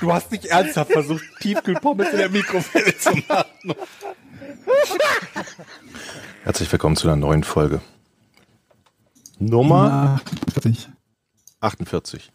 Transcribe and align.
Du 0.00 0.12
hast 0.12 0.30
nicht 0.32 0.46
ernsthaft 0.46 0.92
versucht, 0.92 1.22
Tiefkühlpommes 1.40 2.10
in 2.10 2.18
der 2.18 2.30
Mikrowelle 2.30 2.96
zu 2.96 3.10
machen. 3.28 3.74
Herzlich 6.42 6.72
willkommen 6.72 6.96
zu 6.96 7.06
einer 7.08 7.16
neuen 7.16 7.44
Folge. 7.44 7.80
Nummer 9.38 10.20
48. 10.50 10.88
48. 11.60 12.32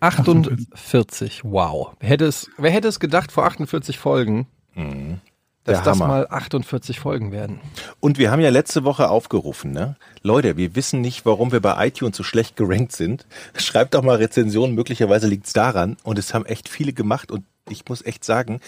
48. 0.00 1.42
Wow. 1.44 1.94
Wer 2.00 2.08
hätte 2.08 2.26
es, 2.26 2.50
wer 2.58 2.70
hätte 2.70 2.88
es 2.88 2.98
gedacht 3.00 3.30
vor 3.32 3.44
48 3.46 3.98
Folgen, 3.98 4.46
Mhm. 4.74 5.20
Der 5.66 5.74
dass 5.74 5.84
das 5.84 6.00
Hammer. 6.00 6.08
mal 6.08 6.26
48 6.28 6.98
Folgen 6.98 7.30
werden? 7.30 7.60
Und 8.00 8.18
wir 8.18 8.32
haben 8.32 8.40
ja 8.40 8.50
letzte 8.50 8.82
Woche 8.82 9.08
aufgerufen, 9.08 9.70
ne? 9.70 9.96
Leute, 10.22 10.56
wir 10.56 10.74
wissen 10.74 11.00
nicht, 11.00 11.24
warum 11.24 11.52
wir 11.52 11.60
bei 11.60 11.86
iTunes 11.86 12.16
so 12.16 12.24
schlecht 12.24 12.56
gerankt 12.56 12.92
sind. 12.92 13.26
Schreibt 13.56 13.94
doch 13.94 14.02
mal 14.02 14.16
Rezensionen, 14.16 14.74
möglicherweise 14.74 15.28
liegt's 15.28 15.52
daran. 15.52 15.96
Und 16.02 16.18
es 16.18 16.34
haben 16.34 16.46
echt 16.46 16.68
viele 16.68 16.92
gemacht. 16.92 17.30
Und 17.30 17.44
ich 17.68 17.84
muss 17.88 18.04
echt 18.04 18.24
sagen, 18.24 18.60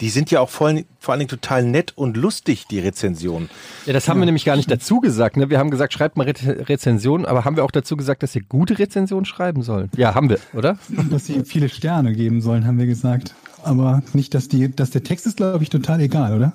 die 0.00 0.08
sind 0.08 0.30
ja 0.30 0.40
auch 0.40 0.48
vor 0.48 0.68
allen, 0.68 0.84
vor 0.98 1.12
allen 1.12 1.20
Dingen 1.20 1.28
total 1.28 1.64
nett 1.64 1.92
und 1.96 2.16
lustig, 2.16 2.66
die 2.66 2.80
Rezensionen. 2.80 3.48
Ja, 3.86 3.92
das 3.92 4.08
haben 4.08 4.18
wir 4.18 4.26
nämlich 4.26 4.44
gar 4.44 4.56
nicht 4.56 4.70
dazu 4.70 5.00
gesagt. 5.00 5.36
Ne? 5.36 5.50
Wir 5.50 5.58
haben 5.58 5.70
gesagt, 5.70 5.92
schreibt 5.92 6.16
mal 6.16 6.24
Re 6.28 6.68
Rezensionen, 6.68 7.26
aber 7.26 7.44
haben 7.44 7.56
wir 7.56 7.64
auch 7.64 7.70
dazu 7.70 7.96
gesagt, 7.96 8.22
dass 8.22 8.34
ihr 8.34 8.42
gute 8.42 8.78
Rezensionen 8.78 9.24
schreiben 9.24 9.62
sollen? 9.62 9.90
Ja, 9.96 10.14
haben 10.14 10.30
wir, 10.30 10.38
oder? 10.54 10.78
Dass 11.10 11.26
sie 11.26 11.44
viele 11.44 11.68
Sterne 11.68 12.12
geben 12.12 12.40
sollen, 12.40 12.66
haben 12.66 12.78
wir 12.78 12.86
gesagt. 12.86 13.34
Aber 13.64 14.02
nicht, 14.12 14.34
dass 14.34 14.48
die, 14.48 14.74
dass 14.74 14.90
der 14.90 15.02
Text 15.02 15.26
ist, 15.26 15.36
glaube 15.36 15.62
ich, 15.62 15.70
total 15.70 16.00
egal, 16.00 16.36
oder? 16.36 16.52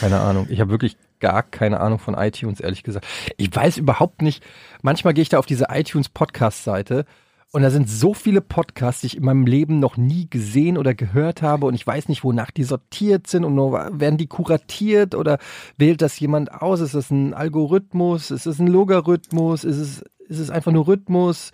Keine 0.00 0.20
Ahnung. 0.20 0.46
Ich 0.50 0.60
habe 0.60 0.70
wirklich 0.70 0.96
gar 1.20 1.42
keine 1.42 1.80
Ahnung 1.80 1.98
von 1.98 2.14
iTunes, 2.14 2.60
ehrlich 2.60 2.82
gesagt. 2.82 3.06
Ich 3.36 3.54
weiß 3.54 3.78
überhaupt 3.78 4.22
nicht. 4.22 4.42
Manchmal 4.82 5.14
gehe 5.14 5.22
ich 5.22 5.28
da 5.28 5.38
auf 5.38 5.46
diese 5.46 5.66
iTunes 5.70 6.08
Podcast-Seite 6.08 7.06
und 7.52 7.60
da 7.60 7.70
sind 7.70 7.88
so 7.88 8.14
viele 8.14 8.40
Podcasts, 8.40 9.02
die 9.02 9.08
ich 9.08 9.16
in 9.18 9.24
meinem 9.24 9.44
Leben 9.44 9.78
noch 9.78 9.98
nie 9.98 10.26
gesehen 10.28 10.78
oder 10.78 10.94
gehört 10.94 11.42
habe 11.42 11.66
und 11.66 11.74
ich 11.74 11.86
weiß 11.86 12.08
nicht, 12.08 12.24
wonach 12.24 12.50
die 12.50 12.64
sortiert 12.64 13.26
sind 13.26 13.44
und 13.44 13.54
nur 13.54 13.72
werden 14.00 14.16
die 14.16 14.26
kuratiert 14.26 15.14
oder 15.14 15.38
wählt 15.76 16.00
das 16.00 16.18
jemand 16.18 16.50
aus? 16.50 16.80
Ist 16.80 16.94
das 16.94 17.10
ein 17.10 17.34
Algorithmus? 17.34 18.30
Ist 18.30 18.46
es 18.46 18.58
ein 18.58 18.68
Logarithmus? 18.68 19.64
Ist 19.64 19.76
es, 19.76 20.02
ist 20.28 20.38
es 20.38 20.50
einfach 20.50 20.72
nur 20.72 20.88
Rhythmus? 20.88 21.52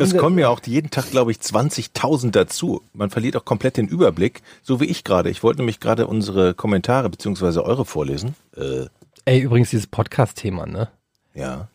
Es 0.00 0.16
kommen 0.16 0.38
ja 0.38 0.48
auch 0.48 0.60
jeden 0.64 0.90
Tag, 0.90 1.10
glaube 1.10 1.30
ich, 1.32 1.38
20.000 1.38 2.30
dazu. 2.30 2.82
Man 2.94 3.10
verliert 3.10 3.36
auch 3.36 3.44
komplett 3.44 3.76
den 3.76 3.88
Überblick, 3.88 4.42
so 4.62 4.80
wie 4.80 4.86
ich 4.86 5.04
gerade. 5.04 5.28
Ich 5.30 5.42
wollte 5.42 5.58
nämlich 5.60 5.80
gerade 5.80 6.06
unsere 6.06 6.54
Kommentare 6.54 7.10
beziehungsweise 7.10 7.64
eure 7.64 7.84
vorlesen. 7.84 8.34
Äh, 8.56 8.86
Ey, 9.26 9.40
übrigens 9.40 9.70
dieses 9.70 9.86
Podcast-Thema, 9.86 10.66
ne? 10.66 10.88
ja. 11.34 11.68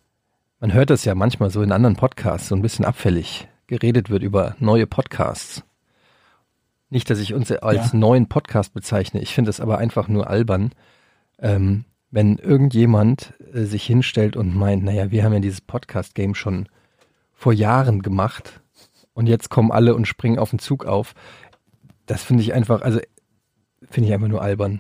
Man 0.60 0.74
hört 0.74 0.92
das 0.92 1.06
ja 1.06 1.16
manchmal 1.16 1.50
so 1.50 1.64
in 1.64 1.72
anderen 1.72 1.96
Podcasts, 1.96 2.48
so 2.50 2.56
ein 2.56 2.62
bisschen 2.62 2.86
abfällig 2.86 3.48
geredet 3.66 4.12
wird 4.12 4.22
über 4.22 4.56
neue 4.60 4.86
Podcasts. 4.86 5.64
Nicht, 6.92 7.10
dass 7.10 7.18
ich 7.18 7.34
uns 7.34 7.52
als 7.52 7.94
Ja. 7.94 7.98
neuen 7.98 8.28
Podcast 8.30 8.72
bezeichne. 8.74 9.22
Ich 9.22 9.34
finde 9.34 9.50
es 9.50 9.60
aber 9.60 9.80
einfach 9.80 10.08
nur 10.08 10.30
albern, 10.30 10.72
ähm, 11.40 11.86
wenn 12.12 12.38
irgendjemand 12.38 13.34
äh, 13.54 13.64
sich 13.64 13.84
hinstellt 13.86 14.36
und 14.38 14.56
meint, 14.56 14.84
naja, 14.84 15.10
wir 15.10 15.24
haben 15.24 15.34
ja 15.34 15.40
dieses 15.40 15.62
Podcast-Game 15.62 16.36
schon 16.36 16.68
vor 17.42 17.54
Jahren 17.54 18.04
gemacht 18.04 18.62
und 19.14 19.26
jetzt 19.26 19.50
kommen 19.50 19.72
alle 19.72 19.96
und 19.96 20.08
springen 20.08 20.38
auf 20.38 20.52
den 20.52 20.60
Zug 20.60 20.86
auf. 20.86 21.16
Das 22.06 22.22
finde 22.22 22.44
ich 22.44 22.54
einfach, 22.54 22.84
also 22.84 23.00
finde 23.90 24.10
ich 24.10 24.14
einfach 24.14 24.28
nur 24.28 24.44
albern. 24.44 24.80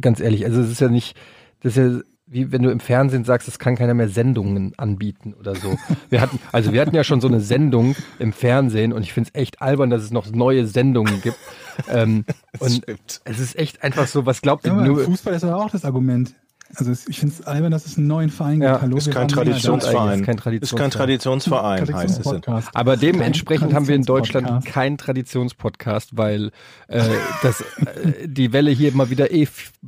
Ganz 0.00 0.18
ehrlich, 0.18 0.44
also 0.44 0.60
es 0.60 0.68
ist 0.68 0.80
ja 0.80 0.88
nicht, 0.88 1.16
das 1.60 1.76
ist 1.76 1.78
ja 1.78 2.00
wie 2.26 2.50
wenn 2.50 2.62
du 2.62 2.70
im 2.70 2.80
Fernsehen 2.80 3.24
sagst, 3.24 3.46
es 3.46 3.58
kann 3.58 3.76
keiner 3.76 3.94
mehr 3.94 4.08
Sendungen 4.08 4.72
anbieten 4.78 5.34
oder 5.34 5.54
so. 5.54 5.78
Wir 6.08 6.20
hatten, 6.20 6.40
also 6.50 6.72
wir 6.72 6.80
hatten 6.80 6.96
ja 6.96 7.04
schon 7.04 7.20
so 7.20 7.28
eine 7.28 7.40
Sendung 7.40 7.94
im 8.18 8.32
Fernsehen 8.32 8.92
und 8.92 9.02
ich 9.02 9.12
finde 9.12 9.30
es 9.32 9.40
echt 9.40 9.60
albern, 9.60 9.90
dass 9.90 10.02
es 10.02 10.10
noch 10.10 10.28
neue 10.30 10.66
Sendungen 10.66 11.20
gibt. 11.20 11.38
Ähm, 11.88 12.24
und 12.58 12.72
stimmt. 12.72 13.20
es 13.24 13.38
ist 13.38 13.56
echt 13.56 13.84
einfach 13.84 14.08
so, 14.08 14.26
was 14.26 14.40
glaubt 14.40 14.66
ihr 14.66 14.72
Ja? 14.72 15.04
Fußball 15.04 15.34
ist 15.34 15.44
aber 15.44 15.62
auch 15.62 15.70
das 15.70 15.84
Argument. 15.84 16.34
Also 16.74 16.92
ich 17.08 17.20
finde 17.20 17.34
es 17.38 17.46
albern, 17.46 17.70
dass 17.70 17.84
es 17.84 17.98
einen 17.98 18.06
neuen 18.06 18.30
Verein 18.30 18.62
Ja, 18.62 18.72
gibt. 18.72 18.82
Hallo, 18.82 18.96
Ist 18.96 19.10
kein 19.10 19.28
Traditionsverein. 19.28 20.20
Ist 20.20 20.26
kein 20.26 20.54
Ist 20.54 20.76
kein 20.76 20.90
Traditionsverein. 20.90 21.84
Traditionsverein, 21.84 22.42
heißt 22.48 22.68
es. 22.68 22.74
Aber 22.74 22.96
dementsprechend 22.96 23.74
haben 23.74 23.88
wir 23.88 23.94
in 23.94 24.04
Deutschland 24.04 24.64
keinen 24.64 24.96
Traditionspodcast, 24.96 26.16
weil 26.16 26.50
äh, 26.88 27.02
das, 27.42 27.60
äh, 27.60 28.26
die 28.26 28.52
Welle 28.52 28.70
hier 28.70 28.92
mal 28.94 29.10
wieder 29.10 29.32
eh 29.32 29.46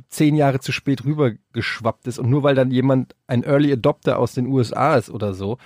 zehn 0.09 0.35
Jahre 0.35 0.59
zu 0.59 0.71
spät 0.71 1.05
rübergeschwappt 1.05 2.07
ist. 2.07 2.19
Und 2.19 2.29
nur 2.29 2.43
weil 2.43 2.55
dann 2.55 2.69
jemand 2.69 3.15
ein 3.27 3.43
Early 3.43 3.71
Adopter 3.71 4.19
aus 4.19 4.33
den 4.33 4.45
USA 4.47 4.95
ist 4.95 5.09
oder 5.09 5.33
so, 5.33 5.57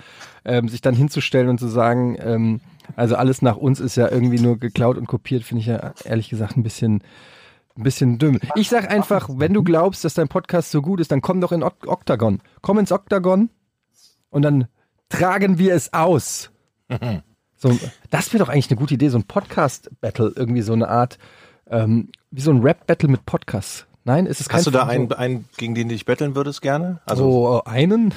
ähm, 0.44 0.68
sich 0.68 0.80
dann 0.80 0.94
hinzustellen 0.94 1.48
und 1.50 1.58
zu 1.58 1.68
sagen, 1.68 2.16
ähm, 2.20 2.60
also 2.96 3.16
alles 3.16 3.42
nach 3.42 3.56
uns 3.56 3.78
ist 3.78 3.96
ja 3.96 4.10
irgendwie 4.10 4.40
nur 4.40 4.58
geklaut 4.58 4.96
und 4.96 5.06
kopiert, 5.06 5.44
finde 5.44 5.60
ich 5.60 5.66
ja 5.66 5.92
ehrlich 6.04 6.30
gesagt 6.30 6.56
ein 6.56 6.62
bisschen 6.62 7.02
ein 7.80 7.82
bisschen 7.82 8.18
dümm. 8.18 8.38
Ich 8.54 8.68
sag 8.68 8.90
einfach, 8.90 9.28
wenn 9.32 9.52
du 9.54 9.62
glaubst, 9.64 10.04
dass 10.04 10.14
dein 10.14 10.28
Podcast 10.28 10.70
so 10.70 10.82
gut 10.82 11.00
ist, 11.00 11.10
dann 11.10 11.20
komm 11.22 11.40
doch 11.40 11.52
in 11.52 11.62
Ok- 11.62 11.86
Octagon. 11.86 12.40
Komm 12.60 12.78
ins 12.78 12.92
Octagon 12.92 13.50
und 14.30 14.42
dann 14.42 14.68
tragen 15.08 15.58
wir 15.58 15.74
es 15.74 15.92
aus. 15.92 16.50
So, 17.62 17.78
das 18.08 18.32
wäre 18.32 18.42
doch 18.42 18.48
eigentlich 18.50 18.70
eine 18.70 18.78
gute 18.80 18.94
Idee, 18.94 19.10
so 19.10 19.18
ein 19.18 19.24
Podcast-Battle, 19.24 20.32
irgendwie 20.34 20.62
so 20.62 20.72
eine 20.72 20.88
Art, 20.88 21.18
ähm, 21.68 22.08
wie 22.30 22.40
so 22.40 22.50
ein 22.52 22.62
Rap-Battle 22.62 23.10
mit 23.10 23.26
Podcasts. 23.26 23.84
Nein, 24.04 24.24
ist 24.24 24.40
es 24.40 24.48
kein 24.48 24.56
Hast 24.60 24.66
du 24.66 24.70
da 24.70 24.86
einen, 24.86 25.12
einen, 25.12 25.44
gegen 25.58 25.74
den 25.74 25.88
du 25.90 25.94
dich 25.94 26.06
betteln 26.06 26.34
würdest 26.34 26.62
gerne? 26.62 27.00
Also, 27.04 27.24
so 27.24 27.62
äh, 27.66 27.68
einen? 27.68 28.14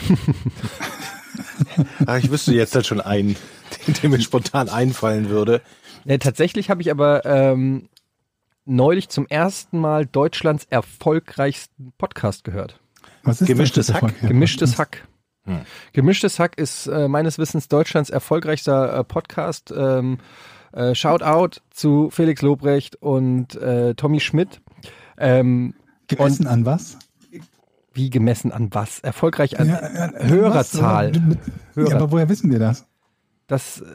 ach, 2.06 2.18
ich 2.24 2.32
wüsste 2.32 2.54
jetzt 2.54 2.74
halt 2.74 2.86
schon 2.88 3.02
einen, 3.02 3.36
den, 3.88 3.96
der 4.02 4.10
mir 4.12 4.22
spontan 4.22 4.70
einfallen 4.70 5.28
würde. 5.28 5.60
nee, 6.06 6.18
tatsächlich 6.20 6.70
habe 6.70 6.82
ich 6.82 6.90
aber 6.90 7.26
ähm, 7.26 7.90
neulich 8.66 9.10
zum 9.10 9.28
ersten 9.28 9.80
Mal 9.80 10.06
Deutschlands 10.06 10.66
erfolgreichsten 10.70 11.94
Podcast 11.98 12.44
gehört. 12.44 12.80
Was 13.24 13.42
ist 13.42 13.48
Gemischtes 13.48 13.88
das 13.88 13.98
für 13.98 14.08
Hack? 14.08 14.20
Gemischtes 14.22 14.78
Hack. 14.78 15.08
Hm. 15.46 15.62
Gemischtes 15.92 16.40
Hack 16.40 16.58
ist 16.58 16.88
äh, 16.88 17.08
meines 17.08 17.38
Wissens 17.38 17.68
Deutschlands 17.68 18.10
erfolgreichster 18.10 19.00
äh, 19.00 19.04
Podcast. 19.04 19.74
Ähm, 19.76 20.20
äh, 20.72 20.96
Shoutout 20.96 21.60
zu 21.72 22.10
Felix 22.10 22.42
Lobrecht 22.42 22.96
und 22.96 23.56
äh, 23.56 23.94
Tommy 23.96 24.20
Schmidt. 24.20 24.62
Ähm, 25.18 25.74
Gemessen 26.08 26.48
an 26.48 26.66
was? 26.66 26.98
wie 27.96 28.10
gemessen 28.10 28.52
an 28.52 28.70
was? 28.74 29.00
Erfolgreich 29.02 29.60
an 29.60 29.68
Ja, 29.70 29.82
ja, 29.94 30.04
an 30.06 30.28
Hörerzahl. 30.30 31.14
was? 31.14 31.22
Mit- 31.22 31.40
Hörer. 31.76 31.90
Ja, 31.90 31.96
aber 31.98 32.12
woher 32.12 32.28
wissen 32.28 32.52
wir 32.52 32.58
das? 32.60 32.88
Das 33.48 33.82
äh, 33.82 33.86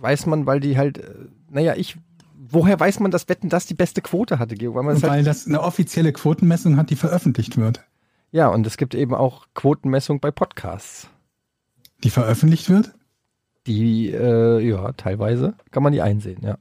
weiß 0.00 0.26
man, 0.26 0.46
weil 0.46 0.58
die 0.58 0.76
halt, 0.76 0.98
äh, 0.98 1.14
naja, 1.50 1.74
ich, 1.76 1.96
woher 2.50 2.78
weiß 2.78 3.00
man, 3.00 3.10
dass 3.10 3.28
Wetten 3.28 3.48
das 3.48 3.66
die 3.66 3.74
beste 3.74 4.02
Quote 4.02 4.38
hatte, 4.38 4.54
Georg? 4.54 4.74
Weil 4.76 4.82
man 4.84 4.94
das 4.94 5.02
halt, 5.02 5.12
Weil 5.12 5.24
das 5.24 5.46
eine 5.46 5.62
offizielle 5.62 6.12
Quotenmessung 6.12 6.76
hat, 6.76 6.90
die 6.90 6.96
veröffentlicht 6.96 7.56
wird. 7.56 7.82
ja, 8.32 8.48
und 8.48 8.66
es 8.66 8.76
gibt 8.76 8.94
eben 8.94 9.14
auch 9.14 9.46
Quotenmessung 9.54 10.20
bei 10.20 10.30
Podcasts. 10.30 11.08
Die 12.02 12.10
veröffentlicht 12.10 12.68
wird? 12.70 12.92
Die, 13.66 14.10
äh, 14.10 14.60
ja, 14.60 14.92
teilweise 14.92 15.54
kann 15.70 15.82
man 15.82 15.92
die 15.92 16.02
einsehen, 16.02 16.42
ja. 16.42 16.58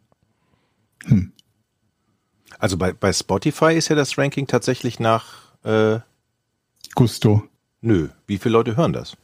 Also 2.60 2.78
bei, 2.78 2.94
bei 2.94 3.12
Spotify 3.12 3.74
ist 3.74 3.90
ja 3.90 3.96
das 3.96 4.18
Ranking 4.18 4.48
tatsächlich 4.48 5.00
nach, 5.00 5.54
äh, 5.63 6.00
Gusto. 6.96 7.44
nö, 7.81 8.10
wie 8.28 8.38
viele 8.38 8.54
Leute 8.54 8.78
hören 8.78 8.94
das? 8.94 9.18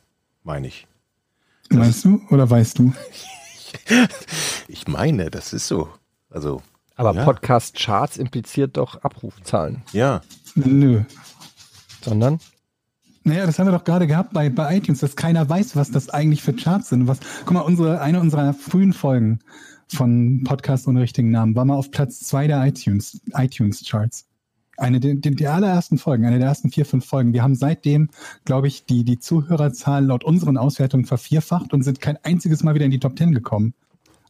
Meine 0.44 0.68
ich. 0.68 0.88
Meinst 1.70 2.04
du 2.04 2.22
oder 2.30 2.50
weißt 2.50 2.80
du? 2.80 2.94
Ich 4.68 4.88
meine, 4.88 5.30
das 5.30 5.54
ist 5.54 5.68
so. 5.68 5.90
Also, 6.30 6.62
Aber 6.96 7.14
Ja. 7.14 7.24
Podcast-Charts 7.24 8.18
impliziert 8.18 8.78
doch 8.78 9.02
Abrufzahlen, 9.04 9.84
ja. 9.94 10.22
Nö. 10.56 11.04
sondern 12.02 12.40
Naja, 13.24 13.46
das 13.46 13.60
haben 13.60 13.68
wir 13.68 13.72
doch 13.72 13.84
gerade 13.84 14.08
gehabt 14.08 14.34
bei, 14.34 14.50
bei 14.50 14.78
iTunes, 14.78 15.00
dass 15.00 15.16
keiner 15.16 15.48
weiß, 15.48 15.76
was 15.76 15.92
das 15.92 16.10
eigentlich 16.10 16.42
für 16.42 16.54
Charts 16.54 16.90
sind. 16.90 17.08
Was, 17.08 17.20
guck 17.46 17.54
mal, 17.54 17.62
unsere, 17.62 18.02
eine 18.02 18.20
unserer 18.20 18.54
frühen 18.54 18.94
Folgen 18.94 19.40
von 19.88 20.44
Podcast 20.44 20.88
ohne 20.88 21.02
richtigen 21.02 21.32
Namen 21.32 21.56
war 21.56 21.66
mal 21.66 21.76
auf 21.76 21.92
Platz 21.92 22.20
zwei 22.20 22.48
der 22.48 22.66
iTunes, 22.66 23.22
iTunes 23.34 23.84
Charts. 23.88 24.26
Eine 24.78 25.00
der, 25.00 25.16
der, 25.16 25.34
der 25.34 25.54
allerersten 25.54 25.98
Folgen, 25.98 26.26
eine 26.26 26.40
der 26.40 26.48
ersten 26.48 26.72
vier, 26.72 26.86
fünf 26.86 27.06
Folgen. 27.06 27.34
Wir 27.34 27.44
haben 27.44 27.56
seitdem, 27.56 28.10
glaube 28.46 28.68
ich, 28.68 28.86
die, 28.86 29.04
die 29.04 29.20
Zuhörerzahl 29.20 30.06
laut 30.06 30.24
unseren 30.24 30.58
Auswertungen 30.58 31.06
vervierfacht 31.06 31.74
und 31.74 31.84
sind 31.84 32.00
kein 32.00 32.18
einziges 32.24 32.64
Mal 32.64 32.76
wieder 32.76 32.86
in 32.86 32.92
die 32.92 33.00
Top 33.00 33.16
Ten 33.16 33.34
gekommen. 33.34 33.74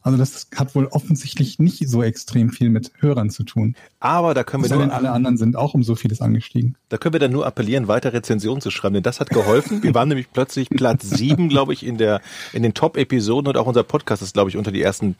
Also 0.02 0.16
das 0.16 0.48
hat 0.56 0.74
wohl 0.74 0.86
offensichtlich 0.86 1.58
nicht 1.58 1.88
so 1.88 2.02
extrem 2.02 2.50
viel 2.50 2.70
mit 2.70 2.90
Hörern 3.00 3.28
zu 3.30 3.42
tun. 3.44 3.74
Aber 3.98 4.32
da 4.32 4.44
können 4.44 4.62
wir 4.62 4.70
Denn 4.70 4.78
nur, 4.78 4.92
alle 4.92 5.10
anderen 5.10 5.36
sind 5.36 5.56
auch 5.56 5.74
um 5.74 5.82
so 5.82 5.94
vieles 5.94 6.20
angestiegen. 6.22 6.76
da 6.88 6.96
können 6.96 7.12
wir 7.12 7.20
dann 7.20 7.32
nur 7.32 7.46
appellieren, 7.46 7.86
weiter 7.86 8.12
Rezensionen 8.12 8.60
zu 8.62 8.70
schreiben, 8.70 8.94
denn 8.94 9.02
das 9.02 9.20
hat 9.20 9.28
geholfen. 9.30 9.82
Wir 9.82 9.94
waren 9.94 10.08
nämlich 10.08 10.32
plötzlich 10.32 10.70
Platz 10.70 11.08
sieben, 11.10 11.48
glaube 11.50 11.72
ich, 11.74 11.84
in 11.84 11.98
der, 11.98 12.22
in 12.52 12.62
den 12.62 12.72
Top-Episoden 12.72 13.48
und 13.48 13.56
auch 13.58 13.66
unser 13.66 13.82
Podcast 13.82 14.22
ist, 14.22 14.32
glaube 14.32 14.48
ich, 14.50 14.56
unter 14.56 14.72
die 14.72 14.80
ersten 14.82 15.16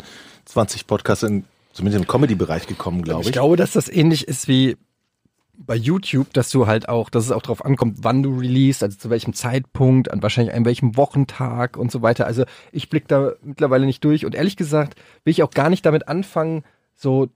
20 0.47 0.87
Podcasts 0.87 1.25
in, 1.25 1.45
zumindest 1.75 2.03
im 2.03 2.09
Comedy-Bereich 2.09 2.67
gekommen, 2.67 3.03
glaube 3.03 3.21
Ich 3.23 3.29
ich. 3.29 3.33
glaube, 3.33 3.57
dass 3.57 3.73
das 3.73 3.89
ähnlich 3.89 4.27
ist 4.29 4.49
wie 4.49 4.77
bei 5.67 5.77
YouTube, 5.77 6.33
dass 6.33 6.51
du 6.51 6.67
halt 6.67 6.89
auch, 6.89 7.11
dass 7.11 7.25
es 7.25 7.33
auch 7.33 7.43
drauf 7.43 7.65
ankommt, 7.65 7.99
wann 8.03 8.23
du 8.23 8.37
release, 8.39 8.85
also 8.85 8.97
zu 8.97 9.11
welchem 9.11 9.35
Zeitpunkt, 9.35 10.11
an 10.11 10.23
wahrscheinlich 10.23 10.55
an 10.55 10.65
welchem 10.65 10.97
Wochentag 10.97 11.77
und 11.77 11.93
so 11.93 12.03
weiter. 12.03 12.27
Also 12.27 12.45
ich 12.73 12.89
blick 12.89 13.09
da 13.09 13.33
mittlerweile 13.43 13.87
nicht 13.87 14.03
durch 14.05 14.25
und 14.25 14.35
ehrlich 14.35 14.57
gesagt 14.57 14.99
will 15.25 15.33
ich 15.33 15.43
auch 15.43 15.51
gar 15.51 15.71
nicht 15.71 15.85
damit 15.85 16.09
anfangen, 16.09 16.65
so 16.95 17.29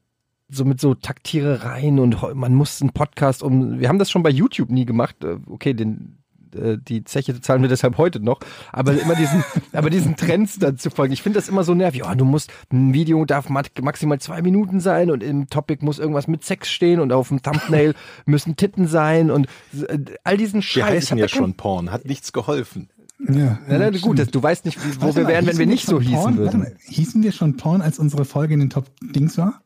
so 0.49 0.65
mit 0.65 0.81
so 0.81 0.95
Taktierereien 0.95 1.99
und 1.99 2.35
man 2.35 2.55
muss 2.55 2.81
einen 2.81 2.93
Podcast 2.93 3.43
um. 3.43 3.81
Wir 3.81 3.89
haben 3.89 3.99
das 3.99 4.11
schon 4.11 4.23
bei 4.23 4.31
YouTube 4.31 4.71
nie 4.71 4.85
gemacht. 4.85 5.23
Äh, 5.25 5.39
Okay, 5.49 5.75
den 5.75 6.19
äh, 6.55 6.79
die 6.79 7.05
Zeche 7.05 7.41
zahlen 7.41 7.63
wir 7.63 7.69
deshalb 7.69 7.99
heute 7.99 8.21
noch, 8.21 8.41
aber 8.73 8.93
immer 8.93 9.15
diesen, 9.15 9.45
aber 9.73 9.91
diesen 9.91 10.17
Trends 10.17 10.59
dann 10.59 10.79
zu 10.79 10.91
folgen. 10.91 11.13
Ich 11.13 11.23
finde 11.23 11.39
das 11.39 11.49
immer 11.49 11.65
so 11.65 11.75
nervig. 11.75 12.01
Ja, 12.01 12.15
du 12.15 12.25
musst, 12.25 12.53
ein 12.73 12.95
Video 12.95 13.25
darf 13.25 13.49
maximal 13.49 14.21
zwei 14.21 14.43
Minuten 14.43 14.81
sein 14.81 15.11
und 15.11 15.23
im 15.23 15.49
Topic 15.49 15.85
muss 15.85 15.99
irgendwas 15.99 16.29
mit 16.29 16.45
Sex 16.45 16.71
stehen 16.71 17.01
und 17.01 17.13
auf 17.13 17.29
dem 17.29 17.43
Thumbnail 17.43 17.95
müssen 18.27 18.57
Titten 18.57 18.87
sein 18.87 19.31
und 19.31 19.47
äh, 19.89 19.99
all 20.25 20.37
diesen 20.37 20.63
Scheiß. 20.63 20.77
Wir 20.77 20.99
Ich 20.99 21.05
heißen 21.05 21.19
ja 21.19 21.29
schon 21.29 21.55
Porn, 21.55 21.91
hat 21.91 22.05
nichts 22.05 22.33
geholfen. 22.33 22.89
Ja, 23.29 23.59
Na, 23.69 23.79
na, 23.79 23.91
gut, 23.91 24.19
das, 24.19 24.29
du 24.29 24.43
weißt 24.43 24.65
nicht, 24.65 24.79
wo 25.01 25.07
Warte 25.07 25.17
wir 25.17 25.23
mal, 25.23 25.29
wären, 25.31 25.47
wenn 25.47 25.59
wir 25.59 25.67
hießen 25.67 25.71
nicht 25.71 25.87
so 25.87 26.01
hießen 26.01 26.15
Porn? 26.15 26.39
Warte 26.39 26.59
würden. 26.59 26.61
mal, 26.61 26.77
hießen 26.87 27.23
wir 27.23 27.33
schon 27.33 27.57
Porn, 27.57 27.81
als 27.81 27.99
unsere 27.99 28.25
Folge 28.25 28.55
in 28.55 28.61
den 28.61 28.71
Top 28.71 28.87
Dings 29.01 29.39
war? 29.39 29.64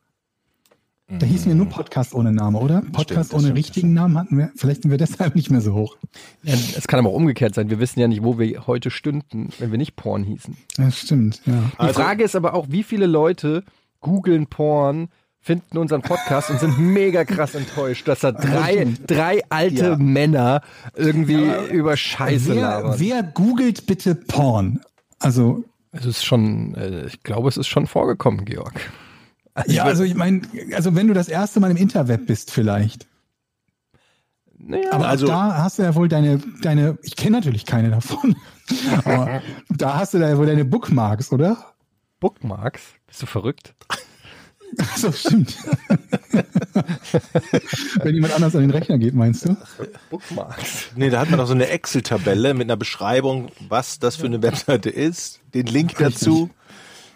Da 1.17 1.25
hießen 1.25 1.47
wir 1.47 1.55
nur 1.55 1.65
Podcast 1.67 2.13
ohne 2.13 2.31
Name, 2.31 2.59
oder? 2.59 2.81
Podcast 2.91 3.31
das 3.31 3.33
ohne 3.33 3.43
stimmt, 3.45 3.57
richtigen 3.57 3.93
Namen 3.93 4.15
hatten 4.17 4.37
wir. 4.37 4.51
Vielleicht 4.55 4.83
sind 4.83 4.91
wir 4.91 4.99
deshalb 4.99 5.35
nicht 5.35 5.49
mehr 5.49 5.61
so 5.61 5.73
hoch. 5.73 5.97
Ja, 6.43 6.53
es 6.53 6.87
kann 6.87 6.99
aber 6.99 7.09
auch 7.09 7.15
umgekehrt 7.15 7.55
sein. 7.55 7.69
Wir 7.71 7.79
wissen 7.79 7.99
ja 7.99 8.07
nicht, 8.07 8.23
wo 8.23 8.37
wir 8.37 8.67
heute 8.67 8.91
stünden, 8.91 9.49
wenn 9.57 9.71
wir 9.71 9.79
nicht 9.79 9.95
Porn 9.95 10.23
hießen. 10.23 10.55
Das 10.77 10.99
stimmt, 10.99 11.41
ja. 11.45 11.53
Die 11.73 11.79
Also- 11.79 11.93
Frage 11.99 12.23
ist 12.23 12.35
aber 12.35 12.53
auch, 12.53 12.67
wie 12.69 12.83
viele 12.83 13.07
Leute 13.07 13.63
googeln 14.01 14.47
Porn, 14.47 15.09
finden 15.41 15.77
unseren 15.79 16.01
Podcast 16.03 16.51
und 16.51 16.59
sind 16.59 16.77
mega 16.93 17.23
krass 17.25 17.55
enttäuscht, 17.55 18.07
dass 18.07 18.19
da 18.19 18.31
drei, 18.31 18.85
drei 19.07 19.41
alte 19.49 19.75
Ja. 19.91 19.95
Männer 19.97 20.61
irgendwie 20.95 21.49
über 21.71 21.97
Scheiße 21.97 22.53
Wer, 22.55 22.61
labern. 22.61 22.99
wer 22.99 23.23
googelt 23.23 23.87
bitte 23.87 24.13
Porn? 24.15 24.81
Also, 25.17 25.63
Es 25.91 26.05
ist 26.05 26.23
schon, 26.23 26.75
äh, 26.75 27.07
ich 27.07 27.23
glaube, 27.23 27.49
es 27.49 27.57
ist 27.57 27.67
schon 27.67 27.87
vorgekommen, 27.87 28.45
Georg. 28.45 28.79
Ja, 29.67 29.83
also 29.83 30.03
ich 30.03 30.15
meine, 30.15 30.41
also 30.75 30.95
wenn 30.95 31.07
du 31.07 31.13
das 31.13 31.27
erste 31.29 31.59
Mal 31.59 31.71
im 31.71 31.77
Interweb 31.77 32.25
bist 32.27 32.51
vielleicht. 32.51 33.07
Naja, 34.57 34.91
Aber 34.91 35.07
Also- 35.07 35.25
also, 35.25 35.27
da 35.27 35.63
hast 35.63 35.79
du 35.79 35.83
ja 35.83 35.95
wohl 35.95 36.07
deine, 36.09 36.39
deine, 36.61 36.97
ich 37.03 37.15
kenne 37.15 37.37
natürlich 37.37 37.65
keine 37.65 37.89
davon, 37.89 38.35
aber 39.05 39.41
da 39.69 39.97
hast 39.99 40.13
du 40.13 40.19
da 40.19 40.29
ja 40.29 40.37
wohl 40.37 40.45
deine 40.47 40.65
Bookmarks, 40.65 41.31
oder? 41.31 41.73
Bookmarks? 42.19 42.81
Bist 43.07 43.21
du 43.21 43.25
verrückt? 43.25 43.73
So, 44.97 45.11
stimmt. 45.11 45.57
wenn 48.03 48.13
jemand 48.15 48.33
anders 48.35 48.55
an 48.55 48.61
den 48.61 48.69
Rechner 48.71 48.97
geht, 48.97 49.15
meinst 49.15 49.45
du? 49.45 49.57
Bookmarks. 50.11 50.89
Nee, 50.95 51.09
da 51.09 51.19
hat 51.21 51.29
man 51.29 51.39
doch 51.39 51.47
so 51.47 51.53
eine 51.53 51.67
Excel-Tabelle 51.69 52.53
mit 52.53 52.67
einer 52.67 52.77
Beschreibung, 52.77 53.49
was 53.67 53.99
das 53.99 54.15
für 54.15 54.27
eine 54.27 54.41
Webseite 54.43 54.89
ist, 54.89 55.39
den 55.53 55.65
Link 55.65 55.95
dazu. 55.97 56.49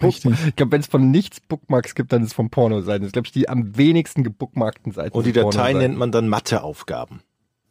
Richtig. 0.04 0.34
Ich 0.48 0.56
glaube, 0.56 0.72
wenn 0.74 0.82
es 0.82 0.88
von 0.88 1.12
nichts 1.12 1.40
Bookmarks 1.40 1.96
gibt, 1.96 2.12
dann 2.14 2.22
ist 2.24 2.28
es 2.30 2.34
von 2.34 2.50
Pornoseiten. 2.50 3.02
Das 3.02 3.08
ist, 3.10 3.14
glaube 3.14 3.28
ich, 3.28 3.32
die 3.32 3.50
am 3.50 3.78
wenigsten 3.78 4.24
gebookmarkten 4.24 4.92
Seiten. 4.92 5.16
Und 5.18 5.26
die 5.26 5.32
sind 5.32 5.44
Datei 5.54 5.74
nennt 5.74 5.98
man 5.98 6.12
dann 6.12 6.28
Matheaufgaben. 6.30 7.22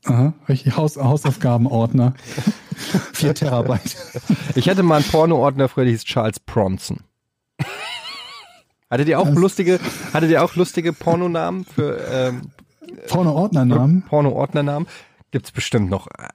Aha, 0.05 0.33
richtig. 0.49 0.77
Haus, 0.77 0.97
Hausaufgabenordner. 0.97 2.15
Vier 3.13 3.35
Terabyte. 3.35 3.97
Ich 4.57 4.69
hatte 4.69 4.83
mal 4.83 4.97
einen 4.97 5.05
Porno-Ordner 5.05 5.69
früher, 5.69 5.85
der 5.85 5.93
hieß 5.93 6.05
Charles 6.05 6.41
Bronson. 6.41 6.99
Hattet 8.91 9.09
ihr 9.09 9.19
auch 9.21 9.27
Das- 9.29 9.35
lustige, 9.37 9.79
hattet 10.13 10.31
ihr 10.31 10.43
auch 10.45 10.55
lustige 10.57 10.93
Pornonamen 10.93 11.65
für 11.65 11.99
ähm, 12.11 12.51
Porno-Ordnernamen. 13.09 14.03
Porno-Ordnernamen? 14.03 14.89
Gibt's 15.31 15.51
bestimmt 15.53 15.89
noch 15.89 16.09
äh, 16.09 16.29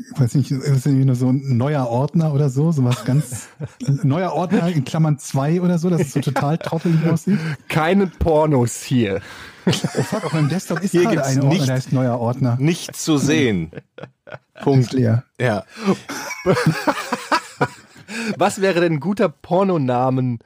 lustigere. 0.00 0.20
Weiß 0.24 0.34
nicht, 0.34 0.50
ist 0.50 0.66
das 0.68 0.86
irgendwie 0.86 1.04
nur 1.04 1.14
so 1.14 1.28
ein 1.30 1.56
neuer 1.56 1.86
Ordner 1.88 2.32
oder 2.34 2.50
so? 2.50 2.72
So 2.72 2.84
was 2.84 3.04
ganz, 3.04 3.48
neuer 4.02 4.32
Ordner 4.32 4.68
in 4.68 4.84
Klammern 4.84 5.18
zwei 5.18 5.60
oder 5.60 5.78
so, 5.78 5.90
dass 5.90 6.00
es 6.00 6.12
so 6.12 6.20
total 6.20 6.58
trottelig 6.58 7.04
aussieht. 7.06 7.38
Keine 7.68 8.06
Pornos 8.06 8.82
hier. 8.82 9.20
Oh 9.66 9.72
fuck, 9.72 10.24
auf 10.24 10.32
meinem 10.32 10.48
Desktop 10.48 10.80
ist 10.82 10.92
Hier 10.92 11.02
gerade 11.02 11.24
ein 11.24 11.38
Ordner, 11.38 11.50
nicht- 11.54 11.68
der 11.68 11.74
heißt 11.76 11.92
neuer 11.92 12.18
Ordner. 12.18 12.56
Nichts 12.60 13.04
zu 13.04 13.18
sehen. 13.18 13.70
Ist 14.54 14.62
Punkt. 14.64 14.92
leer. 14.92 15.24
Ja. 15.40 15.64
Was 18.36 18.60
wäre 18.60 18.80
denn 18.80 18.94
ein 18.94 19.00
guter 19.00 19.28
Pornonamen, 19.28 20.38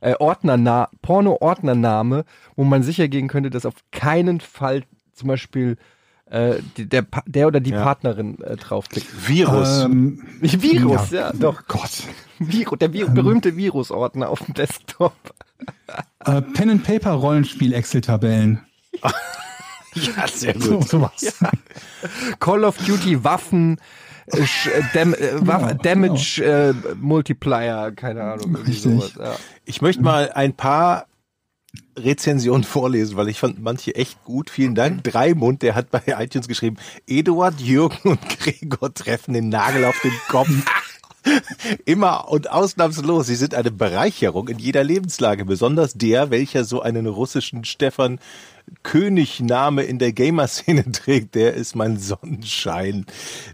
äh, 0.00 0.14
Ordnerna 0.18 0.88
Porno-Ordnername, 1.02 2.24
wo 2.56 2.64
man 2.64 2.82
sicher 2.82 3.08
gehen 3.08 3.28
könnte, 3.28 3.50
dass 3.50 3.66
auf 3.66 3.74
keinen 3.92 4.40
Fall 4.40 4.82
zum 5.12 5.28
Beispiel 5.28 5.76
äh, 6.30 6.56
der, 6.76 7.04
der 7.26 7.46
oder 7.46 7.60
die 7.60 7.70
Ja. 7.70 7.82
Partnerin 7.82 8.40
äh, 8.42 8.56
draufklickt? 8.56 9.28
Virus. 9.28 9.82
Ähm, 9.84 10.22
Virus, 10.40 11.10
ja, 11.10 11.32
doch. 11.32 11.66
Gott. 11.68 12.02
Virus, 12.38 12.78
der 12.78 12.92
Vi 12.92 13.04
berühmte 13.04 13.56
Virusordner 13.56 14.28
auf 14.30 14.40
dem 14.44 14.54
Desktop. 14.54 15.12
Äh, 16.24 16.40
Pen 16.40 16.70
and 16.70 16.84
Paper 16.84 17.12
Rollenspiel 17.12 17.72
Excel-Tabellen. 17.74 18.60
ja, 19.02 20.26
sehr 20.32 20.54
So, 20.58 20.78
gut. 20.78 20.88
sowas. 20.88 21.34
Call 22.38 22.64
of 22.64 22.76
Duty 22.78 23.22
Waffen, 23.24 23.78
äh, 24.26 24.36
Sch- 24.42 24.70
äh, 24.70 24.82
Dam 24.94 25.12
äh, 25.14 25.46
Waff 25.46 25.62
Genau, 25.68 25.82
Damage 25.82 26.42
äh, 26.44 26.74
Multiplier, 26.98 27.92
keine 27.94 28.22
Ahnung. 28.22 28.52
irgendwie 28.54 28.70
Richtig. 28.72 28.92
sowas, 28.92 29.12
Ja. 29.18 29.36
Ich 29.64 29.82
möchte 29.82 30.02
mal 30.02 30.30
ein 30.32 30.54
paar 30.54 31.06
Rezensionen 31.96 32.64
vorlesen, 32.64 33.16
weil 33.16 33.28
ich 33.28 33.38
fand 33.38 33.60
manche 33.60 33.94
echt 33.94 34.24
gut. 34.24 34.50
Vielen 34.50 34.74
Dank. 34.74 35.04
Dreimund, 35.04 35.62
der 35.62 35.74
hat 35.74 35.90
bei 35.90 36.02
iTunes 36.06 36.48
geschrieben, 36.48 36.76
Eduard, 37.06 37.60
Jürgen 37.60 38.10
und 38.10 38.28
Gregor 38.28 38.92
treffen 38.92 39.34
den 39.34 39.48
Nagel 39.48 39.84
auf 39.84 40.00
den 40.02 40.12
Kopf. 40.28 40.50
Immer 41.84 42.28
und 42.28 42.50
ausnahmslos. 42.50 43.26
Sie 43.26 43.34
sind 43.34 43.54
eine 43.54 43.70
Bereicherung 43.70 44.48
in 44.48 44.58
jeder 44.58 44.84
Lebenslage. 44.84 45.44
Besonders 45.44 45.94
der, 45.94 46.30
welcher 46.30 46.64
so 46.64 46.82
einen 46.82 47.06
russischen 47.06 47.64
Stefan 47.64 48.18
König-Name 48.82 49.82
in 49.82 49.98
der 49.98 50.12
Gamer-Szene 50.12 50.92
trägt, 50.92 51.34
der 51.34 51.54
ist 51.54 51.74
mein 51.74 51.98
Sonnenschein. 51.98 53.06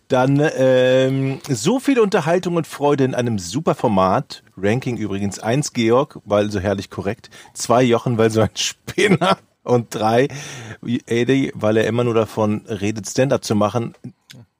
Dann 0.09 0.43
ähm, 0.57 1.41
so 1.49 1.81
viel 1.81 1.99
Unterhaltung 1.99 2.57
und 2.57 2.67
Freude 2.67 3.05
in 3.05 3.15
einem 3.15 3.39
super 3.39 3.75
Format. 3.75 4.43
Ranking 4.57 4.97
übrigens 4.97 5.39
eins 5.39 5.73
Georg, 5.73 6.21
weil 6.25 6.51
so 6.51 6.61
herrlich 6.61 6.91
korrekt. 6.91 7.31
Zwei 7.55 7.83
Jochen, 7.83 8.19
weil 8.19 8.31
so 8.31 8.41
ein 8.41 8.51
Spinner. 8.55 9.39
Und 9.63 9.95
drei 9.97 10.29
Eddie, 11.07 11.51
weil 11.55 11.77
er 11.77 11.89
immer 11.89 12.05
nur 12.05 12.15
davon 12.15 12.65
redet, 12.67 13.09
Stand-up 13.09 13.43
zu 13.43 13.57
machen, 13.57 13.95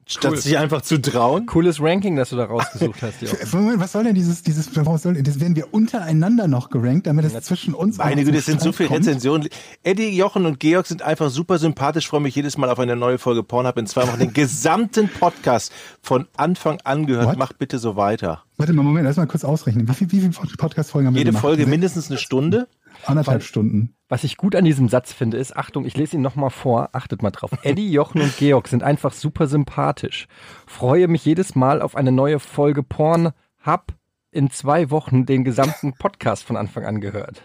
statt 0.09 0.31
Cool. 0.33 0.39
sich 0.39 0.57
einfach 0.57 0.83
zu 0.83 1.01
trauen. 1.03 1.47
Cooles 1.47 1.81
Ranking, 1.81 2.15
das 2.17 2.31
du 2.31 2.37
da 2.37 2.45
rausgesucht 2.45 3.03
hast. 3.03 3.21
Jörg. 3.23 3.53
Moment, 3.53 3.81
was 3.81 3.93
soll 3.93 4.05
denn 4.05 4.15
dieses, 4.15 4.43
dieses, 4.43 4.75
warum 4.77 4.97
soll, 4.99 5.21
das 5.23 5.41
werden 5.41 5.57
wir 5.57 5.75
untereinander 5.75 6.47
noch 6.47 6.71
gerankt, 6.71 7.07
damit 7.09 7.25
es 7.25 7.33
zwischen 7.45 7.75
uns 7.75 7.99
Meine 7.99 8.25
Güte, 8.25 8.39
es 8.39 8.47
sind 8.47 8.61
so 8.61 8.71
viele? 8.73 8.91
Rezensionen. 8.91 9.49
Eddie, 9.83 10.17
Jochen 10.17 10.47
und 10.47 10.61
Georg 10.61 10.87
sind 10.87 11.03
einfach 11.03 11.29
super 11.31 11.59
sympathisch. 11.59 12.09
Freue 12.09 12.21
mich 12.21 12.37
jedes 12.37 12.57
Mal 12.57 12.71
auf 12.71 12.79
eine 12.79 12.95
neue 12.97 13.19
Folge 13.19 13.43
Pornhub 13.43 13.77
in 13.79 13.87
zwei 13.87 14.07
Wochen. 14.07 14.19
Den 14.21 14.33
gesamten 14.33 15.09
Podcast 15.09 15.73
von 16.03 16.27
Anfang 16.37 16.79
an 16.85 17.07
gehört. 17.07 17.27
What? 17.27 17.39
Macht 17.39 17.59
bitte 17.59 17.79
so 17.79 17.97
weiter. 17.97 18.45
Warte 18.59 18.73
mal, 18.73 18.85
Moment, 18.85 19.05
lass 19.07 19.17
mal 19.17 19.27
kurz 19.27 19.45
ausrechnen. 19.45 19.89
Wie 19.89 19.93
viel, 19.95 20.11
wie 20.13 20.21
viele 20.21 20.31
Podcast-Folgen 20.57 21.09
haben 21.09 21.15
wir 21.15 21.21
Jede 21.21 21.31
gemacht? 21.31 21.43
Folge 21.43 21.67
mindestens 21.67 22.11
eine 22.11 22.19
Stunde. 22.19 22.69
Anderthalb 23.05 23.43
Stunden. 23.43 23.95
Was 24.09 24.23
ich 24.25 24.37
gut 24.37 24.55
an 24.55 24.65
diesem 24.65 24.89
Satz 24.89 25.13
finde, 25.13 25.37
ist, 25.37 25.57
Achtung, 25.57 25.85
ich 25.85 25.97
lese 25.97 26.17
ihn 26.17 26.23
nochmal 26.23 26.51
vor, 26.51 26.91
achtet 26.93 27.23
mal 27.23 27.31
drauf. 27.33 27.51
Eddie, 27.63 27.91
Jochen 27.91 28.21
und 28.23 28.37
Georg 28.37 28.69
sind 28.69 28.83
einfach 28.83 29.13
super 29.13 29.47
sympathisch. 29.49 30.29
Freue 30.67 31.09
mich 31.09 31.25
jedes 31.25 31.55
Mal 31.55 31.83
auf 31.83 31.97
eine 31.97 32.13
neue 32.13 32.39
Folge 32.39 32.83
Porn. 32.83 33.33
Hab 33.61 33.93
in 34.31 34.51
zwei 34.51 34.91
Wochen 34.91 35.27
den 35.27 35.43
gesamten 35.45 35.93
Podcast 35.95 36.45
von 36.45 36.57
Anfang 36.57 36.85
an 36.85 37.01
gehört. 37.01 37.43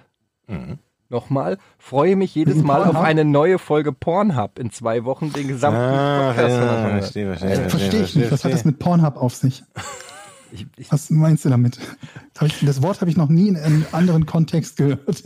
Nochmal, 1.09 1.57
freue 1.77 2.15
mich 2.15 2.35
jedes 2.35 2.57
Mal 2.57 2.83
auf 2.83 2.95
eine 2.97 3.25
neue 3.25 3.57
Folge 3.59 3.91
Pornhub. 3.91 4.59
In 4.59 4.71
zwei 4.71 5.03
Wochen 5.03 5.31
den 5.33 5.47
gesamten 5.47 5.79
Ah, 5.81 6.27
Podcast 6.33 6.55
von 6.55 6.63
Anfang 6.67 6.83
ja, 6.89 6.93
an. 6.95 6.99
verstehe, 7.01 7.35
verstehe, 7.35 7.69
Verstehe 7.69 8.01
ich 8.03 8.15
nicht. 8.15 8.31
Was 8.31 8.43
hat 8.45 8.53
das 8.53 8.65
mit 8.65 8.79
Pornhub 8.79 9.17
auf 9.17 9.35
sich? 9.35 9.63
Ich, 10.51 10.67
ich, 10.77 10.91
Was 10.91 11.09
meinst 11.09 11.45
du 11.45 11.49
damit? 11.49 11.79
Hab 12.41 12.47
ich, 12.47 12.65
das 12.65 12.81
Wort 12.81 13.01
habe 13.01 13.11
ich 13.11 13.17
noch 13.17 13.29
nie 13.29 13.49
in 13.49 13.55
einem 13.57 13.85
anderen 13.91 14.25
Kontext 14.25 14.77
gehört. 14.77 15.23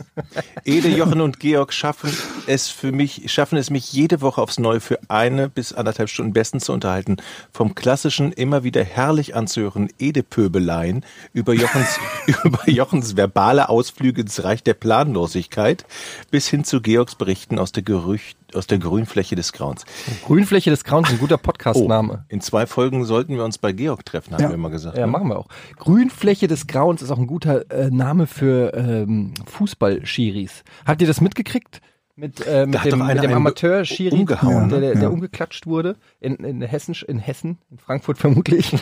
Ede, 0.64 0.88
Jochen 0.88 1.22
und 1.22 1.40
Georg 1.40 1.72
schaffen 1.72 2.10
es 2.46 2.68
für 2.68 2.92
mich, 2.92 3.32
schaffen 3.32 3.56
es 3.56 3.70
mich 3.70 3.90
jede 3.90 4.20
Woche 4.20 4.42
aufs 4.42 4.58
Neue 4.58 4.80
für 4.80 4.98
eine 5.08 5.48
bis 5.48 5.72
anderthalb 5.72 6.10
Stunden 6.10 6.34
besten 6.34 6.60
zu 6.60 6.74
unterhalten. 6.74 7.16
Vom 7.52 7.74
klassischen, 7.74 8.32
immer 8.32 8.64
wieder 8.64 8.84
herrlich 8.84 9.34
anzuhören 9.34 9.88
Ede-Pöbeleien 9.98 11.06
über 11.32 11.54
Jochens, 11.54 11.98
über 12.44 12.68
Jochens 12.68 13.16
verbale 13.16 13.70
Ausflüge 13.70 14.20
ins 14.20 14.44
Reich 14.44 14.62
der 14.62 14.74
Planlosigkeit 14.74 15.86
bis 16.30 16.48
hin 16.48 16.64
zu 16.64 16.82
Georgs 16.82 17.14
Berichten 17.14 17.58
aus 17.58 17.72
der 17.72 17.82
Gerücht, 17.82 18.36
aus 18.54 18.66
der 18.66 18.78
Grünfläche 18.78 19.36
des 19.36 19.54
Grauens. 19.54 19.86
Grünfläche 20.26 20.68
des 20.68 20.84
Grauens, 20.84 21.08
ein 21.08 21.18
guter 21.18 21.38
Podcast-Name. 21.38 22.26
In 22.28 22.42
zwei 22.42 22.66
Folgen 22.66 23.04
sollten 23.06 23.34
wir 23.36 23.44
uns 23.44 23.56
bei 23.56 23.72
Georg 23.72 24.04
treffen, 24.04 24.34
haben 24.34 24.42
Ja. 24.42 24.48
wir 24.50 24.54
immer 24.54 24.70
gesagt. 24.70 24.98
Ja, 24.98 25.06
ne? 25.06 25.12
machen 25.12 25.28
wir 25.28 25.38
auch. 25.38 25.48
Grünfläche 25.78 26.46
des 26.46 26.66
Grauens 26.66 27.05
ist 27.06 27.12
auch 27.12 27.18
ein 27.18 27.26
guter 27.26 27.70
äh, 27.70 27.90
Name 27.90 28.26
für 28.26 28.74
ähm, 28.74 29.34
Fußball-Schiris. 29.46 30.64
Habt 30.84 31.00
ihr 31.00 31.06
das 31.06 31.20
mitgekriegt? 31.20 31.80
Mit, 32.18 32.46
äh, 32.46 32.66
mit 32.66 32.82
dem, 32.84 33.06
mit 33.06 33.22
dem 33.22 33.32
Amateur-Schiri, 33.32 34.20
umgehauen, 34.20 34.70
der, 34.70 34.80
der, 34.80 34.92
der 34.94 35.02
ja. 35.02 35.08
umgeklatscht 35.08 35.66
wurde. 35.66 35.96
In, 36.18 36.36
in, 36.36 36.62
Hessen, 36.62 36.94
in 37.06 37.18
Hessen, 37.18 37.58
in 37.70 37.78
Frankfurt 37.78 38.16
vermutlich. 38.18 38.74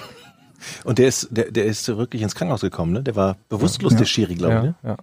Und 0.85 0.99
der 0.99 1.09
ist, 1.09 1.29
der, 1.31 1.51
der 1.51 1.65
ist 1.65 1.89
wirklich 1.89 2.23
ins 2.23 2.35
Krankenhaus 2.35 2.61
gekommen, 2.61 2.93
ne? 2.93 3.03
Der 3.03 3.17
war 3.17 3.37
bewusstlos, 3.49 3.97
der 3.97 4.05
Schiri, 4.05 4.35
glaube 4.37 4.55
ich. 4.57 4.63
Ne? 4.63 4.75
ja. 4.85 4.97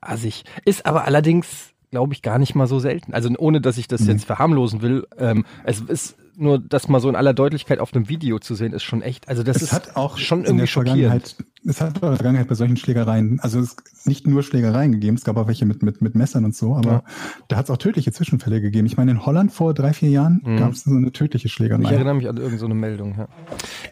Assig. 0.00 0.44
Ist 0.64 0.86
aber 0.86 1.04
allerdings, 1.04 1.74
glaube 1.96 2.12
ich, 2.12 2.20
gar 2.20 2.38
nicht 2.38 2.54
mal 2.54 2.66
so 2.66 2.78
selten. 2.78 3.14
Also 3.14 3.30
ohne, 3.38 3.62
dass 3.62 3.78
ich 3.78 3.88
das 3.88 4.02
Mhm. 4.02 4.08
jetzt 4.10 4.26
verharmlosen 4.26 4.82
will. 4.82 5.06
Ähm, 5.18 5.46
es 5.64 5.80
ist 5.80 6.16
nur, 6.38 6.58
das 6.58 6.86
mal 6.88 7.00
so 7.00 7.08
in 7.08 7.16
aller 7.16 7.32
Deutlichkeit 7.32 7.78
auf 7.78 7.94
einem 7.94 8.10
Video 8.10 8.38
zu 8.38 8.54
sehen, 8.54 8.74
ist 8.74 8.82
schon 8.82 9.00
echt. 9.00 9.26
Also 9.30 9.42
das 9.42 9.56
Es 9.56 9.62
ist 9.62 9.72
hat 9.72 9.96
auch 9.96 10.18
schon 10.18 10.44
irgendwie 10.44 10.66
schockierend. 10.66 11.36
Es 11.68 11.80
hat 11.80 11.96
auch 11.96 12.02
in 12.02 12.08
der 12.10 12.16
Vergangenheit 12.16 12.46
bei 12.48 12.54
solchen 12.54 12.76
Schlägereien, 12.76 13.40
also 13.40 13.58
es 13.58 13.74
nicht 14.04 14.26
nur 14.26 14.42
Schlägereien 14.42 14.92
gegeben, 14.92 15.16
es 15.16 15.24
gab 15.24 15.36
auch 15.38 15.48
welche 15.48 15.64
mit, 15.64 15.82
mit, 15.82 16.00
mit 16.02 16.14
Messern 16.14 16.44
und 16.44 16.54
so, 16.54 16.76
aber 16.76 16.90
Ja. 16.90 17.02
da 17.48 17.56
hat 17.56 17.64
es 17.64 17.70
auch 17.70 17.78
tödliche 17.78 18.12
Zwischenfälle 18.12 18.60
gegeben. 18.60 18.86
Ich 18.86 18.96
meine, 18.98 19.12
in 19.12 19.24
Holland 19.26 19.50
vor 19.50 19.72
drei, 19.74 19.92
vier 19.94 20.10
Jahren 20.10 20.42
Mhm. 20.44 20.58
gab 20.58 20.72
es 20.72 20.84
so 20.84 20.90
eine 20.90 21.10
tödliche 21.10 21.46
Ich 21.46 21.52
Schlägerei. 21.54 21.90
erinnere 21.90 22.14
mich 22.14 22.28
an 22.28 22.36
irgendeine 22.36 22.58
so 22.58 22.66
eine 22.66 22.74
Meldung. 22.74 23.14
Ja. 23.18 23.28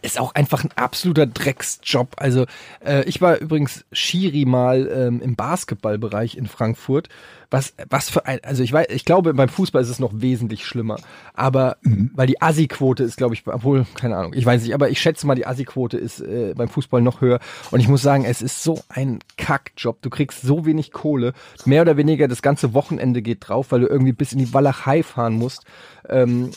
Ist 0.02 0.20
auch 0.20 0.34
einfach 0.34 0.62
ein 0.64 0.70
absoluter 0.76 1.26
Drecksjob. 1.26 2.08
Also 2.18 2.44
äh, 2.84 3.04
ich 3.08 3.22
war 3.22 3.38
übrigens 3.40 3.86
Schiri 3.90 4.44
mal 4.44 4.86
ähm, 4.94 5.20
im 5.22 5.34
Basketballbereich 5.34 6.36
in 6.36 6.46
Frankfurt. 6.46 7.08
Was, 7.54 7.72
was 7.88 8.10
für 8.10 8.26
ein, 8.26 8.40
also 8.42 8.64
ich 8.64 8.72
weiß, 8.72 8.88
ich 8.90 9.04
glaube, 9.04 9.32
beim 9.32 9.48
Fußball 9.48 9.80
ist 9.80 9.88
es 9.88 10.00
noch 10.00 10.10
wesentlich 10.12 10.66
schlimmer. 10.66 10.96
Aber 11.34 11.76
weil 12.14 12.26
die 12.26 12.42
Assi-Quote 12.42 13.04
ist, 13.04 13.16
glaube 13.16 13.34
ich, 13.34 13.46
obwohl, 13.46 13.86
keine 13.94 14.16
Ahnung, 14.16 14.32
ich 14.34 14.44
weiß 14.44 14.60
nicht, 14.62 14.74
aber 14.74 14.90
ich 14.90 15.00
schätze 15.00 15.24
mal, 15.24 15.36
die 15.36 15.46
Assi-Quote 15.46 15.96
ist 15.96 16.18
äh, 16.18 16.54
beim 16.56 16.68
Fußball 16.68 17.00
noch 17.00 17.20
höher. 17.20 17.38
Und 17.70 17.78
ich 17.78 17.86
muss 17.86 18.02
sagen, 18.02 18.24
es 18.24 18.42
ist 18.42 18.64
so 18.64 18.82
ein 18.88 19.20
Kackjob. 19.36 20.02
Du 20.02 20.10
kriegst 20.10 20.42
so 20.42 20.66
wenig 20.66 20.90
Kohle. 20.90 21.32
Mehr 21.64 21.82
oder 21.82 21.96
weniger 21.96 22.26
das 22.26 22.42
ganze 22.42 22.74
Wochenende 22.74 23.22
geht 23.22 23.48
drauf, 23.48 23.70
weil 23.70 23.82
du 23.82 23.86
irgendwie 23.86 24.12
bis 24.12 24.32
in 24.32 24.40
die 24.40 24.52
Walachei 24.52 25.04
fahren 25.04 25.34
musst. 25.34 25.62
Ähm, 26.08 26.50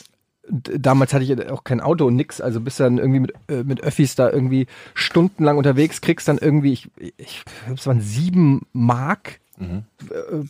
damals 0.50 1.14
hatte 1.14 1.26
ich 1.26 1.50
auch 1.50 1.64
kein 1.64 1.80
Auto 1.80 2.08
und 2.08 2.16
nix, 2.16 2.42
also 2.42 2.60
bist 2.60 2.80
dann 2.80 2.98
irgendwie 2.98 3.20
mit, 3.20 3.34
äh, 3.50 3.64
mit 3.64 3.82
Öffis 3.82 4.16
da 4.16 4.32
irgendwie 4.32 4.66
stundenlang 4.96 5.58
unterwegs, 5.58 6.02
kriegst 6.02 6.28
dann 6.28 6.40
irgendwie, 6.40 6.74
ich, 6.74 6.90
ich 7.18 7.44
glaube, 7.66 7.80
es 7.80 7.86
waren 7.86 8.02
sieben 8.02 8.66
Mark 8.74 9.40
äh, 9.60 9.82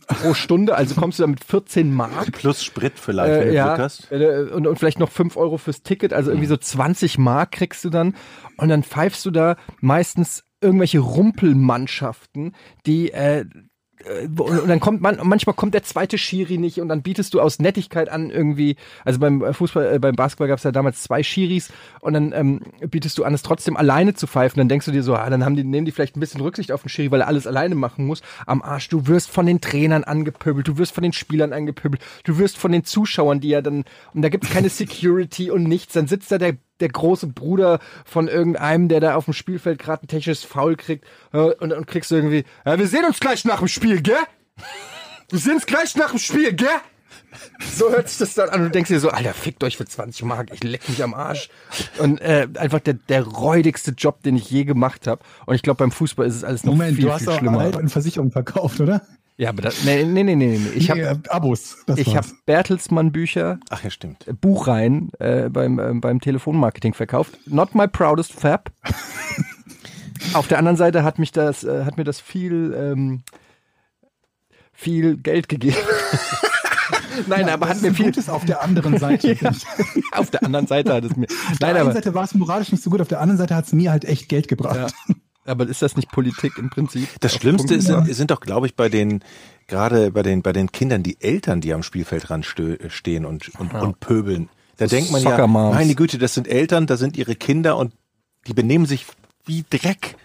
pro 0.06 0.34
Stunde, 0.34 0.74
also 0.76 0.94
kommst 0.94 1.18
du 1.18 1.22
dann 1.22 1.30
mit 1.30 1.42
14 1.44 1.92
Mark. 1.92 2.32
Plus 2.32 2.62
Sprit 2.62 2.98
vielleicht, 2.98 3.32
wenn 3.32 3.42
Äh, 3.42 3.50
du 3.50 3.54
ja, 3.54 3.68
Glück 3.74 3.84
hast. 3.84 4.12
äh, 4.12 4.50
und, 4.52 4.66
und 4.66 4.78
vielleicht 4.78 4.98
noch 4.98 5.10
5 5.10 5.36
Euro 5.36 5.56
fürs 5.58 5.82
Ticket, 5.82 6.12
also 6.12 6.30
irgendwie 6.30 6.46
so 6.48 6.56
20 6.56 7.18
Mark 7.18 7.52
kriegst 7.52 7.84
du 7.84 7.90
dann. 7.90 8.14
Und 8.56 8.68
dann 8.68 8.82
pfeifst 8.82 9.24
du 9.24 9.30
da 9.30 9.56
meistens 9.80 10.44
irgendwelche 10.60 10.98
Rumpelmannschaften, 10.98 12.54
die 12.86 13.12
äh, 13.12 13.44
und 14.38 14.68
dann 14.68 14.80
kommt 14.80 15.00
man, 15.00 15.18
manchmal 15.24 15.54
kommt 15.54 15.74
der 15.74 15.82
zweite 15.82 16.18
Schiri 16.18 16.56
nicht 16.56 16.80
und 16.80 16.88
dann 16.88 17.02
bietest 17.02 17.34
du 17.34 17.40
aus 17.40 17.58
Nettigkeit 17.58 18.08
an 18.08 18.30
irgendwie, 18.30 18.76
also 19.04 19.18
beim 19.18 19.42
äh, 19.42 19.52
Fußball, 19.52 19.94
äh, 19.94 19.98
beim 19.98 20.14
Basketball 20.14 20.48
gab 20.48 20.58
es 20.58 20.64
ja 20.64 20.70
damals 20.70 21.02
zwei 21.02 21.22
Schiris 21.22 21.72
und 22.00 22.14
dann 22.14 22.32
ähm, 22.32 22.60
bietest 22.88 23.18
du 23.18 23.24
an, 23.24 23.34
es 23.34 23.42
trotzdem 23.42 23.76
alleine 23.76 24.14
zu 24.14 24.26
pfeifen. 24.26 24.58
Dann 24.58 24.68
denkst 24.68 24.86
du 24.86 24.92
dir 24.92 25.02
so, 25.02 25.14
ah, 25.14 25.28
dann 25.28 25.44
haben 25.44 25.56
die, 25.56 25.64
nehmen 25.64 25.84
die 25.84 25.92
vielleicht 25.92 26.16
ein 26.16 26.20
bisschen 26.20 26.40
Rücksicht 26.40 26.70
auf 26.70 26.82
den 26.82 26.88
Schiri, 26.88 27.10
weil 27.10 27.22
er 27.22 27.28
alles 27.28 27.46
alleine 27.46 27.74
machen 27.74 28.06
muss. 28.06 28.22
Am 28.46 28.62
Arsch, 28.62 28.88
du 28.88 29.06
wirst 29.08 29.30
von 29.30 29.46
den 29.46 29.60
Trainern 29.60 30.04
angepöbelt, 30.04 30.68
du 30.68 30.78
wirst 30.78 30.92
von 30.92 31.02
den 31.02 31.12
Spielern 31.12 31.52
angepöbelt, 31.52 32.02
du 32.24 32.38
wirst 32.38 32.56
von 32.56 32.70
den 32.70 32.84
Zuschauern, 32.84 33.40
die 33.40 33.48
ja 33.48 33.62
dann, 33.62 33.84
und 34.14 34.22
da 34.22 34.28
gibt's 34.28 34.50
keine 34.50 34.68
Security 34.68 35.50
und 35.50 35.64
nichts, 35.64 35.94
dann 35.94 36.06
sitzt 36.06 36.30
da 36.30 36.38
der 36.38 36.56
der 36.80 36.88
große 36.88 37.26
Bruder 37.28 37.80
von 38.04 38.28
irgendeinem, 38.28 38.88
der 38.88 39.00
da 39.00 39.14
auf 39.14 39.24
dem 39.24 39.34
Spielfeld 39.34 39.78
gerade 39.78 40.04
ein 40.04 40.08
technisches 40.08 40.44
Foul 40.44 40.76
kriegt 40.76 41.04
äh, 41.32 41.38
und, 41.38 41.72
und 41.72 41.86
kriegst 41.86 42.10
du 42.10 42.16
irgendwie, 42.16 42.44
ja, 42.64 42.78
wir 42.78 42.88
sehen 42.88 43.04
uns 43.04 43.20
gleich 43.20 43.44
nach 43.44 43.58
dem 43.58 43.68
Spiel, 43.68 44.00
gell? 44.02 44.16
Wir 45.30 45.38
sehen 45.38 45.56
uns 45.56 45.66
gleich 45.66 45.94
nach 45.94 46.08
dem 46.08 46.18
Spiel, 46.18 46.54
gell? 46.54 46.68
So 47.76 47.90
hört 47.90 48.08
sich 48.08 48.18
das 48.18 48.34
dann 48.34 48.48
an 48.48 48.60
und 48.60 48.66
du 48.66 48.70
denkst 48.70 48.88
dir 48.88 49.00
so, 49.00 49.10
Alter, 49.10 49.34
fickt 49.34 49.62
euch 49.62 49.76
für 49.76 49.84
20 49.84 50.24
Mark, 50.24 50.48
ich 50.52 50.64
leck 50.64 50.88
mich 50.88 51.02
am 51.02 51.14
Arsch. 51.14 51.50
Und 51.98 52.20
äh, 52.20 52.48
einfach 52.54 52.80
der, 52.80 52.94
der 52.94 53.22
räudigste 53.22 53.90
Job, 53.92 54.22
den 54.22 54.36
ich 54.36 54.50
je 54.50 54.64
gemacht 54.64 55.06
habe. 55.06 55.22
Und 55.46 55.54
ich 55.54 55.62
glaube, 55.62 55.78
beim 55.78 55.90
Fußball 55.90 56.26
ist 56.26 56.36
es 56.36 56.44
alles 56.44 56.64
noch 56.64 56.72
Moment, 56.72 56.96
viel, 56.96 57.04
du 57.04 57.12
hast 57.12 57.24
viel 57.24 57.28
auch 57.30 57.38
schlimmer. 57.38 57.76
eine 57.76 57.88
Versicherung 57.88 58.30
verkauft, 58.30 58.80
oder? 58.80 59.02
Ja, 59.40 59.50
aber 59.50 59.62
das, 59.62 59.84
nee, 59.84 60.02
nee, 60.04 60.24
nee, 60.24 60.34
nee, 60.34 60.58
nee. 60.58 60.68
Ich 60.74 60.92
Nee, 60.92 61.04
habe 61.06 61.20
äh, 61.24 61.28
Abos. 61.28 61.76
Das 61.86 61.96
ich 61.98 62.08
hab 62.08 62.24
war's. 62.24 62.34
Bertelsmann 62.44 63.12
Bücher, 63.12 63.60
Ach 63.70 63.84
ja, 63.84 63.90
stimmt. 63.90 64.26
Buchreihen 64.40 65.12
äh, 65.20 65.48
beim, 65.48 65.78
ähm, 65.78 66.00
beim 66.00 66.20
Telefonmarketing 66.20 66.92
verkauft. 66.92 67.38
Not 67.46 67.72
my 67.76 67.86
proudest 67.86 68.32
fab. 68.32 68.72
Auf 70.34 70.48
der 70.48 70.58
anderen 70.58 70.76
Seite 70.76 71.04
hat 71.04 71.20
mich 71.20 71.30
das, 71.30 71.62
äh, 71.62 71.84
hat 71.84 71.96
mir 71.96 72.02
das 72.04 72.18
viel, 72.20 72.74
ähm, 72.76 73.22
viel 74.72 75.16
Geld 75.16 75.48
gegeben. 75.48 75.76
Nein, 77.28 77.48
aber 77.48 77.66
das 77.66 77.76
hat 77.76 77.82
mir 77.82 77.94
viel. 77.94 78.06
Gutes 78.06 78.28
auf 78.28 78.44
der 78.44 78.62
anderen 78.62 78.98
Seite. 78.98 79.36
Ja, 79.40 79.52
auf 80.18 80.30
der 80.30 80.44
anderen 80.44 80.66
Seite 80.66 80.94
hat 80.94 81.04
es 81.04 81.16
mir. 81.16 81.26
Auf 81.26 81.58
der 81.58 81.68
Nein, 81.68 81.76
einen 81.76 81.86
aber, 81.86 81.92
Seite 81.92 82.14
war 82.14 82.24
es 82.24 82.34
moralisch 82.34 82.72
nicht 82.72 82.82
so 82.82 82.90
gut, 82.90 83.00
auf 83.00 83.08
der 83.08 83.20
anderen 83.20 83.38
Seite 83.38 83.54
hat 83.54 83.66
es 83.66 83.72
mir 83.72 83.90
halt 83.90 84.04
echt 84.04 84.28
Geld 84.28 84.48
gebracht. 84.48 84.76
ja, 85.08 85.14
aber 85.48 85.66
ist 85.66 85.82
das 85.82 85.96
nicht 85.96 86.10
Politik 86.10 86.58
im 86.58 86.70
Prinzip? 86.70 87.08
Das 87.20 87.34
Schlimmste 87.34 87.74
ist, 87.74 87.86
sind 87.86 88.30
doch, 88.30 88.40
glaube 88.40 88.66
ich, 88.66 88.74
bei 88.74 88.88
den, 88.88 89.24
gerade 89.66 90.10
bei 90.10 90.22
den, 90.22 90.42
bei 90.42 90.52
den 90.52 90.70
Kindern, 90.72 91.02
die 91.02 91.20
Eltern, 91.20 91.60
die 91.60 91.72
am 91.72 91.82
Spielfeldrand 91.82 92.44
stehen 92.44 93.24
und, 93.24 93.48
und, 93.58 93.72
und 93.74 94.00
pöbeln. 94.00 94.48
Da 94.76 94.86
denkt 94.86 95.10
man 95.10 95.22
ja, 95.22 95.46
meine 95.46 95.94
Güte, 95.94 96.18
das 96.18 96.34
sind 96.34 96.46
Eltern, 96.46 96.86
da 96.86 96.96
sind 96.96 97.16
ihre 97.16 97.34
Kinder 97.34 97.76
und 97.76 97.92
die 98.46 98.54
benehmen 98.54 98.86
sich 98.86 99.06
wie 99.44 99.64
Dreck. 99.68 100.16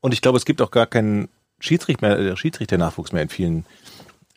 Und 0.00 0.12
ich 0.12 0.20
glaube, 0.20 0.38
es 0.38 0.44
gibt 0.44 0.60
auch 0.62 0.70
gar 0.70 0.86
keinen 0.86 1.28
Schiedsrichter 1.60 2.08
mehr, 2.08 2.18
äh, 2.18 2.36
Schiedsrichternachwuchs 2.36 3.12
mehr 3.12 3.22
in 3.22 3.28
vielen, 3.28 3.66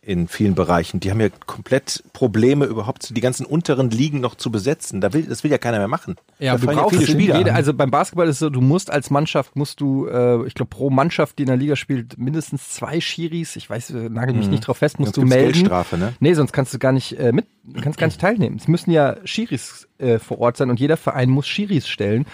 in 0.03 0.27
vielen 0.27 0.55
Bereichen. 0.55 0.99
Die 0.99 1.11
haben 1.11 1.21
ja 1.21 1.29
komplett 1.45 2.03
Probleme, 2.11 2.65
überhaupt 2.65 3.15
die 3.15 3.21
ganzen 3.21 3.45
unteren 3.45 3.91
Ligen 3.91 4.19
noch 4.19 4.33
zu 4.33 4.51
besetzen. 4.51 4.99
Da 4.99 5.13
will, 5.13 5.23
das 5.23 5.43
will 5.43 5.51
ja 5.51 5.59
keiner 5.59 5.77
mehr 5.77 5.87
machen. 5.87 6.15
Ja, 6.39 6.57
da 6.57 6.65
du 6.65 6.75
brauchst 6.75 6.97
viele 6.97 7.11
Spieler 7.11 7.53
also 7.53 7.73
beim 7.73 7.91
Basketball 7.91 8.27
ist 8.27 8.37
es 8.37 8.39
so, 8.39 8.49
du 8.49 8.61
musst 8.61 8.89
als 8.89 9.11
Mannschaft, 9.11 9.55
musst 9.55 9.79
du, 9.79 10.07
äh, 10.07 10.47
ich 10.47 10.55
glaube, 10.55 10.69
pro 10.69 10.89
Mannschaft, 10.89 11.37
die 11.37 11.43
in 11.43 11.47
der 11.47 11.57
Liga 11.57 11.75
spielt, 11.75 12.17
mindestens 12.17 12.69
zwei 12.69 12.99
Schiris, 12.99 13.55
ich 13.55 13.69
weiß, 13.69 13.91
äh, 13.91 14.09
nagel 14.09 14.33
mich 14.35 14.47
nicht 14.47 14.65
drauf 14.65 14.77
fest, 14.77 14.99
musst 14.99 15.13
Sonst 15.13 15.25
du 15.25 15.29
melden. 15.29 15.53
Geldstrafe, 15.53 15.97
ne? 15.99 16.13
Nee, 16.19 16.33
sonst 16.33 16.51
kannst 16.51 16.73
du 16.73 16.79
gar 16.79 16.93
nicht 16.93 17.19
äh, 17.19 17.31
mit, 17.31 17.45
kannst 17.81 17.99
gar 17.99 18.07
nicht 18.07 18.19
teilnehmen. 18.21 18.57
Es 18.57 18.67
müssen 18.67 18.89
ja 18.89 19.17
Schiris 19.23 19.87
äh, 19.99 20.17
vor 20.17 20.39
Ort 20.39 20.57
sein 20.57 20.71
und 20.71 20.79
jeder 20.79 20.97
Verein 20.97 21.29
muss 21.29 21.47
Schiris 21.47 21.87
stellen. 21.87 22.25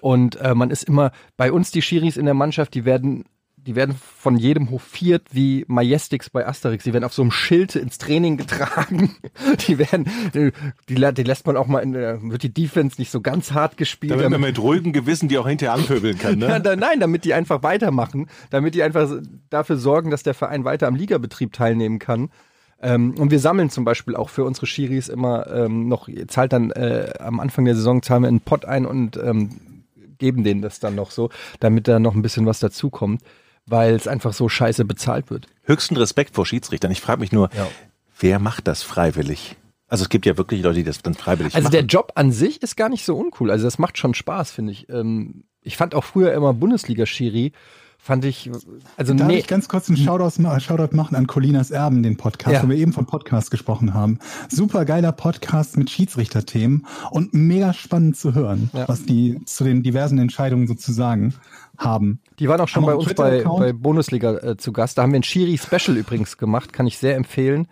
Und 0.00 0.34
äh, 0.36 0.56
man 0.56 0.72
ist 0.72 0.82
immer, 0.82 1.12
bei 1.36 1.52
uns 1.52 1.70
die 1.70 1.82
Schiris 1.82 2.16
in 2.16 2.24
der 2.24 2.34
Mannschaft, 2.34 2.74
die 2.74 2.84
werden 2.84 3.26
die 3.66 3.76
werden 3.76 3.94
von 4.18 4.36
jedem 4.36 4.70
hofiert 4.70 5.22
wie 5.30 5.64
Majestics 5.68 6.30
bei 6.30 6.46
Asterix. 6.46 6.84
Die 6.84 6.92
werden 6.92 7.04
auf 7.04 7.14
so 7.14 7.22
einem 7.22 7.30
Schild 7.30 7.76
ins 7.76 7.98
Training 7.98 8.36
getragen. 8.36 9.14
Die 9.68 9.78
werden, 9.78 10.06
die, 10.34 10.50
die, 10.88 10.96
lä- 10.96 11.12
die 11.12 11.22
lässt 11.22 11.46
man 11.46 11.56
auch 11.56 11.66
mal 11.66 11.78
in 11.80 11.92
der, 11.92 12.20
wird 12.22 12.42
die 12.42 12.52
Defense 12.52 12.96
nicht 12.98 13.10
so 13.10 13.20
ganz 13.20 13.52
hart 13.52 13.76
gespielt. 13.76 14.10
Damit 14.12 14.24
man 14.24 14.32
damit- 14.32 14.56
mit 14.56 14.58
ruhigem 14.58 14.92
Gewissen 14.92 15.28
die 15.28 15.38
auch 15.38 15.46
hinterher 15.46 15.74
anpöbeln 15.74 16.18
kann, 16.18 16.38
ne? 16.38 16.60
nein, 16.78 16.98
damit 17.00 17.24
die 17.24 17.34
einfach 17.34 17.62
weitermachen, 17.62 18.28
damit 18.50 18.74
die 18.74 18.82
einfach 18.82 19.08
dafür 19.50 19.76
sorgen, 19.76 20.10
dass 20.10 20.22
der 20.22 20.34
Verein 20.34 20.64
weiter 20.64 20.86
am 20.88 20.94
Ligabetrieb 20.96 21.52
teilnehmen 21.52 21.98
kann. 21.98 22.30
Ähm, 22.80 23.14
und 23.18 23.30
wir 23.30 23.38
sammeln 23.38 23.70
zum 23.70 23.84
Beispiel 23.84 24.16
auch 24.16 24.28
für 24.28 24.44
unsere 24.44 24.66
Schiris 24.66 25.08
immer 25.08 25.46
ähm, 25.46 25.86
noch, 25.88 26.08
zahlt 26.26 26.52
dann 26.52 26.70
äh, 26.72 27.12
am 27.20 27.38
Anfang 27.38 27.64
der 27.64 27.76
Saison 27.76 28.02
zahlen 28.02 28.22
wir 28.22 28.28
einen 28.28 28.40
Pott 28.40 28.64
ein 28.64 28.86
und 28.86 29.16
ähm, 29.16 29.50
geben 30.18 30.42
denen 30.44 30.62
das 30.62 30.80
dann 30.80 30.94
noch 30.96 31.10
so, 31.12 31.30
damit 31.60 31.86
da 31.88 31.98
noch 31.98 32.14
ein 32.14 32.22
bisschen 32.22 32.46
was 32.46 32.58
dazukommt, 32.60 33.22
weil 33.66 33.94
es 33.94 34.06
einfach 34.08 34.32
so 34.32 34.48
scheiße 34.48 34.84
bezahlt 34.84 35.30
wird. 35.30 35.46
höchsten 35.64 35.96
Respekt 35.96 36.34
vor 36.34 36.44
Schiedsrichtern. 36.46 36.90
Ich 36.90 37.00
frage 37.00 37.20
mich 37.20 37.32
nur, 37.32 37.48
Ja. 37.56 37.68
wer 38.18 38.38
macht 38.38 38.66
das 38.66 38.82
freiwillig? 38.82 39.56
Also 39.88 40.02
es 40.04 40.08
gibt 40.08 40.26
ja 40.26 40.36
wirklich 40.38 40.62
Leute, 40.62 40.76
die 40.76 40.84
das 40.84 41.02
dann 41.02 41.14
freiwillig 41.14 41.54
Also 41.54 41.64
machen. 41.66 41.72
der 41.72 41.84
Job 41.84 42.12
an 42.16 42.32
sich 42.32 42.62
ist 42.62 42.76
gar 42.76 42.88
nicht 42.88 43.04
so 43.04 43.16
uncool. 43.16 43.50
Also 43.50 43.64
das 43.64 43.78
macht 43.78 43.98
schon 43.98 44.14
Spaß, 44.14 44.50
finde 44.50 44.72
ich. 44.72 44.88
Ähm, 44.88 45.44
ich 45.60 45.76
fand 45.76 45.94
auch 45.94 46.02
früher 46.04 46.32
immer 46.32 46.52
Bundesliga-Schiri, 46.54 47.52
fand 47.98 48.24
ich, 48.24 48.50
also 48.96 49.14
Darf 49.14 49.28
nee, 49.28 49.38
ich 49.38 49.46
ganz 49.46 49.68
kurz 49.68 49.88
einen 49.88 49.96
Shoutout, 49.96 50.42
Shoutout 50.60 50.96
machen 50.96 51.14
an 51.14 51.28
Colinas 51.28 51.70
Erben, 51.70 52.02
den 52.02 52.16
Podcast, 52.16 52.54
Ja. 52.54 52.62
wo 52.64 52.68
wir 52.68 52.76
eben 52.76 52.92
von 52.92 53.06
Podcast 53.06 53.52
gesprochen 53.52 53.94
haben. 53.94 54.18
Super 54.48 54.84
geiler 54.84 55.12
Podcast 55.12 55.76
mit 55.76 55.88
Schiedsrichterthemen 55.88 56.84
und 57.12 57.32
mega 57.32 57.72
spannend 57.72 58.16
zu 58.16 58.34
hören, 58.34 58.70
Ja. 58.72 58.88
was 58.88 59.04
die 59.04 59.40
zu 59.44 59.62
den 59.62 59.84
diversen 59.84 60.18
Entscheidungen 60.18 60.66
sozusagen 60.66 61.34
haben. 61.78 62.20
Die 62.42 62.48
waren 62.48 62.60
auch 62.60 62.66
schon 62.66 62.84
bei 62.84 62.96
uns 62.96 63.14
bei, 63.14 63.44
bei 63.44 63.72
Bundesliga 63.72 64.36
äh, 64.38 64.56
zu 64.56 64.72
Gast. 64.72 64.98
Da 64.98 65.02
haben 65.02 65.12
wir 65.12 65.20
ein 65.20 65.22
Schiri-Special 65.22 65.96
übrigens 65.96 66.38
gemacht, 66.38 66.72
kann 66.72 66.88
ich 66.88 66.98
sehr 66.98 67.14
empfehlen. 67.14 67.68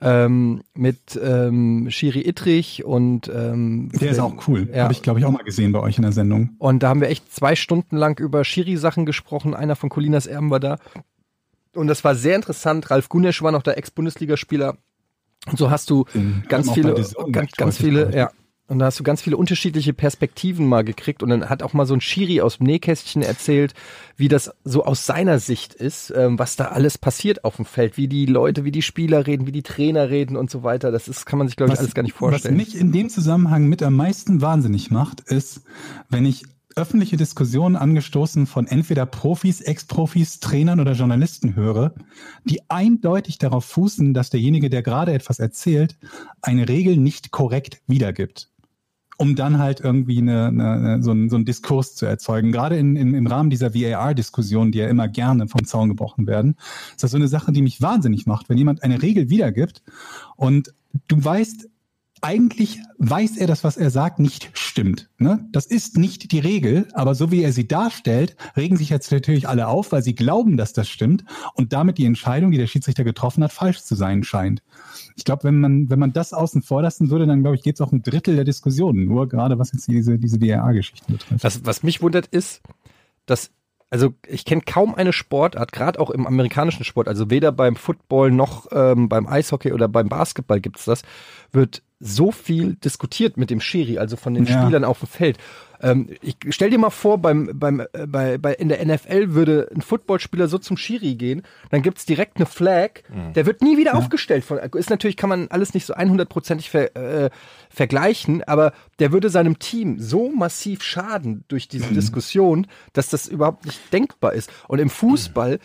Ähm, 0.00 0.62
mit 0.72 1.20
ähm, 1.22 1.88
Schiri 1.90 2.26
Ittrich 2.26 2.86
und 2.86 3.28
ähm, 3.28 3.90
Der 4.00 4.12
ist 4.12 4.18
auch 4.18 4.48
cool. 4.48 4.66
Ja. 4.72 4.84
Habe 4.84 4.94
ich, 4.94 5.02
glaube 5.02 5.20
ich, 5.20 5.26
auch 5.26 5.30
mal 5.30 5.42
gesehen 5.42 5.72
bei 5.72 5.80
euch 5.80 5.98
in 5.98 6.04
der 6.04 6.12
Sendung. 6.12 6.56
Und 6.56 6.82
da 6.82 6.88
haben 6.88 7.02
wir 7.02 7.10
echt 7.10 7.30
zwei 7.34 7.54
Stunden 7.54 7.98
lang 7.98 8.18
über 8.18 8.44
Schiri-Sachen 8.44 9.04
gesprochen. 9.04 9.52
Einer 9.52 9.76
von 9.76 9.90
Colinas 9.90 10.26
Erben 10.26 10.48
war 10.48 10.60
da. 10.60 10.78
Und 11.74 11.88
das 11.88 12.02
war 12.02 12.14
sehr 12.14 12.36
interessant. 12.36 12.90
Ralf 12.90 13.10
Gunesch 13.10 13.42
war 13.42 13.52
noch 13.52 13.62
der 13.62 13.76
Ex-Bundesligaspieler. 13.76 14.78
Und 15.50 15.58
so 15.58 15.70
hast 15.70 15.90
du 15.90 16.06
ganz 16.48 16.70
viele, 16.72 16.94
ganz, 17.30 17.52
ganz 17.52 17.76
viele, 17.76 18.16
ja. 18.16 18.30
Und 18.68 18.80
da 18.80 18.86
hast 18.86 19.00
du 19.00 19.02
ganz 19.02 19.22
viele 19.22 19.38
unterschiedliche 19.38 19.94
Perspektiven 19.94 20.66
mal 20.66 20.84
gekriegt. 20.84 21.22
Und 21.22 21.30
dann 21.30 21.48
hat 21.48 21.62
auch 21.62 21.72
mal 21.72 21.86
so 21.86 21.94
ein 21.94 22.02
Schiri 22.02 22.42
aus 22.42 22.58
dem 22.58 22.66
Nähkästchen 22.66 23.22
erzählt, 23.22 23.72
wie 24.16 24.28
das 24.28 24.52
so 24.62 24.84
aus 24.84 25.06
seiner 25.06 25.38
Sicht 25.38 25.72
ist, 25.72 26.12
ähm, 26.14 26.38
was 26.38 26.56
da 26.56 26.66
alles 26.66 26.98
passiert 26.98 27.44
auf 27.44 27.56
dem 27.56 27.64
Feld, 27.64 27.96
wie 27.96 28.08
die 28.08 28.26
Leute, 28.26 28.64
wie 28.64 28.70
die 28.70 28.82
Spieler 28.82 29.26
reden, 29.26 29.46
wie 29.46 29.52
die 29.52 29.62
Trainer 29.62 30.10
reden 30.10 30.36
und 30.36 30.50
so 30.50 30.62
weiter. 30.62 30.92
Das 30.92 31.08
ist, 31.08 31.24
kann 31.24 31.38
man 31.38 31.48
sich, 31.48 31.56
glaube 31.56 31.72
ich, 31.72 31.78
alles 31.78 31.94
gar 31.94 32.02
nicht 32.02 32.14
vorstellen. 32.14 32.58
Was 32.58 32.66
mich 32.66 32.78
in 32.78 32.92
dem 32.92 33.08
Zusammenhang 33.08 33.68
mit 33.68 33.82
am 33.82 33.96
meisten 33.96 34.42
wahnsinnig 34.42 34.90
macht, 34.90 35.20
ist, 35.22 35.62
wenn 36.10 36.26
ich 36.26 36.44
öffentliche 36.76 37.16
Diskussionen 37.16 37.74
angestoßen 37.74 38.46
von 38.46 38.66
entweder 38.66 39.06
Profis, 39.06 39.62
Ex-Profis, 39.62 40.40
Trainern 40.40 40.78
oder 40.78 40.92
Journalisten 40.92 41.56
höre, 41.56 41.94
die 42.44 42.60
eindeutig 42.70 43.38
darauf 43.38 43.64
fußen, 43.64 44.14
dass 44.14 44.30
derjenige, 44.30 44.70
der 44.70 44.82
gerade 44.82 45.12
etwas 45.12 45.38
erzählt, 45.38 45.96
eine 46.42 46.68
Regel 46.68 46.96
nicht 46.96 47.30
korrekt 47.30 47.80
wiedergibt. 47.86 48.50
Um 49.18 49.36
dann 49.36 49.58
halt 49.58 49.80
irgendwie 49.80 50.18
eine, 50.18 50.46
eine, 50.46 51.02
so, 51.02 51.10
einen, 51.10 51.28
so 51.28 51.36
einen 51.36 51.44
Diskurs 51.44 51.94
zu 51.94 52.06
erzeugen. 52.06 52.52
Gerade 52.52 52.78
in, 52.78 52.96
in, 52.96 53.14
im 53.14 53.26
Rahmen 53.26 53.50
dieser 53.50 53.74
VAR-Diskussionen, 53.74 54.72
die 54.72 54.78
ja 54.78 54.88
immer 54.88 55.08
gerne 55.08 55.48
vom 55.48 55.64
Zaun 55.66 55.90
gebrochen 55.90 56.26
werden, 56.26 56.56
ist 56.90 57.02
das 57.02 57.10
so 57.10 57.16
eine 57.16 57.28
Sache, 57.28 57.52
die 57.52 57.60
mich 57.60 57.82
wahnsinnig 57.82 58.26
macht, 58.26 58.48
wenn 58.48 58.56
jemand 58.56 58.82
eine 58.82 59.02
Regel 59.02 59.28
wiedergibt 59.28 59.82
und 60.36 60.72
du 61.08 61.22
weißt, 61.22 61.68
eigentlich 62.20 62.80
weiß 62.98 63.36
er, 63.36 63.46
dass 63.46 63.64
was 63.64 63.76
er 63.76 63.90
sagt 63.90 64.18
nicht 64.18 64.50
stimmt. 64.54 65.08
Ne? 65.18 65.46
Das 65.52 65.66
ist 65.66 65.96
nicht 65.96 66.32
die 66.32 66.38
Regel, 66.38 66.88
aber 66.94 67.14
so 67.14 67.30
wie 67.30 67.42
er 67.42 67.52
sie 67.52 67.68
darstellt, 67.68 68.36
regen 68.56 68.76
sich 68.76 68.90
jetzt 68.90 69.10
natürlich 69.12 69.48
alle 69.48 69.68
auf, 69.68 69.92
weil 69.92 70.02
sie 70.02 70.14
glauben, 70.14 70.56
dass 70.56 70.72
das 70.72 70.88
stimmt 70.88 71.24
und 71.54 71.72
damit 71.72 71.98
die 71.98 72.06
Entscheidung, 72.06 72.50
die 72.50 72.58
der 72.58 72.66
Schiedsrichter 72.66 73.04
getroffen 73.04 73.44
hat, 73.44 73.52
falsch 73.52 73.82
zu 73.82 73.94
sein 73.94 74.24
scheint. 74.24 74.62
Ich 75.18 75.24
glaube, 75.24 75.44
wenn 75.44 75.58
man, 75.58 75.90
wenn 75.90 75.98
man 75.98 76.12
das 76.12 76.32
außen 76.32 76.62
vor 76.62 76.80
lassen 76.80 77.10
würde, 77.10 77.26
dann 77.26 77.40
glaube 77.42 77.56
ich, 77.56 77.62
geht 77.62 77.74
es 77.74 77.80
auch 77.80 77.90
ein 77.90 78.02
Drittel 78.02 78.36
der 78.36 78.44
Diskussionen, 78.44 79.04
nur 79.06 79.28
gerade 79.28 79.58
was 79.58 79.72
jetzt 79.72 79.88
diese, 79.88 80.16
diese 80.16 80.38
DRA-Geschichten 80.38 81.12
betrifft. 81.12 81.42
Was, 81.42 81.66
was 81.66 81.82
mich 81.82 82.00
wundert 82.00 82.28
ist, 82.28 82.62
dass, 83.26 83.50
also 83.90 84.14
ich 84.28 84.44
kenne 84.44 84.62
kaum 84.64 84.94
eine 84.94 85.12
Sportart, 85.12 85.72
gerade 85.72 85.98
auch 85.98 86.10
im 86.10 86.24
amerikanischen 86.24 86.84
Sport, 86.84 87.08
also 87.08 87.30
weder 87.30 87.50
beim 87.50 87.74
Football 87.74 88.30
noch 88.30 88.68
ähm, 88.70 89.08
beim 89.08 89.26
Eishockey 89.26 89.72
oder 89.72 89.88
beim 89.88 90.08
Basketball 90.08 90.60
gibt's 90.60 90.84
das, 90.84 91.02
wird 91.50 91.82
so 91.98 92.30
viel 92.30 92.74
diskutiert 92.76 93.36
mit 93.36 93.50
dem 93.50 93.60
Schiri, 93.60 93.98
also 93.98 94.16
von 94.16 94.34
den 94.34 94.44
Ja. 94.46 94.62
Spielern 94.62 94.84
auf 94.84 95.00
dem 95.00 95.08
Feld. 95.08 95.38
Ähm, 95.80 96.08
ich 96.22 96.36
stell 96.50 96.70
dir 96.70 96.78
mal 96.78 96.90
vor, 96.90 97.18
beim, 97.18 97.50
beim, 97.54 97.80
äh, 97.80 98.06
bei, 98.06 98.38
bei, 98.38 98.54
in 98.54 98.68
der 98.68 98.84
NFL 98.84 99.34
würde 99.34 99.68
ein 99.74 99.82
Footballspieler 99.82 100.48
so 100.48 100.58
zum 100.58 100.76
Schiri 100.76 101.14
gehen, 101.14 101.42
dann 101.70 101.82
gibt's 101.82 102.04
direkt 102.04 102.36
eine 102.36 102.46
Flag, 102.46 103.02
der 103.34 103.46
wird 103.46 103.62
nie 103.62 103.76
wieder 103.76 103.94
aufgestellt. 103.96 104.44
Von, 104.44 104.58
ist 104.58 104.90
natürlich, 104.90 105.16
kann 105.16 105.28
man 105.28 105.48
alles 105.48 105.74
nicht 105.74 105.86
so 105.86 105.94
100%ig 105.94 106.70
ver, 106.70 106.96
äh, 106.96 107.30
vergleichen, 107.70 108.42
aber 108.44 108.72
der 108.98 109.12
würde 109.12 109.30
seinem 109.30 109.58
Team 109.58 109.98
so 109.98 110.30
massiv 110.30 110.82
schaden 110.82 111.44
durch 111.48 111.68
diese 111.68 111.92
Diskussion, 111.94 112.66
dass 112.92 113.08
das 113.08 113.26
überhaupt 113.26 113.66
nicht 113.66 113.92
denkbar 113.92 114.32
ist. 114.32 114.50
Und 114.66 114.78
im 114.78 114.90
Fußball, 114.90 115.58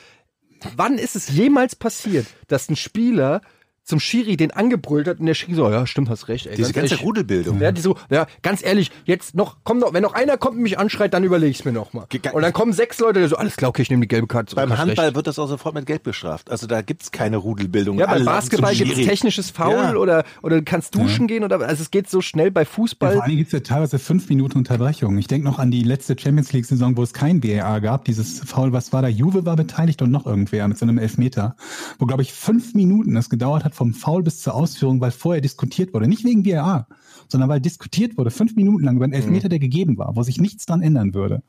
wann 0.75 0.97
ist 0.97 1.15
es 1.15 1.29
jemals 1.29 1.75
passiert, 1.75 2.27
dass 2.47 2.69
ein 2.69 2.75
Spieler 2.75 3.41
zum 3.83 3.99
Schiri 3.99 4.37
den 4.37 4.51
angebrüllt 4.51 5.07
hat 5.07 5.19
und 5.19 5.25
der 5.25 5.33
Schiri 5.33 5.55
so, 5.55 5.69
ja, 5.69 5.85
stimmt, 5.85 6.09
hast 6.09 6.27
recht. 6.29 6.45
Ey, 6.47 6.55
Diese 6.55 6.71
ganz 6.71 6.75
ganze 6.83 6.93
ehrlich, 6.95 7.05
Rudelbildung. 7.05 7.59
ja, 7.61 7.71
die 7.71 7.81
so, 7.81 7.97
ja, 8.09 8.27
ganz 8.41 8.63
ehrlich, 8.63 8.91
jetzt 9.05 9.35
noch, 9.35 9.57
komm 9.63 9.79
noch, 9.79 9.93
wenn 9.93 10.03
noch 10.03 10.13
einer 10.13 10.37
kommt 10.37 10.55
und 10.55 10.63
mich 10.63 10.79
anschreit, 10.79 11.13
dann 11.13 11.23
überlege 11.23 11.51
ich 11.51 11.65
mir 11.65 11.73
noch 11.73 11.91
mal. 11.93 12.05
Ge- 12.09 12.21
Und 12.31 12.41
dann 12.43 12.53
kommen 12.53 12.71
sechs 12.73 12.99
Leute, 12.99 13.19
die 13.21 13.27
so, 13.27 13.35
alles 13.35 13.57
klar, 13.57 13.69
okay, 13.69 13.81
ich 13.81 13.89
nehme 13.89 14.01
die 14.01 14.07
gelbe 14.07 14.27
Karte. 14.27 14.47
zurück, 14.55 14.67
Beim 14.69 14.77
Handball 14.77 15.05
recht. 15.07 15.15
wird 15.15 15.27
das 15.27 15.37
auch 15.37 15.47
sofort 15.47 15.75
mit 15.75 15.85
Geld 15.85 16.03
bestraft. 16.03 16.49
Also 16.49 16.65
da 16.67 16.81
gibt's 16.81 17.11
keine 17.11 17.37
Rudelbildung. 17.37 17.99
Ja, 17.99 18.07
beim 18.07 18.23
Basketball 18.25 18.71
zum 18.71 18.77
gibt 18.79 18.91
es 18.91 18.97
Schiri. 18.99 19.09
technisches 19.09 19.49
Foul 19.51 19.73
Ja. 19.73 19.95
oder, 19.95 20.23
oder 20.41 20.57
du 20.57 20.63
kannst 20.63 20.95
duschen 20.95 21.27
gehen 21.27 21.43
oder, 21.43 21.59
also 21.59 21.81
es 21.83 21.91
geht 21.91 22.09
so 22.09 22.21
schnell 22.21 22.51
bei 22.51 22.61
Ja, 22.61 22.65
Fußball. 22.65 23.13
vor 23.13 23.21
allen 23.23 23.29
Dingen 23.29 23.39
gibt 23.39 23.53
es 23.53 23.59
ja 23.59 23.59
teilweise 23.59 23.99
fünf 23.99 24.29
Minuten 24.29 24.57
Unterbrechung. 24.57 25.17
Ich 25.17 25.27
denke 25.27 25.45
noch 25.45 25.59
an 25.59 25.71
die 25.71 25.83
letzte 25.83 26.15
Champions 26.17 26.53
League-Saison, 26.53 26.95
wo 26.95 27.03
es 27.03 27.11
kein 27.13 27.43
VAR 27.43 27.81
gab. 27.81 28.05
Dieses 28.05 28.39
Foul, 28.39 28.71
was 28.71 28.93
war 28.93 29.01
da? 29.01 29.09
Juve 29.09 29.45
war 29.45 29.57
beteiligt 29.57 30.01
und 30.01 30.09
noch 30.11 30.25
irgendwer 30.25 30.67
mit 30.69 30.77
so 30.77 30.85
einem 30.85 30.97
Elfmeter. 30.97 31.55
Wo, 31.99 32.05
glaube 32.05 32.21
ich, 32.21 32.31
fünf 32.31 32.73
Minuten 32.75 33.17
es 33.17 33.29
gedauert 33.29 33.65
hat 33.65 33.72
vom 33.73 33.93
Foul 33.93 34.23
bis 34.23 34.41
zur 34.41 34.55
Ausführung, 34.55 35.01
weil 35.01 35.11
vorher 35.11 35.41
diskutiert 35.41 35.93
wurde. 35.93 36.07
Nicht 36.07 36.23
wegen 36.23 36.45
VAR, 36.45 36.87
sondern 37.27 37.49
weil 37.49 37.59
diskutiert 37.59 38.17
wurde, 38.17 38.31
fünf 38.31 38.55
Minuten 38.55 38.83
lang 38.83 38.95
über 38.95 39.05
einen 39.05 39.13
Elfmeter, 39.13 39.49
der 39.49 39.59
gegeben 39.59 39.97
war, 39.97 40.15
wo 40.15 40.23
sich 40.23 40.39
nichts 40.39 40.65
dran 40.65 40.81
ändern 40.81 41.13
würde. 41.13 41.41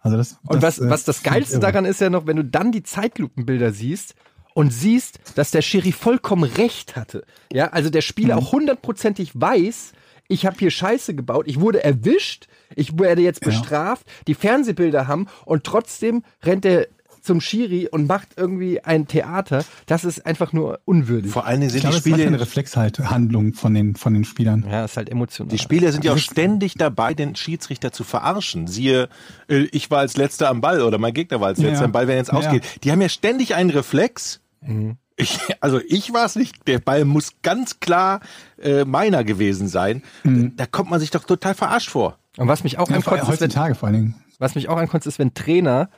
Also 0.00 0.16
das, 0.16 0.38
Und 0.46 0.62
was, 0.62 0.78
äh, 0.78 0.90
was 0.90 1.04
das 1.04 1.22
Geilste 1.22 1.58
daran 1.60 1.84
ist 1.84 2.00
ja 2.00 2.10
noch, 2.10 2.26
wenn 2.26 2.36
du 2.36 2.44
dann 2.44 2.72
die 2.72 2.82
Zeitlupenbilder 2.82 3.72
siehst 3.72 4.14
und 4.54 4.72
siehst, 4.72 5.20
dass 5.36 5.50
der 5.50 5.62
Schiri 5.62 5.92
vollkommen 5.92 6.44
recht 6.44 6.96
hatte. 6.96 7.24
Ja, 7.52 7.68
also 7.68 7.88
der 7.88 8.02
Spieler 8.02 8.36
Mhm. 8.36 8.42
auch 8.42 8.52
hundertprozentig 8.52 9.30
weiß, 9.34 9.92
ich 10.28 10.44
habe 10.46 10.56
hier 10.58 10.70
Scheiße 10.70 11.14
gebaut, 11.14 11.46
ich 11.46 11.60
wurde 11.60 11.84
erwischt, 11.84 12.48
ich 12.74 12.98
werde 12.98 13.22
jetzt 13.22 13.40
bestraft, 13.40 14.06
die 14.26 14.34
Fernsehbilder 14.34 15.06
haben 15.06 15.26
und 15.44 15.64
trotzdem 15.64 16.22
rennt 16.42 16.64
er 16.64 16.88
zum 17.22 17.40
Schiri 17.40 17.88
und 17.88 18.06
macht 18.08 18.30
irgendwie 18.36 18.82
ein 18.84 19.06
Theater. 19.06 19.64
Das 19.86 20.04
ist 20.04 20.26
einfach 20.26 20.52
nur 20.52 20.80
unwürdig. 20.84 21.30
Vor 21.30 21.46
allen 21.46 21.60
Dingen 21.60 21.68
Ich 21.74 21.80
sind 21.80 21.90
glaube, 21.90 22.02
die 22.02 22.10
das 22.10 22.18
ist 22.18 22.26
eine 22.26 22.36
Spiele, 22.36 22.40
Reflexhandlung 22.40 23.54
von 23.54 23.74
den, 23.74 23.94
von 23.96 24.12
den 24.14 24.24
Spielern. 24.24 24.66
ja, 24.68 24.84
ist 24.84 24.96
halt 24.96 25.08
emotional. 25.08 25.48
die 25.50 25.58
Spieler 25.58 25.92
sind 25.92 26.04
ja 26.04 26.12
auch 26.12 26.18
ständig 26.18 26.74
dabei, 26.74 27.14
den 27.14 27.36
Schiedsrichter 27.36 27.92
zu 27.92 28.04
verarschen. 28.04 28.66
Siehe, 28.66 29.08
äh, 29.48 29.68
ich 29.72 29.90
war 29.90 30.00
als 30.00 30.16
letzter 30.16 30.48
am 30.50 30.60
Ball 30.60 30.82
oder 30.82 30.98
mein 30.98 31.14
Gegner 31.14 31.40
war 31.40 31.48
als 31.48 31.60
Ja. 31.60 31.68
letzter 31.68 31.84
am 31.84 31.92
Ball, 31.92 32.06
wenn 32.08 32.14
er 32.14 32.18
jetzt 32.18 32.32
Ja. 32.32 32.38
ausgeht. 32.38 32.64
Die 32.84 32.90
haben 32.92 33.00
ja 33.00 33.08
ständig 33.08 33.54
einen 33.54 33.70
Reflex. 33.70 34.40
Mhm. 34.60 34.96
Ich, 35.16 35.38
also 35.60 35.78
ich 35.86 36.12
war 36.12 36.24
es 36.24 36.36
nicht. 36.36 36.66
Der 36.66 36.78
Ball 36.78 37.04
muss 37.04 37.32
ganz 37.42 37.78
klar 37.80 38.20
äh, 38.60 38.84
meiner 38.84 39.22
gewesen 39.24 39.68
sein. 39.68 40.02
Da 40.24 40.66
kommt 40.66 40.90
man 40.90 40.98
sich 41.00 41.10
doch 41.10 41.24
total 41.24 41.54
verarscht 41.54 41.90
vor. 41.90 42.18
und 42.38 42.48
was 42.48 42.64
mich 42.64 42.78
auch 42.78 42.88
Ja, 42.88 42.96
ankotzt, 42.96 43.28
ist, 43.28 43.40
wenn, 43.40 43.50
vor 43.74 43.86
allen 43.88 43.92
Dingen. 43.94 44.14
Was 44.38 44.54
mich 44.54 44.68
auch 44.68 44.76
ankotzt, 44.78 45.06
ist, 45.06 45.18
wenn 45.18 45.34
Trainer 45.34 45.90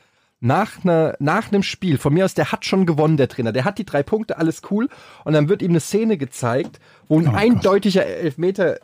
nach, 0.44 0.84
einer, 0.84 1.16
nach 1.20 1.50
einem 1.50 1.62
Spiel, 1.62 1.96
von 1.96 2.12
mir 2.12 2.26
aus, 2.26 2.34
der 2.34 2.52
hat 2.52 2.66
schon 2.66 2.84
gewonnen, 2.84 3.16
der 3.16 3.28
Trainer, 3.28 3.50
der 3.50 3.64
hat 3.64 3.78
die 3.78 3.86
drei 3.86 4.02
Punkte, 4.02 4.36
alles 4.36 4.60
cool, 4.70 4.88
und 5.24 5.32
dann 5.32 5.48
wird 5.48 5.62
ihm 5.62 5.70
eine 5.70 5.80
Szene 5.80 6.18
gezeigt, 6.18 6.80
wo 7.08 7.18
ein 7.18 7.28
Oh 7.28 7.32
eindeutiger 7.32 8.04
Elfmeter 8.04 8.78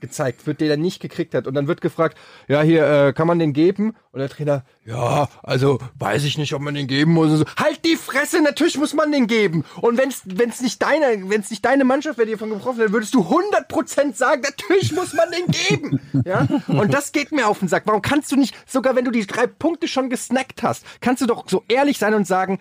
gezeigt 0.00 0.46
wird, 0.46 0.60
den 0.60 0.70
er 0.70 0.76
nicht 0.76 1.00
gekriegt 1.00 1.34
hat. 1.34 1.46
Und 1.46 1.54
dann 1.54 1.66
wird 1.66 1.80
gefragt, 1.80 2.16
ja, 2.46 2.62
hier, 2.62 2.86
äh, 2.86 3.12
kann 3.12 3.26
man 3.26 3.38
den 3.38 3.52
geben? 3.52 3.96
Und 4.12 4.20
der 4.20 4.28
Trainer, 4.28 4.64
ja, 4.84 5.28
also 5.42 5.78
weiß 5.98 6.24
ich 6.24 6.38
nicht, 6.38 6.54
ob 6.54 6.62
man 6.62 6.74
den 6.74 6.86
geben 6.86 7.12
muss. 7.12 7.30
So, 7.30 7.44
halt 7.56 7.84
die 7.84 7.96
Fresse, 7.96 8.42
natürlich 8.42 8.78
muss 8.78 8.94
man 8.94 9.12
den 9.12 9.26
geben. 9.26 9.64
Und 9.80 9.98
wenn's 9.98 10.22
wenn's 10.24 10.60
nicht 10.60 10.82
deine, 10.82 11.16
nicht 11.16 11.64
deine 11.64 11.84
Mannschaft 11.84 12.18
wäre, 12.18 12.26
die 12.26 12.32
davon 12.32 12.50
gebrochen 12.50 12.78
wäre, 12.78 12.92
würdest 12.92 13.14
du 13.14 13.20
100% 13.20 14.14
sagen, 14.14 14.42
natürlich 14.42 14.92
muss 14.92 15.12
man 15.12 15.28
den 15.30 15.46
geben. 15.46 16.00
Ja? 16.24 16.46
Und 16.66 16.92
das 16.94 17.12
geht 17.12 17.32
mir 17.32 17.48
auf 17.48 17.58
den 17.58 17.68
Sack. 17.68 17.82
Warum 17.86 18.02
kannst 18.02 18.32
du 18.32 18.36
nicht, 18.36 18.54
sogar 18.66 18.96
wenn 18.96 19.04
du 19.04 19.10
die 19.10 19.26
drei 19.26 19.46
Punkte 19.46 19.88
schon 19.88 20.10
gesnackt 20.10 20.62
hast, 20.62 20.84
kannst 21.00 21.22
du 21.22 21.26
doch 21.26 21.48
so 21.48 21.64
ehrlich 21.68 21.98
sein 21.98 22.14
und 22.14 22.26
sagen, 22.26 22.58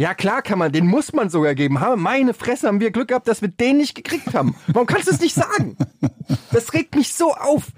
ja 0.00 0.14
klar 0.14 0.42
kann 0.42 0.58
man, 0.58 0.72
den 0.72 0.86
muss 0.86 1.12
man 1.12 1.28
sogar 1.30 1.54
geben. 1.54 1.78
Meine 1.96 2.34
Fresse 2.34 2.66
haben 2.66 2.80
wir 2.80 2.90
Glück 2.90 3.08
gehabt, 3.08 3.28
dass 3.28 3.42
wir 3.42 3.48
den 3.48 3.76
nicht 3.76 3.94
gekriegt 3.94 4.34
haben. 4.34 4.54
Warum 4.68 4.86
kannst 4.86 5.08
du 5.08 5.12
es 5.12 5.20
nicht 5.20 5.34
sagen? 5.34 5.76
Das 6.52 6.72
regt 6.72 6.94
mich 6.96 7.12
so 7.12 7.34
auf. 7.34 7.68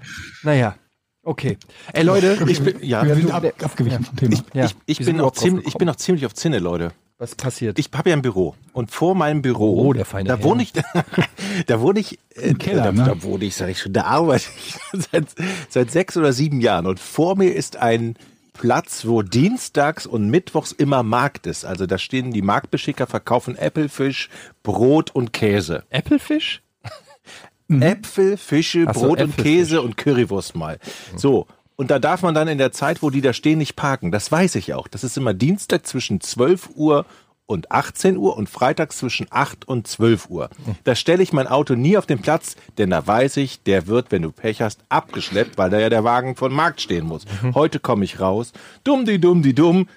Naja, 0.43 0.75
okay. 1.23 1.57
Ey 1.93 2.03
Leute, 2.03 2.37
Ich 2.47 2.61
bin, 2.63 2.77
ja, 2.81 3.05
Wir 3.05 3.15
sind 3.15 3.29
du- 3.29 3.33
ab, 3.33 3.45
abgewichen 3.61 4.03
vom 4.03 4.15
Thema. 4.15 4.37
ja, 4.53 4.65
ich, 4.65 4.75
ich, 4.99 5.05
bin 5.05 5.19
auch 5.21 5.31
ziemlich, 5.31 5.67
ich 5.67 5.73
bin 5.75 5.89
auch 5.89 5.95
ziemlich 5.95 6.25
auf 6.25 6.33
Zinne, 6.33 6.59
Leute. 6.59 6.91
was 7.17 7.35
passiert? 7.35 7.77
Ich 7.79 7.89
habe 7.95 8.09
ja 8.09 8.15
ein 8.15 8.21
Büro 8.21 8.55
und 8.73 8.91
vor 8.91 9.15
meinem 9.15 9.41
Büro, 9.41 9.87
Oh, 9.87 9.93
der 9.93 10.05
feine 10.05 10.27
da 10.29 10.41
wohne 10.43 10.63
ich, 10.63 10.73
da 11.67 11.81
wohne 11.81 11.99
ich, 11.99 12.19
äh, 12.35 12.49
Im 12.49 12.57
Keller, 12.57 12.83
da, 12.83 12.91
ne? 12.91 13.03
da 13.05 13.23
wohne 13.23 13.45
ich, 13.45 13.55
sag 13.55 13.69
ich 13.69 13.79
schon, 13.81 13.93
da 13.93 14.03
arbeite 14.05 14.45
ich 14.57 14.75
seit, 15.11 15.25
seit 15.69 15.91
sechs 15.91 16.17
oder 16.17 16.33
sieben 16.33 16.61
Jahren 16.61 16.85
und 16.85 16.99
vor 16.99 17.35
mir 17.37 17.53
ist 17.55 17.77
ein 17.77 18.15
Platz, 18.53 19.05
wo 19.05 19.21
dienstags 19.21 20.05
und 20.05 20.29
mittwochs 20.29 20.71
immer 20.71 21.03
Markt 21.03 21.47
ist. 21.47 21.65
Also 21.65 21.85
da 21.85 21.97
stehen 21.97 22.31
die 22.31 22.41
Marktbeschicker, 22.41 23.07
verkaufen 23.07 23.57
Äpfelfisch, 23.57 24.29
Brot 24.61 25.11
und 25.11 25.33
Käse. 25.33 25.83
Applefish? 25.89 26.61
Äpfel, 27.69 28.37
Fische, 28.37 28.85
Ach 28.87 28.93
so, 28.93 29.01
Brot 29.01 29.21
und 29.21 29.29
Äpfelfisch. 29.29 29.43
Käse 29.43 29.81
und 29.81 29.97
Currywurst 29.97 30.55
mal. 30.55 30.79
So. 31.15 31.47
Und 31.75 31.89
da 31.89 31.97
darf 31.97 32.21
man 32.21 32.35
dann 32.35 32.47
in 32.47 32.59
der 32.59 32.71
Zeit, 32.71 33.01
wo 33.01 33.09
die 33.09 33.21
da 33.21 33.33
stehen, 33.33 33.57
nicht 33.57 33.75
parken. 33.75 34.11
Das 34.11 34.31
weiß 34.31 34.55
ich 34.55 34.73
auch. 34.73 34.87
Das 34.87 35.03
ist 35.03 35.17
immer 35.17 35.33
Dienstag 35.33 35.87
zwischen 35.87 36.21
12 36.21 36.69
Uhr 36.75 37.05
und 37.45 37.71
18 37.71 38.17
Uhr 38.17 38.37
und 38.37 38.49
freitags 38.49 38.97
zwischen 38.97 39.27
8 39.29 39.67
und 39.67 39.85
12 39.87 40.29
Uhr. 40.29 40.49
Da 40.85 40.95
stelle 40.95 41.21
ich 41.21 41.33
mein 41.33 41.47
Auto 41.47 41.75
nie 41.75 41.97
auf 41.97 42.05
den 42.05 42.21
Platz, 42.21 42.55
denn 42.77 42.89
da 42.89 43.05
weiß 43.05 43.37
ich, 43.37 43.61
der 43.63 43.87
wird, 43.87 44.11
wenn 44.11 44.21
du 44.21 44.31
Pech 44.31 44.61
hast, 44.61 44.81
abgeschleppt, 44.89 45.57
weil 45.57 45.69
da 45.69 45.79
ja 45.79 45.89
der 45.89 46.03
Wagen 46.03 46.35
von 46.35 46.53
Markt 46.53 46.81
stehen 46.81 47.05
muss. 47.05 47.25
Heute 47.53 47.79
komme 47.79 48.05
ich 48.05 48.19
raus, 48.19 48.53
dumm 48.83 49.05
die 49.05 49.19
dumm 49.19 49.43
die 49.43 49.53
dumm, 49.53 49.87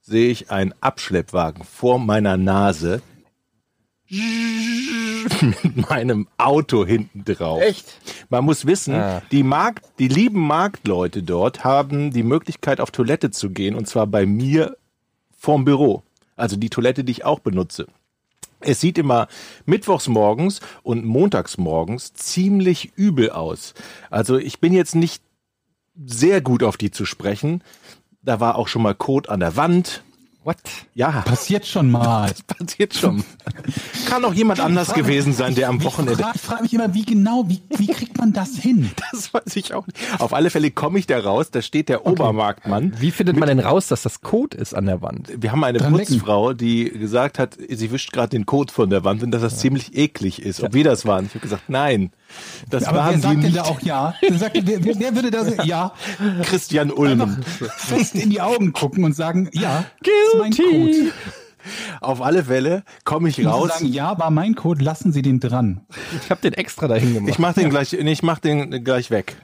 sehe 0.00 0.30
ich 0.30 0.50
einen 0.50 0.74
Abschleppwagen 0.80 1.62
vor 1.64 1.98
meiner 2.00 2.36
Nase 2.36 3.00
mit 5.62 5.88
meinem 5.88 6.28
Auto 6.36 6.84
hinten 6.84 7.24
drauf. 7.24 7.62
Echt? 7.62 7.98
Man 8.28 8.44
muss 8.44 8.66
wissen, 8.66 8.94
Ah. 8.94 9.22
die 9.30 9.42
Markt, 9.42 9.84
die 9.98 10.08
lieben 10.08 10.40
Marktleute 10.46 11.22
dort 11.22 11.64
haben 11.64 12.10
die 12.10 12.22
Möglichkeit 12.22 12.80
auf 12.80 12.90
Toilette 12.90 13.30
zu 13.30 13.50
gehen 13.50 13.74
und 13.74 13.86
zwar 13.88 14.06
bei 14.06 14.26
mir 14.26 14.76
vorm 15.38 15.64
Büro. 15.64 16.02
Also 16.36 16.56
die 16.56 16.70
Toilette, 16.70 17.04
die 17.04 17.12
ich 17.12 17.24
auch 17.24 17.40
benutze. 17.40 17.86
Es 18.60 18.80
sieht 18.80 18.98
immer 18.98 19.28
mittwochs 19.64 20.08
morgens 20.08 20.60
und 20.82 21.04
montags 21.04 21.58
morgens 21.58 22.14
ziemlich 22.14 22.92
übel 22.96 23.30
aus. 23.30 23.74
Also 24.10 24.38
ich 24.38 24.60
bin 24.60 24.72
jetzt 24.72 24.94
nicht 24.94 25.22
sehr 26.04 26.40
gut 26.40 26.62
auf 26.62 26.76
die 26.76 26.90
zu 26.90 27.04
sprechen. 27.04 27.62
Da 28.22 28.40
war 28.40 28.56
auch 28.56 28.68
schon 28.68 28.82
mal 28.82 28.94
Kot 28.94 29.28
an 29.28 29.40
der 29.40 29.56
Wand. 29.56 30.04
What? 30.44 30.56
Ja, 30.94 31.22
Passiert 31.24 31.66
schon 31.66 31.90
mal. 31.90 32.32
passiert 32.58 32.94
schon. 32.94 33.22
Kann 34.06 34.24
auch 34.24 34.34
jemand 34.34 34.58
anders 34.58 34.88
frage- 34.88 35.02
gewesen 35.02 35.32
sein, 35.32 35.54
der 35.54 35.68
am 35.68 35.76
Ich 35.78 35.84
Wochenende 35.84 36.20
frage 36.22 36.38
frag 36.38 36.62
mich 36.62 36.74
immer, 36.74 36.92
wie 36.94 37.04
genau, 37.04 37.44
wie, 37.48 37.62
wie 37.78 37.86
kriegt 37.86 38.18
man 38.18 38.32
das 38.32 38.56
hin? 38.56 38.90
Das 39.12 39.32
weiß 39.34 39.56
ich 39.56 39.74
auch 39.74 39.86
nicht. 39.86 39.98
Auf 40.18 40.32
alle 40.32 40.48
Fälle 40.50 40.70
komme 40.70 40.98
ich 40.98 41.06
da 41.06 41.18
raus, 41.20 41.50
da 41.50 41.60
steht 41.62 41.88
der 41.90 42.06
Obermarktmann. 42.06 42.94
Wie 42.98 43.10
findet 43.10 43.36
man 43.36 43.46
denn 43.48 43.60
raus, 43.60 43.88
dass 43.88 44.02
das 44.02 44.22
Code 44.22 44.56
ist 44.56 44.74
an 44.74 44.86
der 44.86 45.00
Wand? 45.02 45.30
Wir 45.36 45.52
haben 45.52 45.62
eine 45.64 45.78
Dran 45.78 45.94
lecken. 45.94 46.14
Putzfrau, 46.18 46.54
die 46.54 46.84
gesagt 46.90 47.38
hat, 47.38 47.56
sie 47.68 47.90
wischt 47.92 48.12
gerade 48.12 48.30
den 48.30 48.46
Kot 48.46 48.70
von 48.70 48.88
der 48.90 49.04
Wand 49.04 49.22
und 49.22 49.30
dass 49.30 49.42
das 49.42 49.58
ziemlich 49.58 49.96
eklig 49.96 50.40
ist. 50.42 50.62
Ob 50.62 50.72
wir 50.72 50.82
das 50.82 51.04
waren? 51.06 51.26
Ich 51.26 51.32
habe 51.34 51.40
gesagt, 51.40 51.64
nein. 51.68 52.10
Das 52.70 52.84
Aber 52.84 52.96
wer 52.98 53.04
waren 53.04 53.14
die 53.16 53.20
sagt 53.20 53.42
denn 53.44 53.52
da 53.54 53.62
auch 53.64 53.80
ja? 53.82 54.14
Sagt, 54.38 54.58
wer, 54.64 54.82
wer, 54.84 54.98
wer 54.98 55.14
würde 55.14 55.30
da 55.30 55.44
sagen, 55.44 55.68
ja, 55.68 55.92
Christian 56.44 56.90
Ulmen. 56.90 57.42
fest 57.76 58.14
in 58.14 58.30
die 58.30 58.40
Augen 58.40 58.72
gucken 58.72 59.04
und 59.04 59.14
sagen, 59.14 59.50
ja, 59.52 59.84
das 60.02 60.31
ist 60.32 60.38
mein 60.38 60.52
Code. 60.52 61.12
Auf 62.00 62.20
alle 62.20 62.44
Fälle 62.44 62.82
komme 63.04 63.28
ich 63.28 63.44
raus. 63.46 63.68
sagen, 63.74 63.86
ja, 63.86 64.18
war 64.18 64.30
mein 64.30 64.54
Code, 64.56 64.82
lassen 64.84 65.12
Sie 65.12 65.22
den 65.22 65.38
dran. 65.38 65.86
Ich 66.24 66.30
habe 66.30 66.40
den 66.40 66.54
extra 66.54 66.88
dahin 66.88 67.14
gemacht. 67.14 67.30
Ich 67.30 67.38
mach 67.38 67.54
den 67.54 67.70
gleich, 67.70 67.92
nee, 67.92 68.10
ich 68.12 68.22
mach 68.24 68.40
den 68.40 68.82
gleich 68.82 69.10
weg. 69.10 69.36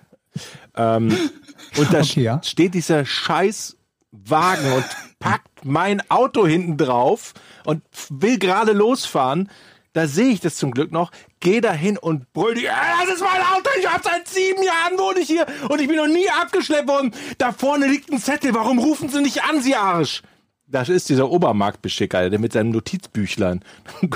Ähm, 0.77 1.17
und 1.79 1.93
da 1.93 2.01
Okay, 2.01 2.23
ja. 2.23 2.41
steht 2.43 2.75
dieser 2.75 3.05
scheiß 3.07 3.77
Wagen 4.11 4.73
und 4.73 4.85
packt 5.21 5.65
mein 5.65 6.03
Auto 6.11 6.47
hinten 6.47 6.77
drauf 6.77 7.35
und 7.65 7.83
will 8.11 8.39
gerade 8.39 8.73
losfahren. 8.73 9.49
Da 9.93 10.07
sehe 10.07 10.29
ich 10.29 10.41
das 10.41 10.57
zum 10.57 10.71
Glück 10.73 10.93
noch, 10.93 11.11
gehe 11.41 11.61
da 11.61 11.73
hin 11.73 11.99
und 11.99 12.33
brüll 12.33 12.55
die, 12.55 12.67
"Äh, 12.67 12.71
das 13.07 13.17
ist 13.17 13.21
mein 13.23 13.41
Auto, 13.43 13.69
ich 13.81 13.89
hab 13.89 14.03
seit 14.05 14.27
sieben 14.29 14.63
Jahren 14.63 14.99
wohne 14.99 15.21
ich 15.21 15.27
hier 15.29 15.47
und 15.69 15.81
ich 15.81 15.87
bin 15.89 15.97
noch 15.97 16.07
nie 16.07 16.29
abgeschleppt 16.31 16.89
worden. 16.89 17.13
Da 17.39 17.53
vorne 17.53 17.87
liegt 17.87 18.11
ein 18.13 18.19
Zettel, 18.21 18.55
warum 18.55 18.79
rufen 18.79 19.09
Sie 19.09 19.21
nicht 19.23 19.43
an, 19.45 19.61
Sie 19.61 19.75
Arsch? 19.77 20.23
Das 20.71 20.91
ist 20.91 21.09
dieser 21.09 21.31
Obermarktbeschicker, 21.31 22.29
der 22.29 22.39
mit 22.39 22.53
seinem 22.53 22.71
Notizbüchlein. 22.71 23.65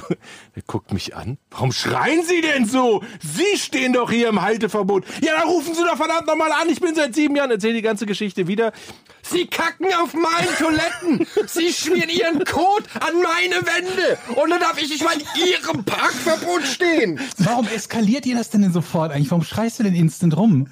Der 0.55 0.63
guckt 0.67 0.93
mich 0.93 1.17
an. 1.17 1.39
Warum 1.51 1.73
schreien 1.73 2.23
Sie 2.27 2.43
denn 2.43 2.67
so? 2.67 3.03
Sie 3.21 3.59
stehen 3.59 3.95
doch 3.95 4.11
hier 4.11 4.29
im 4.29 4.43
Halteverbot. 4.43 5.07
Ja, 5.23 5.33
dann 5.33 5.49
rufen 5.49 5.75
Sie 5.75 5.83
doch 5.83 5.97
verdammt 5.97 6.27
nochmal 6.27 6.53
an. 6.53 6.69
Ich 6.69 6.79
bin 6.79 6.95
seit 6.95 7.15
sieben 7.15 7.35
Jahren, 7.37 7.51
erzähle 7.51 7.73
die 7.73 7.83
ganze 7.83 8.05
Geschichte 8.05 8.49
wieder. 8.49 8.73
Sie 9.23 9.47
kacken 9.47 9.87
auf 9.95 10.13
meinen 10.13 10.55
Toiletten. 10.59 11.27
Sie 11.47 11.73
schmieren 11.73 12.11
ihren 12.11 12.45
Kot 12.45 12.85
an 13.01 13.15
meine 13.23 13.63
Wände. 13.63 14.19
Und 14.39 14.51
dann 14.51 14.61
darf 14.61 14.81
ich 14.83 14.91
nicht 14.91 15.03
mal 15.03 15.15
in 15.15 15.47
ihrem 15.47 15.85
Parkverbot 15.85 16.65
stehen. 16.65 17.19
Warum 17.39 17.67
eskaliert 17.69 18.27
ihr 18.27 18.37
das 18.37 18.51
denn, 18.51 18.61
denn 18.61 18.73
sofort 18.75 19.11
eigentlich? 19.11 19.31
Warum 19.31 19.45
schreist 19.45 19.79
du 19.79 19.85
denn 19.85 19.95
instant 19.95 20.37
rum? 20.37 20.69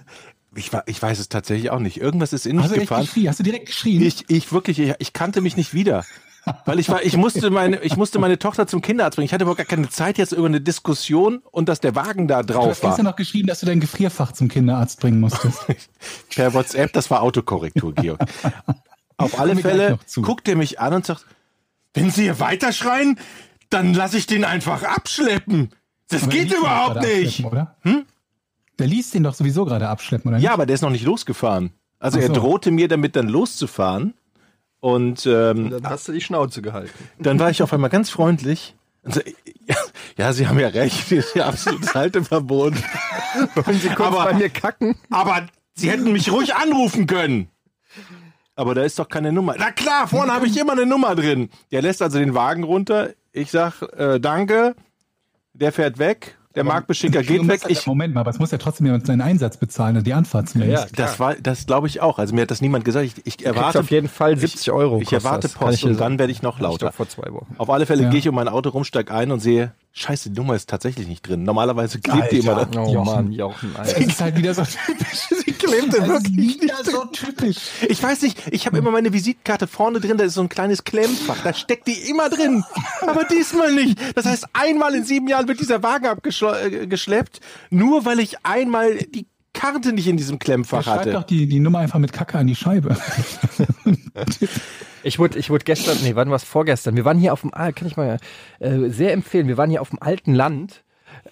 Ich, 0.54 0.70
ich 0.86 1.00
weiß 1.00 1.18
es 1.18 1.28
tatsächlich 1.28 1.70
auch 1.70 1.78
nicht. 1.78 2.00
Irgendwas 2.00 2.32
ist 2.32 2.46
in 2.46 2.56
mich 2.56 2.64
Hast 2.64 2.74
du 2.74 2.80
gefahren. 2.80 3.08
Hast 3.26 3.38
du 3.38 3.42
direkt 3.44 3.66
geschrien? 3.66 4.02
Ich, 4.02 4.24
ich 4.28 4.52
wirklich, 4.52 4.78
ich, 4.78 4.94
ich 4.98 5.12
kannte 5.12 5.40
mich 5.40 5.56
nicht 5.56 5.74
wieder. 5.74 6.04
Weil 6.64 6.78
ich 6.78 6.88
war, 6.88 7.02
ich 7.04 7.16
musste 7.16 7.50
meine, 7.50 7.80
ich 7.82 7.96
musste 7.96 8.18
meine 8.18 8.38
Tochter 8.38 8.66
zum 8.66 8.80
Kinderarzt 8.80 9.16
bringen. 9.16 9.26
Ich 9.26 9.32
hatte 9.32 9.44
überhaupt 9.44 9.58
gar 9.58 9.66
keine 9.66 9.88
Zeit 9.88 10.18
jetzt 10.18 10.32
über 10.32 10.46
eine 10.46 10.60
Diskussion 10.60 11.42
und 11.50 11.68
dass 11.68 11.80
der 11.80 11.94
Wagen 11.94 12.28
da 12.28 12.42
du 12.42 12.54
drauf 12.54 12.70
hast 12.70 12.82
war. 12.82 12.90
gestern 12.90 13.04
noch 13.04 13.16
geschrieben, 13.16 13.46
dass 13.46 13.60
du 13.60 13.66
dein 13.66 13.80
Gefrierfach 13.80 14.32
zum 14.32 14.48
Kinderarzt 14.48 15.00
bringen 15.00 15.20
musstest. 15.20 15.66
Per 16.30 16.54
WhatsApp, 16.54 16.92
das 16.92 17.10
war 17.10 17.22
Autokorrektur, 17.22 17.94
Georg. 17.94 18.20
Auf 19.18 19.38
alle 19.38 19.54
Fälle 19.56 19.98
guckt 20.22 20.48
er 20.48 20.56
mich 20.56 20.80
an 20.80 20.94
und 20.94 21.06
sagt, 21.06 21.26
wenn 21.94 22.10
Sie 22.10 22.22
hier 22.22 22.40
weiterschreien, 22.40 23.18
dann 23.68 23.94
lasse 23.94 24.16
ich 24.16 24.26
den 24.26 24.44
einfach 24.44 24.82
abschleppen. 24.82 25.70
Das 26.08 26.22
Aber 26.22 26.32
geht 26.32 26.52
überhaupt 26.52 27.02
nicht. 27.02 27.44
Oder? 27.44 27.76
Der 28.80 28.86
ließ 28.88 29.10
den 29.10 29.22
doch 29.22 29.34
sowieso 29.34 29.64
gerade 29.64 29.88
abschleppen, 29.88 30.28
oder 30.28 30.38
nicht? 30.38 30.44
Ja, 30.44 30.52
aber 30.52 30.66
der 30.66 30.74
ist 30.74 30.82
noch 30.82 30.90
nicht 30.90 31.04
losgefahren. 31.04 31.72
Also 31.98 32.18
Ach 32.18 32.22
er 32.22 32.28
so. 32.28 32.34
drohte 32.34 32.70
mir 32.70 32.88
damit 32.88 33.14
dann 33.16 33.28
loszufahren. 33.28 34.14
Und 34.80 35.26
ähm, 35.26 35.70
Dann 35.70 35.86
hast 35.88 36.08
du 36.08 36.12
die 36.12 36.20
Schnauze 36.22 36.62
gehalten. 36.62 36.90
dann 37.18 37.38
war 37.38 37.50
ich 37.50 37.62
auf 37.62 37.72
einmal 37.72 37.90
ganz 37.90 38.08
freundlich. 38.10 38.74
Und 39.02 39.14
so, 39.14 39.20
ja, 39.66 39.76
ja, 40.16 40.32
Sie 40.32 40.46
haben 40.48 40.58
ja 40.58 40.68
recht, 40.68 40.98
das 41.12 41.26
ist 41.26 41.34
ja 41.36 41.46
absolutes 41.46 41.94
Halteverbot. 41.94 42.74
Wollen 43.54 43.78
Sie 43.80 43.88
kurz 43.88 44.08
Aber- 44.08 44.24
bei 44.24 44.34
mir 44.34 44.48
kacken? 44.48 44.96
Aber 45.10 45.46
Sie 45.74 45.90
hätten 45.90 46.10
mich 46.12 46.32
ruhig 46.32 46.54
anrufen 46.54 47.06
können. 47.06 47.48
Aber 48.56 48.74
da 48.74 48.82
ist 48.82 48.98
doch 48.98 49.08
keine 49.08 49.32
Nummer. 49.32 49.54
Na 49.58 49.70
klar, 49.70 50.06
vorne 50.08 50.32
habe 50.32 50.46
ich 50.46 50.56
immer 50.58 50.72
eine 50.72 50.84
Nummer 50.86 51.14
drin. 51.14 51.48
Der 51.70 51.80
lässt 51.82 52.02
also 52.02 52.18
den 52.18 52.34
Wagen 52.34 52.64
runter. 52.64 53.10
Ich 53.32 53.50
sag 53.50 53.82
äh, 53.96 54.18
danke. 54.18 54.74
Der 55.54 55.72
fährt 55.72 55.98
weg. 55.98 56.36
Der 56.56 56.64
Marktbeschicker 56.64 57.22
geht 57.22 57.46
weg. 57.46 57.62
halt- 57.62 57.70
Ich, 57.70 57.86
Moment 57.86 58.12
mal, 58.12 58.20
aber 58.22 58.30
es 58.30 58.40
muss 58.40 58.50
ja 58.50 58.58
trotzdem 58.58 58.86
jemand 58.86 59.06
seinen 59.06 59.20
Einsatz 59.20 59.56
bezahlen 59.56 59.96
und 59.96 60.06
die 60.06 60.14
Anfahrt 60.14 60.48
zumindest. 60.48 60.98
das 60.98 61.20
war, 61.20 61.36
das 61.36 61.64
glaube 61.66 61.86
ich 61.86 62.00
auch. 62.00 62.18
Also 62.18 62.34
mir 62.34 62.42
hat 62.42 62.50
das 62.50 62.60
niemand 62.60 62.84
gesagt. 62.84 63.06
Ich, 63.06 63.24
ich 63.26 63.46
erwarte 63.46 63.78
auf 63.80 63.90
jeden 63.90 64.08
Fall 64.08 64.36
70 64.36 64.72
Euro. 64.72 65.00
Ich 65.00 65.12
erwarte 65.12 65.48
Post 65.48 65.78
ich 65.78 65.84
und 65.84 66.00
dann 66.00 66.18
werde 66.18 66.32
ich 66.32 66.42
noch 66.42 66.56
ich 66.56 66.62
lauter. 66.62 66.86
doch 66.88 66.94
vor 66.94 67.08
zwei 67.08 67.32
Wochen. 67.32 67.54
Auf 67.58 67.70
alle 67.70 67.86
Fälle 67.86 68.02
Ja. 68.02 68.10
gehe 68.10 68.18
ich 68.18 68.28
um 68.28 68.34
mein 68.34 68.48
Auto 68.48 68.70
rum, 68.70 68.82
steig 68.82 69.12
ein 69.12 69.30
und 69.30 69.38
sehe, 69.40 69.72
scheiße, 69.92 70.30
die 70.30 70.38
Nummer 70.38 70.54
ist 70.54 70.68
tatsächlich 70.68 71.08
nicht 71.08 71.26
drin. 71.26 71.42
Normalerweise 71.42 72.00
klebt 72.00 72.32
die 72.32 72.38
immer 72.38 72.56
Alter. 72.56 72.70
da. 72.70 72.82
Oh 72.82 72.92
Jochen. 72.92 73.04
Mann, 73.04 73.32
Jochen. 73.32 73.76
Alter. 73.76 73.98
ist 73.98 74.20
halt 74.20 74.36
wieder 74.36 74.54
so 74.54 74.62
typisch. 74.62 75.20
Sie 75.44 75.52
klebt 75.52 75.92
wirklich 75.92 76.60
wieder 76.60 76.84
so 76.84 77.04
typisch. 77.06 77.56
Ich 77.88 78.02
weiß 78.02 78.22
nicht, 78.22 78.38
ich 78.50 78.66
habe 78.66 78.78
immer 78.78 78.90
meine 78.90 79.12
Visitenkarte 79.12 79.66
vorne 79.66 80.00
drin, 80.00 80.16
da 80.16 80.24
ist 80.24 80.34
so 80.34 80.40
ein 80.42 80.48
kleines 80.48 80.84
Klemmfach, 80.84 81.42
da 81.42 81.52
steckt 81.52 81.86
die 81.88 82.08
immer 82.08 82.28
drin. 82.28 82.64
Aber 83.02 83.24
diesmal 83.24 83.72
nicht. 83.74 83.98
Das 84.16 84.26
heißt, 84.26 84.46
einmal 84.52 84.94
in 84.94 85.04
sieben 85.04 85.28
Jahren 85.28 85.48
wird 85.48 85.60
dieser 85.60 85.82
Wagen 85.82 86.06
abgeschleppt, 86.06 87.40
nur 87.70 88.04
weil 88.04 88.20
ich 88.20 88.44
einmal 88.44 88.96
die 88.96 89.26
Karte 89.60 89.92
nicht 89.92 90.06
in 90.08 90.16
diesem 90.16 90.38
Klemmfach 90.38 90.84
Schreib 90.84 91.04
doch 91.04 91.20
hatte. 91.20 91.26
die, 91.34 91.46
die 91.46 91.60
Nummer 91.60 91.80
einfach 91.80 91.98
mit 91.98 92.12
Kacke 92.12 92.38
an 92.38 92.46
die 92.46 92.56
Scheibe. 92.56 92.96
Ich 95.02 95.18
wurde, 95.18 95.38
ich 95.38 95.48
wurde 95.50 95.64
gestern, 95.64 95.96
nee, 96.02 96.14
wann 96.14 96.28
war 96.28 96.36
es 96.36 96.44
vorgestern? 96.44 96.94
Wir 96.96 97.04
waren 97.04 97.18
hier 97.18 97.32
auf 97.32 97.40
dem, 97.40 97.50
ah, 97.54 97.72
kann 97.72 97.86
ich 97.88 97.96
mal 97.96 98.18
äh, 98.58 98.88
sehr 98.90 99.12
empfehlen, 99.12 99.48
wir 99.48 99.56
waren 99.56 99.70
hier 99.70 99.80
auf 99.80 99.90
dem 99.90 99.98
alten 100.02 100.34
Land. 100.34 100.82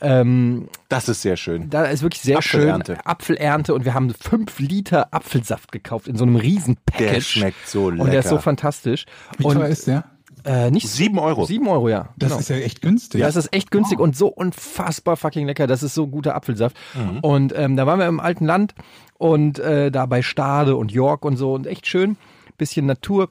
Ähm, 0.00 0.68
Das 0.88 1.08
ist 1.08 1.22
sehr 1.22 1.36
schön. 1.36 1.70
da 1.70 1.84
ist 1.84 2.02
wirklich 2.02 2.22
sehr 2.22 2.38
Apfelernte. 2.38 2.94
schön 2.94 3.06
Apfelernte 3.06 3.74
und 3.74 3.84
wir 3.84 3.94
haben 3.94 4.12
fünf 4.14 4.58
Liter 4.58 5.08
Apfelsaft 5.12 5.70
gekauft 5.72 6.08
in 6.08 6.16
so 6.16 6.24
einem 6.24 6.36
riesen 6.36 6.76
Package. 6.86 7.12
Der 7.12 7.20
schmeckt 7.20 7.68
so 7.68 7.90
lecker. 7.90 8.02
Und 8.04 8.10
der 8.12 8.20
ist 8.20 8.28
so 8.28 8.38
fantastisch. 8.38 9.04
Wie 9.36 9.44
und 9.44 9.54
teuer 9.54 9.68
ist 9.68 9.86
der? 9.86 10.04
Äh, 10.44 10.70
nicht 10.70 10.88
Sieben 10.88 11.18
Euro. 11.18 11.44
Sieben 11.44 11.68
Euro, 11.68 11.88
ja. 11.88 12.10
Das 12.16 12.30
genau. 12.30 12.40
ist 12.40 12.48
ja 12.48 12.56
echt 12.56 12.82
günstig. 12.82 13.20
Ja, 13.20 13.28
es 13.28 13.36
ist 13.36 13.52
echt 13.52 13.70
günstig 13.70 13.98
und 13.98 14.16
so 14.16 14.28
unfassbar 14.28 15.16
fucking 15.16 15.46
lecker. 15.46 15.66
Das 15.66 15.82
ist 15.82 15.94
so 15.94 16.06
guter 16.06 16.34
Apfelsaft. 16.34 16.76
Und 17.22 17.54
ähm, 17.56 17.76
da 17.76 17.86
waren 17.86 17.98
wir 17.98 18.06
im 18.06 18.20
alten 18.20 18.46
Land 18.46 18.74
und 19.18 19.58
äh, 19.58 19.90
da 19.90 20.06
bei 20.06 20.22
Stade 20.22 20.76
und 20.76 20.92
York 20.92 21.24
und 21.24 21.36
so 21.36 21.54
und 21.54 21.66
echt 21.66 21.86
schön. 21.86 22.16
Bisschen 22.56 22.86
Natur. 22.86 23.30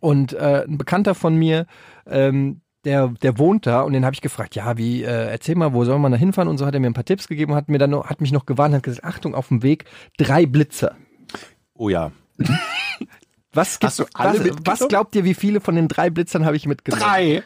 Und 0.00 0.32
äh, 0.32 0.64
ein 0.66 0.78
Bekannter 0.78 1.14
von 1.14 1.36
mir, 1.36 1.66
ähm, 2.06 2.60
der, 2.84 3.08
der 3.08 3.38
wohnt 3.38 3.66
da 3.66 3.82
und 3.82 3.92
den 3.92 4.04
habe 4.04 4.14
ich 4.14 4.20
gefragt, 4.20 4.54
ja, 4.54 4.78
wie, 4.78 5.02
äh, 5.02 5.30
erzähl 5.30 5.56
mal, 5.56 5.72
wo 5.72 5.84
soll 5.84 5.98
man 5.98 6.12
da 6.12 6.18
hinfahren? 6.18 6.48
Und 6.48 6.58
so 6.58 6.66
hat 6.66 6.74
er 6.74 6.80
mir 6.80 6.86
ein 6.86 6.94
paar 6.94 7.04
Tipps 7.04 7.28
gegeben 7.28 7.52
und 7.52 7.58
hat 7.58 7.68
mir 7.68 7.78
dann 7.78 7.90
noch, 7.90 8.06
hat 8.06 8.20
mich 8.20 8.32
noch 8.32 8.46
gewarnt, 8.46 8.74
hat 8.74 8.82
gesagt, 8.84 9.04
Achtung, 9.04 9.34
auf 9.34 9.48
dem 9.48 9.62
Weg, 9.62 9.84
drei 10.18 10.46
Blitzer. 10.46 10.96
Oh 11.74 11.88
ja. 11.88 12.12
Was, 13.56 13.78
Hast 13.82 13.98
du 13.98 14.04
gibt's- 14.04 14.16
alle 14.20 14.50
was, 14.64 14.80
was 14.80 14.88
glaubt 14.88 15.14
ihr, 15.16 15.24
wie 15.24 15.34
viele 15.34 15.60
von 15.60 15.74
den 15.74 15.88
drei 15.88 16.10
Blitzern 16.10 16.44
habe 16.44 16.56
ich 16.56 16.66
mitgenommen? 16.66 17.02
Drei. 17.02 17.42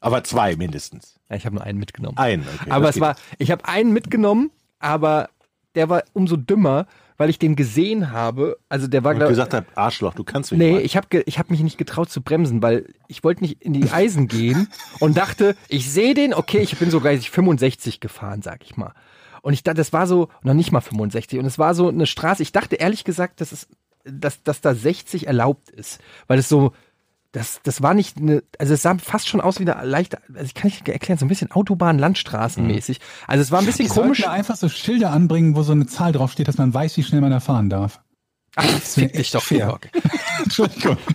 Aber 0.00 0.24
zwei 0.24 0.56
mindestens. 0.56 1.18
Ja, 1.28 1.36
ich 1.36 1.46
habe 1.46 1.56
nur 1.56 1.64
einen 1.64 1.78
mitgenommen. 1.78 2.16
Ein. 2.18 2.42
Okay, 2.42 2.70
aber 2.70 2.86
das 2.86 2.90
es 2.90 2.94
geht. 2.96 3.02
war, 3.02 3.16
ich 3.38 3.50
habe 3.50 3.66
einen 3.66 3.92
mitgenommen, 3.92 4.50
aber 4.78 5.30
der 5.74 5.88
war 5.88 6.02
umso 6.12 6.36
dümmer, 6.36 6.86
weil 7.16 7.30
ich 7.30 7.38
den 7.38 7.56
gesehen 7.56 8.12
habe. 8.12 8.58
Also 8.68 8.86
der 8.86 9.04
war 9.04 9.12
Und 9.12 9.18
glaub- 9.18 9.30
gesagt 9.30 9.54
habe, 9.54 9.66
Arschloch, 9.74 10.14
du 10.14 10.22
kannst 10.22 10.52
mich 10.52 10.58
Nee, 10.58 10.72
mal. 10.72 10.80
ich 10.82 10.96
habe 10.96 11.22
ich 11.24 11.38
hab 11.38 11.50
mich 11.50 11.60
nicht 11.60 11.78
getraut 11.78 12.10
zu 12.10 12.20
bremsen, 12.22 12.62
weil 12.62 12.86
ich 13.08 13.24
wollte 13.24 13.42
nicht 13.42 13.62
in 13.62 13.72
die 13.72 13.90
Eisen 13.90 14.28
gehen 14.28 14.68
und 15.00 15.16
dachte, 15.16 15.56
ich 15.68 15.90
sehe 15.90 16.14
den, 16.14 16.34
okay, 16.34 16.58
ich 16.60 16.78
bin 16.78 16.90
sogar 16.90 17.12
65 17.16 18.00
gefahren, 18.00 18.42
sag 18.42 18.62
ich 18.64 18.76
mal. 18.76 18.92
Und 19.42 19.52
ich 19.54 19.62
dachte, 19.62 19.76
das 19.78 19.92
war 19.92 20.06
so, 20.06 20.28
noch 20.42 20.54
nicht 20.54 20.72
mal 20.72 20.80
65, 20.80 21.38
und 21.38 21.46
es 21.46 21.58
war 21.58 21.74
so 21.74 21.88
eine 21.88 22.06
Straße, 22.06 22.42
ich 22.42 22.52
dachte 22.52 22.76
ehrlich 22.76 23.04
gesagt, 23.04 23.40
dass 23.40 23.52
es, 23.52 23.66
dass, 24.10 24.42
dass 24.42 24.60
da 24.60 24.74
60 24.74 25.26
erlaubt 25.26 25.70
ist, 25.70 26.00
weil 26.26 26.38
es 26.38 26.48
so, 26.48 26.72
das, 27.32 27.60
das 27.62 27.82
war 27.82 27.94
nicht 27.94 28.16
eine, 28.16 28.42
also 28.58 28.74
es 28.74 28.82
sah 28.82 28.96
fast 28.98 29.28
schon 29.28 29.40
aus 29.40 29.60
wie 29.60 29.70
eine 29.70 29.84
leichte, 29.84 30.18
also 30.28 30.44
ich 30.44 30.54
kann 30.54 30.70
nicht 30.70 30.88
erklären, 30.88 31.18
so 31.18 31.26
ein 31.26 31.28
bisschen 31.28 31.52
Autobahn, 31.52 31.98
Landstraßenmäßig. 31.98 33.00
Also 33.26 33.42
es 33.42 33.50
war 33.50 33.60
ein 33.60 33.66
bisschen 33.66 33.86
Die 33.86 33.92
komisch. 33.92 34.22
da 34.22 34.30
einfach 34.30 34.56
so 34.56 34.68
Schilder 34.68 35.10
anbringen, 35.10 35.54
wo 35.54 35.62
so 35.62 35.72
eine 35.72 35.86
Zahl 35.86 36.12
draufsteht, 36.12 36.48
dass 36.48 36.58
man 36.58 36.72
weiß, 36.72 36.96
wie 36.96 37.02
schnell 37.02 37.20
man 37.20 37.30
da 37.30 37.40
fahren 37.40 37.68
darf. 37.68 38.00
Ach, 38.56 38.64
das 38.64 38.94
fick 38.94 39.12
dich 39.12 39.30
doch, 39.30 39.42
fair. 39.42 39.78
Entschuldigung. 40.42 40.96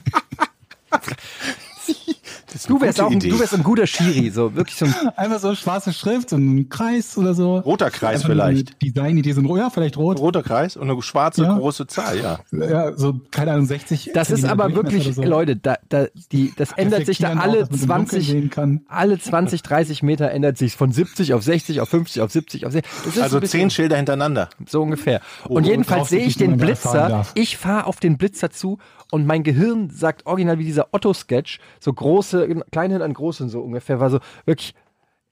Eine 2.54 2.68
Du 2.68 2.82
wärst 2.82 3.02
auch 3.02 3.12
Idee. 3.12 3.30
du 3.30 3.40
wärst 3.40 3.54
ein 3.54 3.64
guter 3.64 3.88
Schiri, 3.88 4.30
so 4.30 4.56
wirklich 4.56 4.78
so 4.78 4.86
ein, 4.86 4.94
Einfach 5.18 5.40
so 5.40 5.56
schwarze 5.56 5.94
Schrift, 5.94 6.30
so 6.30 6.36
ein 6.38 6.70
Kreis 6.70 7.18
oder 7.18 7.34
so. 7.34 7.58
Roter 7.60 7.90
Kreis 7.92 8.24
Einfach 8.26 8.46
eine 8.46 8.58
vielleicht. 8.58 8.82
Designidee, 8.82 9.32
so 9.34 9.42
ein, 9.42 9.58
ja, 9.58 9.70
vielleicht 9.70 9.98
rot. 9.98 10.20
Roter 10.20 10.44
Kreis 10.44 10.78
und 10.78 10.90
eine 10.90 11.02
schwarze 11.02 11.44
Ja. 11.44 11.58
große 11.58 11.88
Zahl, 11.88 12.20
ja. 12.20 12.40
Ja, 12.52 12.96
so, 12.96 13.20
keine 13.32 13.52
Ahnung, 13.54 13.66
60. 13.66 14.12
das 14.14 14.30
ist 14.32 14.46
aber 14.46 14.74
wirklich, 14.76 15.14
so. 15.14 15.24
Leute, 15.24 15.56
da, 15.56 15.76
da, 15.90 16.06
die, 16.32 16.54
das 16.56 16.72
ändert 16.74 17.06
sich 17.06 17.18
da 17.20 17.34
auch, 17.34 17.38
alle 17.38 17.60
Dunkeln 17.62 17.80
20, 17.80 18.28
sehen 18.28 18.50
kann. 18.50 18.82
alle 18.88 19.20
20, 19.20 19.62
30 19.64 20.04
Meter 20.04 20.32
ändert 20.32 20.58
sich 20.58 20.76
von 20.76 20.92
70 20.92 21.34
auf 21.34 21.44
60, 21.44 21.82
auf 21.82 21.90
50, 21.90 22.22
auf 22.22 22.32
70, 22.32 22.66
auf 22.66 22.72
60. 22.72 22.92
Das 23.06 23.16
ist 23.16 23.22
Also 23.22 23.40
bisschen- 23.40 23.62
zehn 23.62 23.70
Schilder 23.70 23.98
hintereinander. 23.98 24.50
So 24.68 24.82
ungefähr. 24.82 25.22
Oh, 25.48 25.56
und 25.56 25.66
jedenfalls 25.66 26.10
sehe 26.10 26.26
ich 26.26 26.38
den 26.38 26.58
Blitzer. 26.58 27.26
Ich 27.36 27.58
fahre 27.58 27.86
auf 27.88 28.00
den 28.00 28.18
Blitzer 28.18 28.50
zu 28.50 28.78
und 29.14 29.28
mein 29.28 29.44
Gehirn 29.44 29.92
sagt 29.92 30.26
original 30.26 30.58
wie 30.58 30.64
dieser 30.64 30.88
Otto-Sketch, 30.92 31.60
so 31.80 31.94
große, 31.94 32.64
klein 32.72 32.90
hin 32.90 33.04
an 33.04 33.14
groß 33.14 33.42
und 33.42 33.50
so 33.50 33.62
ungefähr, 33.62 34.00
war 34.00 34.10
so 34.10 34.20
wirklich, 34.46 34.74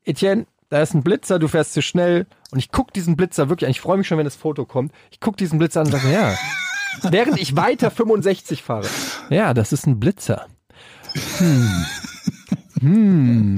Etienne, 0.04 0.46
da 0.70 0.84
ist 0.84 0.94
ein 0.94 1.02
Blitzer, 1.02 1.39
du 1.39 1.48
fährst 1.48 1.74
zu 1.74 1.82
schnell. 1.82 2.28
Und 2.52 2.60
ich 2.60 2.72
guck 2.72 2.94
diesen 2.94 3.15
Blitzer 3.15 3.50
wirklich 3.50 3.65
an. 3.65 3.72
Ich 3.72 3.82
freue 3.82 3.98
mich 3.98 4.08
schon, 4.08 4.20
wenn 4.20 4.26
das 4.26 4.36
Foto 4.36 4.65
kommt. 4.65 4.91
Ich 5.10 5.20
guck 5.20 5.36
diesen 5.36 5.58
Blitzer 5.58 5.82
an 5.82 5.88
und 5.88 5.94
sage, 5.94 6.13
ja. 6.13 6.36
Während 7.10 7.39
ich 7.39 7.56
weiter 7.56 7.89
65 7.89 8.62
fahre. 8.62 8.86
Ja, 9.32 9.56
das 9.56 9.74
ist 9.74 9.88
ein 9.88 10.00
Blitzer. 10.00 10.46
Hm. 11.39 11.86
Hm. 12.82 13.58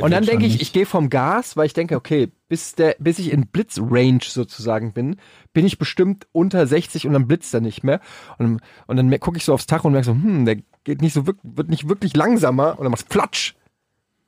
Und 0.00 0.10
dann 0.10 0.24
denke 0.24 0.46
ich, 0.46 0.60
ich 0.60 0.72
gehe 0.72 0.84
vom 0.84 1.08
Gas, 1.08 1.56
weil 1.56 1.66
ich 1.66 1.74
denke, 1.74 1.94
okay, 1.94 2.30
bis 2.48 2.74
der, 2.74 2.96
bis 2.98 3.18
ich 3.18 3.32
in 3.32 3.46
Blitzrange 3.46 4.20
sozusagen 4.22 4.92
bin, 4.92 5.16
bin 5.52 5.64
ich 5.64 5.78
bestimmt 5.78 6.26
unter 6.32 6.66
60 6.66 7.06
und 7.06 7.12
dann 7.12 7.28
blitzt 7.28 7.54
er 7.54 7.60
nicht 7.60 7.84
mehr. 7.84 8.00
Und, 8.38 8.60
und 8.86 8.96
dann 8.96 9.20
gucke 9.20 9.38
ich 9.38 9.44
so 9.44 9.54
aufs 9.54 9.66
Tacho 9.66 9.86
und 9.86 9.92
merke 9.92 10.06
so, 10.06 10.12
hm, 10.12 10.44
der 10.44 10.56
geht 10.82 11.00
nicht 11.00 11.14
so 11.14 11.26
wirklich, 11.26 11.56
wird 11.56 11.70
nicht 11.70 11.88
wirklich 11.88 12.16
langsamer 12.16 12.78
und 12.78 12.84
dann 12.84 12.90
macht's 12.90 13.04
Platsch. 13.04 13.54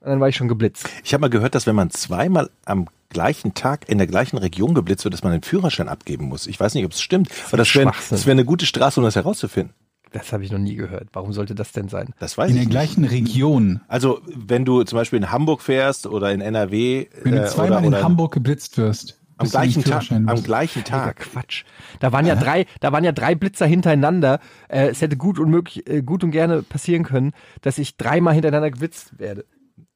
Und 0.01 0.11
dann 0.11 0.21
war 0.21 0.29
ich 0.29 0.37
schon 0.37 0.49
geblitzt. 0.49 0.89
Ich 1.03 1.13
habe 1.13 1.23
mal 1.23 1.31
gehört, 1.31 1.57
dass 1.57 1.67
wenn 1.67 1.75
man 1.75 1.91
zweimal 1.91 2.49
am 2.65 2.87
gleichen 3.09 3.55
Tag 3.55 3.89
in 3.89 3.99
der 3.99 4.07
gleichen 4.07 4.39
Region 4.39 4.75
geblitzt 4.75 5.05
wird, 5.05 5.15
dass 5.15 5.25
man 5.25 5.33
den 5.33 5.43
Führerschein 5.43 5.89
abgeben 5.89 6.27
muss. 6.27 6.47
Ich 6.47 6.61
weiß 6.61 6.75
nicht, 6.75 6.85
ob 6.85 6.93
es 6.93 7.01
stimmt, 7.01 7.31
aber 7.49 7.57
das 7.57 7.75
wäre 7.75 7.93
wär 8.11 8.33
eine 8.33 8.45
gute 8.45 8.67
Straße, 8.67 9.01
um 9.01 9.05
das 9.05 9.17
herauszufinden. 9.17 9.75
Das 10.19 10.33
habe 10.33 10.45
ich 10.45 10.51
noch 10.51 10.59
nie 10.59 10.75
gehört. 10.77 11.09
Warum 11.13 11.33
sollte 11.33 11.55
das 11.55 11.73
denn 11.73 11.89
sein? 11.89 12.15
Das 12.19 12.39
weiß 12.39 12.51
In 12.51 12.57
ich 12.57 12.61
der 12.63 12.65
nicht. 12.67 12.71
gleichen 12.71 13.05
Region. 13.05 13.81
Also 13.89 14.21
wenn 14.35 14.65
du 14.65 14.83
zum 14.85 14.97
Beispiel 14.97 15.19
in 15.19 15.31
Hamburg 15.31 15.61
fährst 15.63 16.07
oder 16.07 16.33
in 16.33 16.41
NRW 16.41 17.07
Wenn 17.23 17.33
du 17.35 17.43
äh, 17.43 17.47
zweimal 17.47 17.79
oder, 17.79 17.87
in 17.87 17.95
oder 17.95 18.03
Hamburg 18.05 18.33
geblitzt 18.33 18.79
wirst. 18.79 19.19
am 19.37 19.45
bist 19.45 19.53
gleichen 19.53 19.85
Tag, 19.85 20.11
am 20.11 20.43
gleichen 20.43 20.85
Tag. 20.85 21.17
Quatsch. 21.19 21.65
Da 22.01 22.13
waren 22.13 22.25
ja 22.25 22.35
drei, 22.37 22.65
da 22.81 22.93
waren 22.93 23.05
ja 23.05 23.13
drei 23.13 23.35
Blitzer 23.35 23.67
hintereinander. 23.67 24.41
Äh, 24.69 24.89
es 24.89 25.03
hätte 25.03 25.17
gut 25.19 25.39
und 25.39 25.51
möglich, 25.51 25.87
äh, 25.89 26.01
gut 26.03 26.25
und 26.25 26.31
gerne 26.31 26.63
passieren 26.63 27.05
können, 27.05 27.33
dass 27.61 27.77
ich 27.79 27.97
dreimal 27.99 28.33
hintereinander 28.35 28.71
geblitzt 28.71 29.19
werde. 29.19 29.45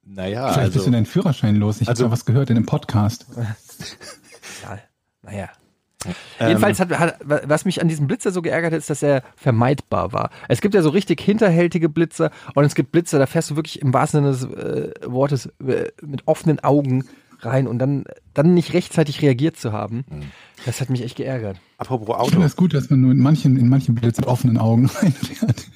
Naja, 0.04 0.52
Vielleicht 0.52 0.72
bist 0.72 0.76
also 0.78 0.90
du 0.90 0.92
deinen 0.96 1.06
Führerschein 1.06 1.56
los. 1.56 1.80
Ich 1.80 1.88
Also- 1.88 2.04
habe 2.04 2.12
was 2.12 2.24
gehört 2.24 2.50
in 2.50 2.56
einem 2.56 2.66
Podcast. 2.66 3.26
Ja, 4.62 4.78
naja. 5.22 5.48
Ähm. 6.06 6.48
Jedenfalls 6.48 6.80
hat, 6.80 6.98
hat, 6.98 7.16
was 7.24 7.64
mich 7.64 7.80
an 7.82 7.88
diesem 7.88 8.06
Blitzer 8.06 8.32
so 8.32 8.42
geärgert 8.42 8.72
hat, 8.72 8.78
ist, 8.78 8.90
dass 8.90 9.02
er 9.02 9.22
vermeidbar 9.36 10.12
war. 10.12 10.30
Es 10.48 10.60
gibt 10.60 10.74
ja 10.74 10.82
so 10.82 10.90
richtig 10.90 11.20
hinterhältige 11.20 11.88
Blitzer 11.88 12.30
und 12.54 12.64
es 12.64 12.74
gibt 12.74 12.92
Blitzer, 12.92 13.18
da 13.18 13.26
fährst 13.26 13.50
du 13.50 13.56
wirklich 13.56 13.82
im 13.82 13.92
wahrsten 13.92 14.32
Sinne 14.34 14.52
des 14.52 14.64
äh, 14.64 14.92
Wortes 15.06 15.46
äh, 15.66 15.90
mit 16.02 16.26
offenen 16.26 16.60
Augen 16.60 17.04
rein 17.40 17.66
und 17.66 17.78
dann, 17.78 18.04
dann 18.34 18.54
nicht 18.54 18.72
rechtzeitig 18.72 19.22
reagiert 19.22 19.56
zu 19.56 19.72
haben. 19.72 20.04
Mhm. 20.08 20.22
Das 20.66 20.80
hat 20.80 20.90
mich 20.90 21.02
echt 21.02 21.16
geärgert. 21.16 21.58
apropos 21.78 22.08
Ich 22.08 22.14
Auto. 22.14 22.30
finde 22.30 22.46
das 22.46 22.56
gut, 22.56 22.74
dass 22.74 22.90
man 22.90 23.00
nur 23.00 23.12
in 23.12 23.18
manchen, 23.18 23.56
in 23.56 23.68
manchen 23.68 23.94
Blitz 23.94 24.18
mit 24.18 24.26
offenen 24.26 24.58
Augen 24.58 24.86
reinfährt. 24.94 25.66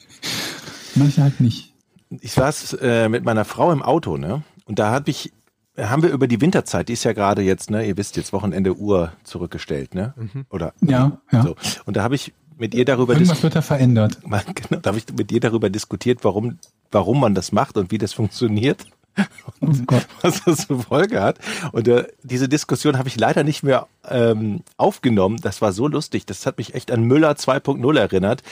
Manche 0.94 1.22
halt 1.22 1.40
nicht. 1.40 1.72
Ich 2.20 2.32
saß 2.32 2.74
äh, 2.80 3.08
mit 3.08 3.24
meiner 3.24 3.44
Frau 3.44 3.72
im 3.72 3.82
Auto, 3.82 4.16
ne? 4.16 4.42
Und 4.66 4.78
da 4.78 4.92
hab 4.92 5.08
ich, 5.08 5.32
haben 5.78 6.02
wir 6.02 6.10
über 6.10 6.26
die 6.28 6.40
Winterzeit, 6.40 6.88
die 6.88 6.92
ist 6.92 7.04
ja 7.04 7.12
gerade 7.12 7.42
jetzt, 7.42 7.70
ne? 7.70 7.84
Ihr 7.86 7.96
wisst 7.96 8.16
jetzt 8.16 8.32
Wochenende 8.32 8.76
Uhr 8.76 9.12
zurückgestellt, 9.24 9.94
ne? 9.94 10.14
Oder 10.50 10.72
Ja, 10.80 11.18
ja. 11.32 11.42
so. 11.42 11.56
Und 11.84 11.96
da 11.96 12.02
habe 12.02 12.14
ich 12.14 12.32
mit 12.56 12.74
ihr 12.74 12.84
darüber 12.84 13.14
Irgendwas 13.14 13.40
diskutiert. 13.40 13.42
wird 13.42 13.56
da 13.56 13.62
verändert. 13.62 14.18
Genau, 14.54 14.80
da 14.80 14.88
habe 14.90 14.98
ich 14.98 15.06
mit 15.16 15.32
ihr 15.32 15.40
darüber 15.40 15.70
diskutiert, 15.70 16.20
warum, 16.22 16.58
warum 16.92 17.18
man 17.20 17.34
das 17.34 17.50
macht 17.50 17.76
und 17.76 17.90
wie 17.90 17.98
das 17.98 18.12
funktioniert. 18.12 18.86
Oh 19.60 19.68
Gott. 19.86 20.06
was 20.22 20.42
das 20.44 20.66
zur 20.66 20.80
Folge 20.82 21.22
hat. 21.22 21.38
Und 21.70 21.86
äh, 21.86 22.06
diese 22.24 22.48
Diskussion 22.48 22.98
habe 22.98 23.08
ich 23.08 23.16
leider 23.18 23.44
nicht 23.44 23.62
mehr 23.62 23.86
ähm, 24.08 24.62
aufgenommen. 24.76 25.38
Das 25.40 25.62
war 25.62 25.72
so 25.72 25.86
lustig. 25.86 26.26
Das 26.26 26.44
hat 26.46 26.58
mich 26.58 26.74
echt 26.74 26.90
an 26.90 27.04
Müller 27.04 27.30
2.0 27.32 27.96
erinnert. 27.98 28.42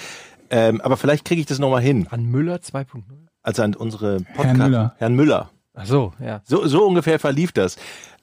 Ähm, 0.50 0.80
aber 0.80 0.96
vielleicht 0.96 1.24
kriege 1.24 1.40
ich 1.40 1.46
das 1.46 1.58
nochmal 1.58 1.82
hin. 1.82 2.06
An 2.10 2.24
Müller 2.26 2.56
2.0. 2.58 3.02
Also 3.42 3.62
an 3.62 3.74
unsere 3.74 4.18
Podcast. 4.20 4.44
Herrn 4.46 4.56
Müller. 4.58 4.94
Herrn 4.98 5.14
Müller. 5.14 5.50
Ach 5.74 5.86
so, 5.86 6.12
ja. 6.20 6.42
So, 6.44 6.66
so 6.66 6.86
ungefähr 6.86 7.18
verlief 7.18 7.52
das. 7.52 7.76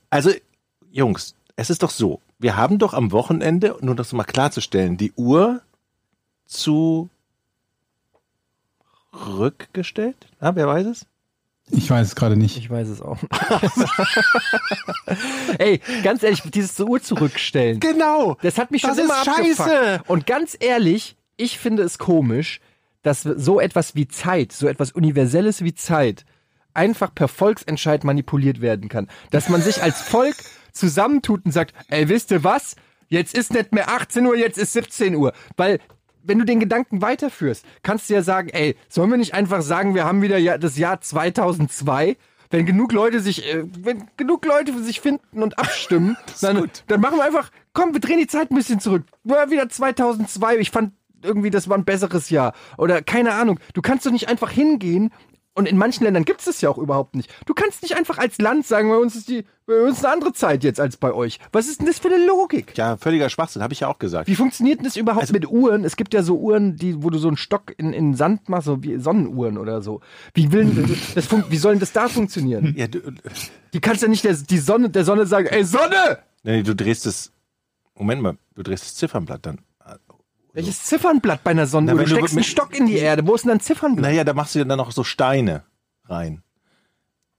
Also, 0.10 0.32
Jungs, 0.92 1.36
es 1.56 1.70
ist 1.70 1.84
doch 1.84 1.90
so. 1.90 2.22
Wir 2.38 2.56
haben 2.56 2.78
doch 2.78 2.94
am 2.94 3.12
Wochenende, 3.12 3.76
nur 3.82 3.96
das 3.96 4.14
mal 4.14 4.24
klarzustellen, 4.24 4.98
die 4.98 5.12
Uhr 5.14 5.62
zu 6.46 7.10
rückgestellt. 9.14 10.16
Ah, 10.40 10.52
wer 10.56 10.68
weiß 10.68 10.88
es? 10.88 11.06
Ich 11.72 11.90
weiß 11.90 12.08
es 12.08 12.16
gerade 12.16 12.36
nicht. 12.36 12.58
Ich 12.58 12.70
weiß 12.70 12.88
es 12.88 13.02
auch. 13.02 13.18
Ey, 15.60 15.80
ganz 16.04 16.24
ehrlich, 16.24 16.42
dieses 16.52 16.76
zur 16.76 16.90
Uhr 16.90 17.02
zurückstellen. 17.02 17.80
Genau. 17.80 18.38
Das 18.42 18.58
hat 18.58 18.72
mich 18.72 18.82
Das 18.82 18.96
schon 18.96 19.06
immer 19.06 19.22
ist 19.22 19.28
abgefuckt. 19.28 19.70
scheiße. 19.70 20.02
Und 20.08 20.26
ganz 20.26 20.58
ehrlich, 20.60 21.16
ich 21.38 21.60
finde 21.60 21.84
es 21.84 22.00
komisch, 22.00 22.60
dass 23.04 23.22
so 23.22 23.60
etwas 23.60 23.96
wie 23.96 24.08
Zeit, 24.08 24.52
so 24.52 24.68
etwas 24.68 24.92
Universelles 24.92 25.64
wie 25.64 25.76
Zeit, 25.76 26.26
einfach 26.80 27.14
per 27.14 27.28
Volksentscheid 27.28 28.06
manipuliert 28.06 28.62
werden 28.62 28.88
kann. 28.88 29.08
Dass 29.32 29.50
man 29.50 29.62
sich 29.62 29.84
als 29.84 30.02
Volk 30.02 30.36
zusammentut 30.72 31.46
und 31.46 31.52
sagt, 31.52 31.74
ey, 31.90 32.08
wisst 32.08 32.32
ihr 32.32 32.44
was? 32.46 32.76
Jetzt 33.10 33.36
ist 33.36 33.54
nicht 33.54 33.74
mehr 33.74 33.90
18 33.90 34.26
Uhr, 34.26 34.38
jetzt 34.38 34.58
ist 34.58 34.74
17 34.74 35.16
Uhr. 35.16 35.34
Weil, 35.58 35.80
wenn 36.24 36.40
du 36.40 36.46
den 36.46 36.60
Gedanken 36.62 37.02
weiterführst, 37.02 37.66
kannst 37.84 38.10
du 38.10 38.14
ja 38.14 38.22
sagen, 38.22 38.50
ey, 38.50 38.78
sollen 38.88 39.10
wir 39.10 39.18
nicht 39.18 39.34
einfach 39.34 39.62
sagen, 39.62 39.94
wir 39.94 40.06
haben 40.06 40.22
wieder 40.22 40.58
das 40.58 40.78
Jahr 40.78 41.02
2002? 41.02 42.16
Wenn 42.52 42.66
genug 42.66 42.94
Leute 42.94 43.20
sich, 43.20 43.46
äh, 43.46 43.64
wenn 43.80 44.08
genug 44.18 44.46
Leute 44.46 44.82
sich 44.82 45.02
finden 45.02 45.44
und 45.44 45.60
abstimmen, 45.60 46.18
dann, 46.42 46.72
dann 46.88 47.02
machen 47.02 47.18
wir 47.18 47.26
einfach, 47.26 47.52
komm, 47.74 47.94
wir 47.94 48.00
drehen 48.00 48.20
die 48.20 48.28
Zeit 48.28 48.52
ein 48.52 48.56
bisschen 48.56 48.80
zurück. 48.80 49.04
War 49.24 49.52
wieder 49.52 49.70
2002. 49.70 50.58
Ich 50.58 50.72
fand 50.72 50.94
irgendwie, 51.22 51.50
das 51.50 51.70
war 51.70 51.78
ein 51.78 51.86
besseres 51.86 52.30
Jahr. 52.30 52.54
Oder 52.78 53.02
keine 53.02 53.34
Ahnung. 53.34 53.60
Du 53.74 53.82
kannst 53.82 54.06
doch 54.06 54.12
nicht 54.12 54.30
einfach 54.30 54.52
hingehen. 54.52 55.12
Und 55.60 55.66
in 55.68 55.76
manchen 55.78 56.06
Ländern 56.06 56.24
gibt 56.24 56.40
es 56.40 56.46
das 56.46 56.62
ja 56.62 56.70
auch 56.70 56.78
überhaupt 56.78 57.16
nicht. 57.18 57.30
Du 57.46 57.54
kannst 57.54 57.82
nicht 57.82 57.98
einfach 57.98 58.18
als 58.18 58.38
Land 58.38 58.66
sagen, 58.66 58.88
bei 58.90 58.96
uns 58.96 59.14
ist 59.18 59.28
die, 59.28 59.44
bei 59.66 59.82
uns 59.82 60.02
eine 60.06 60.14
andere 60.14 60.32
Zeit 60.32 60.64
jetzt 60.64 60.80
als 60.80 60.96
bei 60.96 61.12
euch. 61.12 61.38
Was 61.52 61.68
ist 61.68 61.82
denn 61.82 61.88
das 61.88 62.00
für 62.00 62.08
eine 62.08 62.26
Logik? 62.26 62.78
Ja, 62.78 62.96
völliger 62.96 63.30
Schwachsinn, 63.30 63.62
habe 63.62 63.74
ich 63.74 63.82
ja 63.82 63.90
auch 63.90 64.00
gesagt. 64.00 64.30
Wie 64.30 64.36
funktioniert 64.36 64.80
denn 64.80 64.86
das 64.86 64.96
überhaupt 64.96 65.24
Also- 65.24 65.34
mit 65.34 65.46
Uhren? 65.50 65.84
Es 65.84 65.98
gibt 65.98 66.14
ja 66.14 66.24
so 66.24 66.38
Uhren, 66.40 66.78
die, 66.78 67.04
wo 67.04 67.10
du 67.10 67.18
so 67.18 67.28
einen 67.28 67.36
Stock 67.36 67.74
in, 67.78 67.92
in 67.92 68.14
Sand 68.14 68.48
machst, 68.48 68.68
so 68.68 68.82
wie 68.82 68.98
Sonnenuhren 69.00 69.58
oder 69.58 69.82
so. 69.82 70.00
Wie, 70.34 70.50
will, 70.54 70.72
das, 71.14 71.26
fun- 71.26 71.44
wie 71.50 71.58
soll 71.58 71.74
denn 71.74 71.82
das 71.82 71.92
da 71.92 72.08
funktionieren? 72.08 72.74
Ja, 72.78 72.88
du, 72.88 73.02
Die 73.74 73.82
kannst 73.82 74.02
ja 74.02 74.08
nicht 74.08 74.24
der, 74.24 74.36
die 74.36 74.60
Sonne, 74.60 74.90
der 74.90 75.04
Sonne 75.04 75.26
sagen, 75.26 75.48
ey 75.48 75.66
Sonne! 75.66 76.20
nee, 76.44 76.64
du 76.64 76.74
drehst 76.74 77.06
es. 77.06 77.34
Moment 77.98 78.22
mal, 78.22 78.38
du 78.56 78.64
drehst 78.64 78.86
das 78.86 78.96
Ziffernblatt 78.96 79.46
dann. 79.46 79.60
Welches 80.54 80.84
Ziffernblatt 80.84 81.44
bei 81.44 81.52
einer 81.52 81.68
Sonnenuhr? 81.68 81.96
Na, 81.96 82.04
Du 82.04 82.10
du 82.10 82.16
steckst 82.16 82.36
einen 82.36 82.44
Stock 82.44 82.76
in 82.78 82.88
die 82.88 82.98
Erde. 82.98 83.26
Wo 83.28 83.36
ist 83.36 83.44
denn 83.46 83.52
ein 83.52 83.60
Ziffernblatt? 83.60 84.10
Naja, 84.12 84.24
da 84.24 84.34
machst 84.34 84.56
du 84.56 84.60
ja 84.60 84.66
dann 84.66 84.78
noch 84.78 84.92
so 84.92 85.04
Steine 85.04 85.64
rein. 86.06 86.42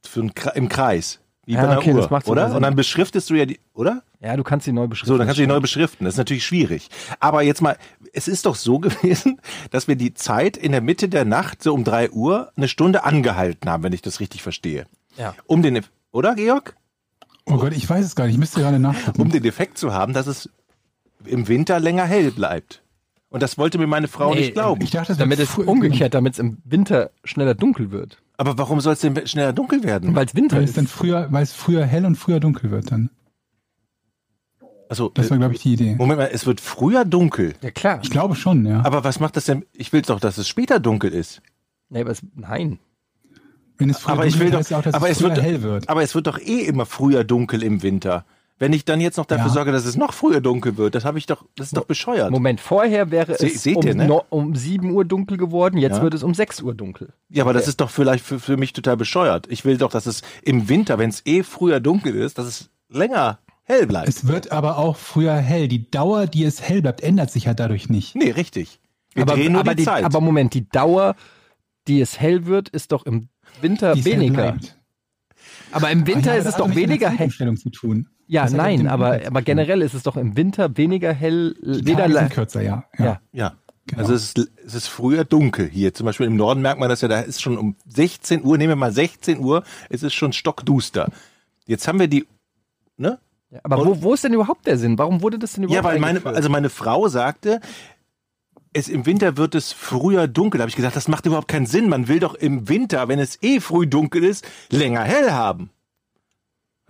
Für 0.06 0.20
einen, 0.20 0.30
Kre- 0.32 0.54
Im 0.54 0.68
Kreis. 0.68 1.20
Wie 1.44 1.54
Ja, 1.54 1.62
bei 1.62 1.68
einer 1.68 1.78
okay, 1.78 1.92
das 1.92 2.04
Uhr, 2.06 2.10
macht 2.10 2.26
sogar 2.26 2.44
oder? 2.44 2.48
Sinn. 2.48 2.56
Und 2.56 2.62
dann 2.62 2.76
beschriftest 2.76 3.28
du 3.30 3.34
ja 3.34 3.46
die, 3.46 3.58
oder? 3.74 4.02
Ja, 4.20 4.36
du 4.36 4.44
kannst 4.44 4.64
sie 4.66 4.72
neu 4.72 4.86
beschriften. 4.86 5.12
So, 5.14 5.18
dann 5.18 5.26
kannst 5.26 5.38
du 5.38 5.42
die 5.42 5.48
neu 5.48 5.60
beschriften. 5.60 6.04
Das 6.04 6.14
ist 6.14 6.18
natürlich 6.18 6.44
schwierig. 6.46 6.88
Aber 7.18 7.42
jetzt 7.42 7.60
mal, 7.62 7.76
es 8.12 8.28
ist 8.28 8.46
doch 8.46 8.54
so 8.54 8.78
gewesen, 8.80 9.40
dass 9.70 9.88
wir 9.88 9.96
die 9.96 10.14
Zeit 10.14 10.56
in 10.56 10.72
der 10.72 10.80
Mitte 10.80 11.08
der 11.08 11.24
Nacht, 11.24 11.62
so 11.62 11.74
um 11.74 11.82
drei 11.84 12.10
Uhr, 12.10 12.52
eine 12.56 12.68
Stunde 12.68 13.04
angehalten 13.04 13.68
haben, 13.68 13.82
wenn 13.82 13.92
ich 13.92 14.02
das 14.02 14.20
richtig 14.20 14.42
verstehe. 14.42 14.86
Ja. 15.16 15.34
Um 15.46 15.62
den, 15.62 15.84
oder 16.12 16.34
Georg? 16.36 16.76
Oh 17.46 17.56
Gott, 17.56 17.72
ich 17.72 17.88
weiß 17.88 18.04
es 18.04 18.14
gar 18.14 18.24
nicht. 18.26 18.34
Ich 18.34 18.38
müsste 18.38 18.60
gerade 18.60 18.78
nachgucken. 18.78 19.20
Um 19.20 19.30
den 19.30 19.44
Effekt 19.44 19.76
zu 19.78 19.92
haben, 19.92 20.12
dass 20.12 20.26
es 20.28 20.48
im 21.24 21.48
Winter 21.48 21.80
länger 21.80 22.04
hell 22.04 22.30
bleibt. 22.30 22.82
Und 23.30 23.42
das 23.42 23.56
wollte 23.58 23.78
mir 23.78 23.86
meine 23.86 24.08
Frau 24.08 24.34
Nee, 24.34 24.40
nicht 24.40 24.52
glauben. 24.54 24.82
ich 24.82 24.90
dachte, 24.90 25.14
Damit 25.16 25.38
wird 25.38 25.48
es 25.48 25.54
früh- 25.54 25.64
umgekehrt, 25.64 26.14
damit 26.14 26.34
es 26.34 26.38
im 26.40 26.58
Winter 26.64 27.10
schneller 27.24 27.54
dunkel 27.54 27.90
wird. 27.92 28.18
Aber 28.36 28.58
warum 28.58 28.80
soll 28.80 28.94
es 28.94 29.00
denn 29.00 29.26
schneller 29.26 29.52
dunkel 29.52 29.84
werden? 29.84 30.14
Weil 30.16 30.26
es 30.26 30.34
Winter 30.34 30.56
Weil 30.56 30.64
es 30.64 30.70
ist. 30.70 30.76
dann 30.78 30.86
früher, 30.88 31.28
weil 31.30 31.42
es 31.44 31.52
früher 31.52 31.86
hell 31.86 32.04
und 32.06 32.16
früher 32.16 32.40
dunkel 32.40 32.70
wird 32.70 32.90
dann. 32.90 33.10
Also, 34.88 35.08
Das 35.10 35.30
war, 35.30 35.38
glaube 35.38 35.54
ich, 35.54 35.62
die 35.62 35.74
Idee. 35.74 35.94
Moment 35.96 36.18
mal, 36.18 36.30
es 36.32 36.46
wird 36.46 36.60
früher 36.60 37.04
dunkel. 37.04 37.54
Ja, 37.62 37.70
klar. 37.70 38.00
Ich 38.02 38.10
glaube 38.10 38.34
schon, 38.34 38.66
ja. 38.66 38.84
Aber 38.84 39.04
was 39.04 39.20
macht 39.20 39.36
das 39.36 39.44
denn? 39.44 39.64
Ich 39.72 39.92
will 39.92 40.02
doch, 40.02 40.18
dass 40.18 40.36
es 40.36 40.48
später 40.48 40.80
dunkel 40.80 41.12
ist. 41.12 41.40
Nee, 41.90 42.00
aber 42.00 42.10
es, 42.10 42.22
nein. 42.34 42.80
Wenn 43.78 43.90
es 43.90 43.98
früher 43.98 44.14
Aber 44.14 44.26
ich 44.26 44.32
dunkel 44.32 44.48
will 44.48 44.52
wird, 44.52 44.54
doch, 44.54 44.58
heißt 44.70 44.74
auch, 44.74 44.82
dass 44.82 44.94
aber 44.94 45.06
es 45.08 45.12
es 45.12 45.18
früher 45.22 45.36
wird, 45.36 45.42
hell 45.42 45.62
wird. 45.62 45.88
aber 45.88 46.02
es 46.02 46.14
wird 46.16 46.26
doch 46.26 46.38
eh 46.40 46.62
immer 46.62 46.86
früher 46.86 47.22
dunkel 47.22 47.62
im 47.62 47.82
Winter. 47.84 48.24
Wenn 48.60 48.72
ich 48.74 48.84
dann 48.84 49.00
jetzt 49.00 49.16
noch 49.16 49.24
dafür 49.24 49.46
Ja. 49.46 49.52
sorge, 49.52 49.72
dass 49.72 49.86
es 49.86 49.96
noch 49.96 50.12
früher 50.12 50.40
dunkel 50.42 50.76
wird, 50.76 50.94
das 50.94 51.04
habe 51.06 51.16
ich 51.18 51.24
doch, 51.26 51.44
das 51.56 51.68
ist 51.68 51.76
doch 51.78 51.86
bescheuert. 51.86 52.30
Moment, 52.30 52.60
vorher 52.60 53.10
wäre 53.10 53.34
Se- 53.36 53.46
es 53.46 53.66
um, 53.66 53.82
ihr, 53.86 53.94
ne? 53.94 54.06
no, 54.06 54.22
um 54.28 54.54
7 54.54 54.90
Uhr 54.92 55.04
dunkel 55.06 55.38
geworden, 55.38 55.78
jetzt 55.78 55.96
Ja. 55.96 56.02
wird 56.02 56.12
es 56.14 56.22
um 56.22 56.34
6 56.34 56.60
Uhr 56.60 56.74
dunkel. 56.74 57.12
Ja, 57.30 57.42
aber 57.44 57.54
das 57.54 57.66
ist 57.66 57.80
doch 57.80 57.90
vielleicht 57.90 58.22
für, 58.24 58.38
für 58.38 58.58
mich 58.58 58.72
total 58.74 58.98
bescheuert. 58.98 59.46
Ich 59.50 59.64
will 59.64 59.78
doch, 59.78 59.90
dass 59.90 60.04
es 60.06 60.20
im 60.42 60.68
Winter, 60.68 60.98
wenn 60.98 61.08
es 61.08 61.22
eh 61.24 61.42
früher 61.42 61.80
dunkel 61.80 62.14
ist, 62.14 62.36
dass 62.36 62.46
es 62.46 62.70
länger 62.90 63.38
hell 63.64 63.86
bleibt. 63.86 64.08
Es 64.10 64.26
wird 64.28 64.52
aber 64.52 64.76
auch 64.76 64.96
früher 64.98 65.34
hell. 65.36 65.66
Die 65.66 65.90
Dauer, 65.90 66.26
die 66.26 66.44
es 66.44 66.60
hell 66.60 66.82
bleibt, 66.82 67.00
ändert 67.00 67.30
sich 67.30 67.44
ja 67.44 67.54
dadurch 67.54 67.88
nicht. 67.88 68.14
nee, 68.14 68.30
richtig. 68.30 68.78
Wir 69.14 69.22
aber, 69.22 69.34
drehen 69.36 69.52
nur 69.52 69.62
aber, 69.62 69.74
die, 69.74 69.84
Zeit. 69.84 70.04
aber 70.04 70.20
Moment, 70.20 70.52
die 70.54 70.68
Dauer, 70.68 71.16
die 71.88 72.00
es 72.02 72.20
hell 72.20 72.44
wird, 72.46 72.68
ist 72.68 72.92
doch 72.92 73.06
im 73.06 73.28
Winter 73.62 73.94
Die 73.94 74.00
es 74.00 74.06
hell 74.06 74.14
weniger. 74.20 74.56
Aber 75.72 75.90
im 75.90 76.06
Winter 76.06 76.32
Ah 76.32 76.34
ja, 76.34 76.40
ist 76.40 76.46
es 76.46 76.56
doch 76.56 76.74
weniger 76.74 77.08
hell. 77.08 77.30
Zu 77.56 77.70
tun. 77.70 78.08
Ja, 78.30 78.44
Das 78.44 78.52
nein, 78.52 78.86
aber, 78.86 79.20
aber 79.26 79.42
generell 79.42 79.82
ist 79.82 79.92
es 79.92 80.04
doch 80.04 80.16
im 80.16 80.36
Winter 80.36 80.76
weniger 80.76 81.12
hell, 81.12 81.56
Die 81.62 81.84
weder 81.84 82.04
Tage 82.04 82.14
sind 82.14 82.30
kürzer, 82.30 82.62
ja. 82.62 82.84
ja. 82.96 83.04
Ja. 83.04 83.20
ja. 83.32 83.52
Genau. 83.86 84.02
Also 84.02 84.14
es 84.14 84.34
ist, 84.36 84.50
es 84.64 84.74
ist 84.74 84.86
früher 84.86 85.24
dunkel 85.24 85.68
hier. 85.68 85.92
Zum 85.94 86.06
Beispiel 86.06 86.28
im 86.28 86.36
Norden 86.36 86.62
merkt 86.62 86.78
man 86.78 86.88
das 86.88 87.00
ja, 87.00 87.08
da 87.08 87.22
ist 87.22 87.42
schon 87.42 87.58
um 87.58 87.74
16 87.88 88.44
Uhr, 88.44 88.56
nehmen 88.56 88.70
wir 88.70 88.76
mal 88.76 88.92
16 88.92 89.40
Uhr, 89.40 89.64
es 89.88 90.04
ist 90.04 90.14
schon 90.14 90.32
stockduster. 90.32 91.08
Jetzt 91.66 91.88
haben 91.88 91.98
wir 91.98 92.06
die, 92.06 92.24
ne? 92.96 93.18
Ja, 93.50 93.58
aber 93.64 93.84
wo, 93.84 94.00
wo 94.00 94.14
ist 94.14 94.22
denn 94.22 94.32
überhaupt 94.32 94.64
der 94.64 94.78
Sinn? 94.78 94.96
Warum 94.96 95.22
wurde 95.22 95.40
das 95.40 95.54
denn 95.54 95.64
überhaupt 95.64 95.84
Ja, 95.84 95.90
weil 95.90 95.98
meine, 95.98 96.24
also 96.24 96.48
meine 96.48 96.70
Frau 96.70 97.08
sagte, 97.08 97.60
es 98.72 98.88
im 98.88 99.06
Winter 99.06 99.36
wird 99.38 99.56
es 99.56 99.72
früher 99.72 100.28
dunkel. 100.28 100.58
Da 100.58 100.62
habe 100.62 100.70
ich 100.70 100.76
gesagt, 100.76 100.94
das 100.94 101.08
macht 101.08 101.26
überhaupt 101.26 101.48
keinen 101.48 101.66
Sinn. 101.66 101.88
Man 101.88 102.06
will 102.06 102.20
doch 102.20 102.34
im 102.36 102.68
Winter, 102.68 103.08
wenn 103.08 103.18
es 103.18 103.42
eh 103.42 103.58
früh 103.58 103.88
dunkel 103.88 104.22
ist, 104.22 104.46
länger 104.70 105.02
hell 105.02 105.32
haben. 105.32 105.70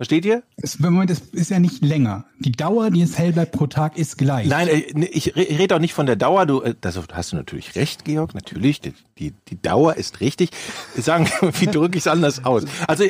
Versteht 0.01 0.25
ihr? 0.25 0.41
Es, 0.57 0.79
Moment, 0.79 1.11
es 1.11 1.19
ist 1.19 1.51
ja 1.51 1.59
nicht 1.59 1.85
länger. 1.85 2.25
Die 2.39 2.53
Dauer, 2.53 2.89
die 2.89 3.03
es 3.03 3.19
hell 3.19 3.33
bleibt 3.33 3.51
pro 3.51 3.67
Tag, 3.67 3.99
ist 3.99 4.17
gleich. 4.17 4.47
Nein, 4.47 4.67
äh, 4.67 4.91
ne, 4.95 5.05
ich 5.05 5.37
ich 5.37 5.59
rede 5.59 5.75
auch 5.75 5.79
nicht 5.79 5.93
von 5.93 6.07
der 6.07 6.15
Dauer. 6.15 6.47
Du, 6.47 6.59
äh, 6.61 6.73
das 6.81 6.99
hast 7.13 7.31
du 7.31 7.35
natürlich 7.35 7.75
recht, 7.75 8.03
Georg. 8.03 8.33
Natürlich, 8.33 8.81
die, 8.81 8.95
die, 9.19 9.35
die 9.49 9.61
Dauer 9.61 9.97
ist 9.97 10.19
richtig. 10.19 10.49
Sagen, 10.97 11.29
wie 11.59 11.67
drücke 11.67 11.99
ich 11.99 12.05
es 12.05 12.07
anders 12.07 12.43
aus? 12.45 12.63
Also 12.87 13.03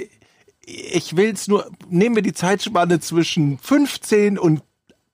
ich 0.65 1.15
will 1.15 1.31
es 1.31 1.47
nur. 1.47 1.71
Nehmen 1.89 2.17
wir 2.17 2.23
die 2.23 2.33
Zeitspanne 2.33 2.99
zwischen 2.99 3.57
15 3.57 4.37
und 4.37 4.61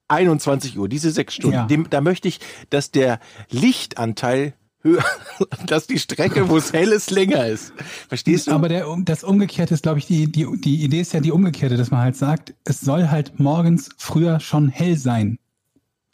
21 0.08 0.80
Uhr, 0.80 0.90
diese 0.90 1.12
sechs 1.12 1.36
Stunden. 1.36 1.58
Ja. 1.58 1.66
Dem, 1.68 1.92
da 1.92 2.02
möchte 2.02 2.28
ich, 2.28 2.40
dass 2.72 2.90
der 2.90 3.20
Lichtanteil 3.52 4.56
höher, 4.82 5.04
dass 5.68 5.88
die 5.88 6.00
Strecke, 6.00 6.50
wo 6.50 6.58
es 6.58 6.74
hell 6.74 6.90
ist, 6.92 7.12
länger 7.12 7.48
ist. 7.48 7.74
Verstehst 8.08 8.48
du? 8.48 8.52
Aber 8.52 8.70
der, 8.70 8.86
das 9.04 9.24
Umgekehrte 9.24 9.74
ist, 9.74 9.84
glaube 9.84 10.00
ich, 10.00 10.06
die, 10.08 10.32
die, 10.32 10.48
die 10.60 10.84
Idee 10.84 11.02
ist 11.02 11.14
ja 11.14 11.20
die 11.20 11.32
Umgekehrte, 11.32 11.78
dass 11.78 11.92
man 11.92 12.02
halt 12.02 12.16
sagt, 12.16 12.54
es 12.64 12.82
soll 12.82 13.10
halt 13.10 13.40
morgens 13.40 13.90
früher 13.98 14.40
schon 14.40 14.70
hell 14.70 14.98
sein. 14.98 15.40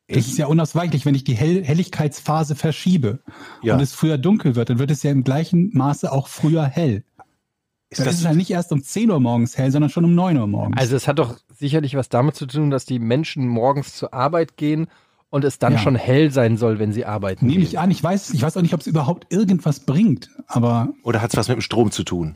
Das 0.07 0.17
Echt? 0.17 0.27
ist 0.29 0.37
ja 0.37 0.47
unausweichlich, 0.47 1.05
wenn 1.05 1.15
ich 1.15 1.23
die 1.23 1.33
hell 1.33 1.63
Helligkeitsphase 1.63 2.55
verschiebe 2.55 3.19
Ja. 3.61 3.75
und 3.75 3.79
es 3.81 3.93
früher 3.93 4.17
dunkel 4.17 4.55
wird, 4.55 4.69
dann 4.69 4.79
wird 4.79 4.91
es 4.91 5.01
ja 5.03 5.11
im 5.11 5.23
gleichen 5.23 5.71
Maße 5.73 6.11
auch 6.11 6.27
früher 6.27 6.65
hell. 6.65 7.03
ist 7.89 7.99
ist 7.99 8.05
das, 8.05 8.19
es 8.19 8.25
halt 8.25 8.35
nicht 8.35 8.51
erst 8.51 8.71
um 8.73 8.83
10 8.83 9.09
Uhr 9.09 9.19
morgens 9.21 9.57
hell, 9.57 9.71
sondern 9.71 9.89
schon 9.89 10.03
um 10.03 10.13
9 10.13 10.37
Uhr 10.37 10.47
morgens. 10.47 10.77
Also 10.77 10.95
es 10.97 11.07
hat 11.07 11.19
doch 11.19 11.37
sicherlich 11.55 11.95
was 11.95 12.09
damit 12.09 12.35
zu 12.35 12.45
tun, 12.47 12.69
dass 12.69 12.85
die 12.85 12.99
Menschen 12.99 13.47
morgens 13.47 13.95
zur 13.95 14.13
Arbeit 14.13 14.57
gehen 14.57 14.87
und 15.33 15.43
es 15.43 15.57
dann 15.57 15.73
Ja. 15.73 15.79
schon 15.79 15.95
hell 15.95 16.29
sein 16.31 16.57
soll, 16.57 16.77
wenn 16.77 16.93
sie 16.93 17.05
arbeiten 17.05 17.47
Nehme 17.47 17.63
ich 17.63 17.79
an, 17.79 17.89
ich 17.89 18.03
weiß, 18.03 18.29
ich 18.35 18.41
weiß 18.43 18.55
auch 18.55 18.61
nicht, 18.61 18.75
ob 18.75 18.81
es 18.81 18.87
überhaupt 18.87 19.25
irgendwas 19.33 19.79
bringt, 19.79 20.29
aber 20.45 20.93
oder 21.01 21.21
hat 21.23 21.31
es 21.31 21.37
was 21.37 21.47
mit 21.47 21.57
dem 21.57 21.61
Strom 21.61 21.89
zu 21.91 22.03
tun? 22.03 22.35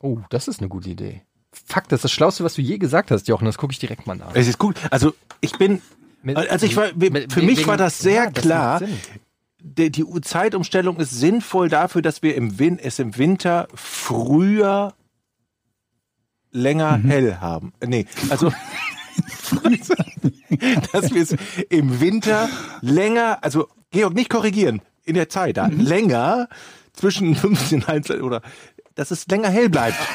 Oh, 0.00 0.18
das 0.30 0.48
ist 0.48 0.58
eine 0.58 0.68
gute 0.68 0.90
Idee. 0.90 1.22
Fuck, 1.52 1.84
das 1.88 1.98
ist 1.98 2.04
das 2.04 2.10
Schlauste, 2.12 2.42
was 2.42 2.54
du 2.54 2.62
je 2.62 2.78
gesagt 2.78 3.12
hast, 3.12 3.28
Jochen. 3.28 3.44
Das 3.44 3.58
gucke 3.58 3.72
ich 3.72 3.78
direkt 3.78 4.08
mal 4.08 4.16
nach. 4.16 4.34
Es 4.34 4.48
ist 4.48 4.58
gut. 4.58 4.76
Also 4.90 5.14
ich 5.40 5.52
bin, 5.56 5.80
Mit- 6.22 6.36
also 6.36 6.66
ich 6.66 6.76
war, 6.76 6.88
mit- 6.96 7.32
für 7.32 7.36
wegen- 7.40 7.46
mich 7.46 7.66
war 7.68 7.76
das 7.76 8.00
sehr 8.00 8.24
ja, 8.24 8.30
klar. 8.32 8.82
die, 9.62 9.90
die 9.90 10.04
Zeitumstellung 10.22 10.96
ist 10.96 11.12
sinnvoll 11.12 11.68
dafür, 11.68 12.02
dass 12.02 12.22
wir 12.22 12.34
im 12.34 12.58
Win 12.58 12.78
es 12.80 12.98
im 12.98 13.16
Winter 13.16 13.68
früher 13.74 14.94
länger 16.50 16.98
hell 16.98 17.36
haben. 17.36 17.72
Äh, 17.78 17.86
Nee, 17.86 18.06
also 18.30 18.52
dass 20.92 21.12
wir 21.12 21.22
es 21.22 21.36
im 21.68 22.00
Winter 22.00 22.48
länger, 22.80 23.38
also 23.42 23.68
Georg, 23.90 24.14
nicht 24.14 24.30
korrigieren, 24.30 24.82
in 25.04 25.14
der 25.14 25.28
Zeit 25.28 25.56
da, 25.56 25.66
länger 25.66 26.48
zwischen 26.92 27.34
15 27.36 27.82
und 27.82 27.88
1 27.88 28.10
oder 28.10 28.42
dass 28.94 29.10
es 29.10 29.26
länger 29.28 29.48
hell 29.50 29.68
bleibt. 29.68 29.96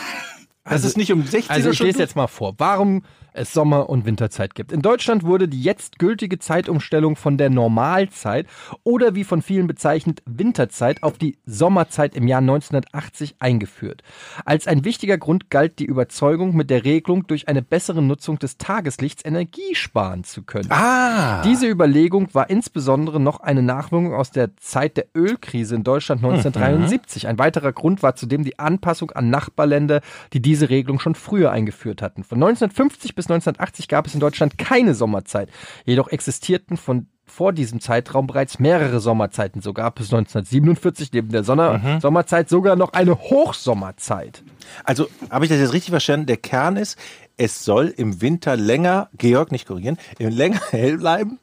Dass 0.65 0.85
es 0.85 0.95
nicht 0.95 1.11
um 1.11 1.23
16 1.23 1.51
Also 1.51 1.67
Uhr 1.67 1.71
ich 1.73 1.77
schon 1.77 1.87
lese 1.87 1.99
jetzt 1.99 2.15
mal 2.15 2.27
vor, 2.27 2.53
warum 2.57 3.03
es 3.33 3.53
Sommer- 3.53 3.89
und 3.89 4.05
Winterzeit 4.05 4.55
gibt. 4.55 4.71
In 4.71 4.81
Deutschland 4.81 5.23
wurde 5.23 5.47
die 5.47 5.61
jetzt 5.61 5.99
gültige 5.99 6.39
Zeitumstellung 6.39 7.15
von 7.15 7.37
der 7.37 7.49
Normalzeit 7.49 8.47
oder 8.83 9.15
wie 9.15 9.23
von 9.23 9.41
vielen 9.41 9.67
bezeichnet 9.67 10.21
Winterzeit 10.25 11.03
auf 11.03 11.17
die 11.17 11.37
Sommerzeit 11.45 12.15
im 12.15 12.27
Jahr 12.27 12.41
1980 12.41 13.35
eingeführt. 13.39 14.03
Als 14.45 14.67
ein 14.67 14.85
wichtiger 14.85 15.17
Grund 15.17 15.49
galt 15.49 15.79
die 15.79 15.85
Überzeugung, 15.85 16.55
mit 16.55 16.69
der 16.69 16.83
Regelung 16.83 17.27
durch 17.27 17.47
eine 17.47 17.61
bessere 17.61 18.01
Nutzung 18.01 18.39
des 18.39 18.57
Tageslichts 18.57 19.25
Energie 19.25 19.75
sparen 19.75 20.23
zu 20.23 20.43
können. 20.43 20.69
Ah, 20.71 21.41
Diese 21.43 21.67
Überlegung 21.67 22.33
war 22.33 22.49
insbesondere 22.49 23.19
noch 23.19 23.39
eine 23.39 23.61
Nachwirkung 23.61 24.13
aus 24.13 24.31
der 24.31 24.55
Zeit 24.57 24.97
der 24.97 25.05
Ölkrise 25.15 25.75
in 25.75 25.83
Deutschland 25.83 26.23
1973. 26.23 27.27
Ein 27.27 27.37
weiterer 27.39 27.71
Grund 27.73 28.03
war 28.03 28.15
zudem 28.15 28.43
die 28.43 28.59
Anpassung 28.59 29.11
an 29.11 29.29
Nachbarländer, 29.29 30.01
die 30.33 30.41
diese 30.41 30.69
Regelung 30.69 30.99
schon 30.99 31.15
früher 31.15 31.51
eingeführt 31.51 32.01
hatten. 32.01 32.23
Von 32.23 32.37
1950 32.37 33.15
bis 33.15 33.22
1980 33.29 33.87
gab 33.87 34.07
es 34.07 34.13
in 34.13 34.19
Deutschland 34.19 34.57
keine 34.57 34.93
Sommerzeit. 34.95 35.49
Jedoch 35.85 36.07
existierten 36.09 36.77
von 36.77 37.07
vor 37.25 37.53
diesem 37.53 37.79
Zeitraum 37.79 38.27
bereits 38.27 38.59
mehrere 38.59 38.99
Sommerzeiten. 38.99 39.61
So 39.61 39.73
gab 39.73 39.99
es 39.99 40.07
1947 40.13 41.13
neben 41.13 41.29
der 41.29 41.43
Sonne 41.43 41.99
Sommerzeit 42.01 42.49
sogar 42.49 42.75
noch 42.75 42.91
eine 42.93 43.17
Hochsommerzeit. 43.17 44.43
Also 44.83 45.07
habe 45.29 45.45
ich 45.45 45.49
das 45.49 45.59
jetzt 45.59 45.73
richtig 45.73 45.91
verstanden? 45.91 46.25
Der 46.25 46.37
Kern 46.37 46.75
ist, 46.75 46.97
es 47.37 47.63
soll 47.63 47.87
im 47.95 48.21
Winter 48.21 48.57
länger, 48.57 49.09
Georg, 49.17 49.51
nicht 49.51 49.67
korrigieren, 49.67 49.97
im 50.19 50.29
länger 50.29 50.59
hell 50.71 50.97
bleiben, 50.97 51.39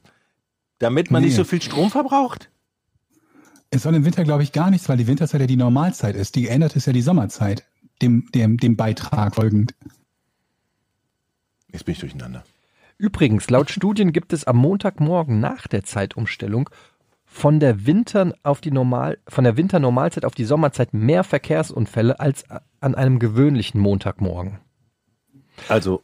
damit 0.79 1.11
man 1.11 1.23
Nee. 1.23 1.29
nicht 1.29 1.37
so 1.37 1.45
viel 1.45 1.63
Strom 1.63 1.91
verbraucht? 1.91 2.51
es 3.73 3.83
soll 3.85 3.95
im 3.95 4.05
Winter, 4.05 4.25
glaube 4.25 4.43
ich, 4.43 4.51
gar 4.53 4.69
nichts, 4.71 4.89
weil 4.89 4.97
die 4.97 5.07
Winterzeit 5.07 5.41
ja 5.41 5.47
die 5.47 5.57
Normalzeit 5.57 6.17
ist. 6.17 6.35
Die 6.35 6.43
geändert 6.43 6.75
ist 6.75 6.87
ja 6.87 6.93
die 6.93 7.03
Sommerzeit, 7.03 7.65
dem, 8.03 8.29
dem, 8.35 8.57
dem 8.59 8.77
Beitrag 8.77 9.37
folgend. 9.37 9.75
Jetzt 11.73 11.85
bin 11.85 11.93
ich 11.93 12.01
durcheinander. 12.01 12.45
Übrigens, 12.99 13.49
laut 13.49 13.71
Studien 13.71 14.13
gibt 14.13 14.33
es 14.33 14.45
am 14.45 14.59
Montagmorgen 14.59 15.41
nach 15.41 15.67
der 15.67 15.85
Zeitumstellung 15.85 16.69
von 17.25 17.61
der 17.61 17.87
Winter 17.87 18.35
auf 18.43 18.61
die 18.61 18.73
Normal, 18.73 19.19
von 19.29 19.45
der 19.45 19.57
Winternormalzeit 19.57 20.25
auf 20.25 20.35
die 20.35 20.45
Sommerzeit 20.45 20.93
mehr 20.93 21.25
Verkehrsunfälle 21.25 22.19
als 22.19 22.45
an 22.81 22.95
einem 22.95 23.19
gewöhnlichen 23.19 23.81
Montagmorgen. 23.81 24.59
Also, 25.69 26.03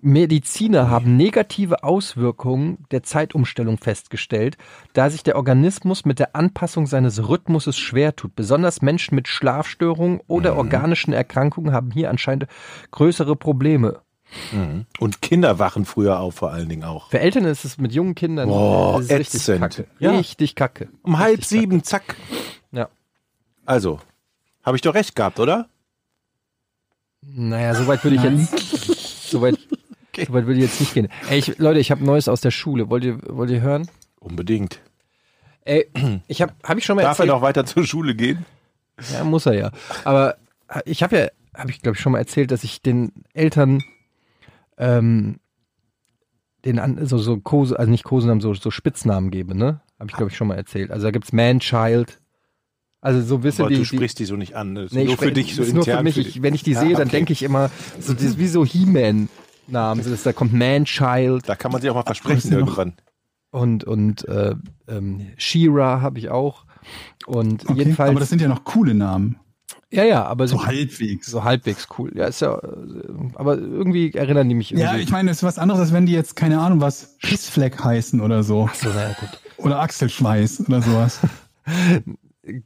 Mediziner 0.00 0.90
haben 0.90 1.16
negative 1.16 1.84
Auswirkungen 1.84 2.84
der 2.90 3.02
Zeitumstellung 3.02 3.78
festgestellt, 3.78 4.58
da 4.92 5.08
sich 5.08 5.22
der 5.22 5.36
Organismus 5.36 6.04
mit 6.04 6.18
der 6.18 6.34
Anpassung 6.34 6.86
seines 6.86 7.28
Rhythmuses 7.28 7.78
schwer 7.78 8.16
tut. 8.16 8.34
Besonders 8.34 8.82
Menschen 8.82 9.14
mit 9.14 9.28
Schlafstörungen 9.28 10.20
oder 10.26 10.56
organischen 10.56 11.12
Erkrankungen 11.12 11.72
haben 11.72 11.92
hier 11.92 12.10
anscheinend 12.10 12.46
größere 12.90 13.36
Probleme. 13.36 14.00
Und 14.98 15.22
Kinder 15.22 15.58
wachen 15.58 15.84
früher 15.84 16.20
auf, 16.20 16.34
vor 16.36 16.50
allen 16.52 16.68
Dingen 16.68 16.84
auch. 16.84 17.10
Für 17.10 17.20
Eltern 17.20 17.44
ist 17.44 17.64
es 17.64 17.78
mit 17.78 17.92
jungen 17.92 18.14
Kindern 18.14 18.48
Boah, 18.48 18.98
das 18.98 19.10
ist 19.10 19.18
richtig 19.18 19.60
kacke. 19.60 19.86
Ja. 19.98 20.12
Richtig 20.12 20.54
kacke. 20.54 20.88
Um 21.02 21.18
halb 21.18 21.38
Richtig 21.38 21.60
sieben, 21.60 21.82
zack. 21.84 22.08
Kacke. 22.08 22.20
Ja. 22.72 22.88
Also, 23.64 24.00
habe 24.62 24.76
ich 24.76 24.82
doch 24.82 24.94
recht 24.94 25.14
gehabt, 25.16 25.40
oder? 25.40 25.68
Naja, 27.22 27.74
soweit 27.74 28.02
würde 28.04 28.16
ich 28.16 28.22
jetzt. 28.22 29.26
Soweit, 29.30 29.58
soweit 30.16 30.46
würde 30.46 30.54
ich 30.54 30.66
jetzt 30.66 30.78
nicht 30.78 30.94
gehen. 30.94 31.08
Ey, 31.28 31.38
ich, 31.38 31.58
Leute, 31.58 31.80
ich 31.80 31.90
habe 31.90 32.04
Neues 32.04 32.28
aus 32.28 32.40
der 32.40 32.52
Schule. 32.52 32.88
Wollt 32.90 33.02
ihr, 33.02 33.18
wollt 33.26 33.50
ihr 33.50 33.60
hören? 33.60 33.88
Unbedingt. 34.20 34.78
Ey, 35.64 35.90
ich 36.28 36.42
habe 36.42 36.52
hab 36.62 36.78
ich 36.78 36.84
schon 36.84 36.94
mal 36.94 37.02
Darf 37.02 37.18
er 37.18 37.24
erzählt. 37.24 37.34
noch 37.34 37.42
weiter 37.42 37.66
zur 37.66 37.84
Schule 37.84 38.14
gehen? 38.14 38.46
Ja, 39.12 39.24
muss 39.24 39.46
er 39.46 39.54
ja. 39.54 39.70
Aber 40.04 40.36
ich 40.84 41.02
habe 41.02 41.18
ja, 41.18 41.28
habe 41.58 41.72
ich 41.72 41.82
glaube 41.82 41.96
ich 41.96 42.02
schon 42.02 42.12
mal 42.12 42.18
erzählt, 42.18 42.52
dass 42.52 42.62
ich 42.62 42.82
den 42.82 43.10
Eltern 43.34 43.82
ähm, 44.78 45.38
den 46.64 46.78
an, 46.78 47.06
so 47.06 47.18
so 47.18 47.38
Kose, 47.38 47.78
also 47.78 47.90
nicht 47.90 48.04
Kosenamen, 48.04 48.40
so 48.40 48.52
so 48.54 48.70
Spitznamen 48.70 49.30
gebe, 49.30 49.56
ne? 49.56 49.80
Habe 49.98 50.10
ich 50.10 50.16
glaube 50.16 50.30
ich 50.30 50.36
schon 50.36 50.48
mal 50.48 50.56
erzählt. 50.56 50.90
Also 50.90 51.04
da 51.06 51.10
gibt's 51.10 51.32
Man-Child. 51.32 52.20
Also 53.00 53.20
so 53.22 53.42
wisst 53.44 53.60
ihr 53.60 53.64
Aber 53.64 53.70
die, 53.70 53.76
du 53.76 53.82
die 53.82 53.96
sprichst 53.96 54.18
die 54.18 54.24
so 54.24 54.36
nicht 54.36 54.56
an. 54.56 54.74
Das 54.74 54.86
ist 54.86 54.92
Nee, 54.94 55.04
nur 55.04 55.16
für 55.16 55.30
dich 55.32 55.54
so 55.54 55.62
ist 55.62 55.72
nur 55.74 55.84
für 55.84 55.90
intern. 55.92 56.04
mich. 56.04 56.14
für 56.16 56.22
Ich, 56.22 56.42
wenn 56.42 56.54
ich 56.54 56.62
die 56.64 56.72
Ja, 56.72 56.80
sehe, 56.80 56.92
dann 56.94 57.02
okay. 57.08 57.16
denke 57.18 57.32
ich 57.32 57.42
immer, 57.42 57.70
so, 58.00 58.12
das 58.14 58.22
ist 58.22 58.38
wie 58.38 58.48
so 58.48 58.64
He-Man-Namen. 58.64 60.02
So, 60.02 60.10
das- 60.10 60.24
da 60.24 60.32
kommt 60.32 60.52
Man-Child 60.52 61.48
Da 61.48 61.54
kann 61.54 61.70
man 61.72 61.80
sich 61.80 61.88
auch 61.90 61.94
mal 61.94 62.02
versprechen 62.02 62.52
irgendwann. 62.52 62.94
und, 63.50 63.84
und 63.84 64.26
äh, 64.28 64.56
ähm, 64.88 65.26
She-Ra 65.36 66.00
habe 66.00 66.18
ich 66.18 66.30
auch. 66.30 66.64
Und 67.26 67.64
Okay, 67.68 67.78
jedenfalls, 67.78 68.10
aber 68.10 68.20
das 68.20 68.28
sind 68.28 68.40
ja 68.40 68.48
noch 68.48 68.64
coole 68.64 68.94
Namen. 68.94 69.38
Ja, 69.90 70.04
ja, 70.04 70.24
aber 70.24 70.48
So 70.48 70.66
halbwegs. 70.66 71.26
so 71.26 71.44
halbwegs 71.44 71.86
cool. 71.98 72.10
Ja, 72.14 72.26
ist 72.26 72.40
ja, 72.40 72.60
aber 73.34 73.58
irgendwie 73.58 74.12
erinnern 74.12 74.48
die 74.48 74.54
mich 74.54 74.72
irgendwie. 74.72 74.84
Ja, 74.84 74.96
ich 74.96 75.10
meine, 75.10 75.28
das 75.28 75.38
ist 75.38 75.42
was 75.42 75.58
anderes, 75.58 75.80
als 75.80 75.92
wenn 75.92 76.06
die 76.06 76.12
jetzt, 76.12 76.34
keine 76.36 76.60
Ahnung, 76.60 76.80
was 76.80 77.16
Pissfleck 77.18 77.82
heißen 77.82 78.20
oder 78.20 78.42
so. 78.42 78.68
so, 78.74 78.88
naja, 78.88 79.14
gut. 79.18 79.40
Oder 79.58 79.80
Achselschweiß 79.80 80.68
oder 80.68 80.82
sowas. 80.82 81.20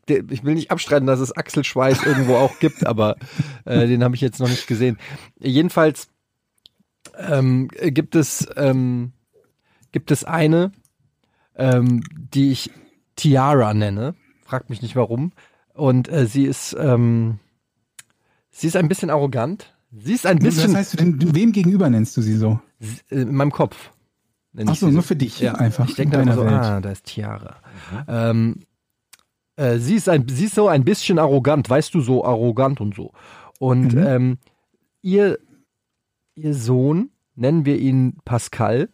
Ich 0.06 0.44
will 0.44 0.56
nicht 0.56 0.70
abstreiten, 0.70 1.06
dass 1.06 1.20
es 1.20 1.34
Achselschweiß 1.34 2.04
irgendwo 2.04 2.36
auch 2.36 2.58
gibt, 2.58 2.84
aber 2.86 3.16
äh, 3.64 3.86
den 3.86 4.04
habe 4.04 4.14
ich 4.14 4.20
jetzt 4.20 4.38
noch 4.38 4.50
nicht 4.50 4.66
gesehen. 4.66 4.98
Jedenfalls 5.38 6.08
ähm, 7.16 7.68
gibt 7.68 8.14
es 8.14 8.46
ähm, 8.56 9.12
gibt 9.90 10.10
es 10.10 10.22
eine, 10.24 10.72
ähm, 11.56 12.02
die 12.12 12.52
ich 12.52 12.70
Tiara 13.16 13.72
nenne. 13.72 14.14
Fragt 14.44 14.68
mich 14.68 14.82
nicht 14.82 14.96
warum. 14.96 15.32
Und 15.74 16.08
äh, 16.08 16.26
sie 16.26 16.44
ist 16.44 16.76
ähm, 16.78 17.38
sie 18.50 18.66
ist 18.66 18.76
ein 18.76 18.88
bisschen 18.88 19.10
arrogant. 19.10 19.74
Sie 19.92 20.12
ist 20.12 20.26
ein 20.26 20.38
Was 20.38 20.44
bisschen 20.44 20.76
heißt 20.76 20.92
du 20.92 20.96
denn, 20.98 21.34
wem 21.34 21.52
gegenüber 21.52 21.90
nennst 21.90 22.16
du 22.16 22.22
sie 22.22 22.34
so? 22.36 22.60
äh, 23.10 23.16
in 23.22 23.34
meinem 23.34 23.50
Kopf. 23.52 23.90
nenne 24.52 24.70
Ach 24.70 24.76
so, 24.76 24.88
nur 24.88 25.02
für 25.02 25.16
dich 25.16 25.40
Ja, 25.40 25.54
einfach. 25.54 25.88
Ich 25.88 25.96
denke 25.96 26.16
in 26.16 26.26
da 26.26 26.32
immer 26.32 26.36
deiner 26.36 26.42
so, 26.42 26.46
Welt. 26.50 26.62
ah, 26.64 26.80
da 26.80 26.90
ist 26.90 27.06
Tiara. 27.06 27.56
Ähm, 28.06 28.62
äh, 29.56 29.78
sie, 29.78 29.96
ist 29.96 30.08
ein, 30.08 30.26
sie 30.28 30.44
ist 30.46 30.54
so 30.54 30.68
ein 30.68 30.84
bisschen 30.84 31.18
arrogant, 31.18 31.68
weißt 31.68 31.92
du, 31.94 32.00
so 32.00 32.24
arrogant 32.24 32.80
und 32.80 32.94
so. 32.94 33.12
Und 33.58 33.94
Mhm. 33.94 33.98
ähm, 34.06 34.38
ihr, 35.02 35.38
ihr 36.34 36.54
Sohn, 36.54 37.10
nennen 37.34 37.64
wir 37.64 37.78
ihn 37.78 38.16
Pascal, 38.24 38.88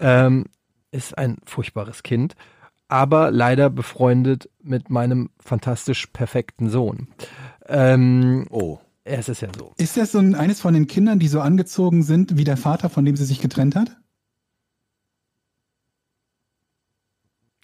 ähm, 0.00 0.46
ist 0.90 1.16
ein 1.16 1.38
furchtbares 1.44 2.02
Kind, 2.02 2.34
aber 2.92 3.30
leider 3.30 3.70
befreundet 3.70 4.50
mit 4.62 4.90
meinem 4.90 5.30
fantastisch 5.40 6.08
perfekten 6.08 6.68
Sohn. 6.68 7.08
Ähm, 7.66 8.46
Oh. 8.50 8.80
es 9.04 9.30
ist 9.30 9.40
ja 9.40 9.48
so. 9.58 9.72
Ist 9.78 9.96
das 9.96 10.12
so 10.12 10.18
ein, 10.18 10.34
eines 10.34 10.60
von 10.60 10.74
den 10.74 10.86
Kindern, 10.88 11.18
die 11.18 11.28
so 11.28 11.40
angezogen 11.40 12.02
sind 12.02 12.36
wie 12.36 12.44
der 12.44 12.58
Vater, 12.58 12.90
von 12.90 13.06
dem 13.06 13.16
sie 13.16 13.24
sich 13.24 13.40
getrennt 13.40 13.76
hat? 13.76 13.96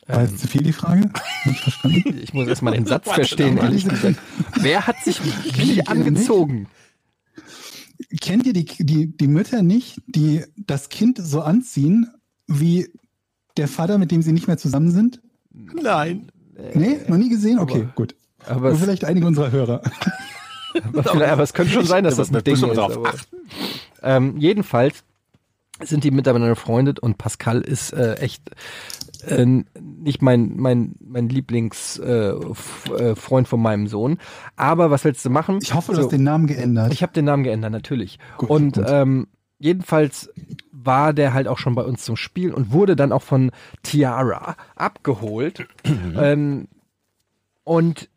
War 0.06 0.20
Ähm, 0.20 0.26
jetzt 0.28 0.38
zu 0.38 0.48
viel 0.48 0.62
die 0.62 0.72
Frage? 0.72 1.10
Nicht 1.44 1.60
verstanden? 1.60 2.18
ich 2.22 2.32
muss 2.32 2.48
erstmal 2.48 2.72
den 2.72 2.86
Satz 2.86 3.10
verstehen, 3.10 3.58
ehrlich 3.58 3.86
gesagt. 3.86 4.16
Wer 4.56 4.86
hat 4.86 4.96
sich 5.04 5.20
wie 5.58 5.86
angezogen? 5.86 6.68
Kennt 8.22 8.46
ihr 8.46 8.54
die, 8.54 8.64
die, 8.64 9.14
die 9.14 9.28
Mütter 9.28 9.62
nicht, 9.62 10.00
die 10.06 10.44
das 10.56 10.88
Kind 10.88 11.18
so 11.20 11.42
anziehen, 11.42 12.06
wie 12.46 12.88
der 13.58 13.68
Vater, 13.68 13.98
mit 13.98 14.10
dem 14.10 14.22
sie 14.22 14.32
nicht 14.32 14.46
mehr 14.46 14.58
zusammen 14.58 14.90
sind? 14.90 15.20
Nein. 15.52 16.30
Nee, 16.74 16.98
noch 17.08 17.16
nie 17.16 17.28
gesehen? 17.28 17.58
Okay, 17.58 17.82
Aber- 17.82 17.92
gut. 17.94 18.14
Aber 18.46 18.60
Nur 18.68 18.72
es, 18.72 18.80
vielleicht 18.80 19.04
einige 19.04 19.26
unserer 19.26 19.50
Hörer. 19.50 19.82
aber, 20.94 21.28
aber 21.28 21.42
es 21.42 21.52
könnte 21.52 21.72
schon 21.72 21.84
sein, 21.84 22.04
dass 22.04 22.16
das 22.16 22.32
ein 22.32 22.42
Ding 22.44 22.54
ist. 22.54 22.64
Aber, 22.64 23.12
ähm, 24.02 24.36
jedenfalls 24.38 25.02
sind 25.82 26.04
die 26.04 26.10
miteinander 26.10 26.48
befreundet 26.48 26.98
und 27.00 27.18
Pascal 27.18 27.60
ist 27.60 27.92
äh, 27.92 28.14
echt 28.14 28.42
äh, 29.26 29.44
nicht 29.44 30.22
mein 30.22 30.56
mein 30.56 30.94
mein 31.00 31.28
Lieblingsfreund 31.28 32.90
äh, 32.90 33.10
äh, 33.10 33.14
von 33.16 33.60
meinem 33.60 33.86
Sohn. 33.86 34.18
Aber 34.56 34.90
was 34.90 35.04
willst 35.04 35.24
du 35.24 35.30
machen? 35.30 35.58
Ich 35.62 35.74
hoffe, 35.74 35.92
du 35.92 35.96
So. 35.98 36.02
hast 36.04 36.12
den 36.12 36.22
Namen 36.24 36.46
geändert. 36.46 36.92
Ich 36.92 37.02
habe 37.02 37.12
den 37.12 37.24
Namen 37.26 37.44
geändert, 37.44 37.72
natürlich. 37.72 38.18
Gut, 38.38 38.50
und 38.50 38.74
gut. 38.76 38.86
Ähm, 38.88 39.26
jedenfalls 39.58 40.30
war 40.84 41.12
der 41.12 41.34
halt 41.34 41.48
auch 41.48 41.58
schon 41.58 41.74
bei 41.74 41.82
uns 41.82 42.04
zum 42.04 42.16
Spielen 42.16 42.54
und 42.54 42.72
wurde 42.72 42.96
dann 42.96 43.12
auch 43.12 43.22
von 43.22 43.50
Tiara 43.82 44.56
abgeholt. 44.76 45.66
ähm, 45.84 46.68
und 47.64 48.08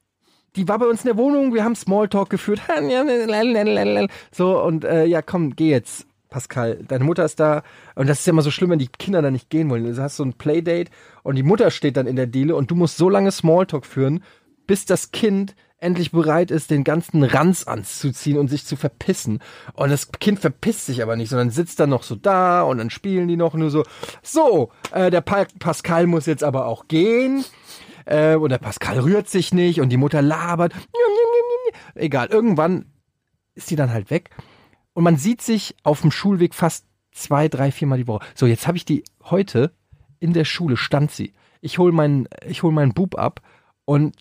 die 0.55 0.67
war 0.67 0.79
bei 0.79 0.85
uns 0.85 1.01
in 1.01 1.07
der 1.07 1.17
Wohnung, 1.17 1.53
wir 1.53 1.63
haben 1.63 1.75
Smalltalk 1.75 2.29
geführt. 2.29 2.61
So, 4.31 4.61
und 4.61 4.83
äh, 4.83 5.05
ja, 5.05 5.21
komm, 5.21 5.55
geh 5.55 5.69
jetzt, 5.69 6.05
Pascal. 6.29 6.79
Deine 6.87 7.03
Mutter 7.03 7.25
ist 7.25 7.39
da. 7.39 7.63
Und 7.95 8.07
das 8.07 8.19
ist 8.19 8.27
ja 8.27 8.31
immer 8.31 8.41
so 8.41 8.51
schlimm, 8.51 8.69
wenn 8.69 8.79
die 8.79 8.87
Kinder 8.87 9.21
da 9.21 9.31
nicht 9.31 9.49
gehen 9.49 9.69
wollen. 9.69 9.83
Du 9.83 10.01
hast 10.01 10.17
so 10.17 10.23
ein 10.23 10.33
Playdate 10.33 10.91
und 11.23 11.35
die 11.35 11.43
Mutter 11.43 11.71
steht 11.71 11.97
dann 11.97 12.07
in 12.07 12.15
der 12.15 12.27
Diele 12.27 12.55
und 12.55 12.71
du 12.71 12.75
musst 12.75 12.97
so 12.97 13.09
lange 13.09 13.31
Smalltalk 13.31 13.85
führen, 13.85 14.23
bis 14.67 14.85
das 14.85 15.11
Kind 15.11 15.55
endlich 15.81 16.11
bereit 16.11 16.51
ist, 16.51 16.71
den 16.71 16.83
ganzen 16.83 17.23
Ranz 17.23 17.63
anzuziehen 17.63 18.37
und 18.37 18.47
sich 18.47 18.65
zu 18.65 18.75
verpissen. 18.75 19.39
Und 19.73 19.89
das 19.89 20.11
Kind 20.11 20.39
verpisst 20.39 20.85
sich 20.85 21.01
aber 21.01 21.15
nicht, 21.15 21.29
sondern 21.29 21.49
sitzt 21.49 21.79
dann 21.79 21.89
noch 21.89 22.03
so 22.03 22.15
da 22.15 22.61
und 22.61 22.77
dann 22.77 22.89
spielen 22.89 23.27
die 23.27 23.35
noch 23.35 23.55
nur 23.55 23.69
so. 23.69 23.83
So, 24.21 24.71
äh, 24.91 25.09
der 25.11 25.21
pa 25.21 25.45
Pascal 25.59 26.07
muss 26.07 26.27
jetzt 26.27 26.43
aber 26.43 26.67
auch 26.67 26.87
gehen. 26.87 27.43
Äh, 28.05 28.35
und 28.35 28.49
der 28.49 28.59
Pascal 28.59 28.99
rührt 28.99 29.27
sich 29.27 29.53
nicht 29.53 29.81
und 29.81 29.89
die 29.89 29.97
Mutter 29.97 30.21
labert. 30.21 30.73
Egal, 31.95 32.27
irgendwann 32.27 32.85
ist 33.55 33.67
sie 33.67 33.75
dann 33.75 33.91
halt 33.91 34.09
weg. 34.11 34.29
Und 34.93 35.03
man 35.03 35.17
sieht 35.17 35.41
sich 35.41 35.75
auf 35.83 36.01
dem 36.01 36.11
Schulweg 36.11 36.53
fast 36.53 36.85
zwei, 37.11 37.47
drei, 37.47 37.71
viermal 37.71 37.97
die 37.97 38.07
Woche. 38.07 38.25
So, 38.35 38.45
jetzt 38.45 38.67
habe 38.67 38.77
ich 38.77 38.85
die 38.85 39.03
heute 39.23 39.73
in 40.19 40.33
der 40.33 40.45
Schule 40.45 40.77
stand 40.77 41.11
sie. 41.11 41.33
Ich 41.59 41.79
hol 41.79 41.91
meinen, 41.91 42.27
ich 42.45 42.63
hol 42.63 42.71
meinen 42.71 42.93
Bub 42.93 43.17
ab 43.17 43.41
und 43.85 44.15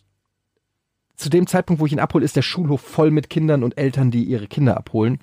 zu 1.20 1.30
dem 1.30 1.46
Zeitpunkt, 1.46 1.80
wo 1.80 1.86
ich 1.86 1.92
ihn 1.92 2.00
abhole, 2.00 2.24
ist 2.24 2.36
der 2.36 2.42
Schulhof 2.42 2.80
voll 2.80 3.10
mit 3.10 3.30
Kindern 3.30 3.62
und 3.62 3.78
Eltern, 3.78 4.10
die 4.10 4.24
ihre 4.24 4.46
Kinder 4.46 4.76
abholen. 4.76 5.18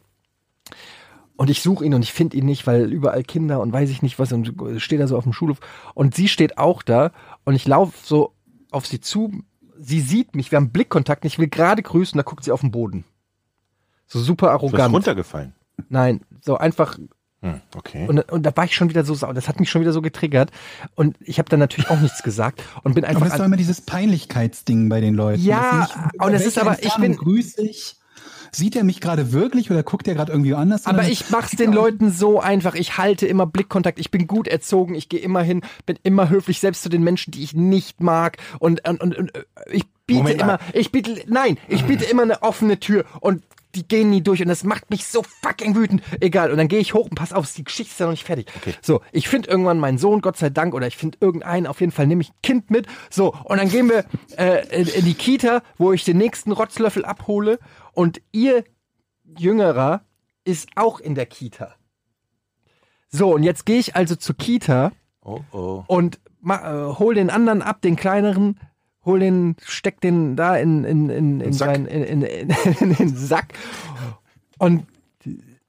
Und 1.36 1.50
ich 1.50 1.62
suche 1.62 1.86
ihn 1.86 1.94
und 1.94 2.02
ich 2.02 2.14
finde 2.14 2.36
ihn 2.38 2.46
nicht, 2.46 2.66
weil 2.66 2.92
überall 2.92 3.24
Kinder 3.24 3.60
und 3.60 3.72
weiß 3.72 3.90
ich 3.92 4.02
nicht 4.02 4.18
was 4.18 4.32
und 4.32 4.54
steht 4.78 5.00
da 5.00 5.08
so 5.08 5.18
auf 5.18 5.24
dem 5.24 5.34
Schulhof. 5.34 5.60
Und 5.94 6.16
sie 6.16 6.28
steht 6.28 6.58
auch 6.58 6.82
da 6.82 7.12
und 7.46 7.54
ich 7.56 7.68
laufe 7.68 7.94
so 8.04 8.34
auf 8.72 8.88
sie 8.88 9.00
zu. 9.00 9.44
Sie 9.80 10.02
sieht 10.02 10.36
mich, 10.36 10.52
wir 10.52 10.56
haben 10.58 10.72
Blickkontakt 10.72 11.24
und 11.24 11.28
ich 11.28 11.38
will 11.38 11.48
gerade 11.48 11.84
grüßen, 11.84 12.18
da 12.18 12.24
guckt 12.24 12.44
sie 12.44 12.52
auf 12.52 12.62
den 12.62 12.72
Boden. 12.72 13.04
So 14.08 14.20
super 14.20 14.48
Du 14.48 14.54
bist 14.62 14.74
arrogant. 14.74 14.96
runtergefallen. 14.96 15.54
Nein, 15.90 16.22
so 16.42 16.58
einfach 16.58 16.98
okay. 17.76 18.06
und, 18.08 18.20
und 18.32 18.44
da 18.44 18.56
war 18.56 18.66
ich 18.66 18.76
schon 18.76 18.90
wieder 18.90 19.04
so 19.04 19.14
sauer. 19.14 19.34
Das 19.34 19.48
hat 19.48 19.60
mich 19.60 19.70
schon 19.70 19.82
wieder 19.82 19.94
so 19.94 20.02
getriggert. 20.02 20.52
Und 20.96 21.16
ich 21.20 21.40
habe 21.40 21.50
dann 21.50 21.60
natürlich 21.60 21.90
auch 21.90 22.00
nichts 22.00 22.24
gesagt 22.24 22.62
und 22.84 22.96
bin 22.96 23.04
einfach. 23.04 23.22
Aber 23.22 23.26
das 23.26 23.34
ist 23.36 23.40
doch 23.40 23.46
immer 23.46 23.58
dieses 23.58 23.82
Peinlichkeitsding 23.82 24.90
bei 24.90 25.02
den 25.02 25.14
Leuten. 25.16 25.42
Ja, 25.44 25.88
nicht, 26.14 26.22
und 26.24 26.34
es 26.34 26.46
ist 26.46 26.58
aber- 26.60 26.82
ich 26.82 26.96
bin- 26.96 27.16
grüße 27.16 27.62
ich. 27.62 27.96
Sieht 28.50 28.78
er 28.78 28.86
mich 28.86 29.02
gerade 29.02 29.34
wirklich 29.34 29.70
oder 29.70 29.84
guckt 29.84 30.08
er 30.08 30.16
gerade 30.16 30.32
irgendwie 30.32 30.54
anders? 30.54 30.86
aber 30.86 31.00
Sondern- 31.00 31.12
ich 31.12 31.30
mach's 31.30 31.52
den 31.52 31.74
Leuten 31.74 32.12
so 32.12 32.40
einfach. 32.40 32.76
Ich 32.76 32.98
halte 32.98 33.28
immer 33.28 33.46
Blickkontakt. 33.46 34.00
Ich 34.00 34.10
bin 34.10 34.26
gut 34.26 34.48
erzogen. 34.48 34.96
Ich 34.96 35.10
gehe 35.10 35.20
immer 35.20 35.42
hin, 35.44 35.62
bin 35.86 36.00
immer 36.04 36.30
höflich, 36.30 36.62
selbst 36.62 36.82
zu 36.82 36.88
den 36.90 37.04
Menschen, 37.04 37.32
die 37.32 37.44
ich 37.44 37.54
nicht 37.54 38.02
mag. 38.02 38.38
Und, 38.60 38.88
und, 38.88 39.02
und, 39.02 39.18
und 39.18 39.36
äh, 39.36 39.44
ich 39.72 39.84
biete 40.08 40.20
Moment 40.20 40.42
immer, 40.42 40.60
ich 40.74 40.92
biete, 40.94 41.22
nein, 41.28 41.58
ich 41.68 41.84
biete 41.84 42.06
immer 42.06 42.24
eine 42.24 42.42
offene 42.42 42.80
Tür 42.80 43.04
und 43.20 43.44
die 43.78 43.88
gehen 43.88 44.10
nie 44.10 44.22
durch 44.22 44.42
und 44.42 44.48
das 44.48 44.64
macht 44.64 44.90
mich 44.90 45.06
so 45.06 45.24
fucking 45.24 45.76
wütend. 45.76 46.02
Egal. 46.20 46.52
Und 46.52 46.58
dann 46.58 46.68
gehe 46.68 46.80
ich 46.80 46.94
hoch 46.94 47.06
und 47.06 47.16
pass 47.16 47.34
auf, 47.34 47.52
die 47.54 47.64
Geschichte 47.64 47.92
ist 47.92 48.00
ja 48.00 48.08
noch 48.08 48.14
nicht 48.14 48.26
fertig. 48.26 48.52
So, 48.82 49.02
ich 49.12 49.30
finde 49.30 49.50
irgendwann 49.50 49.80
meinen 49.80 49.98
Sohn, 49.98 50.22
Gott 50.22 50.38
sei 50.38 50.50
Dank, 50.50 50.74
oder 50.74 50.88
ich 50.88 50.98
finde 50.98 51.18
irgendeinen, 51.22 51.68
auf 51.68 51.80
jeden 51.80 51.92
Fall 51.92 52.08
nehme 52.08 52.22
ich 52.22 52.30
ein 52.30 52.42
Kind 52.42 52.72
mit. 52.72 52.88
So, 53.10 53.34
und 53.46 53.58
dann 53.58 53.70
gehen 53.70 53.90
wir 53.90 54.06
äh, 54.38 54.68
in, 54.82 54.88
in 54.88 55.06
die 55.06 55.14
Kita, 55.14 55.62
wo 55.78 55.94
ich 55.94 56.04
den 56.04 56.18
nächsten 56.18 56.52
Rotzlöffel 56.52 57.06
abhole 57.06 57.60
und 57.94 58.22
ihr 58.32 58.64
Jüngerer 59.38 60.02
ist 60.44 60.70
auch 60.76 61.00
in 61.00 61.16
der 61.16 61.26
Kita. 61.26 61.76
So, 63.10 63.34
und 63.36 63.44
jetzt 63.44 63.66
gehe 63.66 63.80
ich 63.80 63.96
also 63.96 64.16
zur 64.16 64.36
Kita 64.36 64.92
Oh, 65.28 65.42
oh. 65.52 65.84
und 65.88 66.22
ma, 66.40 66.56
äh, 66.56 67.00
hol 67.00 67.14
den 67.14 67.30
anderen 67.30 67.62
ab, 67.62 67.82
den 67.82 67.98
kleineren, 67.98 68.60
hol 69.08 69.20
den, 69.20 69.56
steck 69.64 70.00
den 70.02 70.36
da 70.36 70.56
in, 70.56 70.84
in, 70.84 71.10
in, 71.10 71.42
in, 71.42 71.54
Sack. 71.54 71.76
sein, 71.76 71.86
in, 71.88 72.04
in, 72.04 72.22
in, 72.22 72.50
in 72.80 72.94
den 72.94 73.18
Sack. 73.18 73.54
Und 74.60 74.86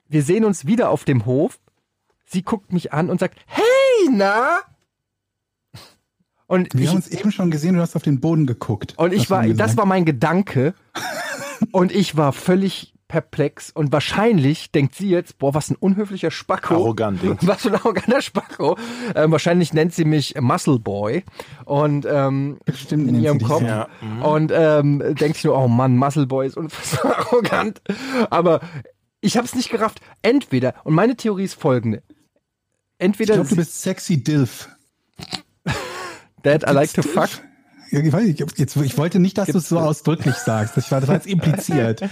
wir 0.07 0.23
sehen 0.23 0.45
uns 0.45 0.67
wieder 0.67 0.89
auf 0.89 1.05
dem 1.05 1.25
Hof. 1.25 1.59
Sie 2.25 2.43
guckt 2.43 2.71
mich 2.71 2.93
an 2.93 3.09
und 3.09 3.19
sagt, 3.19 3.39
hey, 3.47 3.63
na? 4.11 4.59
Und 6.45 6.73
Wir 6.73 6.81
ich, 6.81 6.87
haben 6.89 6.97
uns 6.97 7.07
eben 7.07 7.31
schon 7.31 7.49
gesehen, 7.51 7.75
du 7.75 7.81
hast 7.81 7.95
auf 7.95 8.03
den 8.03 8.19
Boden 8.19 8.45
geguckt. 8.45 8.95
und 8.97 9.13
ich 9.13 9.29
war, 9.29 9.47
das 9.47 9.77
war 9.77 9.85
mein 9.85 10.05
Gedanke. 10.05 10.73
und 11.71 11.91
ich 11.91 12.17
war 12.17 12.33
völlig 12.33 12.93
perplex. 13.09 13.71
Und 13.71 13.91
wahrscheinlich 13.91 14.71
denkt 14.71 14.95
sie 14.95 15.09
jetzt, 15.09 15.37
boah, 15.39 15.53
was 15.53 15.69
ein 15.69 15.75
unhöflicher 15.75 16.31
Spacko. 16.31 16.75
Arrogant, 16.75 17.19
sie. 17.21 17.35
Was 17.41 17.63
für 17.63 17.69
ein 17.69 17.75
arroganter 17.75 18.21
Spacko. 18.21 18.77
Ähm, 19.13 19.31
wahrscheinlich 19.33 19.73
nennt 19.73 19.93
sie 19.93 20.05
mich 20.05 20.39
Muscle 20.39 20.79
Boy. 20.79 21.25
Und 21.65 22.07
ähm, 22.09 22.59
Bestimmt 22.63 23.09
in 23.09 23.19
ihrem 23.19 23.41
Kopf. 23.41 23.63
Ja. 23.63 23.89
mhm. 23.99 24.21
Und 24.21 24.51
ähm, 24.55 24.99
denkt 25.15 25.35
sich 25.35 25.43
nur, 25.43 25.57
oh 25.57 25.67
Mann, 25.67 25.97
Muscle 25.97 26.27
Boy 26.27 26.47
ist 26.47 26.55
unfassbar 26.55 27.17
arrogant. 27.27 27.81
Aber 28.29 28.61
ich 29.19 29.35
habe 29.35 29.45
es 29.45 29.55
nicht 29.55 29.69
gerafft. 29.69 29.99
Entweder, 30.21 30.75
und 30.85 30.93
meine 30.93 31.17
Theorie 31.17 31.43
ist 31.43 31.59
folgende. 31.59 32.03
Ich 32.07 33.05
Entweder 33.05 33.33
glaube, 33.33 33.49
du 33.49 33.55
bist 33.57 33.81
sexy 33.81 34.23
Dilf. 34.23 34.69
Dad, 36.43 36.63
I 36.69 36.71
like 36.71 36.93
to 36.93 37.01
fuck. 37.01 37.29
Ich, 37.91 38.59
jetzt, 38.59 38.75
ich 38.75 38.97
wollte 38.97 39.19
nicht, 39.19 39.37
dass 39.37 39.47
du 39.47 39.57
es 39.57 39.67
so 39.67 39.79
ausdrücklich 39.79 40.35
sagst. 40.35 40.77
Das 40.77 40.91
war, 40.91 40.99
das 40.99 41.07
war 41.07 41.15
jetzt 41.15 41.27
impliziert. 41.27 42.01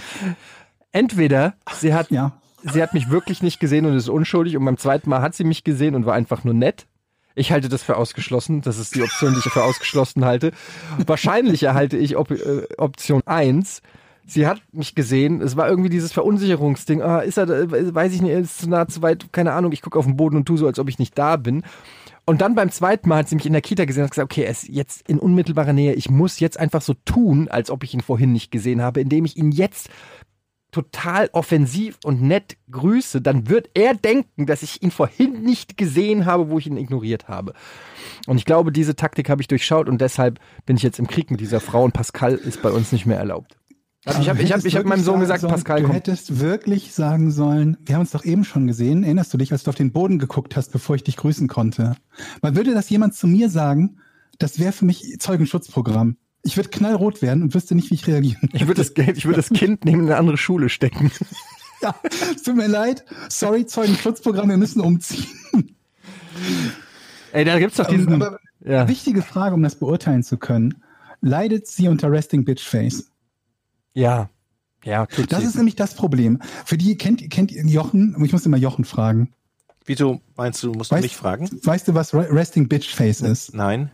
Entweder 0.92 1.54
sie 1.74 1.94
hat 1.94 2.10
Ja. 2.10 2.32
sie 2.62 2.82
hat 2.82 2.94
mich 2.94 3.10
wirklich 3.10 3.42
nicht 3.42 3.60
gesehen 3.60 3.86
und 3.86 3.94
ist 3.96 4.08
unschuldig 4.08 4.56
und 4.56 4.64
beim 4.64 4.76
zweiten 4.78 5.10
Mal 5.10 5.22
hat 5.22 5.34
sie 5.34 5.44
mich 5.44 5.64
gesehen 5.64 5.94
und 5.94 6.06
war 6.06 6.14
einfach 6.14 6.44
nur 6.44 6.54
nett. 6.54 6.86
Ich 7.34 7.52
halte 7.52 7.68
das 7.68 7.84
für 7.84 7.96
ausgeschlossen. 7.96 8.62
Das 8.62 8.78
ist 8.78 8.96
die 8.96 9.02
Option, 9.02 9.32
die 9.32 9.38
ich 9.38 9.44
für 9.52 9.62
ausgeschlossen 9.62 10.24
halte. 10.24 10.50
Wahrscheinlicher 11.06 11.72
halte 11.72 11.96
ich 11.96 12.16
Op 12.16 12.30
äh, 12.32 12.66
Option 12.78 13.22
eins. 13.26 13.80
Sie 14.26 14.46
hat 14.46 14.60
mich 14.72 14.94
gesehen. 14.96 15.40
Es 15.40 15.56
war 15.56 15.68
irgendwie 15.68 15.88
dieses 15.88 16.12
Verunsicherungsding. 16.12 17.00
Ah, 17.00 17.20
ist 17.20 17.38
er, 17.38 17.46
da- 17.46 17.70
weiß 17.70 18.12
ich 18.12 18.22
nicht, 18.22 18.32
ist 18.32 18.58
zu 18.58 18.68
nah, 18.68 18.88
zu 18.88 19.02
weit, 19.02 19.32
keine 19.32 19.52
Ahnung. 19.52 19.70
Ich 19.72 19.82
gucke 19.82 19.98
auf 19.98 20.04
den 20.04 20.16
Boden 20.16 20.36
und 20.36 20.46
tue 20.46 20.58
so, 20.58 20.66
als 20.66 20.78
ob 20.80 20.88
ich 20.88 20.98
nicht 20.98 21.16
da 21.16 21.36
bin. 21.36 21.62
Und 22.26 22.40
dann 22.42 22.54
beim 22.56 22.70
zweiten 22.72 23.08
Mal 23.08 23.18
hat 23.18 23.28
sie 23.28 23.36
mich 23.36 23.46
in 23.46 23.52
der 23.54 23.62
Kita 23.62 23.84
gesehen 23.84 24.02
und 24.02 24.06
hat 24.08 24.12
gesagt, 24.12 24.32
okay, 24.32 24.42
er 24.42 24.50
ist 24.50 24.68
jetzt 24.68 25.08
in 25.08 25.18
unmittelbarer 25.20 25.72
Nähe. 25.72 25.94
Ich 25.94 26.10
muss 26.10 26.40
jetzt 26.40 26.58
einfach 26.58 26.82
so 26.82 26.94
tun, 27.04 27.46
als 27.48 27.70
ob 27.70 27.84
ich 27.84 27.94
ihn 27.94 28.00
vorhin 28.02 28.32
nicht 28.32 28.50
gesehen 28.50 28.82
habe, 28.82 29.00
indem 29.00 29.24
ich 29.24 29.36
ihn 29.36 29.50
jetzt 29.52 29.88
total 30.78 31.28
offensiv 31.32 31.98
und 32.04 32.22
nett 32.22 32.56
grüße, 32.70 33.20
dann 33.20 33.48
wird 33.48 33.70
er 33.74 33.94
denken, 33.94 34.46
dass 34.46 34.62
ich 34.62 34.80
ihn 34.80 34.92
vorhin 34.92 35.42
nicht 35.42 35.76
gesehen 35.76 36.24
habe, 36.24 36.50
wo 36.50 36.58
ich 36.58 36.68
ihn 36.68 36.76
ignoriert 36.76 37.26
habe. 37.26 37.52
Und 38.28 38.36
ich 38.36 38.44
glaube, 38.44 38.70
diese 38.70 38.94
Taktik 38.94 39.28
habe 39.28 39.42
ich 39.42 39.48
durchschaut 39.48 39.88
und 39.88 40.00
deshalb 40.00 40.38
bin 40.66 40.76
ich 40.76 40.84
jetzt 40.84 41.00
im 41.00 41.08
Krieg 41.08 41.32
mit 41.32 41.40
dieser 41.40 41.58
Frau 41.58 41.82
und 41.82 41.94
Pascal 41.94 42.34
ist 42.34 42.62
bei 42.62 42.70
uns 42.70 42.92
nicht 42.92 43.06
mehr 43.06 43.18
erlaubt. 43.18 43.56
Also 44.04 44.20
ich 44.20 44.28
habe 44.28 44.40
ich 44.40 44.52
hab, 44.52 44.64
ich 44.64 44.76
hab 44.76 44.86
meinem 44.86 45.02
Sohn 45.02 45.18
gesagt, 45.18 45.42
Pascal 45.42 45.80
du 45.80 45.86
kommt. 45.86 45.96
hättest 45.96 46.38
wirklich 46.38 46.94
sagen 46.94 47.32
sollen, 47.32 47.76
wir 47.84 47.96
haben 47.96 48.02
uns 48.02 48.12
doch 48.12 48.24
eben 48.24 48.44
schon 48.44 48.68
gesehen, 48.68 49.02
erinnerst 49.02 49.34
du 49.34 49.38
dich, 49.38 49.50
als 49.50 49.64
du 49.64 49.70
auf 49.70 49.74
den 49.74 49.90
Boden 49.90 50.20
geguckt 50.20 50.54
hast, 50.54 50.70
bevor 50.70 50.94
ich 50.94 51.02
dich 51.02 51.16
grüßen 51.16 51.48
konnte? 51.48 51.96
Man 52.40 52.54
würde 52.54 52.72
das 52.72 52.88
jemand 52.88 53.14
zu 53.14 53.26
mir 53.26 53.50
sagen, 53.50 53.98
das 54.38 54.60
wäre 54.60 54.72
für 54.72 54.84
mich 54.84 55.18
Zeugenschutzprogramm. 55.18 56.16
Ich 56.42 56.56
würde 56.56 56.68
knallrot 56.70 57.20
werden 57.22 57.42
und 57.42 57.54
wüsste 57.54 57.74
nicht, 57.74 57.90
wie 57.90 57.94
ich 57.94 58.06
reagieren. 58.06 58.48
Ich 58.52 58.66
würde 58.66 58.82
das, 58.82 58.90
ich 58.96 59.24
würde 59.24 59.36
das 59.36 59.50
Kind 59.50 59.84
neben 59.84 60.02
eine 60.02 60.16
andere 60.16 60.36
Schule 60.38 60.68
stecken. 60.68 61.10
Ja, 61.80 61.94
es 62.34 62.42
tut 62.42 62.56
mir 62.56 62.66
leid. 62.66 63.04
Sorry, 63.28 63.64
Zeugenschutzprogramm, 63.64 64.48
wir 64.48 64.56
müssen 64.56 64.80
umziehen. 64.80 65.76
Ey, 67.32 67.44
da 67.44 67.56
gibt's 67.60 67.76
doch 67.76 67.86
diesen. 67.86 68.14
Ähm, 68.14 68.22
Aber 68.22 68.40
ja. 68.64 68.88
wichtige 68.88 69.22
Frage, 69.22 69.54
um 69.54 69.62
das 69.62 69.76
beurteilen 69.76 70.24
zu 70.24 70.38
können. 70.38 70.82
Leidet 71.20 71.68
sie 71.68 71.86
unter 71.86 72.10
Resting 72.10 72.44
Bitch 72.44 72.64
Face? 72.64 73.12
ja. 73.94 74.28
Ja, 74.84 75.06
tut 75.06 75.30
Das 75.32 75.40
sie. 75.40 75.46
ist 75.46 75.54
nämlich 75.56 75.74
das 75.76 75.94
Problem. 75.94 76.40
Für 76.64 76.76
die 76.78 76.96
kennt, 76.96 77.28
kennt 77.30 77.50
ihr 77.52 77.64
Jochen, 77.66 78.16
ich 78.24 78.32
muss 78.32 78.46
immer 78.46 78.56
Jochen 78.56 78.84
fragen. 78.84 79.32
Wieso 79.84 80.20
meinst 80.36 80.62
du, 80.62 80.72
musst 80.72 80.90
du 80.92 80.96
Weißt- 80.96 81.02
mich 81.02 81.16
fragen? 81.16 81.48
Weißt 81.64 81.86
du, 81.88 81.94
was 81.94 82.14
Re- 82.14 82.28
Resting 82.32 82.68
Bitch 82.68 82.94
Face 82.94 83.20
ist? 83.20 83.54
Nein. 83.54 83.90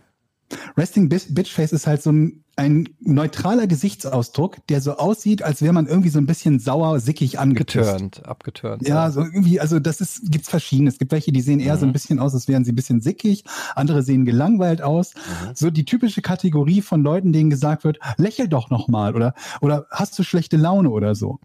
Resting 0.77 1.09
Bitch 1.09 1.51
Face 1.51 1.73
ist 1.73 1.87
halt 1.87 2.03
so 2.03 2.11
ein, 2.11 2.43
ein 2.55 2.89
neutraler 2.99 3.67
Gesichtsausdruck, 3.67 4.65
der 4.67 4.79
so 4.79 4.97
aussieht, 4.97 5.41
als 5.41 5.61
wäre 5.61 5.73
man 5.73 5.87
irgendwie 5.87 6.09
so 6.09 6.19
ein 6.19 6.25
bisschen 6.25 6.59
sauer, 6.59 6.99
sickig 6.99 7.39
angetönt. 7.39 7.85
Geturnt, 7.85 8.25
abgeturnt. 8.25 8.87
Ja, 8.87 9.09
so 9.11 9.21
irgendwie, 9.21 9.59
also 9.59 9.79
das 9.79 10.01
ist, 10.01 10.31
gibt's 10.31 10.49
verschiedene. 10.49 10.89
Es 10.89 10.97
gibt 10.97 11.11
welche, 11.11 11.31
die 11.31 11.41
sehen 11.41 11.59
eher 11.59 11.77
so 11.77 11.85
ein 11.85 11.93
bisschen 11.93 12.19
aus, 12.19 12.33
als 12.33 12.47
wären 12.47 12.63
sie 12.63 12.71
ein 12.71 12.75
bisschen 12.75 13.01
sickig. 13.01 13.43
Andere 13.75 14.03
sehen 14.03 14.25
gelangweilt 14.25 14.81
aus. 14.81 15.13
So 15.53 15.69
die 15.69 15.85
typische 15.85 16.21
Kategorie 16.21 16.81
von 16.81 17.01
Leuten, 17.01 17.33
denen 17.33 17.49
gesagt 17.49 17.83
wird, 17.83 17.99
lächel 18.17 18.47
doch 18.47 18.69
noch 18.69 18.87
mal 18.87 19.15
oder, 19.15 19.33
oder 19.61 19.87
hast 19.89 20.17
du 20.17 20.23
schlechte 20.23 20.57
Laune 20.57 20.91
oder 20.91 21.15
so. 21.15 21.39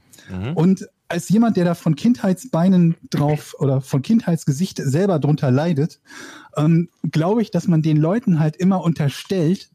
Und 0.55 0.87
als 1.11 1.29
jemand, 1.29 1.57
der 1.57 1.65
da 1.65 1.75
von 1.75 1.97
Kindheitsbeinen 1.97 2.95
drauf 3.11 3.57
oder 3.59 3.81
von 3.81 4.01
Kindheitsgesicht 4.03 4.79
selber 4.79 5.19
drunter 5.19 5.51
leidet, 5.51 6.01
ähm, 6.57 6.89
glaube 7.11 7.43
ich, 7.43 7.51
dass 7.51 7.67
man 7.67 7.83
den 7.83 7.97
Leuten 7.97 8.39
halt 8.39 8.57
immer 8.57 8.83
unterstellt, 8.83 9.71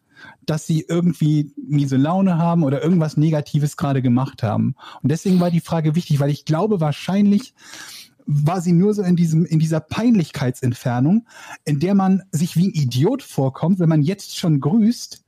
dass 0.45 0.65
sie 0.65 0.85
irgendwie 0.87 1.51
miese 1.57 1.97
Laune 1.97 2.37
haben 2.37 2.63
oder 2.63 2.81
irgendwas 2.81 3.17
Negatives 3.17 3.75
gerade 3.75 4.01
gemacht 4.01 4.43
haben. 4.43 4.75
Und 5.03 5.11
deswegen 5.11 5.41
war 5.41 5.51
die 5.51 5.59
Frage 5.59 5.93
wichtig, 5.95 6.21
weil 6.21 6.29
ich 6.29 6.45
glaube, 6.45 6.79
wahrscheinlich 6.79 7.53
war 8.25 8.61
sie 8.61 8.71
nur 8.71 8.93
so 8.93 9.03
in 9.03 9.17
diesem, 9.17 9.45
in 9.45 9.59
dieser 9.59 9.81
Peinlichkeitsentfernung, 9.81 11.27
in 11.65 11.79
der 11.79 11.95
man 11.95 12.23
sich 12.31 12.55
wie 12.55 12.69
ein 12.69 12.73
Idiot 12.73 13.21
vorkommt, 13.21 13.79
wenn 13.79 13.89
man 13.89 14.01
jetzt 14.01 14.37
schon 14.37 14.61
grüßt 14.61 15.24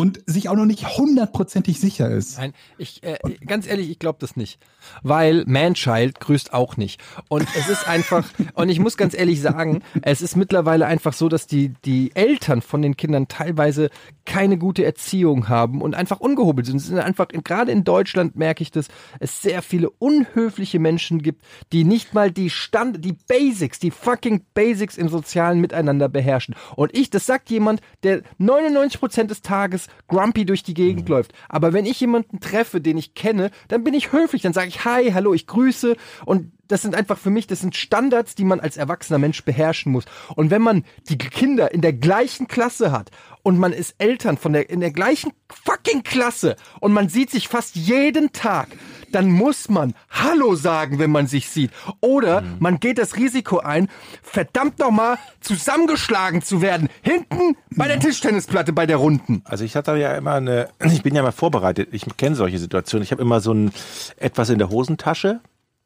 und 0.00 0.22
sich 0.24 0.48
auch 0.48 0.56
noch 0.56 0.64
nicht 0.64 0.96
hundertprozentig 0.96 1.78
sicher 1.78 2.08
ist. 2.08 2.38
Nein, 2.38 2.54
ich 2.78 3.02
äh, 3.02 3.18
ganz 3.44 3.66
ehrlich, 3.66 3.90
ich 3.90 3.98
glaube 3.98 4.16
das 4.18 4.34
nicht, 4.34 4.58
weil 5.02 5.44
Manchild 5.46 6.20
grüßt 6.20 6.54
auch 6.54 6.78
nicht 6.78 7.02
und 7.28 7.46
es 7.54 7.68
ist 7.68 7.86
einfach 7.86 8.26
und 8.54 8.70
ich 8.70 8.80
muss 8.80 8.96
ganz 8.96 9.12
ehrlich 9.12 9.42
sagen, 9.42 9.82
es 10.00 10.22
ist 10.22 10.36
mittlerweile 10.36 10.86
einfach 10.86 11.12
so, 11.12 11.28
dass 11.28 11.46
die 11.46 11.74
die 11.84 12.12
Eltern 12.14 12.62
von 12.62 12.80
den 12.80 12.96
Kindern 12.96 13.28
teilweise 13.28 13.90
keine 14.24 14.56
gute 14.56 14.86
Erziehung 14.86 15.50
haben 15.50 15.82
und 15.82 15.94
einfach 15.94 16.18
ungehobelt 16.18 16.66
sind. 16.66 16.76
Es 16.76 16.86
sind 16.86 16.98
einfach 16.98 17.28
gerade 17.28 17.70
in 17.70 17.84
Deutschland 17.84 18.36
merke 18.36 18.62
ich 18.62 18.70
das, 18.70 18.88
es 19.18 19.42
sehr 19.42 19.60
viele 19.60 19.90
unhöfliche 19.90 20.78
Menschen 20.78 21.20
gibt, 21.20 21.44
die 21.74 21.84
nicht 21.84 22.14
mal 22.14 22.30
die 22.30 22.48
Stand 22.48 23.04
die 23.04 23.16
Basics, 23.28 23.78
die 23.78 23.90
fucking 23.90 24.46
Basics 24.54 24.96
im 24.96 25.10
sozialen 25.10 25.60
Miteinander 25.60 26.08
beherrschen. 26.08 26.54
Und 26.74 26.96
ich, 26.96 27.10
das 27.10 27.26
sagt 27.26 27.50
jemand, 27.50 27.82
der 28.02 28.22
99% 28.38 29.24
des 29.24 29.42
Tages 29.42 29.89
grumpy 30.08 30.44
durch 30.44 30.62
die 30.62 30.74
Gegend 30.74 31.08
läuft. 31.08 31.32
Aber 31.48 31.72
wenn 31.72 31.86
ich 31.86 32.00
jemanden 32.00 32.40
treffe, 32.40 32.80
den 32.80 32.98
ich 32.98 33.14
kenne, 33.14 33.50
dann 33.68 33.84
bin 33.84 33.94
ich 33.94 34.12
höflich, 34.12 34.42
dann 34.42 34.52
sage 34.52 34.68
ich 34.68 34.84
Hi, 34.84 35.12
hallo, 35.12 35.34
ich 35.34 35.46
grüße 35.46 35.96
und 36.24 36.52
das 36.70 36.82
sind 36.82 36.94
einfach 36.94 37.18
für 37.18 37.30
mich, 37.30 37.46
das 37.46 37.60
sind 37.60 37.76
Standards, 37.76 38.34
die 38.34 38.44
man 38.44 38.60
als 38.60 38.76
erwachsener 38.76 39.18
Mensch 39.18 39.44
beherrschen 39.44 39.92
muss. 39.92 40.04
Und 40.36 40.50
wenn 40.50 40.62
man 40.62 40.84
die 41.08 41.18
Kinder 41.18 41.72
in 41.72 41.80
der 41.80 41.92
gleichen 41.92 42.46
Klasse 42.46 42.92
hat 42.92 43.10
und 43.42 43.58
man 43.58 43.72
ist 43.72 43.94
Eltern 43.98 44.38
von 44.38 44.52
der 44.52 44.70
in 44.70 44.80
der 44.80 44.92
gleichen 44.92 45.32
fucking 45.64 46.02
Klasse 46.02 46.56
und 46.78 46.92
man 46.92 47.08
sieht 47.08 47.30
sich 47.30 47.48
fast 47.48 47.74
jeden 47.74 48.32
Tag, 48.32 48.68
dann 49.10 49.30
muss 49.30 49.68
man 49.68 49.94
Hallo 50.10 50.54
sagen, 50.54 51.00
wenn 51.00 51.10
man 51.10 51.26
sich 51.26 51.48
sieht. 51.48 51.72
Oder 52.00 52.44
man 52.60 52.78
geht 52.78 52.98
das 52.98 53.16
Risiko 53.16 53.58
ein, 53.58 53.88
verdammt 54.22 54.78
nochmal 54.78 55.18
zusammengeschlagen 55.40 56.42
zu 56.42 56.62
werden. 56.62 56.88
Hinten 57.02 57.56
bei 57.70 57.88
der 57.88 57.98
Tischtennisplatte 57.98 58.72
bei 58.72 58.86
der 58.86 58.98
Runden. 58.98 59.42
Also 59.44 59.64
ich 59.64 59.74
hatte 59.74 59.96
ja 59.96 60.14
immer 60.14 60.34
eine, 60.34 60.68
ich 60.84 61.02
bin 61.02 61.16
ja 61.16 61.22
mal 61.22 61.32
vorbereitet, 61.32 61.88
ich 61.90 62.04
kenne 62.16 62.36
solche 62.36 62.58
Situationen. 62.58 63.02
Ich 63.02 63.10
habe 63.10 63.22
immer 63.22 63.40
so 63.40 63.52
ein 63.52 63.72
etwas 64.16 64.50
in 64.50 64.58
der 64.58 64.70
Hosentasche, 64.70 65.40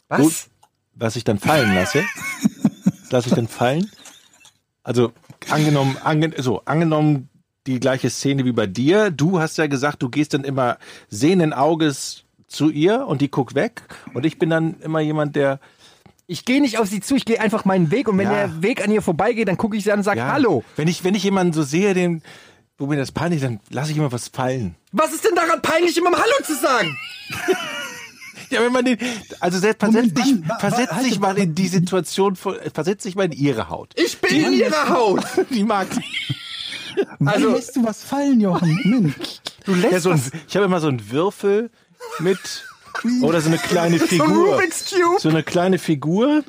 Was? 0.08 0.50
Was 0.96 1.16
ich 1.16 1.24
dann 1.24 1.38
fallen 1.38 1.74
lasse. 1.74 2.02
Das 3.02 3.10
lasse 3.10 3.28
ich 3.28 3.34
dann 3.34 3.48
fallen. 3.48 3.90
Also 4.82 5.12
angenommen, 5.50 5.96
ange, 6.02 6.32
so, 6.38 6.62
angenommen 6.64 7.28
die 7.66 7.80
gleiche 7.80 8.10
Szene 8.10 8.44
wie 8.44 8.52
bei 8.52 8.66
dir. 8.66 9.10
Du 9.10 9.40
hast 9.40 9.56
ja 9.58 9.66
gesagt, 9.66 10.02
du 10.02 10.08
gehst 10.10 10.34
dann 10.34 10.44
immer 10.44 10.78
sehenden 11.08 11.52
Auges 11.52 12.24
zu 12.46 12.68
ihr 12.70 13.06
und 13.06 13.20
die 13.22 13.30
guckt 13.30 13.54
weg. 13.54 13.82
Und 14.12 14.26
ich 14.26 14.38
bin 14.38 14.50
dann 14.50 14.80
immer 14.80 15.00
jemand, 15.00 15.34
der 15.36 15.60
Ich 16.26 16.44
gehe 16.44 16.60
nicht 16.60 16.78
auf 16.78 16.88
sie 16.88 17.00
zu, 17.00 17.16
ich 17.16 17.24
gehe 17.24 17.40
einfach 17.40 17.64
meinen 17.64 17.90
Weg 17.90 18.08
und 18.08 18.16
wenn 18.18 18.26
Ja. 18.30 18.46
der 18.46 18.62
Weg 18.62 18.82
an 18.84 18.90
ihr 18.90 19.02
vorbeigeht, 19.02 19.48
dann 19.48 19.56
gucke 19.58 19.76
ich 19.76 19.84
sie 19.84 19.92
an 19.92 20.00
und 20.00 20.04
sage 20.04 20.20
ja, 20.20 20.32
Hallo. 20.32 20.62
Wenn 20.76 20.88
ich, 20.88 21.04
wenn 21.04 21.14
ich 21.14 21.22
jemanden 21.24 21.52
so 21.52 21.62
sehe, 21.62 21.94
den, 21.94 22.22
wo 22.78 22.86
mir 22.86 22.96
das 22.96 23.12
peinlich, 23.12 23.38
ist, 23.42 23.44
dann 23.46 23.60
lasse 23.70 23.90
ich 23.92 23.96
immer 23.98 24.12
was 24.12 24.28
fallen. 24.28 24.74
Was 24.92 25.12
ist 25.12 25.24
denn 25.24 25.34
daran 25.34 25.60
peinlich, 25.62 25.96
immer 25.96 26.10
Hallo 26.12 26.44
zu 26.44 26.54
sagen? 26.54 26.96
Ja, 28.54 28.62
wenn 28.62 28.72
man 28.72 28.84
den, 28.84 28.98
also 29.40 29.58
selbst 29.58 29.80
versetzt 29.80 30.16
dich, 30.16 30.34
versetzt 30.58 30.92
halt- 30.92 31.20
mal 31.20 31.36
in 31.38 31.54
die 31.54 31.68
Situation, 31.68 32.36
von- 32.36 32.56
versetzt 32.72 33.04
dich 33.04 33.14
mal 33.16 33.24
in 33.26 33.32
ihre 33.32 33.68
Haut. 33.68 33.92
Ich 33.96 34.18
bin 34.18 34.44
in 34.46 34.52
ihrer 34.54 34.88
Haut. 34.88 35.24
Die 35.50 35.64
mag 35.64 35.86
Also- 37.26 37.46
Wann 37.48 37.54
lässt 37.54 37.76
du 37.76 37.84
was 37.84 38.02
fallen, 38.04 38.40
Jochen? 38.40 38.78
Mensch. 38.84 39.14
Du 39.64 39.74
lässt 39.74 39.92
ja, 39.92 40.00
so 40.00 40.10
ein, 40.10 40.22
ich 40.48 40.54
habe 40.56 40.66
immer 40.66 40.80
so 40.80 40.88
einen 40.88 41.10
Würfel 41.10 41.70
mit 42.20 42.38
oder 43.22 43.40
so 43.40 43.48
eine 43.48 43.58
kleine 43.58 43.98
Figur. 43.98 44.60
So 45.18 45.28
eine 45.28 45.42
kleine 45.42 45.78
Figur. 45.78 46.44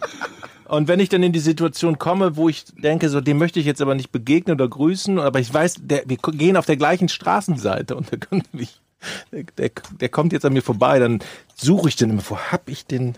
Und 0.68 0.88
wenn 0.88 1.00
ich 1.00 1.10
dann 1.10 1.24
in 1.24 1.32
die 1.32 1.40
Situation 1.40 1.98
komme, 2.00 2.36
wo 2.38 2.50
ich 2.50 2.66
denke, 2.78 3.10
so 3.10 3.22
dem 3.22 3.38
möchte 3.38 3.60
ich 3.60 3.66
jetzt 3.66 3.82
aber 3.82 3.96
nicht 3.96 4.12
begegnen 4.12 4.56
oder 4.56 4.68
grüßen, 4.68 5.20
aber 5.20 5.40
ich 5.40 5.52
weiß, 5.54 5.76
der, 5.82 6.04
wir 6.08 6.18
gehen 6.18 6.58
auf 6.58 6.66
der 6.66 6.78
gleichen 6.78 7.08
Straßenseite 7.10 7.96
und 7.96 8.12
der, 8.12 8.20
könnte 8.20 8.48
mich, 8.52 8.80
der, 9.32 9.72
der, 10.00 10.10
kommt 10.10 10.34
jetzt 10.34 10.46
an 10.46 10.54
mir 10.54 10.62
vorbei, 10.62 11.00
dann 11.00 11.20
suche 11.56 11.90
ich 11.90 11.96
den 11.96 12.12
immer, 12.12 12.24
wo 12.28 12.38
hab 12.38 12.70
ich 12.70 12.86
den? 12.86 13.16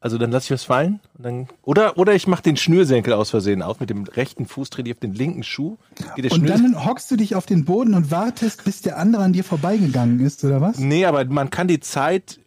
Also 0.00 0.18
dann 0.18 0.30
lasse 0.30 0.46
ich 0.46 0.50
was 0.50 0.64
fallen 0.64 1.00
dann 1.18 1.48
oder 1.62 1.96
oder 1.96 2.14
ich 2.14 2.26
mache 2.26 2.42
den 2.42 2.58
Schnürsenkel 2.58 3.14
aus 3.14 3.30
Versehen 3.30 3.62
auf 3.62 3.80
mit 3.80 3.88
dem 3.88 4.04
rechten 4.04 4.44
Fuß 4.44 4.68
trete 4.68 4.90
ich 4.90 4.96
auf 4.96 5.00
den 5.00 5.14
linken 5.14 5.42
Schuh. 5.42 5.78
Und 6.30 6.46
dann 6.46 6.84
hockst 6.84 7.10
du 7.10 7.16
dich 7.16 7.34
auf 7.34 7.46
den 7.46 7.64
Boden 7.64 7.94
und 7.94 8.10
wartest, 8.10 8.64
bis 8.64 8.82
der 8.82 8.98
andere 8.98 9.22
an 9.22 9.32
dir 9.32 9.44
vorbeigegangen 9.44 10.20
ist, 10.20 10.44
oder 10.44 10.60
was? 10.60 10.78
Nee, 10.78 11.06
aber 11.06 11.24
man 11.24 11.48
kann 11.48 11.68
die 11.68 11.80
Zeit 11.80 12.38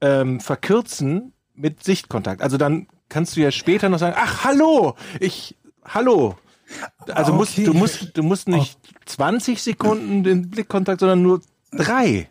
ähm, 0.00 0.40
verkürzen 0.40 1.32
mit 1.54 1.84
Sichtkontakt. 1.84 2.40
Also 2.40 2.56
dann 2.56 2.86
kannst 3.08 3.36
du 3.36 3.40
ja 3.40 3.50
später 3.50 3.90
noch 3.90 3.98
sagen, 3.98 4.16
ach 4.18 4.44
hallo, 4.44 4.94
ich 5.20 5.56
hallo. 5.84 6.36
Also 7.08 7.32
musst, 7.32 7.52
Okay. 7.52 7.64
du 7.64 7.74
musst 7.74 8.16
du 8.16 8.22
musst 8.22 8.48
nicht 8.48 8.78
20 9.06 9.62
Sekunden 9.62 10.22
den 10.22 10.50
Blickkontakt, 10.50 11.00
sondern 11.00 11.22
nur 11.22 11.40
drei. 11.72 12.28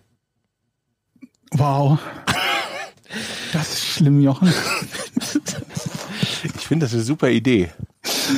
Wow. 1.53 1.99
Das 3.53 3.73
ist 3.73 3.85
schlimm, 3.85 4.21
Jochen. 4.21 4.53
Ich 6.43 6.67
finde 6.67 6.85
das 6.85 6.93
eine 6.93 7.03
super 7.03 7.29
Idee. 7.29 7.69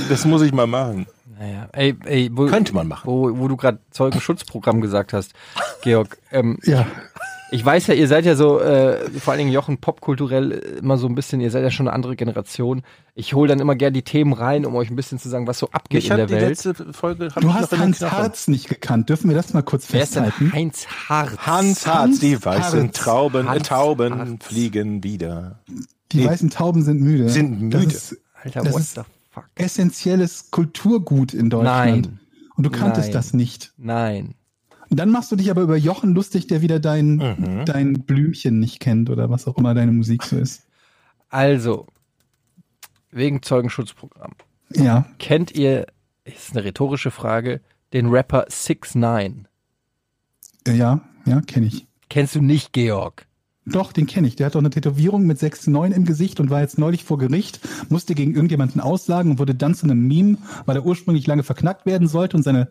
Das 0.10 0.26
muss 0.26 0.41
ich 0.41 0.51
mal 0.51 0.68
machen. 0.68 1.06
Naja, 1.38 1.68
ey, 1.74 1.95
ey, 2.06 2.30
wo, 2.32 2.47
Könnte 2.47 2.74
man 2.74 2.88
machen. 2.88 3.04
Wo, 3.06 3.38
wo 3.38 3.47
du 3.47 3.56
gerade 3.58 3.80
Zeugenschutzprogramm 3.91 4.82
gesagt 4.82 5.14
hast, 5.14 5.34
Georg, 5.84 6.18
ähm, 6.32 6.58
Ja. 6.64 6.86
Ich 7.54 7.64
weiß 7.64 7.86
ja, 7.88 7.93
ihr 7.93 8.08
seid 8.08 8.26
ja 8.26 8.36
so, 8.36 8.60
äh, 8.60 9.10
vor 9.20 9.32
allen 9.32 9.38
Dingen 9.38 9.51
Jochen, 9.51 9.78
popkulturell 9.78 10.51
immer 10.82 10.97
so 10.97 11.06
ein 11.08 11.14
bisschen, 11.14 11.39
ihr 11.39 11.51
seid 11.51 11.62
ja 11.64 11.70
schon 11.70 11.88
eine 11.88 11.95
andere 11.95 12.16
Generation. 12.16 12.82
Ich 13.14 13.36
hole 13.36 13.47
dann 13.47 13.60
immer 13.60 13.76
gerne 13.76 13.91
die 13.91 14.01
Themen 14.01 14.34
rein, 14.34 14.66
um 14.66 14.76
euch 14.76 14.89
ein 14.89 14.95
bisschen 14.95 15.20
zu 15.20 15.30
sagen, 15.30 15.45
was 15.45 15.60
so 15.60 15.70
abgeht 15.70 15.99
Ich 15.99 16.06
in 16.06 16.12
habe 16.14 16.26
der 16.26 16.28
die 16.28 16.34
Welt. 16.34 16.49
letzte 16.66 16.93
Folge. 16.93 17.30
Hab 17.36 17.41
Du 17.41 17.54
hast 17.54 17.72
Hans. 17.78 18.01
Harz 18.01 18.47
nicht 18.47 18.70
gekannt. 18.70 19.08
Dürfen 19.10 19.30
wir 19.30 19.36
das 19.38 19.54
mal 19.54 19.62
kurz 19.62 19.86
Wer 19.93 20.01
ist 20.01 20.16
denn 20.16 20.24
festhalten? 20.26 20.51
Heinz 20.54 20.88
Harz? 20.88 21.38
Hans 21.38 21.86
Harz, 21.86 22.20
die 22.20 22.43
weißen 22.43 22.84
Harz. 22.88 22.97
Trauben, 22.99 23.45
äh, 23.45 23.49
Hans 23.49 23.68
Tauben 23.68 24.18
Harz. 24.18 24.45
fliegen 24.45 25.04
wieder. 25.04 25.60
Die 26.12 26.18
Nee. 26.18 26.26
weißen 26.26 26.49
Tauben 26.49 26.82
sind 26.82 27.01
müde. 27.01 27.30
Sind 27.30 27.62
müde. 27.62 27.78
Das 27.86 27.93
ist 28.14 28.18
Alter, 28.43 28.64
Das 28.64 28.74
what 28.74 28.82
ist- 28.82 28.95
the 28.95 29.01
fuck? 29.30 29.45
essentielles 29.56 30.49
Kulturgut 30.49 31.36
in 31.36 31.51
Deutschland. 31.51 32.06
Nein. 32.08 32.20
Und 32.56 32.64
du 32.66 32.72
kanntest 32.72 33.10
Nein. 33.10 33.14
das 33.14 33.34
nicht. 33.34 33.74
Nein. 33.78 34.34
Und 34.94 34.98
dann 35.00 35.10
machst 35.10 35.32
du 35.32 35.36
dich 35.36 35.50
aber 35.50 35.64
über 35.64 35.76
Jochen 35.76 36.14
lustig, 36.14 36.46
der 36.46 36.62
wieder 36.62 36.80
dein, 36.80 37.16
Mhm. 37.16 37.66
dein 37.66 37.94
Blümchen 37.94 38.60
nicht 38.60 38.80
kennt 38.80 39.10
oder 39.10 39.28
was 39.32 39.48
auch 39.48 39.58
immer 39.58 39.74
deine 39.74 39.91
Musik 39.91 40.22
so 40.22 40.38
ist. 40.38 40.68
Also, 41.30 41.88
wegen 43.10 43.41
Zeugenschutzprogramm. 43.41 44.34
Ja. 44.70 45.08
Kennt 45.18 45.50
ihr, 45.56 45.88
ist 46.26 46.52
eine 46.52 46.64
rhetorische 46.64 47.10
Frage, 47.10 47.62
den 47.91 48.06
Rapper 48.12 48.46
6 48.50 48.94
9 48.94 49.48
Äh, 50.68 50.76
Ja, 50.76 51.02
ja, 51.26 51.41
kenne 51.41 51.66
ich. 51.66 51.88
Kennst 52.08 52.36
du 52.36 52.41
nicht, 52.44 52.72
Georg? 52.72 53.26
Doch, 53.66 53.93
den 53.93 54.07
kenne 54.07 54.28
ich. 54.28 54.36
Der 54.36 54.47
hat 54.47 54.55
doch 54.55 54.59
eine 54.59 54.70
Tätowierung 54.70 55.26
mit 55.26 55.39
6,9 55.39 55.91
im 55.91 56.05
Gesicht 56.05 56.39
und 56.39 56.49
war 56.49 56.59
jetzt 56.59 56.78
neulich 56.78 57.05
vor 57.05 57.18
Gericht, 57.18 57.61
musste 57.89 58.14
gegen 58.14 58.34
irgendjemanden 58.34 58.82
aussagen 58.82 59.32
und 59.32 59.39
wurde 59.39 59.55
dann 59.55 59.74
zu 59.74 59.86
einem 59.86 60.05
Meme, 60.05 60.38
weil 60.66 60.76
er 60.76 60.86
ursprünglich 60.86 61.28
lange 61.28 61.43
verknackt 61.43 61.86
werden 61.86 62.07
sollte 62.07 62.36
und 62.36 62.43
seine 62.43 62.70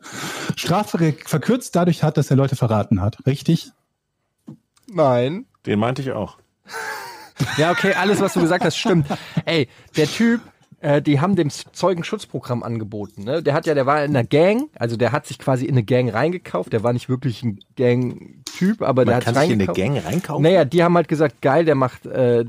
Strafe 0.55 1.15
verkürzt 1.25 1.75
dadurch 1.75 2.03
hat, 2.03 2.19
dass 2.19 2.31
er 2.31 2.37
Leute 2.37 2.57
verraten 2.57 3.01
hat. 3.01 3.25
Richtig? 3.27 3.73
Nein. 4.87 5.47
Den 5.65 5.79
meinte 5.79 6.03
ich 6.03 6.13
auch. 6.13 6.37
Ja, 7.57 7.71
okay, 7.71 7.95
alles, 7.95 8.21
was 8.21 8.35
du 8.35 8.41
gesagt 8.41 8.65
hast, 8.65 8.77
stimmt. 8.77 9.07
Ey, 9.47 9.69
der 9.97 10.07
Typ, 10.07 10.41
äh, 10.83 11.01
die 11.01 11.21
haben 11.21 11.37
dem 11.37 11.49
Zeugenschutzprogramm 11.51 12.63
angeboten. 12.63 13.23
Ne? 13.23 13.43
Der 13.43 13.55
hat 13.55 13.67
ja, 13.67 13.75
der 13.75 13.87
war 13.87 14.05
in 14.05 14.17
einer 14.17 14.27
Gang, 14.27 14.69
also 14.75 14.97
der 14.97 15.13
hat 15.13 15.27
sich 15.27 15.39
quasi 15.39 15.65
in 15.65 15.75
eine 15.75 15.85
Gang 15.85 16.13
reingekauft. 16.13 16.73
Der 16.73 16.83
war 16.83 16.93
nicht 16.93 17.09
wirklich 17.09 17.43
ein 17.45 17.61
Gang-Typ, 17.77 18.83
aber 18.83 19.05
der 19.05 19.15
Man 19.15 19.17
hat 19.19 19.25
kann 19.25 19.35
sich 19.35 19.53
in 19.53 19.61
eine 19.61 19.69
reingekauft. 19.69 19.79
Gang 19.79 20.05
reinkaufen. 20.05 20.43
Naja, 20.43 20.65
die 20.65 20.83
haben 20.83 20.97
halt 20.97 21.09
gesagt, 21.09 21.41
geil, 21.41 21.65
der 21.65 21.77
macht, 21.77 22.07
äh, 22.07 22.41
äh, 22.41 22.47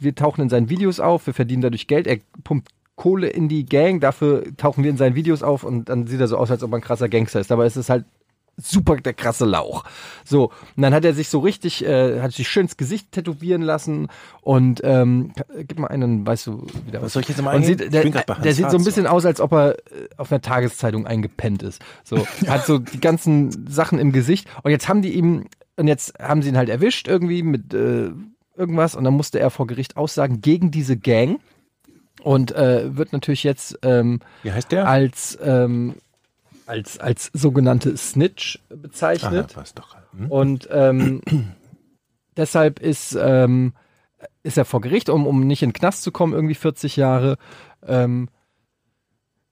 wir 0.00 0.14
tauchen 0.14 0.42
in 0.42 0.48
seinen 0.48 0.68
Videos 0.68 0.98
auf, 0.98 1.26
wir 1.26 1.34
verdienen 1.34 1.62
dadurch 1.62 1.86
Geld, 1.86 2.06
er 2.08 2.18
pumpt 2.42 2.68
Kohle 2.96 3.28
in 3.28 3.48
die 3.48 3.64
Gang, 3.64 4.00
dafür 4.00 4.44
tauchen 4.56 4.84
wir 4.84 4.90
in 4.90 4.96
seinen 4.96 5.14
Videos 5.14 5.42
auf 5.42 5.64
und 5.64 5.88
dann 5.88 6.06
sieht 6.06 6.20
er 6.20 6.28
so 6.28 6.36
aus, 6.36 6.50
als 6.50 6.62
ob 6.62 6.72
er 6.72 6.78
ein 6.78 6.82
krasser 6.82 7.08
Gangster 7.08 7.40
ist. 7.40 7.52
Aber 7.52 7.64
es 7.64 7.76
ist 7.76 7.90
halt 7.90 8.04
super 8.56 8.96
der 8.96 9.14
krasse 9.14 9.44
Lauch. 9.44 9.84
So, 10.24 10.52
und 10.76 10.82
dann 10.82 10.94
hat 10.94 11.04
er 11.04 11.14
sich 11.14 11.28
so 11.28 11.40
richtig, 11.40 11.84
äh, 11.84 12.20
hat 12.20 12.32
sich 12.32 12.48
schön 12.48 12.62
ins 12.62 12.76
Gesicht 12.76 13.12
tätowieren 13.12 13.62
lassen 13.62 14.08
und 14.40 14.80
ähm, 14.84 15.32
gib 15.66 15.78
mal 15.78 15.88
einen, 15.88 16.26
weißt 16.26 16.46
du, 16.46 16.66
wieder 16.86 17.02
Was 17.02 17.14
soll 17.14 17.22
ich 17.22 17.28
jetzt 17.28 17.42
mal 17.42 17.62
sieht, 17.62 17.80
Ich 17.80 17.90
der, 17.90 18.04
der 18.04 18.54
sieht 18.54 18.70
so 18.70 18.76
ein 18.76 18.84
bisschen 18.84 19.06
aus, 19.06 19.24
als 19.24 19.40
ob 19.40 19.52
er 19.52 19.78
äh, 19.78 20.08
auf 20.16 20.30
einer 20.30 20.40
Tageszeitung 20.40 21.06
eingepennt 21.06 21.62
ist. 21.62 21.82
So, 22.04 22.26
hat 22.46 22.66
so 22.66 22.78
die 22.78 23.00
ganzen 23.00 23.66
Sachen 23.68 23.98
im 23.98 24.12
Gesicht. 24.12 24.48
Und 24.62 24.70
jetzt 24.70 24.88
haben 24.88 25.02
die 25.02 25.14
ihm 25.14 25.46
und 25.76 25.88
jetzt 25.88 26.18
haben 26.18 26.42
sie 26.42 26.50
ihn 26.50 26.56
halt 26.56 26.68
erwischt 26.68 27.08
irgendwie 27.08 27.42
mit 27.42 27.72
äh, 27.72 28.10
irgendwas. 28.56 28.94
Und 28.94 29.04
dann 29.04 29.14
musste 29.14 29.40
er 29.40 29.50
vor 29.50 29.66
Gericht 29.66 29.96
aussagen 29.96 30.40
gegen 30.40 30.70
diese 30.70 30.96
Gang. 30.96 31.40
Und 32.22 32.52
äh, 32.52 32.96
wird 32.96 33.12
natürlich 33.12 33.42
jetzt 33.42 33.78
ähm, 33.82 34.20
Wie 34.42 34.52
heißt 34.52 34.70
der? 34.70 34.86
als 34.86 35.36
ähm, 35.42 35.94
als 36.66 36.98
als 36.98 37.30
sogenannte 37.32 37.96
Snitch 37.96 38.58
bezeichnet. 38.68 39.56
was 39.56 39.74
doch. 39.74 39.96
Hm? 40.16 40.30
Und 40.30 40.68
ähm, 40.70 41.20
deshalb 42.36 42.80
ist, 42.80 43.16
ähm, 43.20 43.74
ist 44.42 44.58
er 44.58 44.64
vor 44.64 44.80
Gericht, 44.80 45.08
um, 45.08 45.26
um 45.26 45.46
nicht 45.46 45.62
in 45.62 45.70
den 45.70 45.74
Knast 45.74 46.02
zu 46.02 46.12
kommen, 46.12 46.32
irgendwie 46.32 46.54
40 46.54 46.96
Jahre, 46.96 47.36
ähm, 47.86 48.28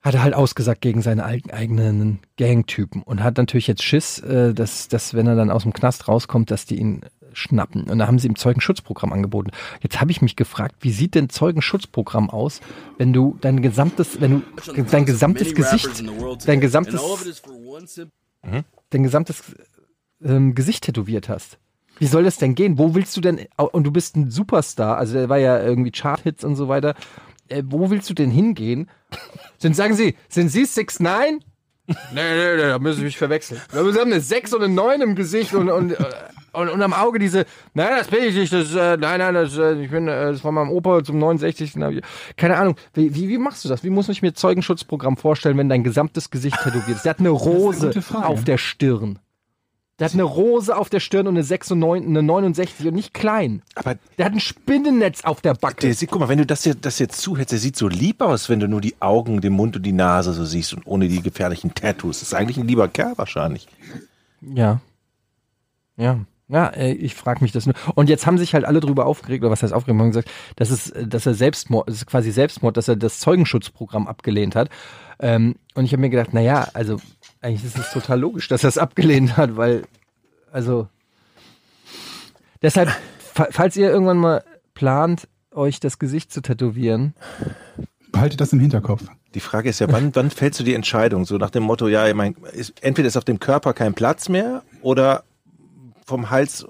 hat 0.03 0.15
er 0.15 0.23
halt 0.23 0.35
ausgesagt 0.35 0.81
gegen 0.81 1.03
seine 1.03 1.25
eigenen 1.25 2.21
Gangtypen 2.39 3.03
und 3.03 3.23
hat 3.23 3.37
natürlich 3.37 3.67
jetzt 3.67 3.83
Schiss, 3.83 4.19
äh, 4.21 4.55
dass, 4.55 4.89
dass 4.89 5.13
wenn 5.15 5.27
er 5.27 5.37
dann 5.37 5.51
aus 5.51 5.63
dem 5.63 5.75
Knast 5.75 6.09
rauskommt, 6.09 6.51
dass 6.51 6.65
die 6.65 6.79
ihn 6.79 7.03
schnappen. 7.33 7.85
Und 7.85 7.99
da 7.99 8.07
haben 8.07 8.19
sie 8.19 8.29
ihm 8.29 8.37
Zeugenschutzprogramm 8.37 9.13
angeboten. 9.13 9.51
Jetzt 9.83 10.01
habe 10.01 10.11
ich 10.11 10.23
mich 10.23 10.37
gefragt, 10.37 10.77
wie 10.81 10.93
sieht 10.93 11.15
denn 11.15 11.29
Zeugenschutzprogramm 11.29 12.31
aus, 12.31 12.61
wenn 12.99 13.13
du 13.13 13.37
dein 13.41 13.63
gesamtes, 13.63 14.21
wenn 14.21 14.43
du 14.75 14.83
dein 14.85 15.05
gesamtes 15.05 15.55
Gesicht, 15.55 16.05
dein 16.47 16.61
gesamtes, 16.61 17.01
dein 18.91 19.03
gesamtes 19.03 19.43
ähm, 20.23 20.55
Gesicht 20.55 20.85
tätowiert 20.85 21.29
hast. 21.29 21.59
Wie 21.99 22.07
soll 22.07 22.25
das 22.25 22.39
denn 22.39 22.55
gehen? 22.55 22.79
Wo 22.79 22.95
willst 22.95 23.17
du 23.17 23.21
denn, 23.21 23.47
und 23.57 23.85
du 23.85 23.91
bist 23.91 24.17
ein 24.17 24.31
Superstar, 24.31 24.97
also 24.97 25.15
der 25.15 25.29
war 25.29 25.39
ja 25.39 25.63
irgendwie 25.63 25.91
Chart-Hits 25.91 26.45
und 26.45 26.57
so 26.57 26.69
weiter. 26.69 26.95
Äh, 27.49 27.63
wo 27.67 27.91
willst 27.91 28.09
du 28.09 28.15
denn 28.15 28.31
hingehen? 28.31 28.89
Dann 29.61 29.75
sagen 29.75 29.95
sie, 29.95 30.17
sind 30.29 30.49
Sie 30.49 30.65
6 30.65 31.01
9 31.01 31.41
Nee, 32.13 32.35
nee, 32.35 32.57
nee, 32.57 32.63
da 32.63 32.79
müssen 32.79 32.99
Sie 32.99 33.05
mich 33.05 33.19
verwechseln. 33.19 33.61
Wir 33.73 33.81
haben 33.81 33.97
eine 34.13 34.21
6 34.21 34.55
und 34.55 34.63
eine 34.63 34.73
9 34.75 35.01
im 35.01 35.15
Gesicht 35.15 35.55
und, 35.55 35.69
und, 35.71 35.93
äh, 35.93 35.97
und, 36.53 36.69
und 36.69 36.83
am 36.83 36.93
Auge 36.93 37.19
diese, 37.19 37.47
nein, 37.75 37.91
das 37.99 38.09
bin 38.09 38.25
ich 38.25 38.35
nicht, 38.35 38.53
das, 38.53 38.75
äh, 38.75 38.97
nein, 38.97 39.19
nein, 39.21 39.35
das, 39.35 39.57
äh, 39.57 39.75
ich 39.83 39.91
bin, 39.91 40.09
äh, 40.09 40.33
das 40.33 40.43
war 40.45 40.53
meinem 40.53 40.71
Opa 40.71 41.03
zum 41.05 41.19
69. 41.19 41.75
hab 41.81 41.93
ich- 41.93 42.03
Keine 42.37 42.57
Ahnung, 42.57 42.77
wie, 42.95 43.15
wie, 43.15 43.29
wie 43.29 43.39
machst 43.39 43.65
du 43.65 43.69
das? 43.69 43.85
Wie 43.85 43.91
muss 43.91 44.09
ich 44.09 44.23
mir 44.23 44.33
Zeugenschutzprogramm 44.35 45.17
vorstellen, 45.17 45.59
wenn 45.59 45.69
dein 45.69 45.85
gesamtes 45.85 46.31
Gesicht 46.31 46.57
tätowiert 46.63 46.97
ist? 46.97 47.05
Der 47.05 47.11
hat 47.11 47.21
eine 47.21 47.31
Rose 47.31 47.93
Frage. 48.03 48.27
auf 48.27 48.45
der 48.45 48.59
Stirn. 48.59 49.19
Der 50.01 50.07
hat 50.07 50.15
eine 50.15 50.23
Rose 50.23 50.75
auf 50.75 50.89
der 50.89 50.99
Stirn 50.99 51.27
und 51.27 51.35
eine 51.35 51.45
6 51.45 51.73
und 51.73 51.79
9, 51.81 52.07
eine 52.07 52.23
69 52.23 52.87
und 52.87 52.95
nicht 52.95 53.13
klein. 53.13 53.61
Aber 53.75 53.97
Der 54.17 54.25
hat 54.25 54.33
ein 54.33 54.41
Spinnennetz 54.41 55.25
auf 55.25 55.43
der 55.43 55.53
Backe. 55.53 55.83
der 55.83 55.95
sieht, 55.95 56.11
guck 56.11 56.21
mal, 56.21 56.29
wenn 56.31 56.39
du 56.39 56.47
das, 56.47 56.65
hier, 56.65 56.75
das 56.75 56.99
jetzt 56.99 57.21
zuhältst, 57.21 57.53
der 57.53 57.59
sieht 57.59 57.77
so 57.77 57.87
lieb 57.87 58.23
aus, 58.23 58.49
wenn 58.49 58.61
du 58.61 58.67
nur 58.67 58.81
die 58.81 58.95
Augen, 59.01 59.43
den 59.43 59.53
Mund 59.53 59.77
und 59.77 59.83
die 59.85 59.93
Nase 59.93 60.33
so 60.33 60.47
siehst 60.47 60.73
und 60.73 60.87
ohne 60.87 61.07
die 61.07 61.21
gefährlichen 61.21 61.75
Tattoos. 61.75 62.21
Das 62.21 62.29
ist 62.29 62.35
eigentlich 62.35 62.57
ein 62.57 62.67
lieber 62.67 62.89
Kerl 62.89 63.13
wahrscheinlich. 63.17 63.69
Ja. 64.41 64.81
Ja. 65.99 66.21
Ja, 66.49 66.67
äh, 66.69 66.93
ich 66.93 67.15
frage 67.15 67.43
mich 67.45 67.53
das 67.53 67.67
nur. 67.67 67.77
Und 67.95 68.09
jetzt 68.09 68.27
haben 68.27 68.37
sich 68.37 68.55
halt 68.55 68.65
alle 68.65 68.81
drüber 68.81 69.07
aufgeregt, 69.07 69.45
oder 69.45 69.53
was 69.53 69.63
heißt 69.63 69.73
aufgeregt, 69.73 70.01
haben 70.01 70.09
gesagt, 70.09 70.31
dass 70.57 70.71
es, 70.71 70.93
dass 71.07 71.25
er 71.25 71.35
Selbstmord, 71.35 71.89
das 71.89 71.97
ist 71.97 72.07
quasi 72.07 72.33
Selbstmord, 72.33 72.77
dass 72.77 72.89
er 72.89 72.97
das 72.97 73.21
Zeugenschutzprogramm 73.21 74.09
abgelehnt 74.09 74.57
hat. 74.57 74.69
Ähm, 75.21 75.55
und 75.75 75.85
ich 75.85 75.93
habe 75.93 76.01
mir 76.01 76.11
gedacht, 76.11 76.31
na 76.33 76.41
ja, 76.41 76.67
also 76.75 76.97
eigentlich 77.41 77.65
ist 77.65 77.79
es 77.79 77.91
total 77.93 78.21
logisch, 78.21 78.49
dass 78.49 78.65
er 78.65 78.69
es 78.69 78.79
abgelehnt 78.79 79.37
hat, 79.37 79.57
weil, 79.57 79.85
also 80.53 80.89
deshalb, 82.63 82.91
fa- 83.19 83.49
falls 83.51 83.77
ihr 83.77 83.91
irgendwann 83.91 84.19
mal 84.19 84.45
plant, 84.75 85.29
euch 85.53 85.81
das 85.81 85.99
Gesicht 85.99 86.33
zu 86.33 86.41
tätowieren, 86.43 87.15
Behaltet 88.13 88.41
das 88.41 88.53
im 88.53 88.59
Hinterkopf. 88.59 89.05
Die 89.35 89.41
Frage 89.41 89.69
ist 89.71 89.79
ja, 89.79 89.91
wann, 89.91 90.15
wann 90.17 90.31
fällst 90.31 90.59
du 90.59 90.65
die 90.65 90.75
Entscheidung? 90.75 91.25
So 91.25 91.37
nach 91.39 91.51
dem 91.51 91.63
Motto, 91.63 91.87
ja, 91.87 92.09
ich 92.09 92.15
mein, 92.15 92.35
ist, 92.53 92.83
entweder 92.83 93.07
ist 93.07 93.17
auf 93.17 93.25
dem 93.25 93.39
Körper 93.39 93.73
kein 93.73 93.95
Platz 93.95 94.29
mehr 94.29 94.63
oder 94.83 95.23
vom 96.05 96.29
Hals, 96.29 96.67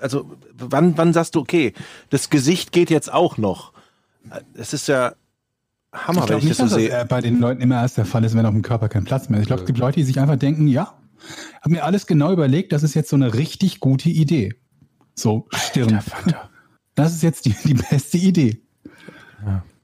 also 0.00 0.30
wann, 0.52 0.98
wann 0.98 1.14
sagst 1.14 1.34
du, 1.34 1.40
okay, 1.40 1.72
das 2.10 2.28
Gesicht 2.28 2.72
geht 2.72 2.90
jetzt 2.90 3.10
auch 3.10 3.38
noch? 3.38 3.72
Es 4.54 4.74
ist 4.74 4.86
ja 4.86 5.14
Hammer, 5.92 6.20
Ich 6.20 6.26
glaube 6.26 6.42
ich 6.42 6.48
das 6.48 6.58
nicht, 6.58 6.70
so 6.70 6.76
dass 6.76 6.88
das 6.88 7.02
äh, 7.02 7.06
bei 7.06 7.20
den 7.20 7.38
Leuten 7.38 7.60
immer 7.60 7.80
erst 7.80 7.98
der 7.98 8.06
Fall 8.06 8.24
ist, 8.24 8.34
wenn 8.34 8.46
auf 8.46 8.52
dem 8.52 8.62
Körper 8.62 8.88
kein 8.88 9.04
Platz 9.04 9.28
mehr 9.28 9.38
ist. 9.38 9.42
Ich 9.42 9.48
glaube, 9.48 9.62
es 9.62 9.66
gibt 9.66 9.78
Leute, 9.78 9.96
die 9.96 10.04
sich 10.04 10.18
einfach 10.18 10.36
denken, 10.36 10.66
ja, 10.68 10.94
habe 11.60 11.70
mir 11.70 11.84
alles 11.84 12.06
genau 12.06 12.32
überlegt, 12.32 12.72
das 12.72 12.82
ist 12.82 12.94
jetzt 12.94 13.10
so 13.10 13.16
eine 13.16 13.34
richtig 13.34 13.80
gute 13.80 14.08
Idee. 14.08 14.54
So, 15.14 15.46
Stirn. 15.52 16.00
Das 16.94 17.12
ist 17.12 17.22
jetzt 17.22 17.44
die, 17.44 17.54
die 17.64 17.74
beste 17.74 18.18
Idee. 18.18 18.60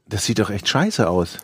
Das 0.09 0.25
sieht 0.25 0.39
doch 0.39 0.51
echt 0.51 0.69
scheiße 0.69 1.09
aus. 1.09 1.39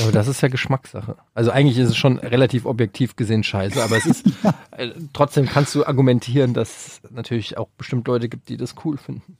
Aber 0.00 0.10
das 0.10 0.26
ist 0.26 0.40
ja 0.40 0.48
Geschmackssache. 0.48 1.16
Also 1.34 1.50
eigentlich 1.50 1.76
ist 1.76 1.90
es 1.90 1.96
schon 1.96 2.18
relativ 2.18 2.64
objektiv 2.64 3.14
gesehen 3.14 3.44
scheiße, 3.44 3.82
aber 3.82 3.98
es 3.98 4.06
ist 4.06 4.26
äh, 4.70 4.90
trotzdem 5.12 5.46
kannst 5.46 5.74
du 5.74 5.84
argumentieren, 5.84 6.54
dass 6.54 6.70
es 6.70 7.10
natürlich 7.10 7.58
auch 7.58 7.68
bestimmt 7.76 8.08
Leute 8.08 8.30
gibt, 8.30 8.48
die 8.48 8.56
das 8.56 8.74
cool 8.84 8.96
finden. 8.96 9.36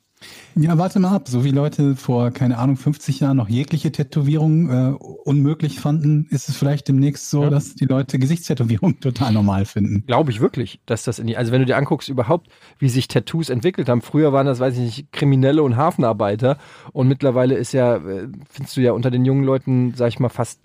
Ja, 0.55 0.77
warte 0.79 0.99
mal 1.01 1.11
ab. 1.15 1.29
So 1.29 1.45
wie 1.45 1.51
Leute 1.51 1.97
vor, 1.97 2.31
keine 2.31 2.59
Ahnung, 2.59 2.77
50 2.77 3.21
Jahren 3.21 3.37
noch 3.37 3.49
jegliche 3.49 3.91
Tätowierung 3.93 4.71
äh, 4.71 4.95
unmöglich 5.25 5.81
fanden, 5.81 6.27
ist 6.31 6.49
es 6.49 6.57
vielleicht 6.57 6.89
demnächst 6.89 7.31
so, 7.31 7.45
Ja. 7.45 7.51
dass 7.51 7.75
die 7.75 7.87
Leute 7.87 8.19
Gesichtstätowierung 8.19 9.01
total 9.01 9.33
normal 9.33 9.65
finden. 9.65 10.05
Glaube 10.07 10.31
ich 10.31 10.41
wirklich, 10.41 10.81
dass 10.87 11.05
das 11.05 11.19
in 11.19 11.27
die, 11.27 11.37
also 11.37 11.53
wenn 11.53 11.61
du 11.61 11.67
dir 11.67 11.77
anguckst 11.77 12.09
überhaupt, 12.09 12.49
wie 12.79 12.89
sich 12.89 13.09
Tattoos 13.09 13.49
entwickelt 13.49 13.89
haben. 13.89 14.03
Früher 14.03 14.33
waren 14.33 14.47
das, 14.47 14.61
weiß 14.61 14.75
ich 14.75 14.81
nicht, 14.81 15.13
Kriminelle 15.13 15.63
und 15.63 15.77
Hafenarbeiter 15.77 16.59
und 16.93 17.09
mittlerweile 17.09 17.55
ist 17.55 17.73
ja, 17.73 17.97
äh, 17.97 18.29
findest 18.51 18.77
du 18.77 18.81
ja 18.81 18.93
unter 18.93 19.11
den 19.11 19.25
jungen 19.25 19.45
Leuten, 19.45 19.95
sag 19.97 20.09
ich 20.09 20.19
mal, 20.21 20.29
fast, 20.29 20.61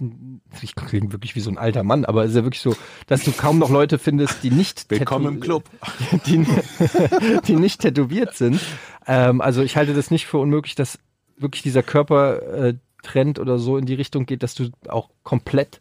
ich 0.62 0.76
klinge 0.76 1.12
wirklich 1.12 1.36
wie 1.36 1.40
so 1.40 1.50
ein 1.50 1.58
alter 1.58 1.84
Mann, 1.84 2.06
aber 2.06 2.24
es 2.24 2.32
ist 2.32 2.38
ja 2.38 2.44
wirklich 2.44 2.62
so, 2.62 2.76
dass 3.08 3.24
du 3.24 3.32
kaum 3.32 3.60
noch 3.60 3.70
Leute 3.70 3.98
findest, 4.00 4.44
die 4.44 4.52
nicht 4.52 4.86
Willkommen 4.90 5.36
im 5.36 5.40
Club. 5.40 5.64
die, 6.26 6.46
die 7.48 7.56
nicht 7.56 7.82
tätowiert 7.82 8.36
sind. 8.36 8.60
Ähm, 9.08 9.42
also 9.42 9.64
ich 9.64 9.78
halte 9.78 9.94
das 9.94 10.12
nicht 10.12 10.28
für 10.28 10.38
unmöglich, 10.38 10.76
dass 10.76 11.00
wirklich 11.38 11.64
dieser 11.64 11.84
Körpertrend 11.84 13.38
äh, 13.38 13.42
oder 13.42 13.58
so 13.58 13.78
in 13.78 13.86
die 13.86 13.94
Richtung 13.94 14.26
geht, 14.26 14.44
dass 14.44 14.54
du 14.54 14.70
auch 14.88 15.10
komplett 15.24 15.80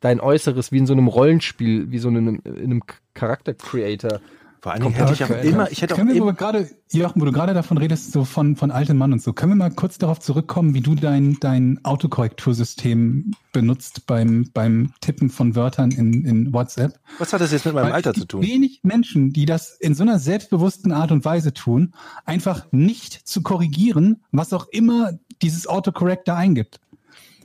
dein 0.00 0.20
Äußeres 0.20 0.72
wie 0.72 0.78
in 0.78 0.86
so 0.86 0.92
einem 0.92 1.08
Rollenspiel, 1.08 1.90
wie 1.90 1.98
so 1.98 2.08
in 2.08 2.16
einem, 2.16 2.42
in 2.44 2.64
einem 2.64 2.82
Charakter-Creator 3.14 4.20
Vor 4.66 4.72
allen 4.72 4.82
Dingen 4.82 4.94
hätte 4.96 5.12
ich 5.12 5.22
auch 5.22 5.44
immer, 5.44 5.70
ich 5.70 5.80
hätte 5.80 5.94
auch 5.94 5.98
Können 5.98 6.08
wir 6.08 6.16
immer, 6.16 6.24
aber 6.24 6.32
gerade, 6.32 6.68
Jochen, 6.90 7.22
wo 7.22 7.24
du 7.24 7.30
gerade 7.30 7.54
davon 7.54 7.78
redest, 7.78 8.10
so 8.10 8.24
von, 8.24 8.56
von 8.56 8.72
altem 8.72 8.98
Mann 8.98 9.12
und 9.12 9.22
so, 9.22 9.32
können 9.32 9.52
wir 9.52 9.56
mal 9.56 9.70
kurz 9.70 9.96
darauf 9.96 10.18
zurückkommen, 10.18 10.74
wie 10.74 10.80
du 10.80 10.96
dein, 10.96 11.36
dein 11.38 11.78
Autokorrektursystem 11.84 13.30
benutzt 13.52 14.08
beim, 14.08 14.50
beim 14.52 14.92
Tippen 15.00 15.30
von 15.30 15.54
Wörtern 15.54 15.92
in, 15.92 16.24
in 16.24 16.52
WhatsApp? 16.52 16.98
was 17.20 17.32
hat 17.32 17.40
das 17.42 17.52
jetzt 17.52 17.64
mit 17.64 17.74
meinem 17.74 17.84
Weil 17.84 17.92
Alter 17.92 18.10
es 18.10 18.14
zu 18.14 18.20
gibt 18.22 18.32
tun? 18.32 18.42
Wenig 18.42 18.80
Menschen, 18.82 19.32
die 19.32 19.46
das 19.46 19.76
in 19.78 19.94
so 19.94 20.02
einer 20.02 20.18
selbstbewussten 20.18 20.90
Art 20.90 21.12
und 21.12 21.24
Weise 21.24 21.54
tun, 21.54 21.94
einfach 22.24 22.66
nicht 22.72 23.12
zu 23.12 23.42
korrigieren, 23.42 24.24
was 24.32 24.52
auch 24.52 24.66
immer 24.72 25.12
dieses 25.42 25.68
Autocorrect 25.68 26.26
da 26.26 26.34
eingibt. 26.34 26.80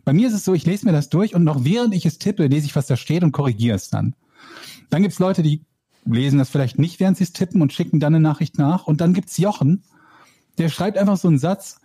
Bei 0.06 0.14
mir 0.14 0.28
ist 0.28 0.34
es 0.34 0.44
so, 0.44 0.56
ich 0.56 0.66
lese 0.66 0.88
mir 0.88 0.92
das 0.92 1.10
durch 1.10 1.36
und 1.36 1.44
noch 1.44 1.66
während 1.66 1.94
ich 1.94 2.08
es 2.08 2.18
tippe, 2.18 2.48
lese 2.48 2.66
ich, 2.66 2.76
was 2.76 2.88
da 2.88 2.98
steht 2.98 3.24
und 3.24 3.32
korrigiere 3.32 3.76
es 3.76 3.92
dann. 3.92 4.16
Dann 4.90 5.04
gibt's 5.04 5.20
Leute, 5.20 5.44
die 5.44 5.62
lesen 6.06 6.40
das 6.40 6.50
vielleicht 6.50 6.80
nicht, 6.80 7.00
während 7.00 7.18
sie 7.18 7.24
es 7.24 7.34
tippen 7.34 7.62
und 7.62 7.74
schicken 7.74 8.00
dann 8.00 8.16
eine 8.16 8.24
Nachricht 8.24 8.58
nach. 8.58 8.88
Und 8.88 9.02
dann 9.02 9.14
gibt's 9.14 9.38
Jochen, 9.38 9.84
der 10.58 10.70
schreibt 10.70 10.98
einfach 10.98 11.18
so 11.18 11.28
einen 11.28 11.38
Satz, 11.38 11.80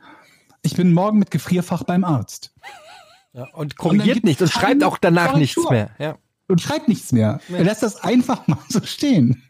ich 0.63 0.75
bin 0.75 0.93
morgen 0.93 1.19
mit 1.19 1.31
Gefrierfach 1.31 1.85
beim 1.85 2.05
Arzt. 2.05 2.53
Ja, 3.33 3.47
und 3.53 3.77
korrigiert 3.77 4.15
gibt's 4.15 4.25
nicht 4.25 4.43
und 4.43 4.51
schreibt 4.51 4.83
auch 4.83 4.99
danach 4.99 5.33
Korrektur. 5.33 5.63
nichts 5.63 5.71
mehr. 5.71 5.91
Ja. 5.99 6.19
und 6.49 6.61
schreibt 6.61 6.89
nichts 6.89 7.13
mehr. 7.13 7.41
Er 7.51 7.65
lässt 7.65 7.83
das 7.83 8.03
einfach 8.03 8.47
mal 8.47 8.59
so 8.69 8.81
stehen, 8.83 9.43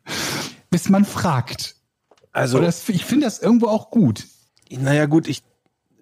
bis 0.71 0.89
man 0.89 1.05
fragt. 1.05 1.77
Also, 2.33 2.61
das, 2.61 2.89
ich 2.89 3.05
finde 3.05 3.27
das 3.27 3.39
irgendwo 3.39 3.69
auch 3.69 3.91
gut. 3.91 4.27
naja 4.71 5.07
gut, 5.07 5.29
ich, 5.29 5.43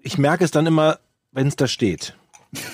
ich 0.02 0.18
merke 0.18 0.44
es 0.44 0.50
dann 0.50 0.66
immer, 0.66 0.98
wenn 1.30 1.46
es 1.46 1.56
da 1.56 1.68
steht. 1.68 2.16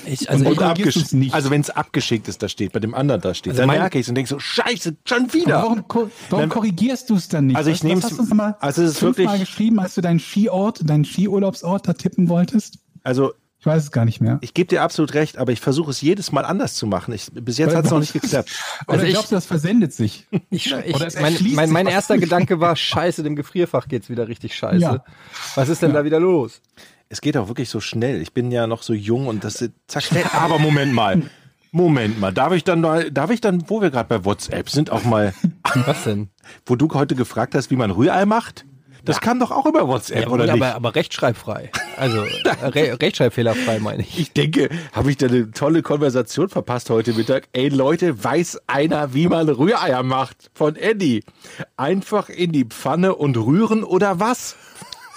Ich, 0.07 0.29
Also 0.31 0.45
Und 0.47 0.57
du's 0.97 1.13
nicht? 1.13 1.35
also 1.35 1.51
wenn 1.51 1.61
es 1.61 1.71
abgeschickt 1.71 2.29
ist, 2.29 2.43
da 2.43 2.49
steht, 2.49 2.73
bei 2.73 2.81
dem 2.81 2.95
anderen 2.95 3.21
da 3.21 3.35
steht, 3.35 3.53
Also 3.53 3.63
dann 3.63 3.71
merke 3.71 3.99
ich 3.99 4.05
es 4.05 4.09
und 4.09 4.15
denke 4.15 4.29
so, 4.29 4.39
scheiße, 4.39 4.97
schon 5.05 5.25
Aber 5.25 5.33
wieder. 5.33 5.63
Warum, 5.63 5.89
ko- 5.89 6.11
warum 6.29 6.43
Dann- 6.43 6.49
korrigierst 6.51 7.11
du 7.11 7.17
es 7.17 7.29
dann 7.29 7.47
nicht? 7.47 7.57
Also 7.57 7.71
ich 7.71 7.83
uns 8.19 8.33
mal 8.35 8.57
also 8.61 8.83
es 8.83 8.91
ist 8.93 8.99
fünfmal 8.99 9.27
wirklich- 9.27 9.49
geschrieben, 9.49 9.79
als 9.81 9.95
du 9.95 10.01
deinen 10.01 10.21
Skiort, 10.21 10.89
deinen 10.89 11.05
Skiurlaubsort 11.05 11.87
da 11.89 11.93
tippen 11.93 12.29
wolltest? 12.29 12.79
Also 13.03 13.33
Ich 13.59 13.67
weiß 13.67 13.83
es 13.85 13.91
gar 13.93 14.05
nicht 14.07 14.21
mehr. 14.23 14.39
ich 14.41 14.55
gebe 14.55 14.69
dir 14.69 14.83
absolut 14.83 15.13
recht, 15.15 15.37
aber 15.37 15.53
ich 15.53 15.61
versuche 15.61 15.91
es 15.91 16.01
jedes 16.01 16.33
Mal 16.33 16.45
anders 16.47 16.75
zu 16.75 16.87
machen. 16.87 17.13
Ich, 17.13 17.27
bis 17.33 17.59
jetzt 17.59 17.75
hat 17.75 17.85
es 17.85 17.91
noch 17.91 18.01
nicht 18.01 18.13
geklappt. 18.15 18.51
Oder 18.87 18.95
Also 18.95 19.05
ich- 19.07 19.13
glaubst 19.13 19.31
du, 19.33 19.35
das 19.37 19.45
versendet 19.47 19.93
sich? 19.93 20.27
ich, 20.51 20.73
ich, 20.87 20.95
Oder 20.95 21.07
es 21.07 21.15
mein, 21.21 21.35
mein, 21.35 21.67
sich 21.67 21.73
mein 21.73 21.87
erster. 21.87 22.17
Gedanke 22.19 22.59
war, 22.61 22.75
scheiße, 22.77 23.23
dem 23.23 23.37
Gefrierfach 23.37 23.89
geht's 23.89 24.09
wieder 24.09 24.29
richtig 24.29 24.55
scheiße. 24.57 24.79
Ja. 24.81 25.05
Was 25.57 25.69
ist 25.69 25.83
denn 25.83 25.93
da 25.93 26.05
wieder 26.05 26.21
los? 26.21 26.61
Es 27.13 27.21
geht 27.21 27.37
auch 27.37 27.49
wirklich 27.49 27.69
so 27.69 27.81
schnell. 27.81 28.23
Ich 28.23 28.33
bin 28.33 28.53
ja 28.53 28.69
noch 28.69 28.83
so 28.83 28.93
jung 28.95 29.27
und 29.27 29.43
das 29.43 29.69
zack 29.89 30.03
schnell. 30.05 30.25
Aber 30.33 30.61
Moment 30.61 30.95
mal. 30.95 31.21
Moment 31.73 32.19
mal, 32.19 32.33
darf 32.33 32.53
ich 32.53 32.65
dann 32.65 32.81
mal, 32.81 33.13
darf 33.13 33.31
ich 33.31 33.41
dann, 33.41 33.69
wo 33.69 33.81
wir 33.81 33.91
gerade 33.91 34.09
bei 34.09 34.25
WhatsApp 34.25 34.69
sind, 34.71 34.91
auch 34.91 35.05
mal, 35.05 35.33
Was 35.87 36.03
denn? 36.03 36.29
wo 36.67 36.75
du 36.75 36.89
heute 36.95 37.15
gefragt 37.15 37.55
hast, 37.55 37.71
wie 37.71 37.77
man 37.77 37.93
Rührei 37.93 38.27
macht? 38.27 38.65
Das 39.05 39.21
kam 39.21 39.39
doch 39.39 39.51
auch 39.53 39.67
über 39.67 39.87
WhatsApp, 39.89 40.23
Ja, 40.23 40.29
oder 40.29 40.47
gut, 40.47 40.55
nicht? 40.55 40.63
aber, 40.65 40.75
aber 40.75 40.95
rechtschreibfrei. 40.97 41.71
Also 41.97 42.23
Re 42.63 42.97
rechtschreibfehlerfrei 43.01 43.79
meine 43.79 44.03
ich. 44.03 44.19
Ich 44.19 44.33
denke, 44.33 44.69
habe 44.93 45.11
ich 45.13 45.17
da 45.17 45.27
eine 45.27 45.51
tolle 45.53 45.83
Konversation 45.83 46.49
verpasst 46.49 46.91
heute 46.91 47.13
Mittag. 47.15 47.49
Ey 47.53 47.69
Leute, 47.69 48.23
weiß 48.23 48.63
einer, 48.67 49.15
wie 49.15 49.29
man 49.29 49.49
Rühreier 49.49 50.03
macht? 50.03 50.51
Von 50.55 50.75
Eddie. 50.77 51.23
Einfach 51.77 52.29
in 52.29 52.51
die 52.53 52.65
Pfanne 52.65 53.15
und 53.15 53.37
rühren 53.37 53.85
oder 53.85 54.19
was? 54.21 54.57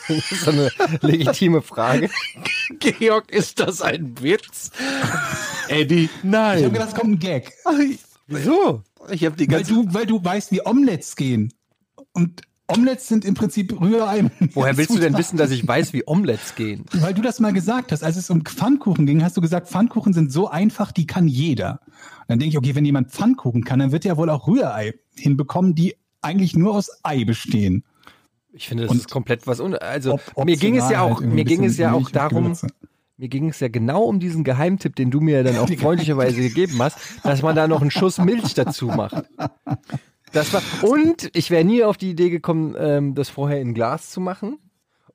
Das 0.07 0.31
ist 0.31 0.47
eine 0.47 0.71
legitime 1.01 1.61
Frage. 1.61 2.09
Georg, 2.79 3.31
ist 3.31 3.59
das 3.59 3.81
ein 3.81 4.21
Witz? 4.21 4.71
Eddie, 5.67 6.03
Ich 6.05 6.09
habe 6.11 6.27
nein. 6.27 6.73
gedacht, 6.73 6.89
es 6.89 6.95
kommt 6.95 7.11
ein 7.13 7.19
Gag. 7.19 7.53
Wieso? 8.27 8.83
Ich 9.09 9.25
habe 9.25 9.35
die 9.35 9.49
Weil 9.49 9.57
ganze 9.59 9.73
du, 9.73 9.93
weil 9.93 10.05
du 10.05 10.23
weißt, 10.23 10.51
wie 10.51 10.65
Omelettes 10.65 11.15
gehen. 11.15 11.53
Und 12.13 12.41
Omelettes 12.67 13.07
sind 13.07 13.25
im 13.25 13.33
Prinzip 13.33 13.79
Rührei. 13.79 14.29
Woher 14.53 14.77
willst 14.77 14.95
du 14.95 14.99
denn 14.99 15.17
wissen, 15.17 15.37
dass 15.37 15.51
ich 15.51 15.67
weiß, 15.67 15.93
wie 15.93 16.03
Omelettes 16.05 16.55
gehen? 16.55 16.85
Weil 16.93 17.13
du 17.13 17.21
das 17.21 17.39
mal 17.39 17.53
gesagt 17.53 17.91
hast, 17.91 18.03
als 18.03 18.15
es 18.15 18.29
um 18.29 18.45
Pfannkuchen 18.45 19.05
ging, 19.05 19.23
hast 19.23 19.35
du 19.35 19.41
gesagt, 19.41 19.67
Pfannkuchen 19.67 20.13
sind 20.13 20.31
so 20.31 20.49
einfach, 20.49 20.91
die 20.91 21.05
kann 21.05 21.27
jeder. 21.27 21.81
Dann 22.27 22.39
denke 22.39 22.51
ich, 22.53 22.57
okay, 22.57 22.75
wenn 22.75 22.85
jemand 22.85 23.11
Pfannkuchen 23.11 23.63
kann, 23.63 23.79
dann 23.79 23.91
wird 23.91 24.05
er 24.05 24.17
wohl 24.17 24.29
auch 24.29 24.47
Rührei 24.47 24.93
hinbekommen, 25.15 25.75
die 25.75 25.95
eigentlich 26.21 26.55
nur 26.55 26.73
aus 26.73 26.89
Ei 27.03 27.25
bestehen. 27.25 27.83
Ich 28.53 28.67
finde, 28.67 28.83
das 28.83 28.91
Und 28.91 28.97
ist 28.97 29.11
komplett 29.11 29.47
was 29.47 29.59
un 29.59 29.75
also 29.75 30.13
Op- 30.35 30.45
mir 30.45 30.57
ging 30.57 30.77
es 30.77 30.89
ja 30.89 31.01
auch 31.01 31.19
halt 31.21 31.29
mir 31.31 31.43
ging 31.43 31.63
es 31.63 31.77
ja 31.77 31.93
auch 31.93 32.09
darum, 32.11 32.55
mir 33.17 33.27
ging 33.27 33.49
es 33.49 33.59
ja 33.59 33.67
genau 33.67 34.03
um 34.03 34.19
diesen 34.19 34.43
Geheimtipp, 34.43 34.95
den 34.95 35.11
du 35.11 35.21
mir 35.21 35.43
dann 35.43 35.57
auch 35.57 35.69
freundlicherweise 35.77 36.41
gegeben 36.41 36.81
hast, 36.81 36.97
dass 37.23 37.41
man 37.41 37.55
da 37.55 37.67
noch 37.67 37.81
einen 37.81 37.91
Schuss 37.91 38.19
Milch 38.19 38.53
dazu 38.53 38.87
macht. 38.87 39.23
Das 40.31 40.53
war 40.53 40.61
und 40.83 41.29
ich 41.33 41.51
wäre 41.51 41.63
nie 41.63 41.83
auf 41.83 41.97
die 41.97 42.11
Idee 42.11 42.29
gekommen, 42.29 42.75
ähm, 42.77 43.15
das 43.15 43.29
vorher 43.29 43.59
in 43.61 43.73
Glas 43.73 44.11
zu 44.11 44.19
machen. 44.21 44.57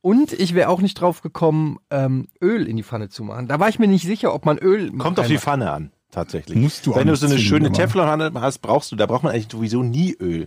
Und 0.01 0.32
ich 0.32 0.55
wäre 0.55 0.68
auch 0.68 0.80
nicht 0.80 0.95
drauf 1.01 1.22
gekommen, 1.22 1.78
ähm, 1.91 2.28
Öl 2.41 2.68
in 2.68 2.76
die 2.76 2.84
Pfanne 2.84 3.09
zu 3.09 3.24
machen. 3.24 3.49
Da 3.49 3.59
war 3.59 3.68
ich 3.68 3.80
mir 3.80 3.89
nicht 3.89 4.05
sicher, 4.07 4.32
ob 4.32 4.47
man 4.47 4.57
Öl 4.59 4.93
Kommt 4.97 5.18
auf 5.18 5.26
die. 5.26 5.39
Pfanne 5.39 5.72
an, 5.72 5.91
tatsächlich. 6.12 6.57
Musst 6.57 6.86
du 6.86 6.95
Wenn 6.95 7.09
du 7.09 7.16
so 7.16 7.26
eine 7.26 7.39
schöne 7.39 7.72
Teflonpfanne 7.72 8.30
hast, 8.41 8.59
brauchst 8.61 8.93
du, 8.93 8.97
da 8.97 9.07
braucht 9.07 9.24
man 9.24 9.32
eigentlich 9.32 9.49
sowieso 9.51 9.82
nie 9.82 10.14
Öl 10.20 10.47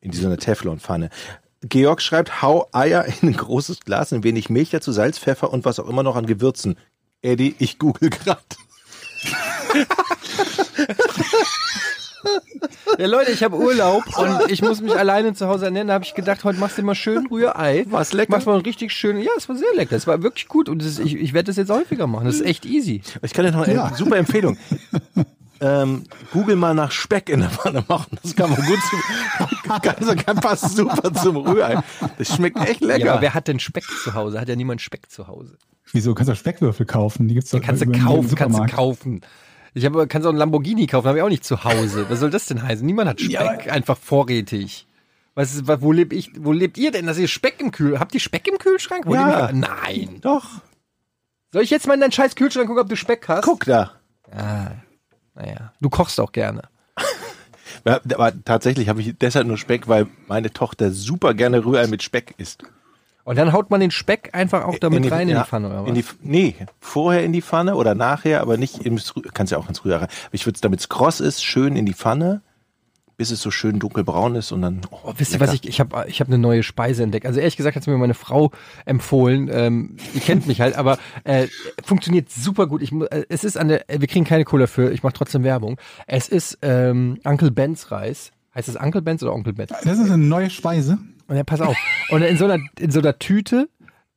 in 0.00 0.12
so 0.12 0.26
einer 0.26 0.36
Teflonpfanne. 0.36 1.10
Georg 1.62 2.00
schreibt, 2.02 2.40
hau 2.42 2.68
Eier 2.72 3.04
in 3.04 3.28
ein 3.30 3.36
großes 3.36 3.80
Glas, 3.80 4.12
ein 4.12 4.22
wenig 4.24 4.48
Milch 4.50 4.70
dazu, 4.70 4.92
Salz, 4.92 5.18
Pfeffer 5.18 5.52
und 5.52 5.64
was 5.64 5.80
auch 5.80 5.88
immer 5.88 6.02
noch 6.02 6.16
an 6.16 6.26
Gewürzen. 6.26 6.76
Eddie, 7.22 7.54
ich 7.58 7.78
google 7.78 8.10
grad. 8.10 8.56
Ja, 12.98 13.06
Leute, 13.06 13.30
ich 13.30 13.42
habe 13.44 13.56
Urlaub 13.56 14.02
und 14.18 14.50
ich 14.50 14.60
muss 14.62 14.80
mich 14.80 14.96
alleine 14.96 15.34
zu 15.34 15.46
Hause 15.46 15.66
ernähren. 15.66 15.88
Da 15.88 15.94
habe 15.94 16.04
ich 16.04 16.14
gedacht, 16.14 16.42
heute 16.44 16.58
machst 16.58 16.78
du 16.78 16.82
mal 16.82 16.94
schön 16.94 17.26
Rührei. 17.26 17.84
War's 17.88 18.12
lecker? 18.12 18.32
Machst 18.32 18.46
mal 18.46 18.56
ein 18.56 18.62
richtig 18.62 18.92
schön. 18.92 19.20
Ja, 19.20 19.30
es 19.36 19.48
war 19.48 19.56
sehr 19.56 19.72
lecker. 19.74 19.94
Es 19.96 20.06
war 20.06 20.22
wirklich 20.22 20.48
gut 20.48 20.68
und 20.68 20.80
das 20.80 20.88
ist, 20.88 20.98
ich, 21.00 21.14
ich 21.14 21.32
werde 21.32 21.46
das 21.46 21.56
jetzt 21.56 21.70
häufiger 21.70 22.06
machen. 22.06 22.26
Das 22.26 22.36
ist 22.36 22.46
echt 22.46 22.64
easy. 22.66 23.02
Ich 23.22 23.32
kann 23.32 23.44
dir 23.44 23.52
noch 23.52 23.66
eine 23.66 23.74
Ja. 23.74 23.94
super 23.94 24.16
Empfehlung. 24.16 24.56
ähm, 25.60 26.04
Google 26.32 26.56
mal 26.56 26.74
nach 26.74 26.90
Speck 26.92 27.28
in 27.28 27.40
der 27.40 27.50
Pfanne 27.50 27.84
machen. 27.88 28.18
Das 28.22 28.34
kann 28.36 28.50
man 28.50 28.60
gut 28.64 28.78
zu, 28.80 28.96
kann, 29.82 30.16
kann 30.16 30.36
passt 30.36 30.76
super 30.76 31.12
zum 31.14 31.36
Rührei. 31.36 31.80
Das 32.18 32.34
schmeckt 32.34 32.58
echt 32.60 32.80
lecker. 32.80 33.06
Ja, 33.06 33.12
aber 33.14 33.22
wer 33.22 33.34
hat 33.34 33.48
denn 33.48 33.58
Speck 33.60 33.84
zu 34.02 34.14
Hause? 34.14 34.40
Hat 34.40 34.48
ja 34.48 34.56
niemand 34.56 34.80
Speck 34.80 35.10
zu 35.10 35.26
Hause. 35.28 35.56
Wieso 35.92 36.14
kannst 36.14 36.30
du 36.30 36.36
Speckwürfel 36.36 36.86
kaufen? 36.86 37.28
Die 37.28 37.34
gibt's 37.34 37.50
doch 37.50 37.60
Kannst 37.62 37.82
du 37.82 37.90
kaufen, 37.92 38.34
kannst 38.34 38.58
du 38.58 38.66
kaufen. 38.66 39.20
Ich 39.74 39.84
habe, 39.84 40.06
kannst 40.06 40.26
auch 40.26 40.30
einen 40.30 40.38
Lamborghini 40.38 40.86
kaufen, 40.86 41.06
habe 41.08 41.18
ich 41.18 41.24
auch 41.24 41.28
nicht 41.28 41.44
zu 41.44 41.64
Hause. 41.64 42.06
Was 42.08 42.20
soll 42.20 42.30
das 42.30 42.46
denn 42.46 42.62
heißen? 42.62 42.84
Niemand 42.84 43.08
hat 43.08 43.20
Speck 43.20 43.66
Ja, 43.66 43.72
einfach 43.72 43.96
vorrätig. 43.96 44.86
Was 45.34 45.54
ist, 45.54 45.68
wo 45.82 45.92
lebt 45.92 46.12
ich, 46.12 46.32
wo 46.38 46.52
lebt 46.52 46.78
ihr 46.78 46.90
denn, 46.90 47.06
dass 47.06 47.16
ihr 47.16 47.28
Speck 47.28 47.60
im 47.60 47.70
Kühl, 47.70 48.00
habt 48.00 48.12
ihr 48.12 48.20
Speck 48.20 48.48
im 48.48 48.58
Kühlschrank? 48.58 49.06
Wo 49.06 49.14
Ja. 49.14 49.46
lebt 49.46 49.52
ihr? 49.52 49.68
Nein. 49.68 50.18
Doch, 50.20 50.44
Soll 51.52 51.62
ich 51.62 51.70
jetzt 51.70 51.86
mal 51.86 51.94
in 51.94 52.00
deinen 52.00 52.12
scheiß 52.12 52.34
Kühlschrank 52.34 52.66
gucken, 52.66 52.82
ob 52.82 52.88
du 52.88 52.96
Speck 52.96 53.26
hast? 53.28 53.44
guck 53.44 53.64
da. 53.64 53.92
Naja. 55.38 55.72
Du 55.80 55.88
kochst 55.88 56.18
auch 56.20 56.32
gerne. 56.32 56.62
Ja, 57.84 58.00
aber 58.14 58.32
tatsächlich 58.44 58.88
habe 58.88 59.00
ich 59.02 59.16
deshalb 59.18 59.46
nur 59.46 59.56
Speck, 59.58 59.88
weil 59.88 60.08
meine 60.26 60.52
Tochter 60.52 60.90
super 60.90 61.32
gerne 61.34 61.64
Rührei 61.64 61.86
mit 61.86 62.02
Speck 62.02 62.34
isst. 62.38 62.62
Und 63.24 63.36
dann 63.36 63.52
haut 63.52 63.70
man 63.70 63.80
den 63.80 63.90
Speck 63.90 64.30
einfach 64.32 64.64
auch 64.64 64.78
damit 64.78 65.04
die, 65.04 65.08
rein 65.08 65.28
in 65.28 65.36
die 65.36 65.44
Pfanne, 65.44 65.68
oder 65.68 65.82
was? 65.82 65.88
In 65.90 65.94
die, 65.94 66.04
nee, 66.22 66.56
vorher 66.80 67.22
in 67.24 67.32
die 67.32 67.42
Pfanne 67.42 67.76
oder 67.76 67.94
nachher, 67.94 68.40
aber 68.40 68.56
nicht 68.56 68.78
ins 68.84 69.12
Rü- 69.12 69.28
kannst 69.32 69.52
ja 69.52 69.58
auch 69.58 69.68
ins 69.68 69.84
Rührei 69.84 69.98
rein. 69.98 70.08
Aber 70.24 70.34
ich 70.34 70.44
würde 70.46 70.56
es, 70.56 70.60
damit 70.62 70.80
es 70.80 70.88
kross 70.88 71.20
ist, 71.20 71.44
schön 71.44 71.76
in 71.76 71.84
die 71.86 71.92
Pfanne, 71.94 72.40
bis 73.18 73.32
es 73.32 73.42
so 73.42 73.50
schön 73.50 73.80
dunkelbraun 73.80 74.36
ist 74.36 74.52
und 74.52 74.62
dann. 74.62 74.80
Oh, 74.90 75.12
wisst 75.16 75.34
ihr 75.34 75.40
was, 75.40 75.52
ich, 75.52 75.68
ich 75.68 75.80
habe 75.80 76.06
ich 76.08 76.20
hab 76.20 76.28
eine 76.28 76.38
neue 76.38 76.62
Speise 76.62 77.02
entdeckt. 77.02 77.26
Also 77.26 77.40
ehrlich 77.40 77.56
gesagt 77.56 77.76
hat 77.76 77.86
mir 77.86 77.98
meine 77.98 78.14
Frau 78.14 78.52
empfohlen. 78.86 79.50
Ähm, 79.52 79.96
die 80.14 80.20
kennt 80.20 80.46
mich 80.46 80.60
halt, 80.60 80.76
aber 80.76 80.98
äh, 81.24 81.48
funktioniert 81.84 82.30
super 82.30 82.68
gut. 82.68 82.80
Ich, 82.80 82.92
äh, 82.92 83.24
es 83.28 83.42
ist 83.42 83.58
an 83.58 83.68
der, 83.68 83.90
äh, 83.90 84.00
wir 84.00 84.06
kriegen 84.06 84.24
keine 84.24 84.44
Kohle 84.44 84.62
dafür, 84.62 84.92
ich 84.92 85.02
mache 85.02 85.14
trotzdem 85.14 85.42
Werbung. 85.42 85.78
Es 86.06 86.28
ist 86.28 86.58
ähm, 86.62 87.18
Uncle 87.24 87.50
Ben's 87.50 87.90
Reis. 87.90 88.30
Heißt 88.54 88.68
es 88.68 88.76
Uncle 88.76 89.02
Ben's 89.02 89.22
oder 89.22 89.34
Onkel 89.34 89.52
Ben? 89.52 89.66
Das 89.66 89.98
ist 89.98 90.10
eine 90.10 90.16
neue 90.16 90.48
Speise. 90.48 90.98
Und 91.26 91.36
ja, 91.36 91.42
pass 91.42 91.60
auf. 91.60 91.76
Und 92.10 92.22
in 92.22 92.38
so 92.38 92.44
einer, 92.44 92.58
in 92.78 92.90
so 92.92 93.00
einer 93.00 93.18
Tüte 93.18 93.68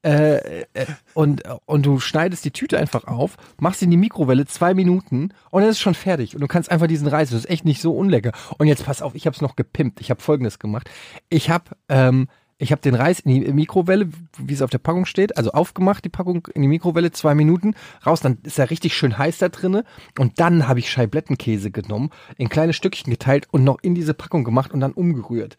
äh, 0.04 0.62
äh, 0.74 0.86
und, 1.14 1.44
und 1.66 1.86
du 1.86 2.00
schneidest 2.00 2.44
die 2.46 2.52
Tüte 2.52 2.80
einfach 2.80 3.06
auf, 3.06 3.38
machst 3.60 3.84
in 3.84 3.92
die 3.92 3.98
Mikrowelle 3.98 4.46
zwei 4.46 4.74
Minuten 4.74 5.34
und 5.52 5.62
dann 5.62 5.70
ist 5.70 5.80
schon 5.80 5.94
fertig. 5.94 6.34
Und 6.36 6.42
du 6.42 6.48
kannst 6.48 6.72
einfach 6.72 6.88
diesen 6.88 7.08
Reis, 7.08 7.30
das 7.30 7.40
ist 7.40 7.50
echt 7.50 7.66
nicht 7.66 7.82
so 7.82 7.96
unlecker. 7.96 8.32
Und 8.58 8.68
jetzt 8.68 8.86
pass 8.86 9.02
auf, 9.02 9.16
ich 9.16 9.26
habe 9.26 9.36
es 9.36 9.42
noch 9.42 9.56
gepimpt. 9.56 10.02
Ich 10.02 10.10
habe 10.10 10.22
folgendes 10.22 10.60
gemacht. 10.60 10.90
Ich 11.30 11.50
habe 11.50 11.66
ähm, 11.90 12.28
ich 12.62 12.72
habe 12.72 12.82
den 12.82 12.94
Reis 12.94 13.22
in 13.22 13.32
die 13.32 13.52
Mikrowelle, 13.54 14.08
wie 14.38 14.54
es 14.54 14.62
auf 14.62 14.70
der 14.70 14.78
Packung 14.78 15.06
steht, 15.06 15.36
also 15.36 15.52
aufgemacht, 15.52 16.06
die 16.06 16.10
Packung 16.10 16.48
in 16.54 16.62
die 16.62 16.68
Mikrowelle, 16.68 17.12
zwei 17.12 17.34
Minuten, 17.34 17.74
raus, 18.06 18.22
dann 18.22 18.38
ist 18.44 18.60
er 18.60 18.70
richtig 18.70 18.94
schön 18.94 19.18
heiß 19.18 19.40
da 19.40 19.50
drinne. 19.50 19.84
Und 20.20 20.40
dann 20.40 20.68
habe 20.68 20.78
ich 20.78 20.92
Scheiblettenkäse 20.92 21.72
genommen, 21.72 22.12
in 22.38 22.50
kleine 22.50 22.74
Stückchen 22.74 23.10
geteilt 23.10 23.48
und 23.50 23.64
noch 23.64 23.80
in 23.82 23.96
diese 23.96 24.14
Packung 24.14 24.44
gemacht 24.44 24.72
und 24.74 24.80
dann 24.80 24.92
umgerührt. 24.92 25.58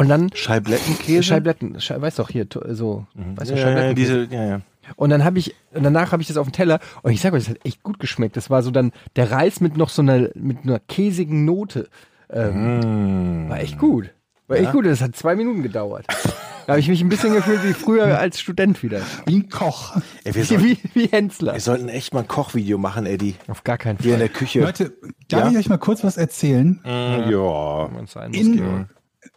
Und 0.00 0.08
dann 0.08 0.30
Scheiblettenkäse? 0.34 1.22
Scheibletten, 1.22 1.78
Schei 1.80 2.00
weißt 2.00 2.18
doch 2.18 2.30
hier, 2.30 2.46
so, 2.70 3.06
weißt 3.14 3.50
du, 3.50 3.54
ja, 3.54 3.60
ja, 3.60 3.66
Scheibletten. 3.66 3.94
diese, 3.96 4.24
ja, 4.30 4.44
ja. 4.46 4.60
Und 4.96 5.10
dann 5.10 5.24
habe 5.24 5.38
ich, 5.38 5.54
und 5.72 5.82
danach 5.82 6.10
habe 6.12 6.22
ich 6.22 6.28
das 6.28 6.36
auf 6.38 6.46
dem 6.48 6.52
Teller 6.52 6.80
und 7.02 7.12
ich 7.12 7.20
sag 7.20 7.32
euch, 7.34 7.44
das 7.44 7.50
hat 7.50 7.64
echt 7.64 7.82
gut 7.82 7.98
geschmeckt. 8.00 8.36
Das 8.36 8.48
war 8.50 8.62
so 8.62 8.70
dann 8.70 8.92
der 9.16 9.30
Reis 9.30 9.60
mit 9.60 9.76
noch 9.76 9.90
so 9.90 10.02
einer, 10.02 10.30
mit 10.34 10.58
einer 10.64 10.78
käsigen 10.80 11.44
Note. 11.44 11.88
Ähm, 12.30 13.46
War 13.48 13.60
echt 13.60 13.78
gut. 13.78 14.10
War 14.48 14.56
echt 14.56 14.72
gut, 14.72 14.86
das 14.86 15.00
hat 15.02 15.14
zwei 15.16 15.36
Minuten 15.36 15.62
gedauert. 15.62 16.06
Da 16.66 16.74
habe 16.74 16.80
ich 16.80 16.88
mich 16.88 17.00
ein 17.02 17.08
bisschen 17.08 17.34
gefühlt 17.34 17.62
wie 17.64 17.72
früher 17.72 18.18
als 18.18 18.40
Student 18.40 18.82
wieder. 18.82 19.00
Wie 19.26 19.36
ein 19.36 19.48
Koch. 19.48 19.96
Ey, 20.24 20.34
wir, 20.34 20.44
sollten, 20.46 20.64
Wie, 20.64 20.78
wie 20.94 21.06
Hensler. 21.06 21.52
wir 21.54 21.60
sollten 21.60 21.88
echt 21.88 22.14
mal 22.14 22.20
ein 22.20 22.28
Kochvideo 22.28 22.78
machen, 22.78 23.06
Eddie. 23.06 23.34
Auf 23.48 23.64
gar 23.64 23.76
keinen 23.78 23.98
Hier 23.98 24.14
in 24.14 24.18
Fall. 24.20 24.28
der 24.28 24.36
Küche. 24.36 24.60
Leute, 24.60 24.92
darf 25.28 25.44
Ja? 25.44 25.50
ich 25.50 25.58
euch 25.58 25.68
mal 25.68 25.78
kurz 25.78 26.02
was 26.04 26.16
erzählen? 26.16 26.80
Ja. 26.84 27.90
Sein 28.06 28.30
muss, 28.30 28.38
In. 28.40 28.86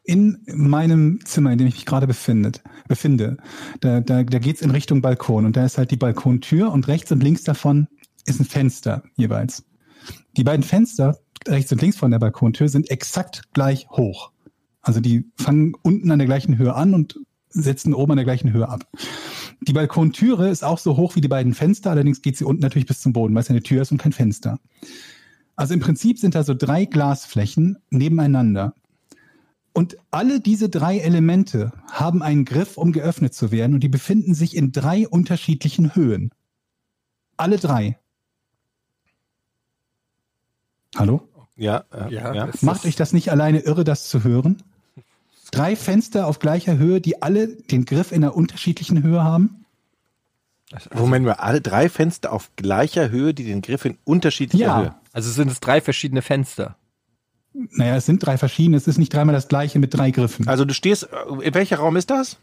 In 0.03 0.43
meinem 0.47 1.19
Zimmer, 1.25 1.51
in 1.51 1.57
dem 1.57 1.67
ich 1.67 1.75
mich 1.75 1.85
gerade 1.85 2.07
befindet, 2.07 2.61
befinde, 2.87 3.37
da, 3.79 4.01
da, 4.01 4.23
da 4.23 4.39
geht's 4.39 4.61
in 4.61 4.71
Richtung 4.71 5.01
Balkon 5.01 5.45
und 5.45 5.55
da 5.55 5.65
ist 5.65 5.77
halt 5.77 5.91
die 5.91 5.97
Balkontür 5.97 6.71
und 6.71 6.87
rechts 6.87 7.11
und 7.11 7.23
links 7.23 7.43
davon 7.43 7.87
ist 8.25 8.39
ein 8.39 8.45
Fenster 8.45 9.03
jeweils. 9.15 9.63
Die 10.35 10.43
beiden 10.43 10.63
Fenster, 10.63 11.17
rechts 11.47 11.71
und 11.71 11.81
links 11.81 11.97
von 11.97 12.11
der 12.11 12.19
Balkontür, 12.19 12.67
sind 12.67 12.91
exakt 12.91 13.43
gleich 13.53 13.87
hoch. 13.89 14.31
Also 14.81 14.99
die 14.99 15.31
fangen 15.37 15.73
unten 15.81 16.11
an 16.11 16.19
der 16.19 16.27
gleichen 16.27 16.57
Höhe 16.57 16.75
an 16.75 16.93
und 16.93 17.19
setzen 17.49 17.93
oben 17.93 18.11
an 18.11 18.17
der 18.17 18.25
gleichen 18.25 18.51
Höhe 18.51 18.67
ab. 18.67 18.85
Die 19.61 19.73
Balkontüre 19.73 20.49
ist 20.49 20.63
auch 20.63 20.79
so 20.79 20.97
hoch 20.97 21.15
wie 21.15 21.21
die 21.21 21.29
beiden 21.29 21.53
Fenster, 21.53 21.91
allerdings 21.91 22.21
geht 22.21 22.35
sie 22.35 22.43
unten 22.43 22.61
natürlich 22.61 22.87
bis 22.87 22.99
zum 22.99 23.13
Boden, 23.13 23.33
weil 23.33 23.43
es 23.43 23.49
eine 23.49 23.63
Tür 23.63 23.83
ist 23.83 23.91
und 23.91 23.99
kein 23.99 24.11
Fenster. 24.11 24.59
Also 25.55 25.73
im 25.73 25.79
Prinzip 25.79 26.19
sind 26.19 26.35
da 26.35 26.43
so 26.43 26.53
drei 26.53 26.85
Glasflächen 26.85 27.77
nebeneinander. 27.89 28.73
Und 29.73 29.97
alle 30.11 30.39
diese 30.39 30.69
drei 30.69 30.99
Elemente 30.99 31.73
haben 31.91 32.21
einen 32.21 32.45
Griff, 32.45 32.77
um 32.77 32.91
geöffnet 32.91 33.33
zu 33.33 33.51
werden, 33.51 33.73
und 33.73 33.79
die 33.81 33.89
befinden 33.89 34.35
sich 34.35 34.55
in 34.55 34.71
drei 34.71 35.07
unterschiedlichen 35.07 35.95
Höhen. 35.95 36.31
Alle 37.37 37.57
drei. 37.57 37.97
Hallo? 40.95 41.27
Ja, 41.55 41.85
äh, 41.91 42.13
Ja, 42.13 42.33
ja. 42.33 42.49
Macht 42.61 42.85
euch 42.85 42.95
das 42.95 43.13
nicht 43.13 43.31
alleine 43.31 43.59
irre, 43.59 43.83
das 43.83 44.07
zu 44.07 44.23
hören? 44.23 44.61
Drei 45.51 45.75
Fenster 45.75 46.27
auf 46.27 46.39
gleicher 46.39 46.77
Höhe, 46.77 47.01
die 47.01 47.21
alle 47.21 47.47
den 47.47 47.85
Griff 47.85 48.11
in 48.11 48.23
einer 48.23 48.35
unterschiedlichen 48.35 49.01
Höhe 49.03 49.23
haben? 49.23 49.65
Moment 50.93 51.25
mal, 51.25 51.33
alle 51.33 51.61
drei 51.61 51.89
Fenster 51.89 52.31
auf 52.31 52.49
gleicher 52.55 53.09
Höhe, 53.09 53.33
die 53.33 53.43
den 53.43 53.61
Griff 53.61 53.85
in 53.85 53.97
unterschiedlicher 54.03 54.65
Ja. 54.65 54.81
Höhe. 54.81 54.95
Also 55.11 55.31
sind 55.31 55.51
es 55.51 55.59
drei 55.59 55.81
verschiedene 55.81 56.23
Fenster. 56.23 56.75
Naja, 57.53 57.95
es 57.95 58.05
sind 58.05 58.19
drei 58.25 58.37
verschiedene, 58.37 58.77
es 58.77 58.87
ist 58.87 58.97
nicht 58.97 59.13
dreimal 59.13 59.33
das 59.33 59.47
gleiche 59.47 59.77
mit 59.79 59.93
drei 59.93 60.11
Griffen. 60.11 60.47
Also 60.47 60.65
du 60.65 60.73
stehst, 60.73 61.03
äh, 61.03 61.43
in 61.45 61.53
welcher 61.53 61.77
Raum 61.77 61.95
ist 61.97 62.09
das? 62.09 62.37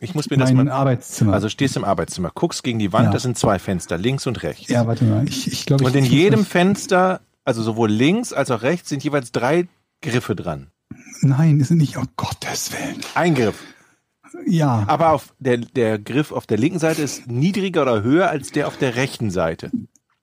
Ich 0.00 0.14
muss 0.14 0.30
mir 0.30 0.36
das 0.36 0.52
mein 0.52 0.66
mal. 0.66 0.72
Arbeitszimmer. 0.72 1.32
Also 1.32 1.48
stehst 1.48 1.76
im 1.76 1.84
Arbeitszimmer, 1.84 2.30
guckst 2.34 2.62
gegen 2.64 2.78
die 2.78 2.92
Wand, 2.92 3.06
Ja. 3.06 3.12
das 3.12 3.22
sind 3.22 3.38
zwei 3.38 3.58
Fenster, 3.58 3.98
links 3.98 4.26
und 4.26 4.42
rechts. 4.42 4.68
ja, 4.68 4.86
warte 4.86 5.04
mal, 5.04 5.28
ich, 5.28 5.46
ich 5.52 5.66
glaube, 5.66 5.84
Und 5.84 5.90
ich, 5.96 6.04
in 6.04 6.10
jedem 6.10 6.40
das- 6.40 6.48
Fenster, 6.48 7.20
also 7.44 7.62
sowohl 7.62 7.90
links 7.90 8.32
als 8.32 8.50
auch 8.50 8.62
rechts, 8.62 8.88
sind 8.88 9.02
jeweils 9.04 9.30
drei 9.32 9.68
Griffe 10.00 10.34
dran. 10.36 10.68
Nein, 11.20 11.60
es 11.60 11.68
sind 11.68 11.78
nicht, 11.78 11.96
um 11.96 12.06
Gottes 12.16 12.72
Willen. 12.72 13.00
Ein 13.14 13.34
Griff. 13.34 13.60
Ja, 14.46 14.84
Aber 14.88 15.10
auf 15.12 15.34
der, 15.38 15.58
der 15.58 15.98
Griff 15.98 16.32
auf 16.32 16.46
der 16.46 16.56
linken 16.58 16.78
Seite 16.78 17.02
ist 17.02 17.26
niedriger 17.30 17.82
oder 17.82 18.02
höher 18.02 18.28
als 18.30 18.50
der 18.50 18.66
auf 18.66 18.76
der 18.78 18.96
rechten 18.96 19.30
Seite. 19.30 19.70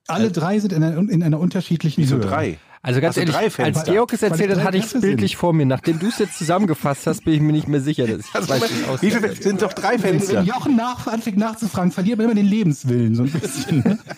alle 0.08 0.30
drei 0.32 0.58
sind 0.58 0.72
in 0.72 0.82
einer, 0.82 0.98
in 1.10 1.22
einer 1.22 1.38
unterschiedlichen 1.38 2.02
Wieso 2.02 2.16
Höhe. 2.16 2.24
drei? 2.26 2.58
Also 2.82 3.02
ganz 3.02 3.18
Also 3.18 3.30
ehrlich, 3.32 3.58
als. 3.60 3.84
Georg 3.84 4.10
es 4.14 4.22
erzählt 4.22 4.52
hat, 4.56 4.64
hatte 4.64 4.78
ich 4.78 4.84
es 4.86 4.92
bildlich 4.98 5.32
sind. 5.32 5.38
vor 5.38 5.52
mir. 5.52 5.66
Nachdem 5.66 5.98
du 5.98 6.06
es 6.06 6.18
jetzt 6.18 6.38
zusammengefasst 6.38 7.06
hast, 7.06 7.24
bin 7.26 7.34
ich 7.34 7.40
mir 7.40 7.52
nicht 7.52 7.68
mehr 7.68 7.82
sicher, 7.82 8.06
dass 8.06 8.20
ich 8.26 8.34
Also, 8.34 8.48
weiß, 8.48 8.62
aussieht. 8.88 9.14
wie 9.14 9.18
viele 9.28 9.34
sind 9.34 9.60
doch 9.60 9.74
drei 9.74 9.92
Wenn, 9.92 10.18
Fenster? 10.18 10.36
wenn 10.38 10.46
Jochen 10.46 10.76
nach, 10.76 11.06
anfängt 11.06 11.36
nachzufragen, 11.36 11.92
verliert 11.92 12.16
man 12.16 12.24
immer 12.26 12.34
den 12.34 12.46
Lebenswillen, 12.46 13.14
so 13.14 13.24
ein 13.24 13.30
bisschen. 13.30 13.98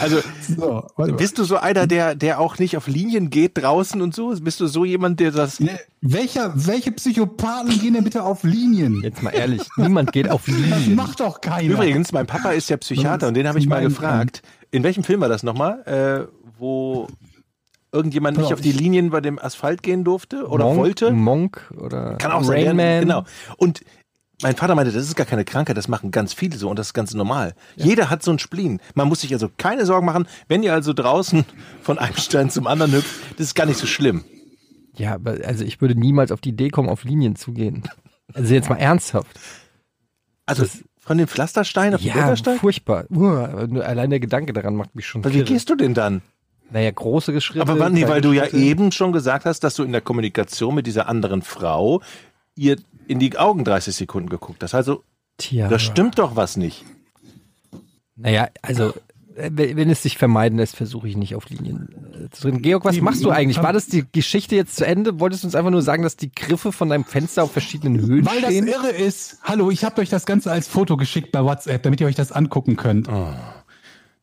Also 0.00 0.18
so, 0.56 0.84
bist 1.16 1.38
du 1.38 1.44
so 1.44 1.56
einer, 1.56 1.86
der, 1.86 2.16
der 2.16 2.40
auch 2.40 2.58
nicht 2.58 2.76
auf 2.76 2.88
Linien 2.88 3.30
geht 3.30 3.52
draußen 3.56 4.02
und 4.02 4.12
so? 4.12 4.34
Bist 4.40 4.58
du 4.58 4.66
so 4.66 4.84
jemand, 4.84 5.20
der 5.20 5.30
das. 5.30 5.60
Ne, 5.60 5.78
Welcher, 6.00 6.52
welche 6.56 6.90
Psychopathen 6.90 7.78
gehen 7.78 7.94
denn 7.94 8.02
bitte 8.02 8.24
auf 8.24 8.42
Linien? 8.42 9.00
Jetzt 9.02 9.22
mal 9.22 9.30
ehrlich, 9.30 9.62
niemand 9.76 10.10
geht 10.10 10.28
auf 10.28 10.46
Das 10.46 10.54
Linien. 10.56 10.96
macht 10.96 11.20
doch 11.20 11.40
keiner. 11.40 11.72
Übrigens, 11.72 12.10
mein 12.10 12.26
Papa 12.26 12.50
ist 12.50 12.68
ja 12.68 12.76
Psychiater 12.76 13.28
und 13.28 13.34
den 13.34 13.46
habe 13.46 13.60
ich 13.60 13.68
mal 13.68 13.80
gefragt. 13.82 14.42
In 14.72 14.82
welchem 14.82 15.04
Film 15.04 15.20
war 15.20 15.28
das 15.28 15.44
nochmal? 15.44 15.82
Äh, 15.86 16.32
wo 16.58 17.06
irgendjemand 17.94 18.36
nicht 18.36 18.52
auf 18.52 18.60
die 18.60 18.72
Linien 18.72 19.10
bei 19.10 19.20
dem 19.22 19.38
Asphalt 19.38 19.82
gehen 19.82 20.04
durfte 20.04 20.46
oder 20.48 20.64
Monk, 20.66 20.76
wollte? 20.78 21.10
Monk 21.12 21.72
oder 21.78 22.16
Kann 22.16 22.32
auch 22.32 22.42
sein. 22.44 22.66
Rain 22.66 22.76
der- 22.76 22.94
Man. 22.96 23.00
Genau. 23.00 23.24
Und 23.56 23.80
mein 24.42 24.56
Vater 24.56 24.74
meinte, 24.74 24.92
das 24.92 25.04
ist 25.04 25.14
gar 25.14 25.26
keine 25.26 25.44
Krankheit, 25.44 25.76
das 25.76 25.86
machen 25.88 26.10
ganz 26.10 26.34
viele 26.34 26.56
so 26.58 26.68
und 26.68 26.78
das 26.78 26.88
ist 26.88 26.92
ganz 26.92 27.14
normal. 27.14 27.54
Jeder 27.76 28.10
hat 28.10 28.22
so 28.22 28.30
einen 28.32 28.40
Spleen. 28.40 28.80
Man 28.94 29.08
muss 29.08 29.20
sich 29.20 29.32
also 29.32 29.48
keine 29.56 29.86
Sorgen 29.86 30.04
machen, 30.04 30.26
wenn 30.48 30.62
ihr 30.64 30.74
also 30.74 30.92
draußen 30.92 31.44
von 31.82 31.98
einem 31.98 32.16
Stein 32.16 32.50
zum 32.50 32.66
anderen 32.66 32.92
hüpft, 32.92 33.38
das 33.38 33.46
ist 33.46 33.54
gar 33.54 33.64
nicht 33.66 33.78
so 33.78 33.86
schlimm. 33.86 34.24
Ja, 34.96 35.14
aber 35.14 35.36
also 35.46 35.64
ich 35.64 35.80
würde 35.80 35.94
niemals 35.98 36.30
auf 36.32 36.40
die 36.40 36.50
Idee 36.50 36.68
kommen, 36.70 36.88
auf 36.88 37.04
Linien 37.04 37.36
zu 37.36 37.52
gehen. 37.52 37.84
Also 38.34 38.52
jetzt 38.54 38.68
mal 38.68 38.76
ernsthaft. 38.76 39.38
Also 40.46 40.66
von 40.98 41.18
dem 41.18 41.28
Pflasterstein 41.28 41.94
auf 41.94 42.00
den 42.00 42.08
Ja, 42.08 42.14
Bürgersteig? 42.14 42.58
furchtbar. 42.58 43.04
Nur 43.08 43.84
allein 43.86 44.10
der 44.10 44.20
Gedanke 44.20 44.52
daran 44.52 44.74
macht 44.76 44.94
mich 44.94 45.06
schon 45.06 45.22
Aber 45.24 45.32
Wie 45.32 45.42
gehst 45.42 45.70
du 45.70 45.74
denn 45.76 45.94
dann? 45.94 46.22
Naja, 46.74 46.90
große 46.90 47.40
Schritte. 47.40 47.60
Aber 47.60 47.78
wann, 47.78 47.92
nee, 47.92 48.08
weil 48.08 48.20
du 48.20 48.32
ja 48.32 48.48
eben 48.48 48.90
schon 48.90 49.12
gesagt 49.12 49.44
hast, 49.44 49.60
dass 49.60 49.76
du 49.76 49.84
in 49.84 49.92
der 49.92 50.00
Kommunikation 50.00 50.74
mit 50.74 50.88
dieser 50.88 51.08
anderen 51.08 51.40
Frau 51.42 52.02
ihr 52.56 52.78
in 53.06 53.20
die 53.20 53.38
Augen 53.38 53.62
30 53.62 53.94
Sekunden 53.94 54.28
geguckt 54.28 54.60
hast. 54.64 54.74
Also, 54.74 55.04
Tja. 55.38 55.68
da 55.68 55.78
stimmt 55.78 56.18
doch 56.18 56.34
was 56.34 56.56
nicht. 56.56 56.84
Naja, 58.16 58.48
also 58.60 58.92
äh, 59.36 59.50
wenn 59.52 59.88
es 59.88 60.02
sich 60.02 60.18
vermeiden 60.18 60.58
lässt, 60.58 60.74
versuche 60.74 61.06
ich 61.06 61.16
nicht 61.16 61.36
auf 61.36 61.48
Linien 61.48 61.90
äh, 62.12 62.30
zu 62.30 62.42
drin. 62.42 62.60
Georg, 62.60 62.84
was 62.84 63.00
machst 63.00 63.22
du 63.22 63.30
eigentlich? 63.30 63.62
War 63.62 63.72
das 63.72 63.86
die 63.86 64.04
Geschichte 64.10 64.56
jetzt 64.56 64.74
zu 64.74 64.84
Ende? 64.84 65.20
Wolltest 65.20 65.44
du 65.44 65.46
uns 65.46 65.54
einfach 65.54 65.70
nur 65.70 65.82
sagen, 65.82 66.02
dass 66.02 66.16
die 66.16 66.32
Griffe 66.32 66.72
von 66.72 66.88
deinem 66.88 67.04
Fenster 67.04 67.44
auf 67.44 67.52
verschiedenen 67.52 68.00
Höhen 68.00 68.26
Weil 68.26 68.40
das 68.40 68.50
stehen? 68.50 68.66
irre 68.66 68.90
ist. 68.90 69.38
Hallo, 69.44 69.70
ich 69.70 69.84
habe 69.84 70.00
euch 70.00 70.08
das 70.08 70.26
Ganze 70.26 70.50
als 70.50 70.66
Foto 70.66 70.96
geschickt 70.96 71.30
bei 71.30 71.44
WhatsApp, 71.44 71.84
damit 71.84 72.00
ihr 72.00 72.08
euch 72.08 72.16
das 72.16 72.32
angucken 72.32 72.74
könnt. 72.74 73.08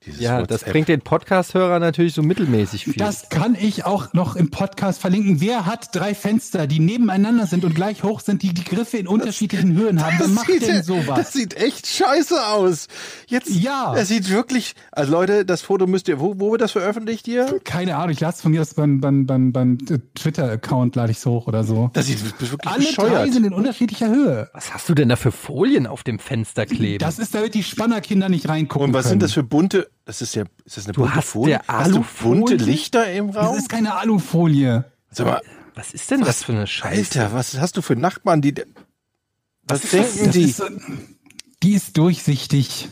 Dieses 0.06 0.20
Ja, 0.20 0.40
das 0.42 0.62
WhatsApp. 0.62 0.72
bringt 0.72 0.88
den 0.88 1.02
Podcast-Hörer 1.02 1.78
natürlich 1.80 2.16
so 2.16 2.24
mittelmäßig 2.24 2.86
viel. 2.86 2.94
Das 2.96 3.30
kann 3.30 3.54
ich 3.54 3.86
auch 3.86 4.14
noch 4.14 4.36
im 4.36 4.50
Podcast 4.50 5.00
verlinken. 5.00 5.42
Wer 5.42 5.68
hat 5.68 5.90
drei 5.96 6.16
Fenster, 6.16 6.66
die 6.66 6.80
nebeneinander 6.80 7.46
sind 7.46 7.64
und 7.66 7.76
gleich 7.76 8.02
hoch 8.04 8.20
sind, 8.20 8.42
die 8.42 8.52
die 8.56 8.64
Griffe 8.64 8.98
in 8.98 9.08
unterschiedlichen 9.08 9.74
Höhen 9.78 10.04
haben? 10.04 10.16
Wer 10.18 10.28
macht 10.30 10.50
denn 10.50 10.78
Das 10.78 10.86
sowas? 10.88 11.34
sieht 11.34 11.54
echt 11.56 11.86
scheiße 11.86 12.48
aus. 12.48 12.88
Jetzt, 13.28 13.52
Ja. 13.52 13.94
Das 13.94 14.08
sieht 14.08 14.28
wirklich, 14.32 14.74
also 14.92 15.12
Leute, 15.12 15.46
das 15.46 15.62
Foto 15.62 15.86
müsst 15.86 16.08
ihr, 16.08 16.20
wo, 16.20 16.40
wo 16.40 16.52
wird 16.52 16.62
das 16.62 16.72
veröffentlicht 16.72 17.26
hier? 17.26 17.60
Keine 17.64 17.96
Ahnung, 17.98 18.10
ich 18.10 18.20
lasse 18.20 18.42
von 18.42 18.52
mir 18.52 18.62
aus 18.62 18.74
beim, 18.74 19.02
beim, 19.02 19.28
beim, 19.28 19.52
beim 19.54 19.78
Twitter-Account 20.16 20.96
lade 20.96 21.12
ich 21.12 21.24
hoch 21.26 21.46
oder 21.48 21.64
so. 21.64 21.92
Das 21.94 22.08
sieht 22.08 22.24
wirklich 22.24 22.50
Alle 22.66 22.84
drei 22.84 23.04
bescheuert. 23.04 23.34
sind 23.34 23.46
in 23.46 23.54
unterschiedlicher 23.54 24.10
Höhe. 24.10 24.50
was 24.54 24.74
hast 24.74 24.90
du 24.90 24.96
denn 24.96 25.10
da 25.10 25.16
für 25.16 25.32
Folien 25.32 25.86
auf 25.86 26.04
dem 26.04 26.18
Fenster 26.18 26.66
kleben? 26.66 26.98
Das 27.00 27.20
ist, 27.20 27.36
damit 27.36 27.54
die 27.54 27.64
Spannerkinder 27.64 28.30
nicht 28.30 28.50
reingucken 28.50 28.88
Und 28.88 28.94
was 28.94 29.04
können. 29.04 29.12
sind 29.12 29.24
das 29.24 29.34
für 29.34 29.44
bunte, 29.44 29.90
das 30.12 30.22
ist 30.22 30.36
ja, 30.36 30.44
ist 30.66 30.76
das 30.76 30.84
eine 30.86 30.94
Du 30.94 31.02
bunte 31.04 31.16
hast 31.16 31.28
Folie? 31.30 31.62
der 31.66 31.68
Hast 31.68 31.92
du 31.96 32.04
bunte 32.22 32.56
Lichter 32.56 33.10
im 33.14 33.32
Das 33.32 33.46
Raum? 33.46 33.58
ist 33.58 33.70
keine 33.70 33.96
Alufolie. 33.96 34.84
Sag 35.10 35.26
mal, 35.26 35.42
was 35.74 35.94
ist 35.94 36.12
denn 36.12 36.20
das 36.22 36.44
für 36.44 36.52
eine 36.52 36.68
Scheiße? 36.68 37.20
Alter, 37.22 37.34
was 37.34 37.58
hast 37.58 37.78
du 37.78 37.82
für 37.82 37.96
Nachbarn, 37.96 38.42
die, 38.42 38.54
was 39.64 39.82
denken 39.82 40.26
Das 40.26 40.34
die? 40.34 40.44
ist 40.44 40.58
so, 40.58 40.66
die 41.64 41.74
ist 41.74 41.98
durchsichtig. 41.98 42.90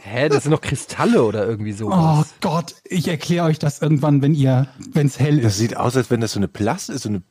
Hä, 0.00 0.30
das 0.30 0.44
sind 0.44 0.52
doch 0.52 0.62
Kristalle 0.62 1.22
oder 1.24 1.46
irgendwie 1.46 1.72
Oh 1.74 1.76
sowas. 1.76 2.28
Gott, 2.40 2.74
ich 2.84 3.06
erkläre 3.06 3.44
euch 3.44 3.58
das 3.58 3.82
irgendwann, 3.82 4.22
wenn 4.22 4.34
ihr, 4.34 4.66
wenn 4.92 5.06
es 5.06 5.18
hell 5.20 5.40
Das 5.42 5.52
ist. 5.52 5.58
sieht 5.58 5.76
aus, 5.76 5.94
als 5.96 6.10
wenn 6.10 6.22
das 6.22 6.32
so 6.32 6.38
eine 6.40 6.48
Plast 6.48 6.88
ist, 6.88 7.02
so 7.02 7.10
eine, 7.10 7.22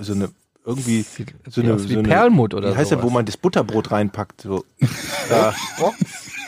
so 0.00 0.14
eine, 0.14 0.30
irgendwie, 0.64 1.04
so 1.48 1.60
eine, 1.60 1.78
so 1.78 1.88
eine 1.98 2.02
Perlmutt 2.02 2.54
oder 2.54 2.72
Wie 2.72 2.76
heißt 2.76 2.90
der, 2.90 3.02
wo 3.02 3.10
man 3.10 3.26
das 3.26 3.36
Butterbrot 3.36 3.90
reinpackt? 3.90 4.40
So, 4.40 4.64
da, 5.28 5.54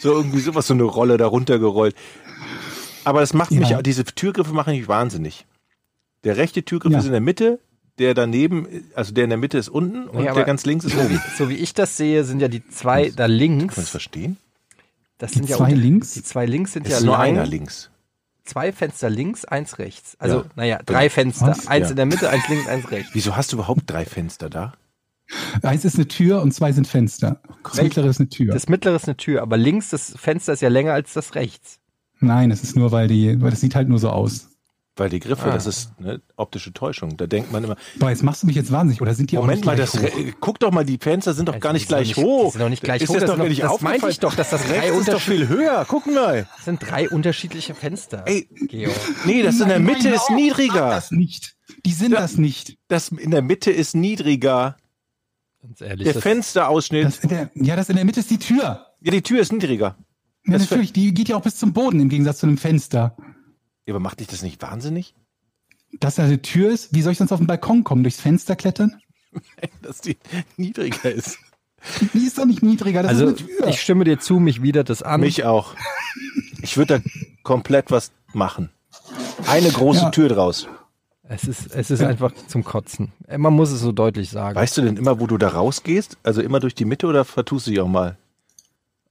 so 0.02 0.12
irgendwie 0.12 0.40
sowas, 0.40 0.66
so 0.66 0.74
eine 0.74 0.82
Rolle 0.82 1.16
da 1.16 1.26
runtergerollt. 1.26 1.94
Aber 3.04 3.20
das 3.20 3.32
macht 3.34 3.50
mich, 3.52 3.68
Ja. 3.70 3.82
diese 3.82 4.04
Türgriffe 4.04 4.52
machen 4.52 4.74
mich 4.74 4.88
wahnsinnig. 4.88 5.46
Der 6.24 6.36
rechte 6.36 6.62
Türgriff 6.64 6.92
Ja. 6.92 6.98
ist 7.00 7.06
in 7.06 7.12
der 7.12 7.20
Mitte, 7.20 7.58
der 7.98 8.14
daneben, 8.14 8.66
also 8.94 9.12
der 9.12 9.24
in 9.24 9.30
der 9.30 9.38
Mitte 9.38 9.58
ist 9.58 9.68
unten 9.68 10.08
und 10.08 10.22
Nee, 10.22 10.28
aber- 10.28 10.36
der 10.40 10.44
ganz 10.44 10.64
links 10.66 10.84
ist 10.84 10.96
oben. 10.96 11.20
So 11.38 11.48
wie 11.48 11.56
ich 11.56 11.74
das 11.74 11.96
sehe, 11.96 12.24
sind 12.24 12.40
ja 12.40 12.48
die 12.48 12.66
zwei 12.68 13.10
da 13.10 13.26
links. 13.26 13.74
Kann 13.74 13.82
man 13.82 13.84
das 13.84 13.90
verstehen? 13.90 14.36
Das 15.18 15.32
Die 15.32 15.38
sind 15.38 15.48
ja 15.48 15.56
zwei 15.56 15.64
unter- 15.70 15.76
links? 15.76 16.12
Die 16.14 16.22
zwei 16.22 16.46
links 16.46 16.72
sind 16.72 16.84
Es 16.86 16.92
ja 16.92 16.98
ist 16.98 17.04
nur 17.04 17.14
lang. 17.16 17.22
einer 17.26 17.46
links. 17.46 17.90
Zwei 18.44 18.72
Fenster 18.72 19.08
links, 19.08 19.44
eins 19.44 19.78
rechts. 19.78 20.16
Also, 20.18 20.38
Ja. 20.38 20.44
naja, 20.56 20.80
drei 20.84 21.08
Fenster. 21.10 21.46
Was? 21.48 21.68
Eins 21.68 21.86
Ja. 21.86 21.90
in 21.90 21.96
der 21.96 22.06
Mitte, 22.06 22.28
eins 22.28 22.48
links, 22.48 22.66
eins 22.66 22.90
rechts. 22.90 23.10
Wieso 23.12 23.36
hast 23.36 23.52
du 23.52 23.56
überhaupt 23.56 23.82
drei 23.86 24.04
Fenster 24.04 24.50
da? 24.50 24.72
Eins 25.62 25.84
ist 25.84 25.96
eine 25.96 26.08
Tür 26.08 26.42
und 26.42 26.52
zwei 26.52 26.72
sind 26.72 26.86
Fenster. 26.86 27.40
Das 27.64 27.80
mittlere 27.82 28.06
ist 28.08 28.20
eine 28.20 28.28
Tür. 28.28 28.52
Das 28.52 28.68
mittlere 28.68 28.96
ist 28.96 29.04
eine 29.06 29.16
Tür, 29.16 29.42
aber 29.42 29.56
links 29.56 29.90
das 29.90 30.14
Fenster 30.16 30.52
ist 30.52 30.62
ja 30.62 30.68
länger 30.68 30.92
als 30.92 31.12
das 31.12 31.34
rechts. 31.34 31.78
Nein, 32.20 32.50
es 32.50 32.62
ist 32.62 32.76
nur, 32.76 32.92
weil 32.92 33.08
die, 33.08 33.40
weil 33.40 33.50
das 33.50 33.60
sieht 33.60 33.74
halt 33.74 33.88
nur 33.88 33.98
so 33.98 34.10
aus. 34.10 34.48
Weil 34.94 35.08
die 35.08 35.20
Griffe, 35.20 35.46
Ah. 35.50 35.54
das 35.54 35.66
ist 35.66 35.98
ne, 36.00 36.20
optische 36.36 36.74
Täuschung. 36.74 37.16
Da 37.16 37.26
denkt 37.26 37.50
man 37.50 37.64
immer, 37.64 37.76
Boah, 37.98 38.10
jetzt 38.10 38.22
machst 38.22 38.42
du 38.42 38.46
mich 38.46 38.56
jetzt 38.56 38.70
wahnsinnig. 38.70 39.00
Oder 39.00 39.14
sind 39.14 39.30
die 39.30 39.36
Moment 39.36 39.62
auch 39.62 39.64
mal, 39.66 39.76
nicht 39.76 39.94
das, 39.94 39.98
gleich 39.98 40.12
hoch? 40.14 40.18
äh, 40.20 40.32
guck 40.38 40.60
doch 40.60 40.70
mal, 40.70 40.84
die 40.84 40.98
Fenster 40.98 41.32
sind 41.32 41.48
doch 41.48 41.58
gar 41.60 41.72
nicht 41.72 41.88
gleich 41.88 42.14
noch 42.14 42.22
hoch. 42.22 42.44
Die 42.48 42.50
sind 42.52 42.60
noch 42.60 42.68
nicht 42.68 42.82
gleich 42.82 43.00
ist 43.02 43.08
hoch. 43.08 43.14
Das 43.14 43.24
Das, 43.24 43.36
doch 43.38 43.42
nicht 43.48 43.62
das 43.62 43.80
meinte 43.80 43.86
aufgefallen? 43.86 44.10
ich 44.12 44.20
doch, 44.20 44.34
dass 44.34 44.50
das 44.50 44.62
drei, 44.66 44.80
Rechts 44.80 44.98
ist 44.98 45.12
doch 45.14 45.20
viel 45.20 45.48
höher. 45.48 45.86
Guck 45.88 46.06
mal. 46.06 46.46
das 46.56 46.66
sind 46.66 46.78
drei 46.80 47.08
unterschiedliche 47.08 47.74
Fenster. 47.74 48.24
Ey, 48.26 48.46
Georg. 48.68 48.94
nee, 49.24 49.42
das 49.42 49.58
in 49.60 49.68
der 49.68 49.80
Mitte 49.80 50.10
ist 50.10 50.28
niedriger. 50.30 50.90
Das 50.90 51.10
nicht. 51.10 51.54
Die 51.86 51.92
sind 51.94 52.12
das 52.12 52.36
nicht. 52.36 52.76
Das 52.88 53.08
in 53.08 53.30
der 53.30 53.40
Mitte 53.42 53.70
ist 53.70 53.94
niedriger. 53.96 54.76
Ganz 55.62 55.80
ehrlich. 55.80 56.04
Der 56.04 56.14
das- 56.14 56.22
Fensterausschnitt. 56.22 57.06
Das 57.06 57.18
in 57.20 57.28
der, 57.28 57.50
ja, 57.54 57.76
das 57.76 57.88
in 57.88 57.96
der 57.96 58.04
Mitte 58.04 58.20
ist 58.20 58.30
die 58.30 58.38
Tür. 58.38 58.86
ja, 59.00 59.10
die 59.12 59.22
Tür 59.22 59.40
ist 59.40 59.52
niedriger. 59.52 59.96
Ja, 60.46 60.54
Das 60.54 60.62
natürlich. 60.62 60.92
Die 60.92 61.14
geht 61.14 61.28
ja 61.28 61.36
auch 61.36 61.42
bis 61.42 61.56
zum 61.56 61.72
Boden 61.72 62.00
im 62.00 62.08
Gegensatz 62.08 62.38
zu 62.38 62.46
einem 62.46 62.58
Fenster. 62.58 63.16
Ja, 63.86 63.94
aber 63.94 64.00
macht 64.00 64.20
dich 64.20 64.26
das 64.26 64.42
nicht 64.42 64.60
wahnsinnig? 64.60 65.14
Dass 66.00 66.16
da 66.16 66.24
eine 66.24 66.42
Tür 66.42 66.70
ist, 66.70 66.94
wie 66.94 67.02
soll 67.02 67.12
ich 67.12 67.18
sonst 67.18 67.32
auf 67.32 67.40
den 67.40 67.46
Balkon 67.46 67.84
kommen? 67.84 68.02
Durchs 68.02 68.20
Fenster 68.20 68.56
klettern? 68.56 69.00
Dass 69.82 70.00
die 70.00 70.16
niedriger 70.56 71.10
ist. 71.12 71.38
Die 72.14 72.18
ist 72.26 72.38
doch 72.38 72.44
nicht 72.44 72.62
niedriger, 72.62 73.02
das 73.02 73.10
also, 73.10 73.26
ist 73.28 73.38
eine 73.40 73.48
Tür. 73.48 73.66
ich 73.68 73.80
stimme 73.80 74.04
dir 74.04 74.18
zu, 74.20 74.38
mich 74.40 74.62
widert 74.62 74.88
das 74.88 75.02
an. 75.02 75.20
Mich 75.20 75.44
auch. 75.44 75.74
Ich 76.62 76.76
würde 76.76 77.00
da 77.00 77.10
komplett 77.42 77.90
was 77.90 78.12
machen. 78.32 78.70
Eine 79.46 79.70
große 79.70 80.00
Ja. 80.02 80.10
Tür 80.10 80.28
draus. 80.28 80.68
Es 81.34 81.44
ist, 81.44 81.74
es 81.74 81.90
ist 81.90 82.02
einfach 82.02 82.32
zum 82.48 82.62
Kotzen. 82.62 83.12
Äh, 83.26 83.38
Man 83.38 83.54
muss 83.54 83.70
es 83.70 83.80
so 83.80 83.90
deutlich 83.92 84.28
sagen. 84.30 84.54
Weißt 84.56 84.76
du 84.76 84.82
denn 84.82 84.96
immer, 84.96 85.18
wo 85.18 85.26
du 85.26 85.38
da 85.38 85.48
rausgehst? 85.48 86.18
Also 86.22 86.42
immer 86.42 86.60
durch 86.60 86.74
die 86.74 86.84
Mitte 86.84 87.06
oder 87.06 87.24
vertust 87.24 87.66
du 87.66 87.70
dich 87.70 87.80
auch 87.80 87.88
mal 87.88 88.18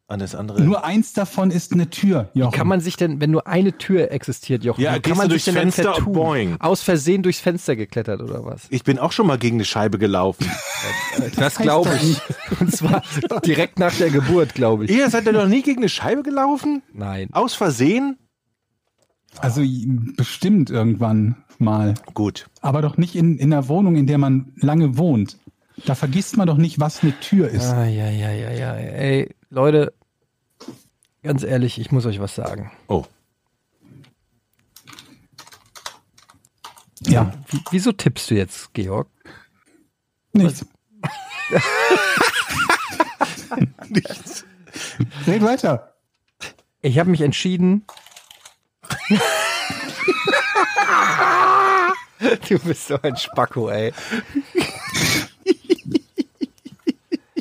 an 0.08 0.20
das 0.20 0.36
andere? 0.36 0.62
Nur 0.62 0.84
eins 0.84 1.14
davon 1.14 1.50
ist 1.52 1.74
eine 1.74 1.90
Tür, 1.90 2.30
Jochen. 2.34 2.52
Kann 2.52 2.68
man 2.68 2.80
sich 2.80 2.96
denn, 2.98 3.20
wenn 3.22 3.32
nur 3.32 3.48
eine 3.48 3.78
Tür 3.78 4.12
existiert, 4.12 4.64
Jochen, 4.64 4.82
Ja, 4.84 4.96
wie 4.96 5.00
kann 5.00 5.18
man 5.18 5.30
du 5.30 5.34
sich 5.36 5.46
durchs 5.46 5.56
denn 5.56 5.72
Fenster 5.72 5.90
und 5.90 5.96
vertun? 5.96 6.14
boing. 6.14 6.56
Aus 6.60 6.82
Versehen 6.82 7.24
durchs 7.24 7.40
Fenster 7.40 7.76
geklettert 7.76 8.22
oder 8.22 8.46
was? 8.46 8.68
ich 8.70 8.84
bin 8.84 9.00
auch 9.00 9.14
schon 9.14 9.26
mal 9.26 9.38
gegen 9.40 9.56
eine 9.58 9.66
Scheibe 9.66 9.98
gelaufen. 9.98 10.46
Das 11.36 11.56
glaube 11.58 11.90
ich. 12.02 12.20
Und 12.60 12.76
zwar 12.76 13.04
direkt 13.46 13.78
nach 13.80 13.94
der 13.96 14.10
Geburt, 14.10 14.56
glaube 14.56 14.86
ich. 14.86 14.92
Ihr 14.92 15.10
seid 15.10 15.26
ihr 15.28 15.34
noch 15.34 15.48
nie 15.48 15.62
gegen 15.62 15.80
eine 15.82 15.90
Scheibe 15.90 16.24
gelaufen? 16.24 16.82
Nein. 16.94 17.28
Aus 17.32 17.54
Versehen? 17.54 18.18
Also 19.38 19.62
bestimmt 20.18 20.70
irgendwann 20.70 21.36
mal. 21.62 21.94
Gut. 22.14 22.50
Aber 22.62 22.82
doch 22.82 22.98
nicht 22.98 23.16
in, 23.16 23.38
in 23.38 23.54
einer 23.54 23.68
Wohnung, 23.68 23.96
in 23.96 24.08
der 24.08 24.18
man 24.18 24.54
lange 24.58 24.98
wohnt. 24.98 25.38
Da 25.86 25.96
vergisst 25.96 26.38
man 26.38 26.48
doch 26.48 26.58
nicht, 26.58 26.80
was 26.80 27.02
eine 27.02 27.18
Tür 27.20 27.50
ist. 27.50 27.66
Ah, 27.66 27.86
ja, 27.86 28.10
ja, 28.10 28.32
ja, 28.32 28.52
ja. 28.52 28.74
Ey, 28.76 29.34
Leute, 29.50 29.94
ganz 31.24 31.44
ehrlich, 31.44 31.80
ich 31.80 31.92
muss 31.92 32.06
euch 32.06 32.20
was 32.20 32.36
sagen. 32.36 32.72
Oh. 32.88 33.06
Ja, 37.08 37.34
Wie, 37.48 37.60
wieso 37.72 37.92
tippst 37.92 38.30
du 38.30 38.36
jetzt, 38.36 38.74
Georg? 38.74 39.08
nichts. 40.34 40.66
Nichts. 43.90 44.46
Red 45.28 45.42
weiter. 45.42 45.96
Ich 46.82 46.98
habe 47.00 47.10
mich 47.10 47.22
entschieden. 47.22 47.86
du 52.50 52.60
bist 52.60 52.88
so 52.88 52.98
ein 53.02 53.16
Spacko, 53.16 53.70
ey. 53.70 53.94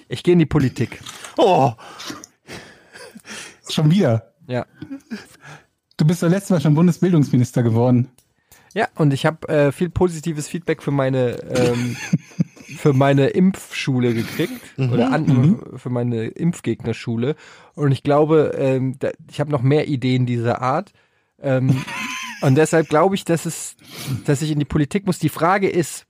Ich 0.09 0.23
gehe 0.23 0.33
in 0.33 0.39
die 0.39 0.47
Politik. 0.47 1.01
Oh. 1.37 1.73
Schon 3.69 3.91
wieder. 3.91 4.33
Ja. 4.47 4.67
Du 5.97 6.05
bist 6.05 6.23
doch 6.23 6.29
letztes 6.29 6.51
Mal 6.51 6.61
schon 6.61 6.75
Bundesbildungsminister 6.75 7.63
geworden. 7.63 8.11
Ja, 8.75 8.89
und 8.97 9.13
ich 9.13 9.27
habe 9.27 9.49
äh, 9.49 9.73
viel 9.73 9.91
positives 9.91 10.49
Feedback 10.49 10.83
für 10.83 10.91
meine 10.91 11.43
ähm, 11.51 11.97
für 12.77 12.93
meine 12.93 13.29
Impfschule 13.29 14.15
gekriegt 14.15 14.61
oder 14.79 15.13
an, 15.13 15.61
für 15.77 15.91
meine 15.91 16.29
Impfgegnerschule. 16.29 17.35
Und 17.75 17.93
ich 17.93 18.03
glaube, 18.03 18.55
ähm, 18.57 18.97
da, 18.99 19.11
ich 19.29 19.41
habe 19.41 19.51
noch 19.51 19.63
mehr 19.63 19.89
Ideen 19.89 20.25
dieser 20.25 20.63
Art. 20.63 20.93
Ähm, 21.41 21.85
und 22.41 22.55
deshalb 22.57 22.89
glaube 22.89 23.15
ich, 23.15 23.25
dass 23.25 23.47
es, 23.47 23.77
dass 24.25 24.43
ich 24.43 24.51
in 24.51 24.59
die 24.59 24.65
Politik 24.65 25.07
muss. 25.07 25.19
Die 25.19 25.29
Frage 25.29 25.69
ist, 25.69 26.07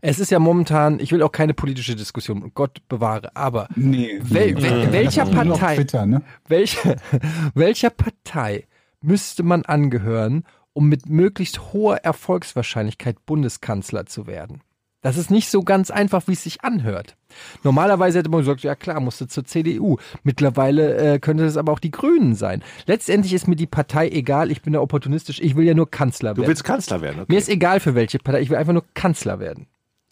es 0.00 0.18
ist 0.18 0.30
ja 0.30 0.38
momentan, 0.38 1.00
ich 1.00 1.10
will 1.12 1.22
auch 1.22 1.32
keine 1.32 1.54
politische 1.54 1.96
Diskussion, 1.96 2.52
Gott 2.54 2.86
bewahre, 2.88 3.34
aber 3.34 3.68
Nee. 3.74 4.20
Wel- 4.22 4.56
wel- 4.62 4.92
welcher 4.92 5.24
Partei- 5.24 5.74
Twitter, 5.76 6.06
ne? 6.06 6.22
welche, 6.46 6.96
welcher 7.54 7.90
Partei 7.90 8.66
müsste 9.00 9.42
man 9.42 9.64
angehören, 9.64 10.44
um 10.72 10.88
mit 10.88 11.08
möglichst 11.08 11.72
hoher 11.72 11.96
Erfolgswahrscheinlichkeit 11.98 13.24
Bundeskanzler 13.26 14.06
zu 14.06 14.26
werden? 14.26 14.60
Das 15.04 15.18
ist 15.18 15.30
nicht 15.30 15.50
so 15.50 15.62
ganz 15.62 15.90
einfach, 15.90 16.22
wie 16.28 16.32
es 16.32 16.44
sich 16.44 16.64
anhört. 16.64 17.14
Normalerweise 17.62 18.18
hätte 18.20 18.30
man 18.30 18.40
gesagt, 18.40 18.62
ja 18.62 18.74
klar, 18.74 19.00
musste 19.00 19.28
zur 19.28 19.44
CDU. 19.44 19.98
Mittlerweile 20.22 20.96
äh, 20.96 21.18
könnte 21.18 21.44
es 21.44 21.58
aber 21.58 21.72
auch 21.72 21.78
die 21.78 21.90
Grünen 21.90 22.34
sein. 22.34 22.62
Letztendlich 22.86 23.34
ist 23.34 23.46
mir 23.46 23.54
die 23.54 23.66
Partei 23.66 24.08
egal, 24.08 24.50
ich 24.50 24.62
bin 24.62 24.72
da 24.72 24.80
opportunistisch, 24.80 25.40
ich 25.42 25.56
will 25.56 25.66
ja 25.66 25.74
nur 25.74 25.90
Kanzler 25.90 26.32
Du 26.32 26.40
werden. 26.40 26.48
willst 26.48 26.64
Kanzler 26.64 27.02
werden, 27.02 27.20
okay. 27.20 27.32
Mir 27.32 27.38
ist 27.38 27.50
egal 27.50 27.80
für 27.80 27.94
welche 27.94 28.18
Partei, 28.18 28.40
ich 28.40 28.48
will 28.48 28.56
einfach 28.56 28.72
nur 28.72 28.84
Kanzler 28.94 29.40
werden. 29.40 29.66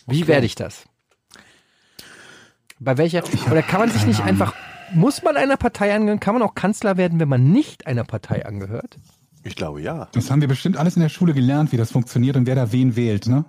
Wie 0.07 0.27
werde 0.29 0.45
ich 0.45 0.57
das? 0.57 0.85
Bei 2.79 2.99
welcher? 2.99 3.23
Oder 3.51 3.63
kann 3.63 3.81
man 3.81 3.89
sich 3.91 4.05
nicht 4.05 4.21
einfach, 4.23 4.55
muss 4.93 5.23
man 5.23 5.39
einer 5.39 5.57
Partei 5.57 5.95
angehören? 5.95 6.21
Kann 6.21 6.35
man 6.35 6.43
auch 6.43 6.55
Kanzler 6.55 6.99
werden, 6.99 7.19
wenn 7.19 7.31
man 7.31 7.51
nicht 7.51 7.87
einer 7.87 8.05
Partei 8.05 8.45
angehört? 8.45 8.99
Ich 9.43 9.57
glaube 9.57 9.81
ja. 9.81 10.09
Das 10.13 10.31
haben 10.31 10.43
wir 10.43 10.49
bestimmt 10.49 10.77
alles 10.77 10.97
in 10.97 11.03
der 11.03 11.09
Schule 11.09 11.33
gelernt, 11.33 11.73
wie 11.73 11.79
das 11.79 11.91
funktioniert 11.93 12.37
und 12.37 12.47
wer 12.47 12.57
da 12.57 12.73
wen 12.73 12.95
wählt, 12.95 13.27
ne? 13.27 13.47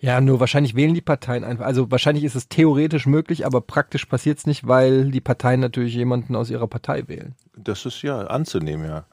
Ja, 0.00 0.20
nur 0.20 0.38
wahrscheinlich 0.38 0.76
wählen 0.76 0.94
die 0.94 1.00
Parteien 1.00 1.42
einfach. 1.42 1.64
Also 1.64 1.90
wahrscheinlich 1.90 2.24
ist 2.24 2.36
es 2.36 2.48
theoretisch 2.48 3.06
möglich, 3.06 3.44
aber 3.44 3.60
praktisch 3.60 4.04
passiert 4.06 4.38
es 4.38 4.46
nicht, 4.46 4.66
weil 4.66 5.10
die 5.10 5.20
Parteien 5.20 5.60
natürlich 5.60 5.94
jemanden 5.94 6.36
aus 6.36 6.50
ihrer 6.50 6.68
Partei 6.68 7.08
wählen. 7.08 7.34
Das 7.56 7.84
ist 7.84 8.02
ja 8.02 8.20
anzunehmen, 8.20 8.86
ja. 8.86 9.04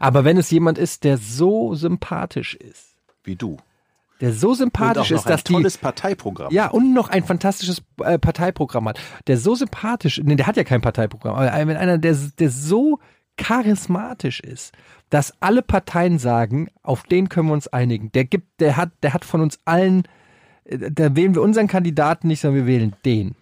Aber 0.00 0.24
wenn 0.24 0.36
es 0.36 0.50
jemand 0.50 0.78
ist, 0.78 1.04
der 1.04 1.18
so 1.18 1.74
sympathisch 1.74 2.54
ist, 2.54 2.96
Wie 3.24 3.36
du. 3.36 3.58
der 4.20 4.32
so 4.32 4.54
sympathisch 4.54 5.10
ist, 5.12 5.26
ein 5.26 5.32
dass 5.32 5.44
die 5.44 5.52
tolles 5.52 5.78
Parteiprogramm. 5.78 6.52
Ja, 6.52 6.68
und 6.68 6.92
noch 6.92 7.08
ein 7.08 7.24
fantastisches 7.24 7.82
äh, 8.02 8.18
Parteiprogramm 8.18 8.88
hat. 8.88 9.00
Der 9.28 9.38
so 9.38 9.54
sympathisch, 9.54 10.20
nee, 10.24 10.36
der 10.36 10.46
hat 10.46 10.56
ja 10.56 10.64
kein 10.64 10.80
Parteiprogramm, 10.80 11.34
aber 11.34 11.52
wenn 11.68 11.76
einer, 11.76 11.98
der, 11.98 12.14
der 12.38 12.50
so 12.50 12.98
charismatisch 13.36 14.40
ist, 14.40 14.72
dass 15.10 15.34
alle 15.40 15.62
Parteien 15.62 16.18
sagen, 16.18 16.68
auf 16.82 17.04
den 17.04 17.28
können 17.28 17.48
wir 17.48 17.54
uns 17.54 17.68
einigen. 17.68 18.10
Der 18.12 18.24
gibt, 18.24 18.60
der 18.60 18.76
hat, 18.76 18.90
der 19.02 19.14
hat 19.14 19.24
von 19.24 19.40
uns 19.40 19.58
allen, 19.64 20.04
da 20.78 21.14
wählen 21.16 21.34
wir 21.34 21.42
unseren 21.42 21.66
Kandidaten 21.68 22.28
nicht, 22.28 22.40
sondern 22.40 22.66
wir 22.66 22.72
wählen 22.72 22.94
den. 23.04 23.34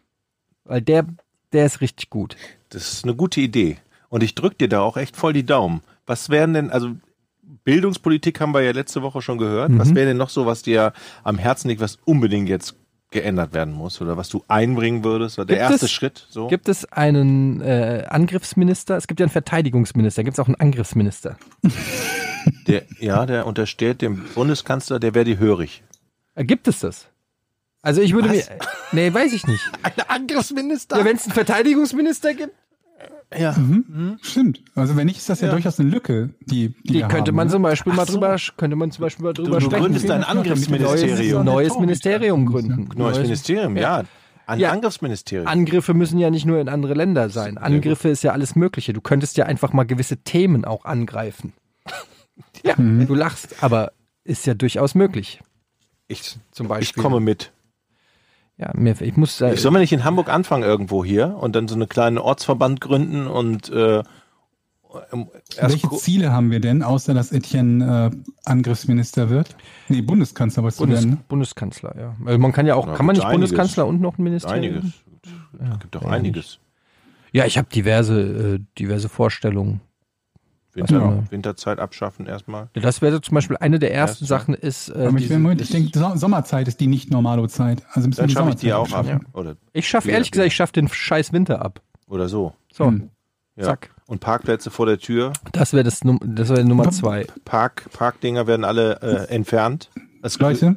Weil 0.64 0.82
der, 0.82 1.06
der 1.52 1.66
ist 1.66 1.80
richtig 1.80 2.10
gut. 2.10 2.36
Das 2.68 2.92
ist 2.92 3.04
eine 3.04 3.14
gute 3.14 3.40
Idee. 3.40 3.78
Und 4.08 4.22
ich 4.22 4.34
drück 4.34 4.58
dir 4.58 4.68
da 4.68 4.80
auch 4.80 4.96
echt 4.96 5.16
voll 5.16 5.32
die 5.32 5.44
Daumen. 5.46 5.82
Was 6.06 6.30
wären 6.30 6.54
denn, 6.54 6.70
also 6.70 6.90
Bildungspolitik 7.64 8.40
haben 8.40 8.52
wir 8.54 8.62
ja 8.62 8.72
letzte 8.72 9.02
Woche 9.02 9.22
schon 9.22 9.38
gehört. 9.38 9.70
Mhm. 9.70 9.78
Was 9.78 9.94
wäre 9.94 10.06
denn 10.06 10.16
noch 10.16 10.30
so, 10.30 10.46
was 10.46 10.62
dir 10.62 10.92
am 11.24 11.38
Herzen 11.38 11.68
liegt, 11.68 11.80
was 11.80 11.98
unbedingt 12.04 12.48
jetzt 12.48 12.74
geändert 13.10 13.52
werden 13.52 13.74
muss 13.74 14.00
oder 14.00 14.16
was 14.16 14.28
du 14.28 14.44
einbringen 14.48 15.02
würdest? 15.04 15.38
Oder 15.38 15.46
der 15.46 15.56
Gibt 15.58 15.70
erste 15.72 15.86
es- 15.86 15.92
Schritt. 15.92 16.26
So. 16.30 16.46
Gibt 16.46 16.68
es 16.68 16.84
einen 16.92 17.60
äh, 17.60 18.06
Angriffsminister? 18.08 18.96
Es 18.96 19.06
gibt 19.08 19.20
ja 19.20 19.24
einen 19.24 19.32
Verteidigungsminister. 19.32 20.22
Gibt 20.24 20.34
es 20.36 20.40
auch 20.40 20.46
einen 20.46 20.54
Angriffsminister? 20.56 21.36
Der, 22.66 22.84
ja, 23.00 23.26
der 23.26 23.46
untersteht 23.46 24.00
dem 24.00 24.24
Bundeskanzler, 24.34 24.98
der 25.00 25.14
wäre 25.14 25.24
die 25.24 25.38
hörig. 25.38 25.82
Äh, 26.34 26.44
gibt 26.44 26.68
es 26.68 26.80
das? 26.80 27.08
Also 27.82 28.00
ich 28.02 28.12
würde 28.14 28.28
Was? 28.28 28.36
mir, 28.50 28.58
nee, 28.92 29.14
weiß 29.14 29.32
ich 29.32 29.46
nicht. 29.46 29.62
Ein 29.82 29.92
Angriffsminister? 30.08 30.98
Ja, 30.98 31.04
wenn 31.04 31.16
es 31.16 31.24
einen 31.24 31.32
Verteidigungsminister 31.34 32.34
gibt, 32.34 32.54
ja. 33.38 33.52
Mhm. 33.52 34.18
Stimmt. 34.22 34.60
Also 34.74 34.96
wenn 34.96 35.06
nicht, 35.06 35.18
ist 35.18 35.28
das 35.30 35.40
ja, 35.40 35.46
Ja. 35.46 35.52
durchaus 35.54 35.78
eine 35.78 35.88
Lücke, 35.88 36.30
die, 36.40 36.70
die, 36.70 36.82
die 36.82 36.94
wir 36.94 37.08
könnte 37.08 37.28
haben, 37.30 37.36
man 37.36 37.46
ne? 37.46 37.52
zum 37.52 37.62
Beispiel 37.62 37.92
mal 37.92 38.04
so. 38.04 38.14
drüber, 38.14 38.36
könnte 38.56 38.74
man 38.76 38.90
zum 38.90 39.02
Beispiel 39.02 39.22
mal 39.24 39.32
drüber 39.32 39.60
du 39.60 39.66
sprechen. 39.66 39.82
gründest 39.84 40.10
ein 40.10 40.20
Neues- 40.20 40.28
Angriffsministerium. 40.28 41.44
neues 41.44 41.68
Torhüter. 41.68 41.80
Ministerium 41.80 42.46
gründen. 42.46 42.88
Neues 42.96 43.18
Ministerium, 43.18 43.76
ja. 43.76 44.02
Ein 44.46 44.58
Ja. 44.58 44.72
Angriffsministerium. 44.72 45.46
Angriffe 45.46 45.94
müssen 45.94 46.18
ja 46.18 46.28
nicht 46.28 46.44
nur 46.44 46.60
in 46.60 46.68
andere 46.68 46.94
Länder 46.94 47.30
sein. 47.30 47.56
Angriffe 47.56 48.08
ist 48.08 48.24
ja 48.24 48.32
alles 48.32 48.56
Mögliche. 48.56 48.92
Du 48.92 49.00
könntest 49.00 49.36
ja 49.36 49.46
einfach 49.46 49.72
mal 49.72 49.84
gewisse 49.84 50.16
Themen 50.18 50.64
auch 50.64 50.84
angreifen. 50.84 51.52
Ja, 52.64 52.74
du 52.76 53.14
lachst, 53.14 53.62
aber 53.62 53.92
ist 54.24 54.46
ja 54.46 54.54
durchaus 54.54 54.94
möglich. 54.94 55.40
ich, 56.08 56.36
Zum 56.50 56.66
ich 56.66 56.68
Beispiel. 56.68 57.02
komme 57.02 57.20
mit. 57.20 57.52
Ja, 58.61 58.72
mir, 58.74 59.00
ich 59.00 59.16
muss 59.16 59.38
sagen, 59.38 59.54
Ich 59.54 59.62
soll 59.62 59.70
mal 59.70 59.78
nicht 59.78 59.92
in 59.92 60.04
Hamburg 60.04 60.28
anfangen 60.28 60.64
irgendwo 60.64 61.02
hier 61.02 61.36
und 61.40 61.56
dann 61.56 61.66
so 61.66 61.74
eine 61.74 61.86
kleine 61.86 62.22
Ortsverband 62.22 62.80
gründen 62.82 63.26
und 63.26 63.70
äh, 63.70 64.02
ähm, 65.12 65.28
erst 65.56 65.82
Welche 65.82 65.96
Ziele 65.96 66.32
haben 66.32 66.50
wir 66.50 66.61
denn, 66.61 66.82
außer 66.82 67.14
dass 67.14 67.32
Etienne 67.32 68.11
äh, 68.12 68.30
Angriffsminister 68.44 69.30
wird? 69.30 69.56
Nee, 69.88 70.02
Bundeskanzler 70.02 70.62
du 70.62 70.76
Bundes, 70.76 70.98
werden, 70.98 71.11
ne? 71.11 71.18
Bundeskanzler, 71.28 71.94
ja. 71.98 72.16
Also 72.26 72.38
man 72.38 72.52
kann 72.52 72.66
ja 72.66 72.74
auch, 72.74 72.86
Na, 72.86 72.94
kann 72.94 73.06
man 73.06 73.16
nicht 73.16 73.24
einiges. 73.24 73.50
Bundeskanzler 73.50 73.86
und 73.86 74.00
noch 74.02 74.18
ein 74.18 74.24
Ministerium? 74.24 74.74
einiges. 74.74 74.92
Es 75.72 75.80
gibt 75.80 75.94
doch 75.94 76.02
ja, 76.02 76.11
einiges. 76.11 76.58
Ja, 77.32 77.46
ich 77.46 77.56
habe 77.56 77.68
diverse, 77.72 78.56
äh, 78.56 78.58
diverse 78.78 79.08
Vorstellungen. 79.08 79.80
Winter, 80.80 80.98
Ja. 80.98 81.22
Winterzeit 81.30 81.78
abschaffen 81.78 82.26
erstmal. 82.26 82.68
Das 82.74 83.02
wäre 83.02 83.12
so 83.14 83.18
zum 83.20 83.34
Beispiel 83.34 83.56
eine 83.58 83.78
der 83.78 83.92
ersten 83.94 84.24
Erste. 84.24 84.24
Sachen 84.26 84.54
ist, 84.54 84.88
äh, 84.88 85.06
Aber 85.06 85.16
ich, 85.18 85.24
diese- 85.28 85.38
Moment, 85.38 85.60
ich 85.60 85.70
denke, 85.70 85.96
so 85.98 86.16
Sommerzeit 86.16 86.68
ist 86.68 86.80
die 86.80 86.86
nicht 86.86 87.10
normale 87.10 87.46
Zeit. 87.48 87.82
Also 87.92 88.08
müssen 88.08 88.18
wir 88.18 88.22
Dann 88.22 88.28
die 88.28 88.34
schaffe 88.34 88.50
ich 88.50 88.56
die 88.56 88.72
auch 88.72 88.90
ab. 88.92 88.98
abschaffen. 89.00 89.26
Oder, 89.32 89.56
ich 89.72 89.88
schaffe 89.88 90.06
wieder- 90.08 90.14
ehrlich 90.14 90.30
gesagt, 90.30 90.46
ich 90.48 90.54
schaffe 90.56 90.72
den 90.72 90.88
scheiß 90.88 91.32
Winter 91.32 91.62
ab. 91.62 91.80
oder 92.06 92.28
so. 92.28 92.54
So, 92.72 92.86
Hm. 92.86 93.10
Ja. 93.56 93.64
zack. 93.64 93.90
Und 94.06 94.18
Parkplätze 94.20 94.70
vor 94.70 94.86
der 94.86 94.98
Tür. 94.98 95.32
Das 95.52 95.72
wäre 95.72 95.84
das, 95.84 96.00
das 96.00 96.48
wäre 96.48 96.64
Nummer 96.64 96.90
zwei. 96.90 97.26
Park, 97.44 97.88
Parkdinger 97.92 98.46
werden 98.48 98.64
alle 98.64 99.00
äh, 99.02 99.32
entfernt. 99.32 99.90
Das 100.22 100.38
Leute, 100.40 100.76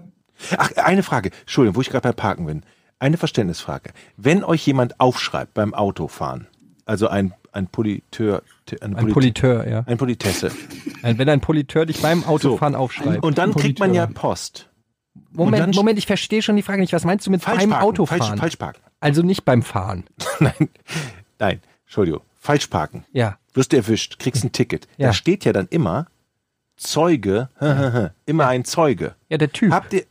Ach, 0.57 0.71
eine 0.77 1.01
Frage. 1.03 1.31
Entschuldigung, 1.41 1.75
wo 1.77 1.81
ich 1.81 1.89
gerade 1.89 2.07
bei 2.09 2.11
Parken 2.13 2.45
bin. 2.45 2.63
Eine 2.99 3.17
Verständnisfrage. 3.17 3.91
Wenn 4.17 4.43
euch 4.43 4.65
jemand 4.67 4.99
aufschreibt 4.99 5.53
beim 5.53 5.73
Autofahren, 5.73 6.47
also 6.85 7.07
ein, 7.07 7.33
ein 7.53 7.67
Politeur, 7.67 8.41
eine 8.81 8.95
Ein 8.97 9.03
Polit- 9.05 9.13
Politeur, 9.13 9.67
ja. 9.69 9.83
ein 9.85 9.97
Politesse. 9.97 10.51
Wenn 11.01 11.29
ein 11.29 11.39
Politeur 11.41 11.85
dich 11.85 12.01
beim 12.01 12.23
Autofahren 12.25 12.75
aufschreibt. 12.75 13.23
Und 13.23 13.37
dann 13.37 13.53
kriegt 13.53 13.79
man 13.79 13.93
ja. 13.93 14.07
Post. 14.07 14.69
Moment, 15.31 15.75
Moment, 15.75 15.97
ich 15.99 16.07
verstehe 16.07 16.41
schon 16.41 16.55
die 16.55 16.61
Frage 16.63 16.81
nicht. 16.81 16.93
Was 16.93 17.05
meinst 17.05 17.27
du 17.27 17.31
mit 17.31 17.45
beim. 17.45 17.73
Autofahren? 17.73 18.19
Falsch, 18.21 18.39
falsch 18.39 18.55
parken. 18.57 18.81
Also 18.99 19.21
nicht 19.21 19.45
beim 19.45 19.61
Fahren. 19.63 20.05
Nein, 20.39 20.69
nein, 21.39 21.61
Entschuldigung. 21.85 22.21
Falsch 22.39 22.67
parken. 22.67 23.05
Ja. 23.11 23.37
Wirst 23.53 23.71
du 23.73 23.77
erwischt, 23.77 24.17
kriegst 24.19 24.43
ein 24.43 24.51
Ticket. 24.51 24.87
Ja. 24.97 25.07
Da 25.07 25.13
steht 25.13 25.45
ja 25.45 25.53
dann 25.53 25.67
immer 25.69 26.07
Zeuge, 26.77 27.49
immer 28.25 28.47
ein 28.47 28.65
Zeuge. 28.65 29.15
Ja, 29.29 29.37
der 29.37 29.51
Typ, 29.51 29.71
Habt 29.71 29.93
ihr, 29.93 30.03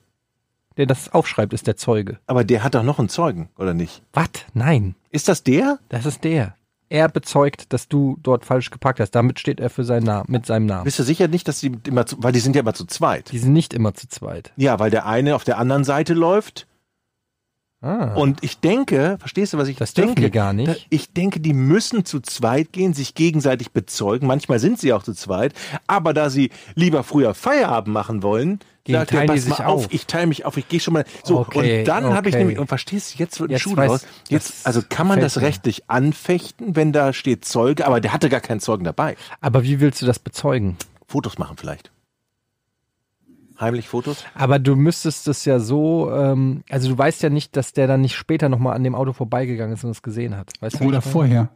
der 0.77 0.87
das 0.87 1.13
aufschreibt, 1.13 1.53
ist 1.53 1.67
der 1.67 1.77
Zeuge. 1.77 2.19
aber 2.27 2.45
der 2.45 2.63
hat 2.63 2.75
doch 2.75 2.83
noch 2.83 2.99
einen 2.99 3.09
Zeugen, 3.09 3.49
oder 3.59 3.75
nicht? 3.75 4.03
Was? 4.13 4.29
Nein, 4.55 4.95
Ist 5.11 5.29
das 5.29 5.43
der? 5.43 5.79
das 5.89 6.07
ist 6.07 6.23
der. 6.25 6.55
Er 6.93 7.09
bezeugt, 7.09 7.73
dass 7.73 7.89
du 7.89 8.19
dort 8.23 8.45
falsch 8.45 8.71
geparkt 8.71 9.01
hast. 9.01 9.13
Damit 9.13 9.41
steht 9.41 9.61
er 9.61 9.71
für 9.71 9.83
seinen 9.83 10.05
Namen, 10.05 10.27
mit 10.31 10.45
seinem 10.45 10.67
Namen. 10.67 10.85
Bist 10.85 10.99
du 10.99 11.05
sicher 11.05 11.27
nicht, 11.27 11.49
dass 11.49 11.59
die 11.61 11.73
immer 11.87 12.05
zu, 12.05 12.23
weil 12.23 12.33
die 12.33 12.39
sind 12.39 12.55
ja 12.55 12.61
immer 12.61 12.75
zu 12.75 12.85
zweit. 12.85 13.33
Die 13.33 13.39
sind 13.39 13.55
nicht 13.55 13.73
immer 13.73 13.95
zu 13.95 14.09
zweit. 14.09 14.53
Ja, 14.57 14.79
weil 14.79 14.91
der 14.91 15.07
eine 15.07 15.35
auf 15.35 15.43
der 15.43 15.57
anderen 15.57 15.85
Seite 15.85 16.13
läuft 16.13 16.67
Ah. 17.83 18.15
Und 18.15 18.45
ich 18.45 18.61
denke, 18.61 19.17
verstehst 19.19 19.53
du, 19.53 19.59
was 19.59 19.67
ich 19.69 19.77
Das 19.77 19.93
dürfen 19.93 20.15
denke? 20.15 20.23
die 20.23 20.31
gar 20.31 20.53
nicht. 20.53 20.87
Ich 20.89 21.13
denke, 21.13 21.41
die 21.41 21.53
müssen 21.53 22.05
zu 22.05 22.21
zweit 22.21 22.73
gehen, 22.73 22.95
sich 22.95 23.15
gegenseitig 23.15 23.73
bezeugen. 23.73 24.27
Manchmal 24.29 24.61
sind 24.61 24.79
sie 24.79 24.93
auch 24.93 25.03
zu 25.03 25.13
zweit. 25.15 25.53
Aber 25.89 26.15
da 26.15 26.31
sie 26.31 26.51
lieber 26.77 27.03
früher 27.03 27.35
Feierabend 27.35 27.93
machen 27.93 28.23
wollen, 28.23 28.61
Gehen- 28.85 28.95
sagt 28.97 29.13
er, 29.13 29.27
pass 29.27 29.47
mal 29.47 29.57
auf, 29.67 29.85
auf. 29.85 29.89
ich 29.91 30.07
teile 30.07 30.27
mich 30.27 30.45
auf, 30.45 30.57
ich 30.57 30.69
gehe 30.69 30.81
schon 30.81 30.95
mal. 30.95 31.05
So, 31.23 31.39
Okay, 31.41 31.81
und 31.81 31.89
dann 31.89 32.15
habe 32.15 32.29
ich 32.29 32.35
okay. 32.35 32.43
nämlich, 32.45 32.59
und 32.59 32.67
verstehst 32.67 33.15
du, 33.15 33.19
jetzt 33.19 33.39
wird 33.41 33.53
ein 33.53 33.59
Schuh 33.61 33.77
draus. 33.77 34.05
Jetzt, 34.29 34.49
das 34.51 34.67
also 34.67 34.83
kann 34.89 35.07
man 35.07 35.21
das 35.21 35.37
mir. 35.37 35.43
rechtlich 35.43 35.89
anfechten, 35.89 36.75
wenn 36.75 36.93
da 36.93 37.13
steht 37.13 37.45
Zeuge, 37.45 37.87
aber 37.87 38.01
der 38.01 38.13
hatte 38.13 38.29
gar 38.29 38.41
keinen 38.41 38.59
Zeugen 38.61 38.83
dabei. 38.85 39.17
Aber 39.41 39.63
wie 39.63 39.79
willst 39.81 40.03
du 40.03 40.07
das 40.07 40.19
bezeugen? 40.19 40.77
Fotos 41.07 41.39
machen 41.39 41.57
vielleicht. 41.57 41.92
Heimlich 43.61 43.89
Fotos? 43.89 44.25
Aber 44.35 44.59
du 44.59 44.77
müsstest 44.77 45.29
es 45.29 45.45
ja 45.45 45.59
so, 45.59 46.11
ähm, 46.13 46.63
also 46.71 46.89
du 46.89 46.99
weißt 46.99 47.23
ja 47.23 47.31
nicht, 47.31 47.57
dass 47.57 47.73
der 47.73 47.87
dann 47.87 48.01
nicht 48.01 48.15
später 48.17 48.49
nochmal 48.49 48.75
an 48.75 48.85
dem 48.85 48.95
Auto 48.95 49.13
vorbeigegangen 49.13 49.75
ist 49.75 49.85
und 49.85 49.91
es 49.91 50.03
gesehen 50.03 50.37
hat. 50.37 50.51
Weißt 50.61 50.81
du, 50.81 50.85
Oder 50.85 51.01
vorher. 51.03 51.51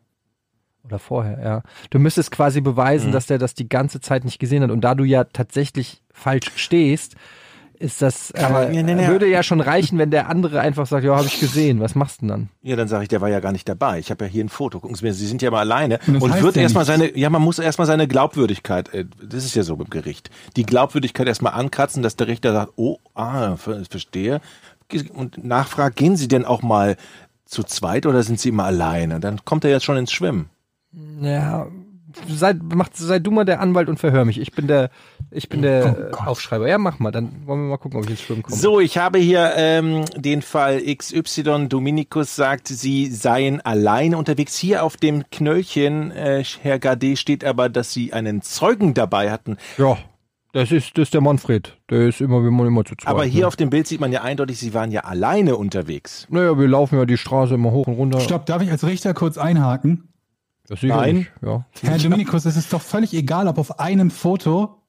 Oder 0.85 0.99
vorher, 1.01 1.41
ja. 1.43 1.63
Du 1.91 1.99
müsstest 1.99 2.31
quasi 2.31 2.61
Mhm. 2.61 2.65
beweisen, 2.65 3.13
dass 3.13 3.27
der 3.27 3.39
das 3.39 3.55
die 3.55 3.69
ganze 3.69 4.01
Zeit 4.01 4.25
nicht 4.25 4.39
gesehen 4.39 4.63
hat. 4.63 4.71
Und 4.71 4.83
da 4.83 4.95
du 4.95 5.03
ja 5.05 5.25
tatsächlich 5.25 6.03
falsch 6.13 6.53
stehst, 6.55 7.17
ist 7.79 8.03
das, 8.03 8.31
äh, 8.33 8.41
ja, 8.41 8.69
nee, 8.69 8.83
nee. 8.83 9.07
würde 9.09 9.29
ja 9.29 9.43
schon 9.43 9.61
reichen, 9.61 9.99
wenn 9.99 10.11
der 10.11 10.29
andere 10.29 10.61
einfach 10.61 10.87
sagt, 10.87 11.05
ja, 11.05 11.15
habe 11.17 11.27
ich 11.27 11.41
gesehen. 11.41 11.81
Was 11.81 11.95
machst 11.95 12.17
du 12.17 12.21
denn 12.23 12.29
dann? 12.29 12.49
Ja, 12.63 12.77
dann 12.77 12.89
sage 12.89 13.03
ich, 13.05 13.09
der 13.09 13.21
war 13.21 13.29
ja 13.29 13.41
gar 13.41 13.53
nicht 13.53 13.69
dabei. 13.69 13.99
Ich 13.99 14.11
habe 14.11 14.25
ja 14.25 14.31
hier 14.31 14.45
ein 14.45 14.49
Foto. 14.49 14.81
Gucken 14.81 14.97
Sie 14.97 15.05
mir, 15.05 15.13
Sie 15.15 15.27
sind 15.27 15.43
ja 15.43 15.51
mal 15.51 15.61
alleine. 15.61 15.99
Und 16.07 16.23
Und 16.23 16.43
wird 16.43 16.57
ja 16.57 16.63
erstmal 16.63 16.85
seine, 16.85 17.17
ja, 17.17 17.31
man 17.31 17.43
muss 17.43 17.59
erstmal 17.59 17.87
seine 17.87 18.09
Glaubwürdigkeit, 18.09 18.93
äh, 18.95 19.05
das 19.23 19.45
ist 19.45 19.55
ja 19.55 19.63
so 19.63 19.77
beim 19.77 19.91
Gericht, 19.91 20.31
die 20.57 20.65
Glaubwürdigkeit 20.65 21.27
erstmal 21.27 21.53
ankratzen, 21.55 22.03
dass 22.03 22.17
der 22.17 22.27
Richter 22.27 22.53
sagt, 22.53 22.73
oh, 22.77 22.99
ah, 23.15 23.57
ver- 23.57 23.83
verstehe. 23.89 24.41
Und 25.15 25.43
nachfragt, 25.45 25.97
gehen 25.97 26.17
Sie 26.17 26.29
denn 26.29 26.45
auch 26.45 26.63
mal 26.63 26.97
zu 27.45 27.63
zweit 27.63 28.07
oder 28.07 28.23
sind 28.23 28.41
Sie 28.41 28.51
immer 28.51 28.65
alleine? 28.65 29.21
Dann 29.21 29.45
kommt 29.45 29.65
er 29.65 29.71
jetzt 29.71 29.85
schon 29.85 29.97
ins 29.97 30.13
Schwimmen. 30.13 30.49
Ja, 31.21 31.67
sei, 32.29 32.55
mach, 32.55 32.89
sei 32.95 33.19
du 33.19 33.31
mal 33.31 33.45
der 33.45 33.61
Anwalt 33.61 33.89
und 33.89 33.99
verhör 33.99 34.25
mich. 34.25 34.41
Ich 34.41 34.53
bin 34.53 34.67
der, 34.67 34.91
ich 35.31 35.49
bin 35.49 35.63
der 35.63 36.13
Oh. 36.13 36.25
Aufschreiber. 36.27 36.69
Ja, 36.69 36.79
mach 36.79 36.99
mal. 36.99 37.11
Dann 37.11 37.47
wollen 37.47 37.61
wir 37.63 37.71
mal 37.71 37.77
gucken, 37.79 37.99
ob 37.99 38.05
ich 38.05 38.11
ins 38.11 38.21
Schwimmen 38.23 38.43
komme. 38.43 38.57
So, 38.57 38.81
ich 38.81 38.99
habe 38.99 39.19
hier 39.19 39.53
ähm, 39.57 40.05
den 40.17 40.43
Fall 40.43 40.81
XY. 40.83 41.69
Dominikus 41.69 42.37
sagt, 42.37 42.69
Sie 42.69 43.07
seien 43.07 43.61
alleine 43.61 44.19
unterwegs. 44.19 44.57
Hier 44.57 44.85
auf 44.85 44.97
dem 44.97 45.25
Knöllchen, 45.31 46.11
äh, 46.11 46.45
Herr 46.63 46.79
Gade, 46.79 47.17
steht 47.17 47.45
aber, 47.45 47.69
dass 47.69 47.93
Sie 47.93 48.13
einen 48.13 48.43
Zeugen 48.43 48.95
dabei 48.95 49.31
hatten. 49.31 49.57
Ja, 49.79 49.99
das 50.53 50.73
ist, 50.73 50.97
das 50.97 51.03
ist 51.09 51.15
der 51.15 51.21
Manfred. 51.21 51.77
Der 51.91 52.09
ist 52.09 52.21
immer, 52.21 52.43
wir 52.43 52.51
machen 52.51 52.69
immer 52.69 52.85
zu 52.85 52.95
zweit. 52.97 53.09
Aber 53.11 53.25
hier 53.25 53.43
ne? 53.43 53.47
auf 53.49 53.57
dem 53.57 53.69
Bild 53.69 53.87
sieht 53.87 54.01
man 54.01 54.11
ja 54.13 54.23
eindeutig, 54.23 54.59
Sie 54.59 54.73
waren 54.73 54.91
ja 54.91 55.03
alleine 55.03 55.57
unterwegs. 55.57 56.27
Naja, 56.31 56.59
wir 56.59 56.67
laufen 56.67 56.97
ja 56.99 57.05
die 57.05 57.19
Straße 57.19 57.55
immer 57.55 57.73
hoch 57.73 57.87
und 57.89 57.95
runter. 57.95 58.21
Stopp, 58.21 58.47
darf 58.47 58.63
ich 58.63 58.71
als 58.71 58.85
Richter 58.87 59.13
kurz 59.13 59.37
einhaken? 59.37 60.09
Das 60.69 60.81
sicherlich, 60.81 61.31
Ja. 61.43 61.67
Herr 61.83 61.99
Dominikus, 61.99 62.45
es 62.45 62.57
ist 62.57 62.73
doch 62.73 62.81
völlig 62.81 63.13
egal, 63.15 63.47
ob 63.49 63.59
auf 63.59 63.79
einem 63.79 64.11
Foto 64.11 64.83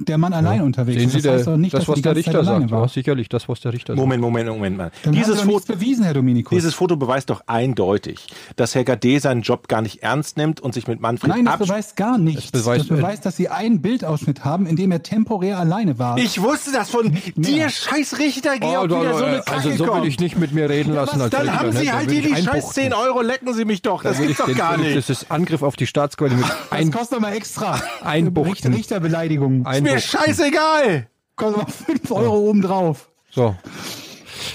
der 0.00 0.16
Mann 0.18 0.32
allein 0.32 0.62
unterwegs 0.62 0.98
Sehen 0.98 1.06
ist. 1.08 1.12
Sie, 1.12 1.16
Das 1.18 1.22
der, 1.24 1.32
heißt 1.34 1.46
doch 1.48 1.56
nicht, 1.56 1.74
das, 1.74 1.80
dass 1.86 1.88
was 1.96 2.02
der 2.02 2.14
Richter 2.16 2.44
sagt. 2.44 2.70
war. 2.70 2.82
Ja, 2.82 2.88
sicherlich, 2.88 3.28
das, 3.28 3.48
was 3.48 3.60
der 3.60 3.72
Richter 3.72 3.94
Moment, 3.96 4.20
Moment, 4.22 4.48
Moment 4.48 4.76
mal. 4.76 4.90
Dann 5.02 5.12
Dieses, 5.12 5.40
Foto, 5.42 5.72
bewiesen, 5.72 6.04
Herr 6.04 6.14
Dominikus. 6.14 6.50
dieses 6.56 6.74
Foto 6.74 6.96
beweist 6.96 7.30
doch 7.30 7.42
eindeutig, 7.46 8.26
dass 8.56 8.74
Herr 8.74 8.84
Gade 8.84 9.18
seinen 9.20 9.42
Job 9.42 9.68
gar 9.68 9.82
nicht 9.82 10.02
ernst 10.02 10.36
nimmt 10.36 10.60
und 10.60 10.72
sich 10.74 10.86
mit 10.86 11.00
Manfred 11.00 11.30
Nein, 11.34 11.44
das 11.44 11.58
beweist 11.58 11.96
gar 11.96 12.16
nichts. 12.18 12.52
Das 12.52 12.62
beweist- 12.62 12.90
das 12.90 12.96
beweist, 12.96 13.26
dass 13.26 13.36
Sie 13.36 13.48
einen 13.48 13.82
Bildausschnitt 13.82 14.44
haben, 14.44 14.66
in 14.66 14.76
dem 14.76 14.92
er 14.92 15.02
temporär 15.02 15.58
alleine 15.58 15.98
war. 15.98 16.16
Ich 16.18 16.40
wusste 16.40 16.70
das 16.72 16.90
von 16.90 17.12
dir, 17.36 17.68
scheiß 17.68 18.18
Richter, 18.18 18.50
sagt. 18.50 18.60
Georg, 18.60 18.90
Oh, 18.90 19.00
wieder 19.00 19.14
so 19.14 19.20
da, 19.20 19.26
eine 19.26 19.36
also 19.46 19.68
Kacke 19.70 19.76
so 19.76 19.86
will 20.02 20.08
ich 20.08 20.20
nicht 20.20 20.38
mit 20.38 20.52
mir 20.52 20.68
reden 20.70 20.94
lassen. 20.94 21.20
als 21.20 21.30
Dann 21.30 21.52
haben 21.58 21.70
ne? 21.70 21.80
Sie 21.80 21.92
halt 21.92 22.10
hier 22.10 22.22
die 22.22 22.28
scheiß 22.30 22.46
einbuchten. 22.48 22.72
10 22.84 22.94
Euro, 22.94 23.20
lecken 23.22 23.52
Sie 23.54 23.64
mich 23.64 23.82
doch. 23.82 24.02
Das 24.02 24.16
gibt's 24.18 24.32
ich 24.32 24.36
doch 24.38 24.54
gar 24.56 24.76
nicht. 24.78 24.96
Das 24.96 25.10
ist 25.10 25.30
Angriff 25.30 25.62
auf 25.62 25.76
die 25.76 25.86
Staatsqualität 25.86 26.38
mit 26.44 26.48
das 26.48 26.70
ein, 26.70 26.90
kostet 26.92 27.16
doch 27.16 27.20
mal 27.20 27.32
extra. 27.34 27.80
Einbuchten. 28.02 28.48
Richter, 28.52 28.70
Richterbeleidigung. 28.98 29.60
Ist 29.66 29.66
mir 29.92 30.00
scheißegal. 30.00 31.08
Kostet 31.36 31.62
mal 31.62 31.70
5 31.72 32.10
Euro 32.10 32.36
obendrauf. 32.50 33.10
So, 33.30 33.56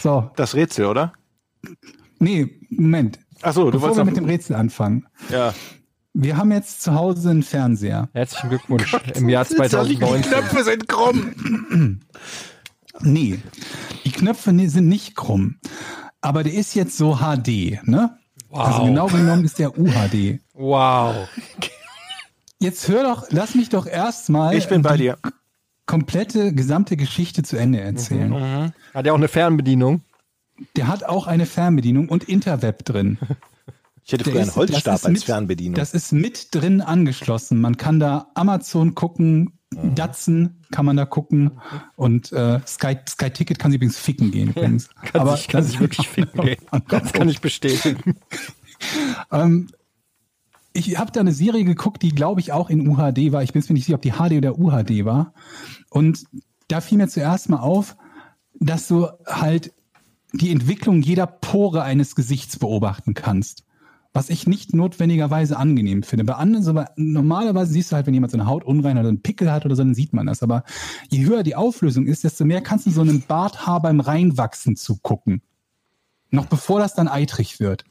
So, 0.02 0.30
Das 0.36 0.54
Rätsel, 0.56 0.86
oder? 0.86 1.14
nee, 2.20 2.60
Moment. 2.70 3.20
Ach 3.42 3.54
so, 3.54 3.66
du 3.66 3.72
Bevor 3.72 3.90
wir 3.90 3.96
wolltest 3.98 4.06
mit 4.06 4.18
dem 4.18 4.26
Rätsel 4.26 4.56
anfangen. 4.56 5.06
ja. 5.30 5.54
Wir 6.16 6.38
haben 6.38 6.52
jetzt 6.52 6.84
zu 6.84 6.94
Hause 6.94 7.32
einen 7.32 7.42
Fernseher. 7.42 8.08
herzlichen 8.14 8.50
Glückwunsch 8.50 8.96
im 9.16 9.30
Jahr 9.30 9.46
Die 9.46 9.56
2019. 9.56 10.22
Knöpfe 10.32 10.64
sind 10.64 10.88
krumm. 10.88 12.00
Nee, 13.02 13.40
die 14.06 14.12
Knöpfe 14.12 14.54
ne- 14.54 14.70
sind 14.70 14.88
nicht 14.88 15.16
krumm. 15.16 15.56
Aber 16.22 16.44
der 16.44 16.54
ist 16.54 16.76
jetzt 16.76 16.98
so 16.98 17.16
HD, 17.18 17.80
ne? 17.84 18.16
Also 18.52 18.84
genau 18.86 19.08
genommen 19.08 19.44
ist 19.44 19.58
der 19.58 19.76
UHD. 19.76 20.40
Wow. 20.54 21.28
Jetzt 22.64 22.88
hör 22.88 23.04
doch, 23.04 23.26
lass 23.30 23.56
mich 23.56 23.68
doch 23.70 23.86
erstmal 23.86 24.56
Ich 24.56 24.68
bin 24.70 24.82
bei 24.84 24.96
dir. 24.96 25.18
komplette 25.86 26.54
gesamte 26.54 26.96
Geschichte 26.96 27.44
zu 27.44 27.58
Ende 27.58 27.82
erzählen. 27.82 28.74
Hat 28.94 29.06
ja 29.06 29.12
auch 29.12 29.18
eine 29.18 29.28
Fernbedienung. 29.28 30.02
Der 30.78 30.88
hat 30.88 31.04
auch 31.04 31.28
eine 31.28 31.46
Fernbedienung 31.46 32.08
und 32.08 32.24
Interweb 32.24 32.86
drin. 32.86 33.18
Ich 34.06 34.14
hätte 34.14 34.24
früher 34.24 34.42
einen 34.42 34.56
Holzstab 34.56 34.94
als 34.94 35.08
mit- 35.10 35.24
Fernbedienung. 35.26 35.76
Das 35.76 35.94
ist 35.94 36.14
mit 36.14 36.56
drin 36.56 36.80
angeschlossen. 36.82 37.60
Man 37.60 37.76
kann 37.76 38.00
da 38.00 38.28
Amazon 38.34 38.96
gucken, 38.96 39.60
Datsen 39.72 40.62
kann 40.72 40.86
man 40.86 40.96
da 40.96 41.06
gucken 41.06 41.60
und 41.98 42.32
äh, 42.32 42.60
Sky, 42.66 42.96
Sky 43.10 43.30
Ticket 43.32 43.60
kann 43.60 43.72
sie 43.72 43.76
übrigens 43.78 43.98
ficken 43.98 44.32
gehen. 44.32 44.52
Übrigens. 44.52 44.88
Kann 45.12 45.28
sich, 45.36 45.48
kann 45.50 45.64
sich 45.64 45.80
wirklich 45.82 46.08
finden 46.10 46.42
gehen. 46.42 46.62
Das 46.88 47.12
kann 47.12 47.28
ich 47.28 47.42
bestätigen. 47.42 48.16
Ähm, 49.32 49.70
ich 50.74 50.98
habe 50.98 51.12
da 51.12 51.20
eine 51.20 51.34
Serie 51.34 51.64
geguckt, 51.64 52.02
die 52.02 52.10
glaube 52.10 52.42
ich 52.42 52.52
auch 52.52 52.70
in 52.70 52.88
UHD 52.88 53.32
war. 53.32 53.44
Ich 53.44 53.54
bin 53.54 53.64
mir 53.68 53.74
nicht 53.74 53.86
sicher, 53.86 53.96
ob 53.96 54.02
die 54.02 54.14
HD 54.14 54.38
oder 54.38 54.58
UHD 54.58 55.06
war. 55.06 55.34
Und 55.90 56.26
da 56.68 56.82
fiel 56.82 56.98
mir 56.98 57.08
zuerst 57.08 57.50
mal 57.50 57.60
auf, 57.60 57.96
dass 58.60 58.88
du 58.88 59.08
halt 59.28 59.74
die 60.34 60.52
Entwicklung 60.52 61.02
jeder 61.02 61.28
Pore 61.28 61.84
eines 61.84 62.16
Gesichts 62.16 62.58
beobachten 62.58 63.14
kannst. 63.14 63.66
Was 64.14 64.30
ich 64.30 64.46
nicht 64.48 64.74
notwendigerweise 64.74 65.58
angenehm 65.58 66.04
finde. 66.04 66.24
Bei 66.24 66.36
anderen, 66.36 66.64
so 66.64 66.74
bei, 66.74 66.88
normalerweise 66.96 67.74
siehst 67.74 67.92
du 67.92 67.96
halt, 67.96 68.06
wenn 68.06 68.14
jemand 68.14 68.32
so 68.32 68.38
eine 68.38 68.48
Hautunreinheit 68.48 69.04
oder 69.04 69.10
einen 69.10 69.24
Pickel 69.24 69.52
hat 69.52 69.66
oder 69.66 69.76
so, 69.76 69.84
dann 69.84 69.96
sieht 69.96 70.14
man 70.14 70.28
das. 70.28 70.44
Aber 70.44 70.64
je 71.10 71.26
höher 71.26 71.44
die 71.44 71.56
Auflösung 71.56 72.06
ist, 72.06 72.24
desto 72.24 72.46
mehr 72.46 72.62
kannst 72.62 72.86
du 72.86 72.92
so 72.92 73.02
einem 73.02 73.22
Barthaar 73.22 73.82
beim 73.82 74.00
Reinwachsen 74.00 74.76
zugucken. 74.76 75.42
Noch 76.30 76.46
bevor 76.46 76.80
das 76.80 76.94
dann 76.94 77.08
eitrig 77.08 77.60
wird. 77.60 77.86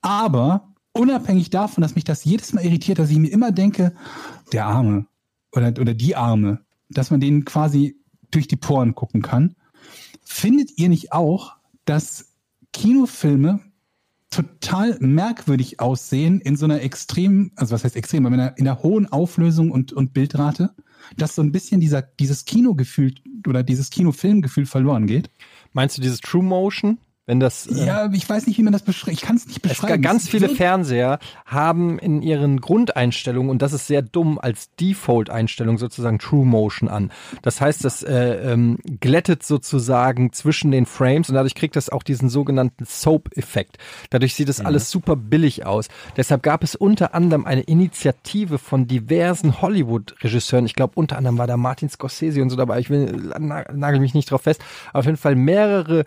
Aber 0.00 0.69
unabhängig 1.00 1.50
davon, 1.50 1.82
dass 1.82 1.94
mich 1.94 2.04
das 2.04 2.24
jedes 2.24 2.52
Mal 2.52 2.64
irritiert, 2.64 2.98
dass 2.98 3.10
ich 3.10 3.18
mir 3.18 3.32
immer 3.32 3.52
denke, 3.52 3.94
der 4.52 4.66
Arme 4.66 5.06
oder, 5.52 5.68
oder 5.80 5.94
die 5.94 6.14
Arme, 6.14 6.60
dass 6.90 7.10
man 7.10 7.20
denen 7.20 7.44
quasi 7.44 7.96
durch 8.30 8.48
die 8.48 8.56
Poren 8.56 8.94
gucken 8.94 9.22
kann, 9.22 9.56
findet 10.22 10.76
ihr 10.76 10.90
nicht 10.90 11.12
auch, 11.12 11.56
dass 11.86 12.32
Kinofilme 12.72 13.60
total 14.28 14.96
merkwürdig 15.00 15.80
aussehen 15.80 16.40
in 16.40 16.56
so 16.56 16.66
einer 16.66 16.82
extrem, 16.82 17.50
also 17.56 17.74
was 17.74 17.82
heißt 17.82 17.96
extrem, 17.96 18.26
aber 18.26 18.34
in 18.34 18.40
einer, 18.40 18.58
in 18.58 18.68
einer 18.68 18.82
hohen 18.82 19.10
Auflösung 19.10 19.70
und, 19.70 19.92
und 19.92 20.12
Bildrate, 20.12 20.70
dass 21.16 21.34
so 21.34 21.42
ein 21.42 21.50
bisschen 21.50 21.80
dieser, 21.80 22.02
dieses 22.02 22.44
Kinogefühl 22.44 23.14
oder 23.48 23.62
dieses 23.62 23.90
Kinofilmgefühl 23.90 24.66
verloren 24.66 25.06
geht. 25.06 25.30
Meinst 25.72 25.96
du 25.96 26.02
dieses 26.02 26.20
True 26.20 26.44
Motion? 26.44 26.98
Wenn 27.30 27.38
das 27.38 27.68
äh, 27.68 27.86
Ja, 27.86 28.10
ich 28.12 28.28
weiß 28.28 28.48
nicht, 28.48 28.58
wie 28.58 28.64
man 28.64 28.72
das 28.72 28.82
beschreibt. 28.82 29.16
Ich 29.16 29.22
kann 29.22 29.36
es 29.36 29.46
nicht 29.46 29.64
Es 29.64 29.68
beschreiben. 29.70 30.02
ganz 30.02 30.24
Es 30.24 30.28
viele 30.30 30.48
wirkt- 30.48 30.56
Fernseher 30.56 31.20
haben 31.46 32.00
in 32.00 32.22
ihren 32.22 32.60
Grundeinstellungen, 32.60 33.48
und 33.50 33.62
das 33.62 33.72
ist 33.72 33.86
sehr 33.86 34.02
dumm, 34.02 34.36
als 34.40 34.74
Default-Einstellung 34.80 35.78
sozusagen 35.78 36.18
True 36.18 36.44
Motion 36.44 36.88
an. 36.88 37.12
Das 37.42 37.60
heißt, 37.60 37.84
das 37.84 38.02
äh, 38.02 38.52
ähm, 38.52 38.78
glättet 38.98 39.44
sozusagen 39.44 40.32
zwischen 40.32 40.72
den 40.72 40.86
Frames 40.86 41.28
und 41.28 41.36
dadurch 41.36 41.54
kriegt 41.54 41.76
das 41.76 41.88
auch 41.88 42.02
diesen 42.02 42.28
sogenannten 42.30 42.84
Soap-Effekt. 42.84 43.78
Dadurch 44.10 44.34
sieht 44.34 44.48
es 44.48 44.60
alles 44.60 44.90
super 44.90 45.14
billig 45.14 45.64
aus. 45.64 45.86
Deshalb 46.16 46.42
gab 46.42 46.64
es 46.64 46.74
unter 46.74 47.14
anderem 47.14 47.44
eine 47.46 47.60
Initiative 47.62 48.58
von 48.58 48.88
diversen 48.88 49.62
Hollywood-Regisseuren. 49.62 50.66
Ich 50.66 50.74
glaube, 50.74 50.94
unter 50.96 51.16
anderem 51.16 51.38
war 51.38 51.46
da 51.46 51.56
Martin 51.56 51.88
Scorsese 51.90 52.42
und 52.42 52.50
so 52.50 52.56
dabei. 52.56 52.80
Ich 52.80 52.90
will 52.90 53.30
na- 53.38 53.64
nagel 53.72 54.00
mich 54.00 54.14
nicht 54.14 54.32
drauf 54.32 54.42
fest. 54.42 54.60
Auf 54.92 55.04
jeden 55.04 55.16
Fall 55.16 55.36
mehrere 55.36 56.04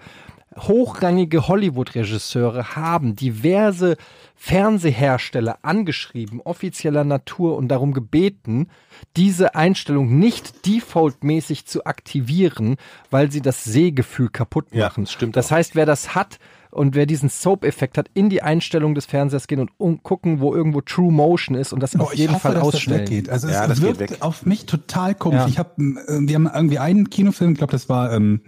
hochrangige 0.58 1.48
Hollywood-Regisseure 1.48 2.76
haben 2.76 3.16
diverse 3.16 3.98
Fernsehhersteller 4.36 5.60
angeschrieben, 5.62 6.42
offizieller 6.42 7.04
Natur 7.04 7.56
und 7.58 7.68
darum 7.70 7.94
gebeten, 7.94 8.68
diese 9.16 9.56
Einstellung 9.56 10.20
nicht 10.20 10.66
defaultmäßig 10.66 11.66
zu 11.66 11.86
aktivieren, 11.86 12.76
weil 13.10 13.32
sie 13.32 13.42
das 13.42 13.64
Sehgefühl 13.64 14.30
kaputt 14.30 14.66
Ja, 14.72 14.86
machen. 14.88 15.06
das 15.06 15.14
stimmt 15.14 15.36
Das 15.36 15.52
heißt, 15.52 15.76
wer 15.76 15.86
das 15.86 16.14
hat 16.16 16.40
und 16.72 16.96
wer 16.96 17.06
diesen 17.06 17.30
Soap-Effekt 17.30 17.98
hat, 17.98 18.10
in 18.16 18.30
die 18.30 18.42
Einstellung 18.42 18.96
des 18.96 19.06
Fernsehers 19.06 19.48
gehen 19.48 19.60
und 19.60 19.72
um, 19.78 20.02
gucken, 20.02 20.40
wo 20.40 20.56
irgendwo 20.56 20.82
True 20.82 21.12
Motion 21.12 21.56
ist 21.56 21.72
und 21.72 21.82
das 21.82 21.96
Oh, 21.96 22.04
auf 22.04 22.16
jeden 22.16 22.34
hoffe, 22.34 22.42
Fall 22.42 22.54
dass 22.56 22.64
ausstellen. 22.64 23.24
Das. 23.26 23.30
Also 23.44 23.48
Ja, 23.50 23.64
es 23.64 23.70
das 23.70 23.80
geht 23.80 24.00
wirkt 24.00 24.12
weg. 24.12 24.18
auf 24.22 24.46
mich 24.46 24.66
total 24.66 25.14
komisch. 25.16 25.42
Ja. 25.42 25.48
Ich 25.48 25.60
hab, 25.60 25.78
äh, 25.78 25.82
wir 25.82 26.36
haben 26.36 26.50
irgendwie 26.54 26.80
einen 26.80 27.10
Kinofilm, 27.10 27.52
ich 27.54 27.58
glaube, 27.60 27.72
das 27.72 27.90
war, 27.90 28.12
ähm, 28.12 28.42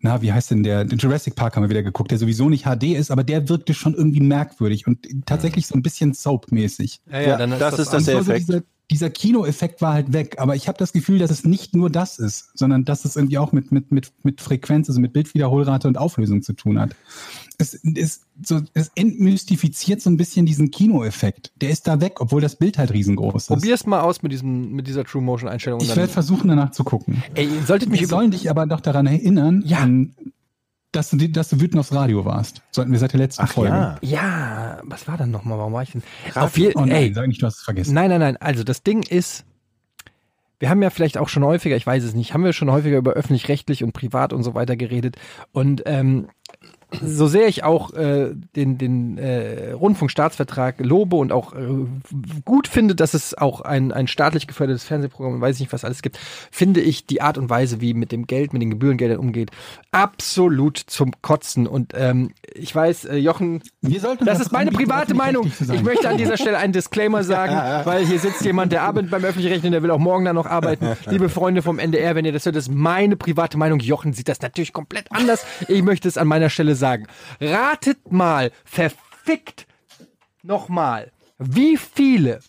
na, 0.00 0.22
wie 0.22 0.32
heißt 0.32 0.50
denn 0.50 0.62
der? 0.62 0.84
Den 0.84 0.98
Jurassic 0.98 1.34
Park 1.34 1.56
haben 1.56 1.64
wir 1.64 1.70
wieder 1.70 1.82
geguckt, 1.82 2.10
der 2.10 2.18
sowieso 2.18 2.48
nicht 2.48 2.64
HD 2.64 2.94
ist, 2.94 3.10
aber 3.10 3.24
der 3.24 3.48
wirkte 3.48 3.74
schon 3.74 3.94
irgendwie 3.94 4.20
merkwürdig 4.20 4.86
und 4.86 5.06
tatsächlich 5.26 5.66
so 5.66 5.74
ein 5.74 5.82
bisschen 5.82 6.14
Soap-mäßig. 6.14 7.00
Ja, 7.10 7.20
Ja, 7.20 7.36
dann 7.36 7.50
das 7.50 7.78
ist 7.78 7.92
das 7.92 8.00
Und 8.02 8.06
der 8.06 8.22
so 8.22 8.30
Effekt. 8.30 8.48
Dieser, 8.48 8.62
dieser 8.90 9.10
Kinoeffekt 9.10 9.82
war 9.82 9.92
halt 9.92 10.12
weg, 10.12 10.36
aber 10.38 10.56
ich 10.56 10.66
habe 10.66 10.78
das 10.78 10.92
Gefühl, 10.92 11.18
dass 11.18 11.30
es 11.30 11.44
nicht 11.44 11.74
nur 11.74 11.90
das 11.90 12.18
ist, 12.18 12.50
sondern 12.54 12.84
dass 12.84 13.04
es 13.04 13.16
irgendwie 13.16 13.36
auch 13.38 13.52
mit, 13.52 13.70
mit, 13.70 13.92
mit, 13.92 14.12
mit 14.22 14.40
Frequenz, 14.40 14.88
also 14.88 15.00
mit 15.00 15.12
Bildwiederholrate 15.12 15.88
und 15.88 15.98
Auflösung 15.98 16.42
zu 16.42 16.54
tun 16.54 16.80
hat. 16.80 16.96
Es, 17.58 17.74
ist 17.74 18.22
so, 18.42 18.60
es 18.74 18.90
entmystifiziert 18.94 20.00
so 20.00 20.10
ein 20.10 20.16
bisschen 20.16 20.46
diesen 20.46 20.70
Kinoeffekt. 20.70 21.52
Der 21.60 21.70
ist 21.70 21.86
da 21.88 22.00
weg, 22.00 22.20
obwohl 22.20 22.40
das 22.40 22.56
Bild 22.56 22.78
halt 22.78 22.92
riesengroß 22.92 23.34
ist. 23.34 23.46
Probier's 23.48 23.86
mal 23.86 24.00
aus 24.00 24.22
mit 24.22 24.32
diesem, 24.32 24.72
mit 24.72 24.86
dieser 24.86 25.04
True 25.04 25.22
Motion 25.22 25.48
Einstellung. 25.48 25.78
und 25.80 25.84
Ich 25.84 25.88
dann- 25.90 25.98
werde 25.98 26.12
versuchen, 26.12 26.48
danach 26.48 26.70
zu 26.70 26.84
gucken. 26.84 27.22
Ey, 27.34 27.46
ihr 27.46 27.62
solltet 27.64 27.90
mich 27.90 28.00
Wir 28.00 28.08
sollen 28.08 28.30
dich 28.30 28.48
aber 28.50 28.66
doch 28.66 28.80
daran 28.80 29.06
erinnern, 29.06 29.62
Ja. 29.66 29.82
ähm, 29.82 30.14
dass, 30.92 31.10
du, 31.10 31.28
dass 31.28 31.48
du 31.50 31.60
wütend 31.60 31.78
aufs 31.80 31.92
Radio 31.92 32.24
warst. 32.24 32.62
Sollten 32.70 32.92
wir 32.92 32.98
seit 32.98 33.12
der 33.12 33.20
letzten 33.20 33.42
Ach 33.42 33.52
Folge. 33.52 33.72
ja. 33.74 33.98
Ja, 34.02 34.80
was 34.84 35.06
war 35.08 35.16
dann 35.16 35.30
nochmal? 35.30 35.58
Warum 35.58 35.72
war 35.72 35.82
ich 35.82 35.92
denn? 35.92 36.02
Auf 36.34 36.56
je, 36.56 36.72
Oh 36.76 36.80
nein, 36.80 36.90
ey, 36.90 37.12
sag 37.14 37.26
nicht, 37.28 37.42
du 37.42 37.46
hast 37.46 37.58
es 37.58 37.62
vergessen. 37.62 37.92
nein, 37.94 38.08
nein, 38.08 38.20
nein. 38.20 38.36
Also 38.38 38.64
das 38.64 38.82
Ding 38.82 39.02
ist, 39.02 39.44
wir 40.60 40.70
haben 40.70 40.82
ja 40.82 40.90
vielleicht 40.90 41.18
auch 41.18 41.28
schon 41.28 41.44
häufiger, 41.44 41.76
ich 41.76 41.86
weiß 41.86 42.02
es 42.04 42.14
nicht, 42.14 42.34
haben 42.34 42.42
wir 42.42 42.52
schon 42.52 42.70
häufiger 42.70 42.96
über 42.98 43.12
öffentlich-rechtlich 43.12 43.84
und 43.84 43.92
privat 43.92 44.32
und 44.32 44.42
so 44.42 44.54
weiter 44.54 44.76
geredet. 44.76 45.16
Und 45.52 45.82
ähm, 45.86 46.28
so 47.02 47.26
sehr 47.26 47.48
ich 47.48 47.64
auch 47.64 47.92
äh, 47.92 48.30
den, 48.56 48.78
den 48.78 49.18
äh, 49.18 49.72
Rundfunkstaatsvertrag 49.72 50.76
lobe 50.80 51.16
und 51.16 51.32
auch 51.32 51.54
äh, 51.54 51.58
gut 52.46 52.66
finde, 52.66 52.94
dass 52.94 53.12
es 53.12 53.36
auch 53.36 53.60
ein, 53.60 53.92
ein 53.92 54.08
staatlich 54.08 54.46
gefördertes 54.46 54.84
Fernsehprogramm, 54.84 55.40
weiß 55.40 55.56
ich 55.56 55.60
nicht, 55.60 55.72
was 55.72 55.84
alles 55.84 56.00
gibt, 56.00 56.18
finde 56.50 56.80
ich 56.80 57.06
die 57.06 57.20
Art 57.20 57.36
und 57.36 57.50
Weise, 57.50 57.82
wie 57.82 57.92
mit 57.92 58.10
dem 58.10 58.26
Geld, 58.26 58.54
mit 58.54 58.62
den 58.62 58.70
Gebührengeldern 58.70 59.18
umgeht, 59.18 59.50
absolut 59.92 60.78
zum 60.78 61.12
Kotzen. 61.20 61.66
Und 61.66 61.92
ähm, 61.94 62.30
ich 62.54 62.74
weiß, 62.74 63.04
äh, 63.04 63.16
Jochen, 63.16 63.62
Wir 63.82 64.00
sollten 64.00 64.24
das 64.24 64.38
was 64.38 64.46
ist 64.46 64.52
meine 64.52 64.70
private 64.70 65.12
Meinung. 65.12 65.52
Ich 65.60 65.82
möchte 65.82 66.08
an 66.08 66.16
dieser 66.16 66.38
Stelle 66.38 66.56
einen 66.56 66.72
Disclaimer 66.72 67.22
sagen, 67.22 67.52
weil 67.86 68.06
hier 68.06 68.18
sitzt 68.18 68.42
jemand, 68.46 68.72
der 68.72 68.82
arbeitet 68.82 69.10
beim 69.10 69.24
öffentlichen 69.24 69.52
Recht 69.52 69.64
und 69.64 69.72
der 69.72 69.82
will 69.82 69.90
auch 69.90 69.98
morgen 69.98 70.24
dann 70.24 70.36
noch 70.36 70.46
arbeiten. 70.46 70.96
Liebe 71.06 71.28
Freunde 71.28 71.60
vom 71.60 71.78
NDR, 71.78 72.14
wenn 72.14 72.24
ihr 72.24 72.32
das 72.32 72.46
hört, 72.46 72.56
das 72.56 72.68
ist 72.68 72.74
meine 72.74 73.16
private 73.16 73.58
Meinung. 73.58 73.80
Jochen 73.80 74.14
sieht 74.14 74.28
das 74.28 74.40
natürlich 74.40 74.72
komplett 74.72 75.12
anders. 75.12 75.44
Ich 75.68 75.82
möchte 75.82 76.08
es 76.08 76.16
an 76.16 76.26
meiner 76.26 76.48
Stelle 76.48 76.77
sagen. 76.78 77.06
Ratet 77.40 78.10
mal, 78.10 78.50
verfickt 78.64 79.66
nochmal, 80.42 81.12
wie 81.38 81.76
viele 81.76 82.40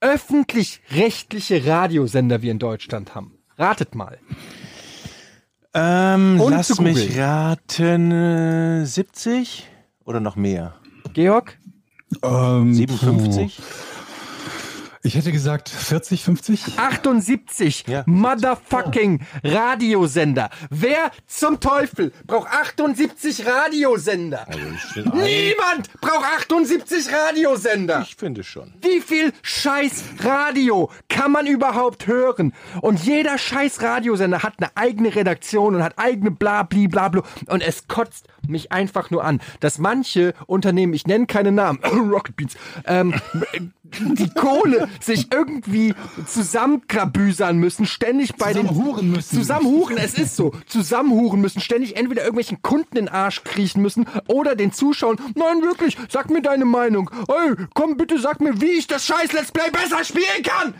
öffentlich-rechtliche 0.00 1.66
Radiosender 1.66 2.42
wir 2.42 2.50
in 2.50 2.58
Deutschland 2.58 3.14
haben. 3.14 3.38
Ratet 3.58 3.94
mal. 3.94 4.18
Ähm, 5.74 6.40
Ohne 6.40 6.56
lass 6.56 6.80
mich 6.80 7.16
raten, 7.16 8.10
äh, 8.10 8.84
70 8.84 9.68
oder 10.04 10.18
noch 10.18 10.34
mehr? 10.34 10.74
Georg? 11.12 11.58
Ähm, 12.22 12.74
57? 12.74 13.56
puh. 13.56 13.62
Ich 15.02 15.14
hätte 15.14 15.32
gesagt 15.32 15.70
40, 15.70 16.22
50. 16.24 16.78
78 16.78 17.84
Ja. 17.86 18.02
motherfucking 18.06 19.20
Radiosender. 19.42 20.50
Wer 20.68 21.10
zum 21.26 21.58
Teufel 21.58 22.12
braucht 22.26 22.50
78 22.52 23.46
Radiosender? 23.46 24.46
Also 24.46 24.60
Niemand 25.14 25.90
braucht 26.02 26.26
78 26.36 27.06
Radiosender. 27.10 28.02
Ich 28.02 28.16
finde 28.16 28.44
schon. 28.44 28.74
Wie 28.82 29.00
viel 29.00 29.32
scheiß 29.42 30.04
Radio 30.22 30.90
kann 31.08 31.32
man 31.32 31.46
überhaupt 31.46 32.06
hören? 32.06 32.52
Und 32.82 33.00
jeder 33.02 33.38
scheiß 33.38 33.80
Radiosender 33.80 34.42
hat 34.42 34.54
eine 34.58 34.70
eigene 34.76 35.14
Redaktion 35.14 35.76
und 35.76 35.82
hat 35.82 35.94
eigene 35.98 36.30
bla 36.30 36.62
bli 36.62 36.88
bla 36.88 37.08
bla. 37.08 37.22
Und 37.46 37.62
es 37.62 37.88
kotzt 37.88 38.26
mich 38.50 38.72
einfach 38.72 39.10
nur 39.10 39.24
an, 39.24 39.40
dass 39.60 39.78
manche 39.78 40.34
Unternehmen, 40.46 40.92
ich 40.94 41.06
nenne 41.06 41.26
keine 41.26 41.52
Namen, 41.52 41.80
Rocket 42.12 42.36
Beans, 42.36 42.56
ähm, 42.86 43.14
die 43.98 44.28
Kohle 44.30 44.88
sich 45.00 45.32
irgendwie 45.32 45.94
zusammenkrabüsern 46.26 47.58
müssen, 47.58 47.86
ständig 47.86 48.36
bei 48.36 48.52
den 48.52 48.68
Zusammenhuren 48.68 49.10
müssen. 49.10 49.36
Zusammenhuren, 49.36 49.96
es 49.98 50.14
ist 50.14 50.36
so. 50.36 50.52
Zusammenhuren 50.66 51.40
müssen, 51.40 51.60
ständig 51.60 51.96
entweder 51.96 52.22
irgendwelchen 52.22 52.62
Kunden 52.62 52.96
in 52.96 53.06
den 53.06 53.14
Arsch 53.14 53.42
kriechen 53.44 53.82
müssen 53.82 54.06
oder 54.26 54.54
den 54.54 54.72
Zuschauern, 54.72 55.16
nein, 55.34 55.62
wirklich, 55.62 55.96
sag 56.08 56.30
mir 56.30 56.42
deine 56.42 56.64
Meinung. 56.64 57.10
Hey, 57.28 57.54
komm 57.74 57.96
bitte, 57.96 58.18
sag 58.18 58.40
mir, 58.40 58.60
wie 58.60 58.72
ich 58.72 58.86
das 58.86 59.06
scheiß 59.06 59.32
Let's 59.32 59.52
Play 59.52 59.70
besser 59.70 60.04
spielen 60.04 60.42
kann. 60.42 60.74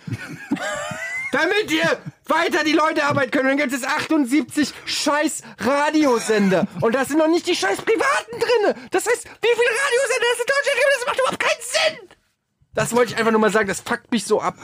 Damit 1.32 1.70
ihr 1.70 1.98
weiter 2.26 2.64
die 2.64 2.72
Leute 2.72 3.04
arbeiten 3.04 3.30
können. 3.30 3.50
Und 3.50 3.58
dann 3.58 3.68
gibt 3.68 3.72
es 3.82 3.84
78 3.88 4.72
scheiß 4.84 5.42
Radiosender. 5.58 6.66
Und 6.80 6.94
da 6.94 7.04
sind 7.04 7.18
noch 7.18 7.28
nicht 7.28 7.46
die 7.46 7.54
scheiß 7.54 7.82
Privaten 7.82 8.32
drinne. 8.32 8.74
Das 8.90 9.06
heißt, 9.06 9.24
wie 9.24 9.48
viele 9.48 9.70
Radiosender 9.70 10.26
es 10.34 10.40
in 10.40 10.46
Deutschland 10.46 10.76
gibt, 10.76 10.90
das 10.98 11.06
macht 11.06 11.18
überhaupt 11.20 11.40
keinen 11.40 11.60
Sinn. 11.98 12.08
Das 12.74 12.94
wollte 12.94 13.12
ich 13.12 13.18
einfach 13.18 13.32
nur 13.32 13.40
mal 13.40 13.50
sagen, 13.50 13.66
das 13.68 13.80
fuckt 13.80 14.12
mich 14.12 14.24
so 14.24 14.40
ab. 14.40 14.54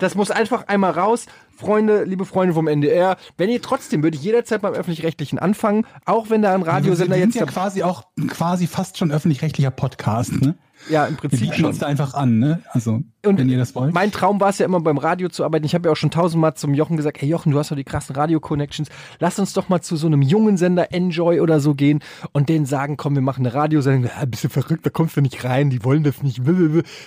Das 0.00 0.14
muss 0.16 0.30
einfach 0.32 0.66
einmal 0.66 0.92
raus. 0.92 1.26
Freunde, 1.56 2.02
liebe 2.02 2.24
Freunde 2.26 2.54
vom 2.54 2.66
NDR, 2.66 3.16
wenn 3.36 3.48
ihr 3.48 3.62
trotzdem, 3.62 4.02
würde 4.02 4.16
ich 4.16 4.22
jederzeit 4.24 4.62
beim 4.62 4.74
Öffentlich-Rechtlichen 4.74 5.38
anfangen, 5.38 5.86
auch 6.04 6.28
wenn 6.28 6.42
da 6.42 6.54
ein 6.54 6.62
Radiosender 6.62 7.16
jetzt... 7.16 7.34
sind 7.34 7.40
ja 7.40 7.46
da- 7.46 7.52
quasi 7.52 7.84
auch 7.84 8.02
quasi 8.28 8.66
fast 8.66 8.98
schon 8.98 9.12
öffentlich-rechtlicher 9.12 9.70
Podcast, 9.70 10.32
ne? 10.32 10.56
Ja, 10.88 11.06
im 11.06 11.14
Wir 11.14 11.18
Prinzip 11.18 11.40
bieten 11.50 11.64
uns 11.64 11.76
schon. 11.76 11.80
da 11.80 11.86
einfach 11.86 12.14
an, 12.14 12.38
ne? 12.38 12.62
Also, 12.70 13.02
Und 13.24 13.38
wenn 13.38 13.48
ihr 13.48 13.58
das 13.58 13.74
wollt. 13.74 13.94
Mein 13.94 14.10
Traum 14.10 14.40
war 14.40 14.50
es 14.50 14.58
ja 14.58 14.66
immer 14.66 14.80
beim 14.80 14.98
Radio 14.98 15.28
zu 15.28 15.44
arbeiten. 15.44 15.64
Ich 15.64 15.74
habe 15.74 15.88
ja 15.88 15.92
auch 15.92 15.96
schon 15.96 16.10
tausendmal 16.10 16.54
zum 16.54 16.74
Jochen 16.74 16.96
gesagt, 16.96 17.20
hey 17.20 17.28
Jochen, 17.28 17.52
du 17.52 17.58
hast 17.58 17.70
doch 17.70 17.76
die 17.76 17.84
krassen 17.84 18.14
Radio-Connections. 18.16 18.88
Lass 19.18 19.38
uns 19.38 19.52
doch 19.52 19.68
mal 19.68 19.80
zu 19.80 19.96
so 19.96 20.06
einem 20.06 20.22
jungen 20.22 20.56
Sender 20.56 20.92
Enjoy 20.92 21.40
oder 21.40 21.60
so 21.60 21.74
gehen 21.74 22.00
und 22.32 22.48
denen 22.48 22.66
sagen, 22.66 22.96
komm, 22.96 23.14
wir 23.14 23.22
machen 23.22 23.46
eine 23.46 23.54
Radiosendung. 23.54 24.10
Ja, 24.16 24.24
bist 24.24 24.44
du 24.44 24.48
verrückt, 24.48 24.84
da 24.84 24.90
kommst 24.90 25.16
du 25.16 25.20
nicht 25.20 25.44
rein, 25.44 25.70
die 25.70 25.84
wollen 25.84 26.02
das 26.02 26.22
nicht. 26.22 26.40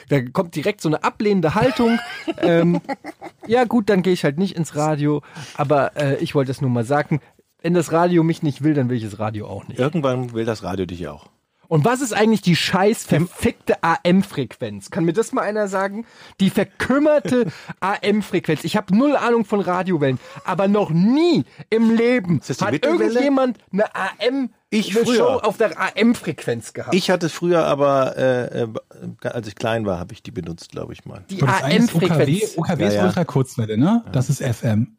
Da 0.10 0.22
kommt 0.22 0.56
direkt 0.56 0.81
so 0.81 0.89
eine 0.89 1.03
ablehnende 1.03 1.56
Haltung. 1.56 1.99
ähm, 2.41 2.81
ja 3.47 3.65
gut, 3.65 3.89
dann 3.89 4.02
gehe 4.02 4.14
ich 4.14 4.23
halt 4.23 4.38
nicht 4.38 4.56
ins 4.56 4.76
Radio. 4.76 5.22
Aber 5.56 5.95
äh, 5.97 6.18
ich 6.18 6.35
wollte 6.35 6.52
es 6.52 6.61
nur 6.61 6.69
mal 6.69 6.85
sagen, 6.85 7.19
wenn 7.61 7.73
das 7.73 7.91
Radio 7.91 8.23
mich 8.23 8.43
nicht 8.43 8.64
will, 8.64 8.73
dann 8.76 8.89
will 8.89 8.97
ich 8.97 9.03
das 9.03 9.19
Radio 9.19 9.47
auch 9.47 9.68
nicht. 9.68 9.80
Irgendwann 9.80 10.34
will 10.34 10.45
das 10.45 10.64
Radio 10.64 10.85
dich 10.85 11.07
auch. 11.07 11.30
Und 11.68 11.86
was 11.86 12.02
ist 12.02 12.14
eigentlich 12.14 12.42
die 12.42 12.56
scheiß 12.56 13.04
verfickte 13.04 13.76
AM-Frequenz? 13.84 14.90
Kann 14.92 15.06
mir 15.06 15.14
das 15.14 15.32
mal 15.32 15.42
einer 15.42 15.68
sagen? 15.68 16.06
Die 16.40 16.50
verkümmerte 16.50 17.48
AM-Frequenz. 17.80 18.64
Ich 18.64 18.76
habe 18.78 18.96
null 18.96 19.16
Ahnung 19.16 19.46
von 19.46 19.60
Radiowellen, 19.60 20.20
aber 20.44 20.68
noch 20.68 20.90
nie 20.92 21.46
im 21.70 21.96
Leben 21.96 22.42
hat 22.62 22.86
irgendjemand 22.86 23.58
eine 23.72 23.96
AM 23.96 24.50
Ich 24.70 24.96
eine 24.96 25.06
früher. 25.06 25.16
Show 25.16 25.26
auf 25.26 25.58
der 25.58 25.80
AM-Frequenz 25.80 26.74
gehabt. 26.74 26.94
Ich 26.96 27.10
hatte 27.10 27.30
früher 27.30 27.66
aber, 27.66 28.18
äh, 28.18 28.62
äh, 28.64 28.68
als 29.24 29.48
ich 29.48 29.56
klein 29.56 29.86
war, 29.86 30.00
habe 30.00 30.14
ich 30.14 30.24
die 30.24 30.32
benutzt, 30.32 30.72
glaube 30.72 30.94
ich 30.94 31.06
mal. 31.06 31.24
die 31.30 31.42
AM-Frequenz. 31.42 32.58
OKW 32.58 32.86
ist 32.86 32.94
Ja, 32.94 33.02
ja. 33.02 33.06
Ultrakurzwelle, 33.08 33.78
ne? 33.78 34.04
Das 34.12 34.30
ist 34.30 34.42
FM. 34.44 34.96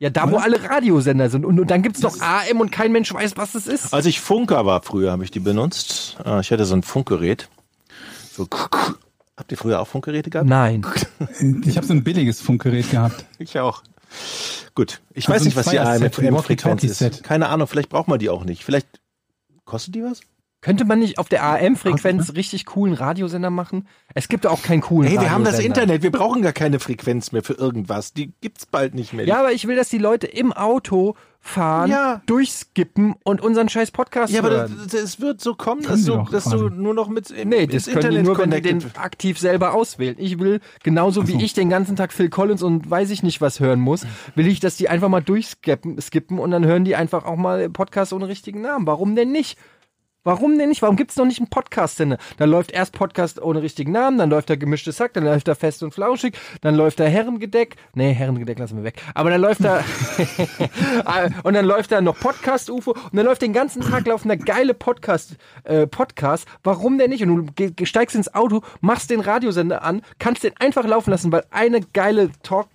Ja, 0.00 0.10
da 0.10 0.30
wo 0.30 0.36
alle 0.36 0.62
Radiosender 0.62 1.30
sind. 1.30 1.44
Und, 1.44 1.58
und 1.60 1.70
dann 1.70 1.82
gibt's 1.82 2.02
noch 2.02 2.20
AM 2.20 2.60
und 2.60 2.70
kein 2.72 2.92
Mensch 2.92 3.12
weiß, 3.14 3.36
was 3.36 3.52
das 3.52 3.66
ist. 3.66 3.94
Als 3.94 4.06
ich 4.06 4.20
Funker 4.20 4.66
war 4.66 4.82
früher, 4.82 5.12
habe 5.12 5.24
ich 5.24 5.30
die 5.30 5.40
benutzt. 5.40 6.16
Ah, 6.24 6.40
Ich 6.40 6.50
hatte 6.50 6.64
so 6.64 6.74
ein 6.74 6.82
Funkgerät. 6.82 7.48
So, 8.32 8.48
habt 9.36 9.52
ihr 9.52 9.56
früher 9.56 9.80
auch 9.80 9.86
Funkgeräte 9.88 10.30
gehabt? 10.30 10.48
Nein. 10.48 10.84
Ich 11.64 11.76
habe 11.76 11.86
so 11.86 11.92
ein 11.92 12.02
billiges 12.04 12.40
Funkgerät 12.40 12.90
gehabt. 12.90 13.24
Ich 13.38 13.58
auch. 13.58 13.82
Gut, 14.74 15.00
ich 15.12 15.28
Also 15.28 15.36
weiß 15.36 15.44
nicht, 15.44 15.56
was 15.56 15.66
die 15.66 15.76
Fire-Set, 15.76 16.18
ein 16.18 16.34
AM-Frequenz 16.34 16.82
ist. 16.84 17.00
Walkie-Talkie-Set. 17.00 17.22
Keine 17.24 17.48
Ahnung, 17.48 17.66
vielleicht 17.68 17.88
braucht 17.88 18.08
man 18.08 18.18
die 18.18 18.28
auch 18.30 18.44
nicht. 18.44 18.64
Vielleicht 18.64 18.88
kostet 19.64 19.94
die 19.94 20.02
was? 20.02 20.20
Könnte 20.64 20.86
man 20.86 20.98
nicht 20.98 21.18
auf 21.18 21.28
der 21.28 21.44
AM-Frequenz 21.44 22.32
richtig 22.34 22.64
coolen 22.64 22.94
Radiosender 22.94 23.50
machen? 23.50 23.86
Es 24.14 24.28
gibt 24.30 24.46
auch 24.46 24.62
keinen 24.62 24.80
coolen 24.80 25.10
Hey, 25.10 25.20
wir 25.20 25.30
haben 25.30 25.44
das. 25.44 25.58
Internet, 25.58 26.02
wir 26.02 26.10
brauchen 26.10 26.40
gar 26.40 26.54
keine 26.54 26.80
Frequenz 26.80 27.32
mehr 27.32 27.42
für 27.42 27.52
irgendwas. 27.52 28.14
Die 28.14 28.32
gibt's 28.40 28.64
bald 28.64 28.94
nicht 28.94 29.12
mehr. 29.12 29.26
Ja, 29.26 29.40
aber 29.40 29.52
ich 29.52 29.66
will, 29.66 29.76
dass 29.76 29.90
die 29.90 29.98
Leute 29.98 30.26
im 30.26 30.54
Auto 30.54 31.16
fahren, 31.38 31.90
Ja. 31.90 32.22
durchskippen 32.24 33.14
und 33.24 33.42
unseren 33.42 33.68
scheiß 33.68 33.90
Podcast 33.90 34.32
Ja, 34.32 34.40
aber 34.40 34.50
hören. 34.52 34.80
das, 34.90 34.94
es 34.94 35.20
wird 35.20 35.42
so 35.42 35.54
kommen, 35.54 35.82
Können 35.82 35.92
dass, 35.96 36.00
sie 36.00 36.10
du, 36.10 36.16
doch 36.16 36.30
dass 36.30 36.44
du 36.44 36.68
quasi. 36.70 36.80
nur 36.80 36.94
noch 36.94 37.08
mit 37.10 37.34
Nee, 37.44 37.66
das 37.66 37.84
können 37.84 38.12
die 38.12 38.22
nur, 38.22 38.38
wenn 38.38 38.50
die 38.50 38.62
den 38.62 38.82
aktiv 38.96 39.38
selber 39.38 39.74
auswählen. 39.74 40.16
Ich 40.18 40.38
will, 40.38 40.60
genauso 40.82 41.28
wie 41.28 41.44
ich 41.44 41.52
den 41.52 41.68
ganzen 41.68 41.96
Tag 41.96 42.14
Phil 42.14 42.30
Collins 42.30 42.62
und 42.62 42.88
weiß 42.90 43.10
ich 43.10 43.22
nicht 43.22 43.42
was 43.42 43.60
hören 43.60 43.80
muss, 43.80 44.06
will 44.34 44.46
ich, 44.46 44.60
dass 44.60 44.78
die 44.78 44.88
einfach 44.88 45.10
mal 45.10 45.20
durchskippen 45.20 46.00
skippen 46.00 46.38
und 46.38 46.50
dann 46.52 46.64
hören 46.64 46.86
die 46.86 46.96
einfach 46.96 47.26
auch 47.26 47.36
mal 47.36 47.68
Podcasts 47.68 48.14
ohne 48.14 48.28
richtigen 48.28 48.62
Namen. 48.62 48.86
Warum 48.86 49.14
denn 49.14 49.30
nicht? 49.30 49.58
Warum 50.24 50.56
denn 50.56 50.70
nicht? 50.70 50.80
Warum 50.80 50.96
gibt's 50.96 51.16
noch 51.16 51.26
nicht 51.26 51.38
einen 51.38 51.50
Podcast-Sender? 51.50 52.16
Da 52.38 52.46
läuft 52.46 52.72
erst 52.72 52.92
Podcast 52.92 53.42
ohne 53.42 53.60
richtigen 53.60 53.92
Namen, 53.92 54.16
dann 54.16 54.30
läuft 54.30 54.48
da 54.48 54.56
gemischtes 54.56 54.96
Sack, 54.96 55.12
dann 55.12 55.24
läuft 55.24 55.46
da 55.48 55.54
fest 55.54 55.82
und 55.82 55.92
flauschig, 55.92 56.34
dann 56.62 56.74
läuft 56.74 56.98
da 56.98 57.04
Herrengedeck. 57.04 57.76
Nee, 57.94 58.14
Herrengedeck 58.14 58.58
lassen 58.58 58.78
wir 58.78 58.84
weg. 58.84 59.02
Aber 59.14 59.28
dann 59.28 59.42
läuft 59.42 59.62
da 59.62 59.84
und 61.42 61.52
dann 61.52 61.66
läuft 61.66 61.92
da 61.92 62.00
noch 62.00 62.18
Podcast 62.18 62.70
UFO 62.70 62.92
und 62.92 63.14
dann 63.14 63.26
läuft 63.26 63.42
den 63.42 63.52
ganzen 63.52 63.82
Tag 63.82 64.06
laufen 64.06 64.30
da 64.30 64.36
geile 64.36 64.72
Podcast 64.72 65.36
äh, 65.64 65.86
Podcasts. 65.86 66.46
Warum 66.62 66.96
denn 66.96 67.10
nicht? 67.10 67.22
Und 67.22 67.52
du 67.54 67.86
steigst 67.86 68.16
ins 68.16 68.34
Auto, 68.34 68.62
machst 68.80 69.10
den 69.10 69.20
Radiosender 69.20 69.82
an, 69.82 70.00
kannst 70.18 70.42
den 70.42 70.56
einfach 70.58 70.86
laufen 70.86 71.10
lassen, 71.10 71.32
weil 71.32 71.44
eine 71.50 71.82
geile 71.92 72.30
Talk 72.42 72.68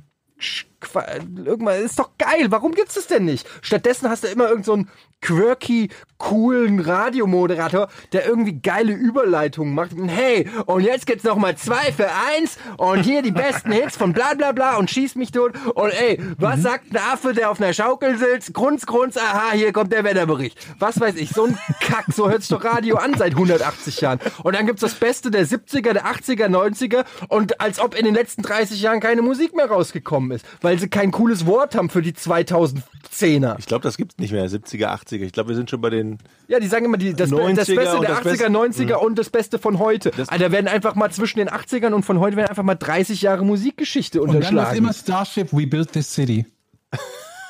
Irgendwann 1.35 1.81
ist 1.81 1.99
doch 1.99 2.11
geil. 2.17 2.49
Warum 2.49 2.73
gibt's 2.73 2.93
das 2.93 3.07
denn 3.07 3.25
nicht? 3.25 3.45
Stattdessen 3.61 4.09
hast 4.09 4.23
du 4.23 4.29
immer 4.29 4.47
irgend 4.47 4.65
so 4.65 4.85
quirky, 5.21 5.89
coolen 6.17 6.79
Radiomoderator, 6.79 7.87
der 8.11 8.25
irgendwie 8.25 8.59
geile 8.59 8.93
Überleitungen 8.93 9.73
macht. 9.73 9.93
Und 9.93 10.09
Hey, 10.09 10.47
und 10.65 10.83
jetzt 10.83 11.05
gibt's 11.05 11.23
noch 11.23 11.37
mal 11.37 11.55
zwei 11.55 11.91
für 11.93 12.09
eins 12.09 12.57
und 12.77 13.03
hier 13.03 13.21
die 13.21 13.31
besten 13.31 13.71
Hits 13.71 13.95
von 13.95 14.13
bla 14.13 14.33
bla 14.33 14.51
bla 14.51 14.77
und 14.77 14.91
schieß 14.91 15.15
mich 15.15 15.31
tot. 15.31 15.53
Und 15.75 15.91
ey, 15.91 16.19
was 16.37 16.61
sagt 16.61 16.91
ein 16.91 16.97
Affe, 16.97 17.33
der 17.33 17.49
auf 17.49 17.61
einer 17.61 17.73
Schaukel 17.73 18.17
sitzt? 18.17 18.53
Grunz, 18.53 18.85
grunz, 18.85 19.17
aha, 19.17 19.53
hier 19.53 19.71
kommt 19.71 19.93
der 19.93 20.03
Wetterbericht. 20.03 20.59
Was 20.77 20.99
weiß 20.99 21.15
ich, 21.15 21.29
so 21.29 21.45
ein 21.45 21.57
Kack, 21.79 22.05
so 22.13 22.29
hört 22.29 22.41
sich 22.41 22.49
doch 22.49 22.63
Radio 22.63 22.97
an 22.97 23.13
seit 23.17 23.31
180 23.33 24.01
Jahren. 24.01 24.19
Und 24.43 24.55
dann 24.55 24.65
gibt's 24.65 24.81
das 24.81 24.95
Beste 24.95 25.31
der 25.31 25.47
70er, 25.47 25.93
der 25.93 26.05
80er, 26.05 26.47
90er 26.47 27.05
und 27.29 27.61
als 27.61 27.79
ob 27.79 27.95
in 27.95 28.05
den 28.05 28.13
letzten 28.13 28.41
30 28.41 28.81
Jahren 28.81 28.99
keine 28.99 29.21
Musik 29.21 29.55
mehr 29.55 29.67
rausgekommen 29.67 30.31
ist, 30.31 30.45
weil 30.61 30.77
sie 30.79 30.89
kein 30.89 31.11
cooles 31.11 31.45
Wort 31.45 31.75
haben 31.75 31.89
für 31.89 32.01
die 32.01 32.13
2010er. 32.13 33.57
Ich 33.57 33.67
glaube, 33.67 33.83
das 33.83 33.95
gibt's 33.95 34.17
nicht 34.17 34.33
mehr, 34.33 34.49
70er, 34.49 34.87
80er. 34.87 35.08
Ich 35.11 35.31
glaube, 35.33 35.49
wir 35.49 35.55
sind 35.55 35.69
schon 35.69 35.81
bei 35.81 35.89
den 35.89 36.17
Ja, 36.47 36.59
die 36.59 36.67
sagen 36.67 36.85
immer 36.85 36.97
die, 36.97 37.13
das, 37.13 37.29
das 37.29 37.39
90er 37.39 37.55
Beste 37.55 37.75
der 37.75 38.09
das 38.09 38.19
80er, 38.19 38.23
Beste- 38.23 38.47
90er 38.47 38.95
und 38.95 39.17
das 39.19 39.29
Beste 39.29 39.59
von 39.59 39.79
heute. 39.79 40.11
Alter, 40.27 40.51
werden 40.51 40.67
einfach 40.67 40.95
mal 40.95 41.11
zwischen 41.11 41.39
den 41.39 41.49
80ern 41.49 41.91
und 41.93 42.03
von 42.03 42.19
heute 42.19 42.35
werden 42.37 42.49
einfach 42.49 42.63
mal 42.63 42.75
30 42.75 43.21
Jahre 43.21 43.43
Musikgeschichte 43.45 44.21
Und 44.21 44.27
dann 44.29 44.37
unterschlagen. 44.37 44.77
immer 44.77 44.93
Starship, 44.93 45.51
We 45.51 45.67
Built 45.67 45.91
This 45.93 46.13
City. 46.13 46.45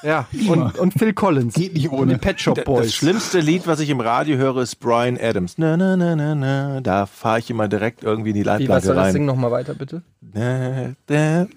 ja, 0.03 0.27
und, 0.47 0.77
und 0.77 0.93
Phil 0.93 1.13
Collins. 1.13 1.53
Geht 1.55 1.73
nicht 1.73 1.89
Und 1.89 1.99
ohne. 1.99 2.13
die 2.13 2.19
Pet 2.19 2.39
Shop 2.39 2.55
Das 2.55 2.65
Boys. 2.65 2.93
schlimmste 2.93 3.39
Lied, 3.39 3.67
was 3.67 3.79
ich 3.79 3.89
im 3.89 3.99
Radio 3.99 4.37
höre, 4.37 4.57
ist 4.57 4.75
Brian 4.77 5.17
Adams. 5.21 5.55
Na, 5.57 5.75
na, 5.77 5.95
na, 5.97 6.15
na, 6.15 6.35
na. 6.35 6.81
Da 6.81 7.05
fahre 7.05 7.39
ich 7.39 7.49
immer 7.49 7.67
direkt 7.67 8.03
irgendwie 8.03 8.29
in 8.29 8.35
die 8.35 8.41
Wie, 8.41 8.45
was 8.45 8.59
Leitplanke 8.59 8.85
soll 8.87 8.95
das 8.95 9.13
Ding 9.13 9.21
rein. 9.23 9.25
nochmal 9.27 9.51
weiter, 9.51 9.73
bitte? 9.73 10.01
Na, 10.21 10.93
na. 11.09 11.47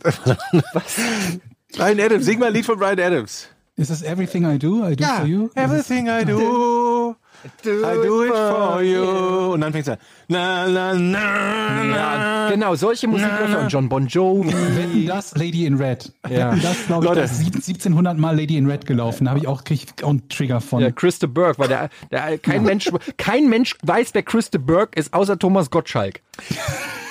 Brian 1.77 2.01
Adams, 2.01 2.25
sing 2.25 2.39
mal 2.39 2.47
ein 2.47 2.53
Lied 2.55 2.67
von 2.67 2.79
Brian 2.79 3.01
Adams. 3.01 3.49
Is 3.77 3.89
this 3.89 4.03
everything 4.03 4.45
I 4.45 4.59
do? 4.59 4.85
I 4.85 4.95
do 4.95 5.05
for 5.05 5.27
you? 5.27 5.51
everything 5.57 6.07
I 6.09 6.25
do, 6.27 7.17
I 7.65 7.95
do 8.05 8.23
it 8.25 8.31
for 8.35 8.83
you. 8.83 9.53
Und 9.55 9.63
dann 9.63 9.73
fängt 9.73 9.87
es 9.87 9.93
an. 9.93 9.99
Na, 10.29 10.67
na, 10.69 10.93
na, 10.95 11.83
na. 11.83 12.51
Genau, 12.51 12.75
solche 12.75 13.09
Musikläufe 13.09 13.59
und 13.59 13.69
John 13.69 13.89
Bon 13.89 14.07
Jovi. 14.07 14.53
Wenn 14.53 15.07
das 15.07 15.35
Lady 15.37 15.65
in 15.65 15.77
Red. 15.79 16.13
Ja. 16.29 16.55
Das, 16.55 16.87
glaube 16.87 17.05
ich, 17.07 17.09
Leute. 17.09 17.21
das 17.23 17.33
ist 17.33 17.39
sieb- 17.39 17.55
1700 17.55 18.19
Mal 18.19 18.37
Lady 18.39 18.59
in 18.59 18.71
Red 18.71 18.85
gelaufen. 18.87 19.25
Da 19.25 19.31
habe 19.31 19.41
ich 19.41 19.49
auch, 19.49 19.65
krieg 19.65 19.85
ich 19.97 20.05
auch 20.05 20.11
einen 20.11 20.29
Trigger 20.29 20.61
von. 20.61 20.83
Ja, 20.83 20.91
Christa 20.91 21.27
Burke, 21.27 21.59
weil 21.59 21.69
der, 21.69 21.89
der 22.11 22.37
kein 22.39 22.65
Mensch, 22.65 22.91
kein 23.17 23.49
Mensch 23.49 23.75
weiß, 23.83 24.11
wer 24.13 24.23
Christa 24.23 24.59
Burke 24.59 24.99
ist, 25.01 25.15
außer 25.15 25.39
Thomas 25.39 25.71
Gottschalk. 25.71 26.21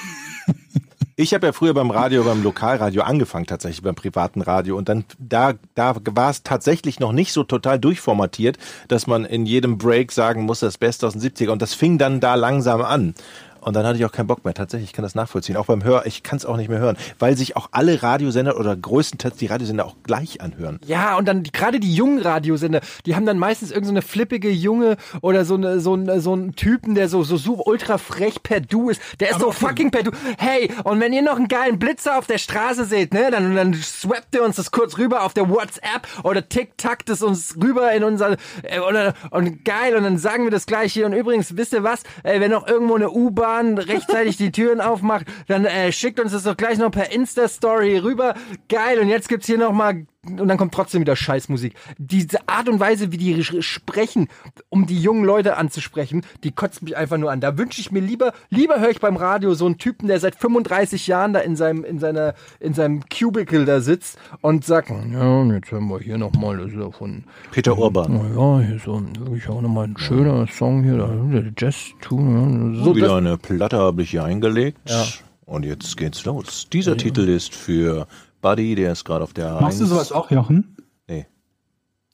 Ich 1.22 1.35
habe 1.35 1.45
ja 1.45 1.53
früher 1.53 1.76
beim 1.76 1.91
Radio, 1.91 2.23
beim 2.23 2.41
Lokalradio 2.41 3.03
angefangen, 3.03 3.45
tatsächlich 3.45 3.84
beim 3.84 3.93
privaten 3.93 4.41
Radio. 4.41 4.76
Und 4.76 4.89
dann 4.89 5.06
da, 5.19 5.53
da 5.76 5.95
war 6.03 6.31
es 6.31 6.41
tatsächlich 6.41 6.99
noch 6.99 7.11
nicht 7.11 7.31
so 7.31 7.43
total 7.43 7.77
durchformatiert, 7.77 8.57
dass 8.88 9.06
man 9.06 9.26
in 9.26 9.45
jedem 9.45 9.77
Break 9.77 10.11
sagen 10.14 10.41
muss, 10.41 10.61
das 10.61 10.80
Beste 10.80 11.06
aus 11.06 11.14
den 11.14 11.22
70er. 11.22 11.52
Und 11.52 11.61
das 11.61 11.76
fing 11.76 11.99
dann 11.99 12.22
da 12.22 12.34
langsam 12.34 12.81
an. 12.81 13.14
Und 13.61 13.75
dann 13.75 13.85
hatte 13.85 13.97
ich 13.97 14.05
auch 14.05 14.11
keinen 14.11 14.27
Bock 14.27 14.43
mehr. 14.43 14.53
Tatsächlich, 14.53 14.89
ich 14.89 14.93
kann 14.93 15.03
das 15.03 15.15
nachvollziehen. 15.15 15.55
Auch 15.55 15.65
beim 15.67 15.83
Hör, 15.83 16.05
ich 16.05 16.23
kann 16.23 16.38
es 16.38 16.45
auch 16.45 16.57
nicht 16.57 16.69
mehr 16.69 16.79
hören, 16.79 16.97
weil 17.19 17.38
sich 17.38 17.55
auch 17.55 17.69
alle 17.71 18.01
Radiosender 18.03 18.57
oder 18.59 18.75
größtenteils 18.75 19.35
die 19.38 19.45
Radiosender 19.45 19.85
auch 19.85 19.95
gleich 20.03 20.41
anhören. 20.41 20.79
Ja, 20.85 21.15
und 21.17 21.27
dann 21.27 21.43
die- 21.43 21.51
gerade 21.51 21.79
die 21.79 21.93
jungen 21.93 22.19
Radiosender, 22.19 22.81
die 23.05 23.15
haben 23.15 23.25
dann 23.25 23.38
meistens 23.38 23.71
irgendeine 23.71 24.01
so 24.01 24.07
flippige 24.07 24.49
Junge 24.49 24.97
oder 25.21 25.45
so 25.45 25.55
eine 25.55 25.79
so 25.79 25.93
ein 25.95 26.19
so 26.21 26.33
ein 26.33 26.53
Typen, 26.55 26.95
der 26.95 27.07
so 27.07 27.23
so 27.23 27.38
super 27.38 27.67
ultra 27.67 27.97
frech 27.97 28.41
per 28.43 28.59
Du 28.61 28.89
ist. 28.89 28.99
Der 29.19 29.29
ist 29.29 29.35
Aber 29.35 29.45
so 29.45 29.51
fucking 29.51 29.91
per 29.91 30.03
Du. 30.03 30.11
Hey, 30.38 30.71
und 30.83 30.99
wenn 30.99 31.13
ihr 31.13 31.21
noch 31.21 31.35
einen 31.35 31.47
geilen 31.47 31.77
Blitzer 31.79 32.17
auf 32.17 32.25
der 32.27 32.39
Straße 32.39 32.85
seht, 32.85 33.13
ne, 33.13 33.29
dann 33.31 33.55
dann 33.55 33.73
swappt 33.75 34.33
ihr 34.35 34.43
uns 34.43 34.55
das 34.55 34.71
kurz 34.71 34.97
rüber 34.97 35.23
auf 35.23 35.33
der 35.33 35.49
WhatsApp 35.49 36.07
oder 36.23 36.47
TikTok 36.47 37.05
das 37.05 37.21
uns 37.21 37.55
rüber 37.61 37.91
in 37.93 38.03
unser 38.03 38.38
äh, 38.63 38.79
oder 38.79 39.13
und 39.29 39.63
geil 39.65 39.95
und 39.95 40.03
dann 40.03 40.17
sagen 40.17 40.45
wir 40.45 40.51
das 40.51 40.65
gleich 40.65 40.93
hier 40.93 41.05
und 41.05 41.13
übrigens 41.13 41.55
wisst 41.57 41.73
ihr 41.73 41.83
was, 41.83 42.01
äh, 42.23 42.39
wenn 42.39 42.51
noch 42.51 42.67
irgendwo 42.67 42.95
eine 42.95 43.11
U-Bahn 43.11 43.51
rechtzeitig 43.60 44.38
die 44.38 44.52
Türen 44.52 44.82
aufmacht, 44.82 45.26
dann 45.48 45.65
äh, 45.65 45.91
schickt 45.91 46.19
uns 46.19 46.32
das 46.32 46.44
doch 46.44 46.57
gleich 46.57 46.78
noch 46.78 46.91
per 46.91 47.11
Insta 47.11 47.48
Story 47.48 47.98
rüber. 47.98 48.36
Geil 48.69 48.99
und 48.99 49.10
jetzt 49.10 49.30
gibt's 49.30 49.48
hier 49.48 49.57
noch 49.57 49.72
mal 49.72 50.06
und 50.23 50.48
dann 50.48 50.57
kommt 50.57 50.73
trotzdem 50.73 51.02
wieder 51.02 51.15
Scheißmusik. 51.15 51.73
Diese 51.98 52.48
Art 52.48 52.69
und 52.69 52.80
Weise, 52.80 53.11
wie 53.11 53.18
die 53.18 53.43
sprechen, 53.43 54.27
um 54.69 54.85
die 54.85 55.02
jungen 55.02 55.26
Leute 55.26 55.57
anzusprechen, 55.57 56.22
die 56.43 56.52
kotzt 56.52 56.84
mich 56.84 56.95
einfach 56.95 57.18
nur 57.18 57.31
an. 57.31 57.41
Da 57.41 57.57
wünsche 57.57 57.81
ich 57.81 57.91
mir 57.91 58.02
lieber, 58.02 58.34
lieber 58.52 58.80
höre 58.80 58.91
ich 58.91 58.99
beim 58.99 59.15
Radio 59.15 59.56
so 59.56 59.65
einen 59.65 59.80
Typen, 59.80 60.07
der 60.07 60.19
seit 60.19 60.35
35 60.35 61.07
Jahren 61.07 61.34
da 61.34 61.39
in 61.39 61.56
seinem, 61.56 61.84
in 61.84 61.98
seiner, 61.98 62.35
in 62.60 62.76
seinem 62.76 63.02
Cubicle 63.10 63.65
da 63.65 63.81
sitzt 63.81 64.19
und 64.41 64.64
sagt, 64.64 64.89
ja, 64.89 65.39
und 65.39 65.53
jetzt 65.53 65.72
hören 65.72 65.88
wir 65.88 65.99
hier 65.99 66.19
nochmal, 66.19 66.57
das 66.57 66.68
ist 66.68 66.76
ja 66.76 66.91
von, 66.91 67.23
Peter 67.52 67.76
Urban. 67.76 68.14
ja, 68.35 68.60
hier 68.60 68.80
so 68.80 68.98
ein, 68.98 69.15
wirklich 69.18 69.49
auch 69.49 69.61
nochmal 69.61 69.88
ein 69.88 69.98
schöner 69.98 70.45
Song 70.48 70.84
hier, 70.84 70.98
der 70.98 71.52
Jazz 71.57 71.93
tun, 71.99 72.76
ja, 72.76 72.84
so, 72.84 72.95
Wieder 72.95 73.15
eine 73.15 73.38
Platte 73.38 73.80
habe 73.80 74.03
ich 74.03 74.11
hier 74.11 74.23
eingelegt. 74.23 74.77
Ja. 74.88 75.03
Und 75.45 75.65
jetzt 75.65 75.98
geht's 75.98 76.23
los. 76.23 76.68
Dieser 76.72 76.95
Titel 76.95 77.27
ist 77.27 77.53
für 77.53 78.07
Buddy, 78.41 78.76
der 78.76 78.91
ist 78.93 79.05
gerade 79.05 79.23
auf 79.23 79.34
der 79.34 79.59
Machst 79.61 79.80
du 79.80 79.84
1. 79.84 79.89
sowas 79.89 80.11
auch, 80.11 80.31
Jochen? 80.31 80.76
Nee. 81.07 81.26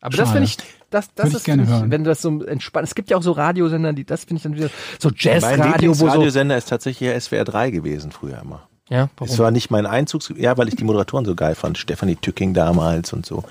Aber 0.01 0.15
das 0.15 0.27
Schade. 0.29 0.31
finde 0.31 0.45
ich, 0.45 0.57
das, 0.89 1.13
das 1.15 1.25
Würde 1.25 1.29
ich 1.29 1.35
ist, 1.37 1.43
gerne 1.45 1.61
finde 1.63 1.75
ich, 1.75 1.81
hören. 1.81 1.91
wenn 1.91 2.03
das 2.03 2.21
so 2.21 2.43
entspannt, 2.43 2.87
es 2.87 2.95
gibt 2.95 3.09
ja 3.09 3.17
auch 3.17 3.23
so 3.23 3.31
Radiosender, 3.31 3.93
die, 3.93 4.05
das 4.05 4.25
finde 4.25 4.37
ich 4.37 4.43
dann 4.43 4.55
wieder, 4.55 4.69
so 4.99 5.09
Mein 5.09 5.15
Jazzradio, 5.17 5.93
so, 5.93 6.05
Lieblingsradiosender 6.05 6.57
ist 6.57 6.69
tatsächlich 6.69 7.21
SWR 7.23 7.43
3 7.45 7.71
gewesen 7.71 8.11
früher 8.11 8.39
immer. 8.41 8.67
ja, 8.89 9.09
Es 9.21 9.37
war 9.39 9.51
nicht 9.51 9.69
mein 9.71 9.85
Einzugs... 9.85 10.31
Ja, 10.37 10.57
weil 10.57 10.67
ich 10.69 10.75
die 10.75 10.83
Moderatoren 10.83 11.25
so 11.25 11.35
geil 11.35 11.55
fand. 11.55 11.77
Stefanie 11.77 12.15
Tücking 12.15 12.53
damals 12.53 13.11
und 13.11 13.25
so. 13.25 13.43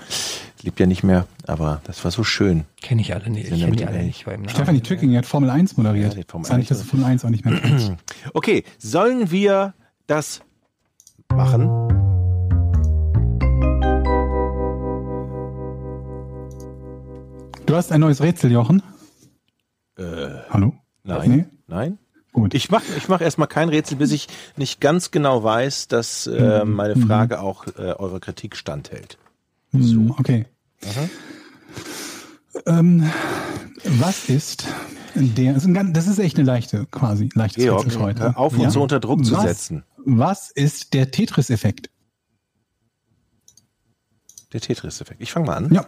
Lebt 0.63 0.79
ja 0.79 0.87
nicht 0.87 1.03
mehr, 1.03 1.27
aber 1.45 1.81
das 1.83 2.03
war 2.03 2.09
so 2.11 2.23
schön. 2.23 2.63
Kenne 2.81 3.01
ich 3.01 3.13
alle 3.13 3.29
nicht. 3.29 3.51
Ich 3.51 3.59
kenne 3.61 3.75
die 3.75 3.85
alle 3.85 4.01
nicht. 4.03 4.25
Stefanie 4.47 4.81
Tücking 4.81 5.15
hat 5.15 5.25
Formel 5.27 5.49
1 5.51 5.77
moderiert. 5.77 6.15
Ja, 6.15 6.23
Formel 6.27 6.47
Sag 6.47 6.57
nicht, 6.57 6.71
1. 6.71 6.79
dass 6.79 6.87
du 6.87 6.89
Formel 6.89 7.05
1 7.05 7.25
auch 7.25 7.29
nicht 7.29 7.45
mehr. 7.45 7.59
Okay, 8.33 8.63
sollen 8.79 9.29
wir 9.29 9.73
das 10.07 10.41
machen? 11.29 11.69
Du 17.67 17.75
hast 17.75 17.91
ein 17.91 17.99
neues 17.99 18.21
Rätsel, 18.21 18.49
Jochen? 18.49 18.81
Hallo? 19.97 20.73
Nein. 21.03 21.29
Nee? 21.29 21.45
Nein? 21.67 21.97
Gut. 22.31 22.53
Ich 22.53 22.71
mache 22.71 22.85
ich 22.95 23.09
mach 23.09 23.19
erstmal 23.19 23.49
kein 23.49 23.67
Rätsel, 23.67 23.97
bis 23.97 24.13
ich 24.13 24.29
nicht 24.55 24.79
ganz 24.79 25.11
genau 25.11 25.43
weiß, 25.43 25.89
dass 25.89 26.27
äh, 26.27 26.63
meine 26.63 26.95
Frage 26.95 27.41
auch 27.41 27.67
äh, 27.67 27.91
eurer 27.91 28.21
Kritik 28.21 28.55
standhält. 28.55 29.17
Hm, 29.71 30.15
Okay. 30.17 30.45
Ähm, 32.65 33.11
was 33.83 34.29
ist 34.29 34.67
der, 35.15 35.53
das 35.53 36.07
ist, 36.07 36.19
echt 36.19 36.37
eine 36.37 36.45
leichte, 36.45 36.85
quasi, 36.85 37.29
leichtes 37.33 37.63
Georg, 37.63 37.85
Rätsel 37.85 38.01
heute. 38.01 38.37
auf, 38.37 38.57
uns 38.57 38.73
so 38.73 38.81
unter 38.81 38.99
Druck 39.01 39.25
zu 39.25 39.35
was, 39.35 39.43
setzen. 39.43 39.83
Was 39.97 40.51
ist 40.51 40.93
der 40.93 41.11
Tetris-Effekt? 41.11 41.89
Der 44.53 44.61
Tetris-Effekt. 44.61 45.21
Ich 45.21 45.31
fange 45.33 45.47
mal 45.47 45.55
an. 45.55 45.73
Ja. 45.73 45.85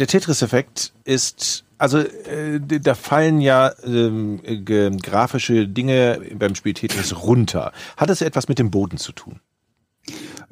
Der 0.00 0.06
Tetris-Effekt 0.06 0.92
ist, 1.04 1.64
also 1.78 1.98
äh, 1.98 2.58
da 2.58 2.94
fallen 2.94 3.40
ja 3.42 3.72
ähm, 3.84 4.40
ge- 4.64 4.96
grafische 4.96 5.68
Dinge 5.68 6.20
beim 6.36 6.54
Spiel 6.54 6.72
Tetris 6.74 7.22
runter. 7.22 7.72
Hat 7.98 8.08
es 8.10 8.22
etwas 8.22 8.48
mit 8.48 8.58
dem 8.58 8.70
Boden 8.70 8.96
zu 8.96 9.12
tun? 9.12 9.40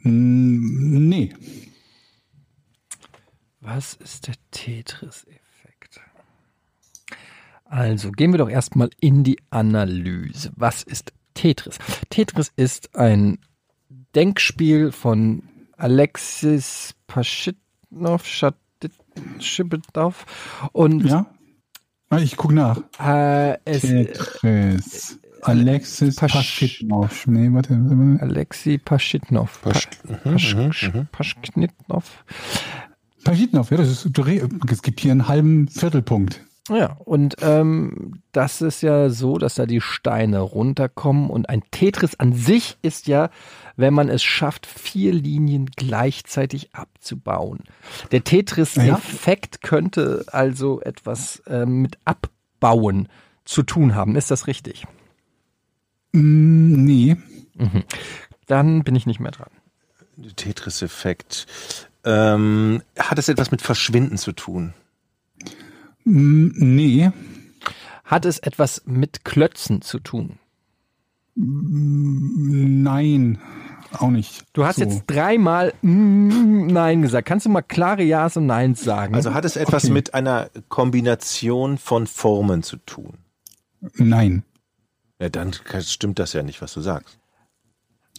Mm, 0.02 1.08
Nee. 1.08 1.34
Was 3.60 3.94
ist 3.94 4.26
der 4.28 4.34
Tetris-Effekt? 4.50 6.00
Also 7.64 8.12
gehen 8.12 8.32
wir 8.32 8.38
doch 8.38 8.48
erstmal 8.50 8.90
in 9.00 9.24
die 9.24 9.38
Analyse. 9.50 10.52
Was 10.56 10.82
ist 10.82 11.12
Tetris? 11.34 11.78
Tetris 12.10 12.52
ist 12.56 12.94
ein 12.96 13.38
Denkspiel 14.14 14.92
von 14.92 15.42
Alexis 15.76 16.94
Paschitnov, 17.06 18.26
Schibetov 19.40 20.24
und 20.72 21.04
Ja? 21.04 21.26
Ah, 22.10 22.18
Ich 22.18 22.36
gucke 22.36 22.54
nach. 22.54 22.80
äh, 23.00 23.58
es, 23.64 23.82
Tetris. 23.82 25.18
Alexis 25.42 26.16
Pasch- 26.16 26.32
Paschitnov. 26.32 27.26
Nee, 27.26 27.48
warte. 27.52 27.74
Alexei 28.20 28.78
Paschitnov. 28.82 29.60
Pasch- 29.62 29.88
Pasch, 30.24 30.54
mhm, 30.56 30.68
Pasch, 30.68 30.90
Paschknitnov. 31.12 32.24
Paschitnov, 33.24 33.70
ja, 33.70 33.76
das 33.76 33.88
ist, 33.88 34.18
es 34.70 34.82
gibt 34.82 35.00
hier 35.00 35.12
einen 35.12 35.28
halben 35.28 35.68
Viertelpunkt. 35.68 36.44
Ja, 36.70 36.94
und 37.04 37.36
ähm, 37.40 38.20
das 38.32 38.60
ist 38.60 38.82
ja 38.82 39.08
so, 39.10 39.38
dass 39.38 39.54
da 39.54 39.64
die 39.66 39.80
Steine 39.80 40.40
runterkommen 40.40 41.30
und 41.30 41.48
ein 41.48 41.62
Tetris 41.70 42.18
an 42.20 42.32
sich 42.34 42.76
ist 42.82 43.06
ja, 43.06 43.30
wenn 43.78 43.94
man 43.94 44.08
es 44.08 44.24
schafft, 44.24 44.66
vier 44.66 45.12
Linien 45.12 45.70
gleichzeitig 45.76 46.74
abzubauen. 46.74 47.60
Der 48.10 48.24
Tetris-Effekt 48.24 49.62
könnte 49.62 50.24
also 50.32 50.80
etwas 50.80 51.44
ähm, 51.46 51.82
mit 51.82 51.96
Abbauen 52.04 53.08
zu 53.44 53.62
tun 53.62 53.94
haben. 53.94 54.16
Ist 54.16 54.32
das 54.32 54.48
richtig? 54.48 54.84
Mm, 56.10 56.84
nee. 56.84 57.16
Dann 58.46 58.82
bin 58.82 58.96
ich 58.96 59.06
nicht 59.06 59.20
mehr 59.20 59.30
dran. 59.30 59.50
Tetris-Effekt. 60.34 61.46
Ähm, 62.04 62.82
hat 62.98 63.20
es 63.20 63.28
etwas 63.28 63.52
mit 63.52 63.62
Verschwinden 63.62 64.18
zu 64.18 64.32
tun? 64.32 64.74
Mm, 66.04 66.48
nee. 66.56 67.12
Hat 68.02 68.24
es 68.24 68.40
etwas 68.40 68.82
mit 68.86 69.24
Klötzen 69.24 69.82
zu 69.82 70.00
tun? 70.00 70.40
Nein. 71.36 73.38
Auch 73.92 74.10
nicht. 74.10 74.44
Du 74.52 74.64
hast 74.64 74.76
So. 74.76 74.82
jetzt 74.84 75.04
dreimal 75.06 75.72
mm, 75.82 76.66
Nein 76.66 77.02
gesagt. 77.02 77.26
Kannst 77.26 77.46
du 77.46 77.50
mal 77.50 77.62
klare 77.62 78.02
Ja's 78.02 78.36
und 78.36 78.46
Neins 78.46 78.82
sagen? 78.84 79.14
Also 79.14 79.32
hat 79.34 79.44
es 79.44 79.56
etwas 79.56 79.84
Okay. 79.84 79.92
mit 79.92 80.14
einer 80.14 80.50
Kombination 80.68 81.78
von 81.78 82.06
Formen 82.06 82.62
zu 82.62 82.76
tun? 82.78 83.18
Nein. 83.94 84.42
Ja, 85.20 85.28
dann 85.30 85.52
stimmt 85.80 86.18
das 86.18 86.32
ja 86.32 86.42
nicht, 86.42 86.60
was 86.62 86.74
du 86.74 86.80
sagst. 86.80 87.18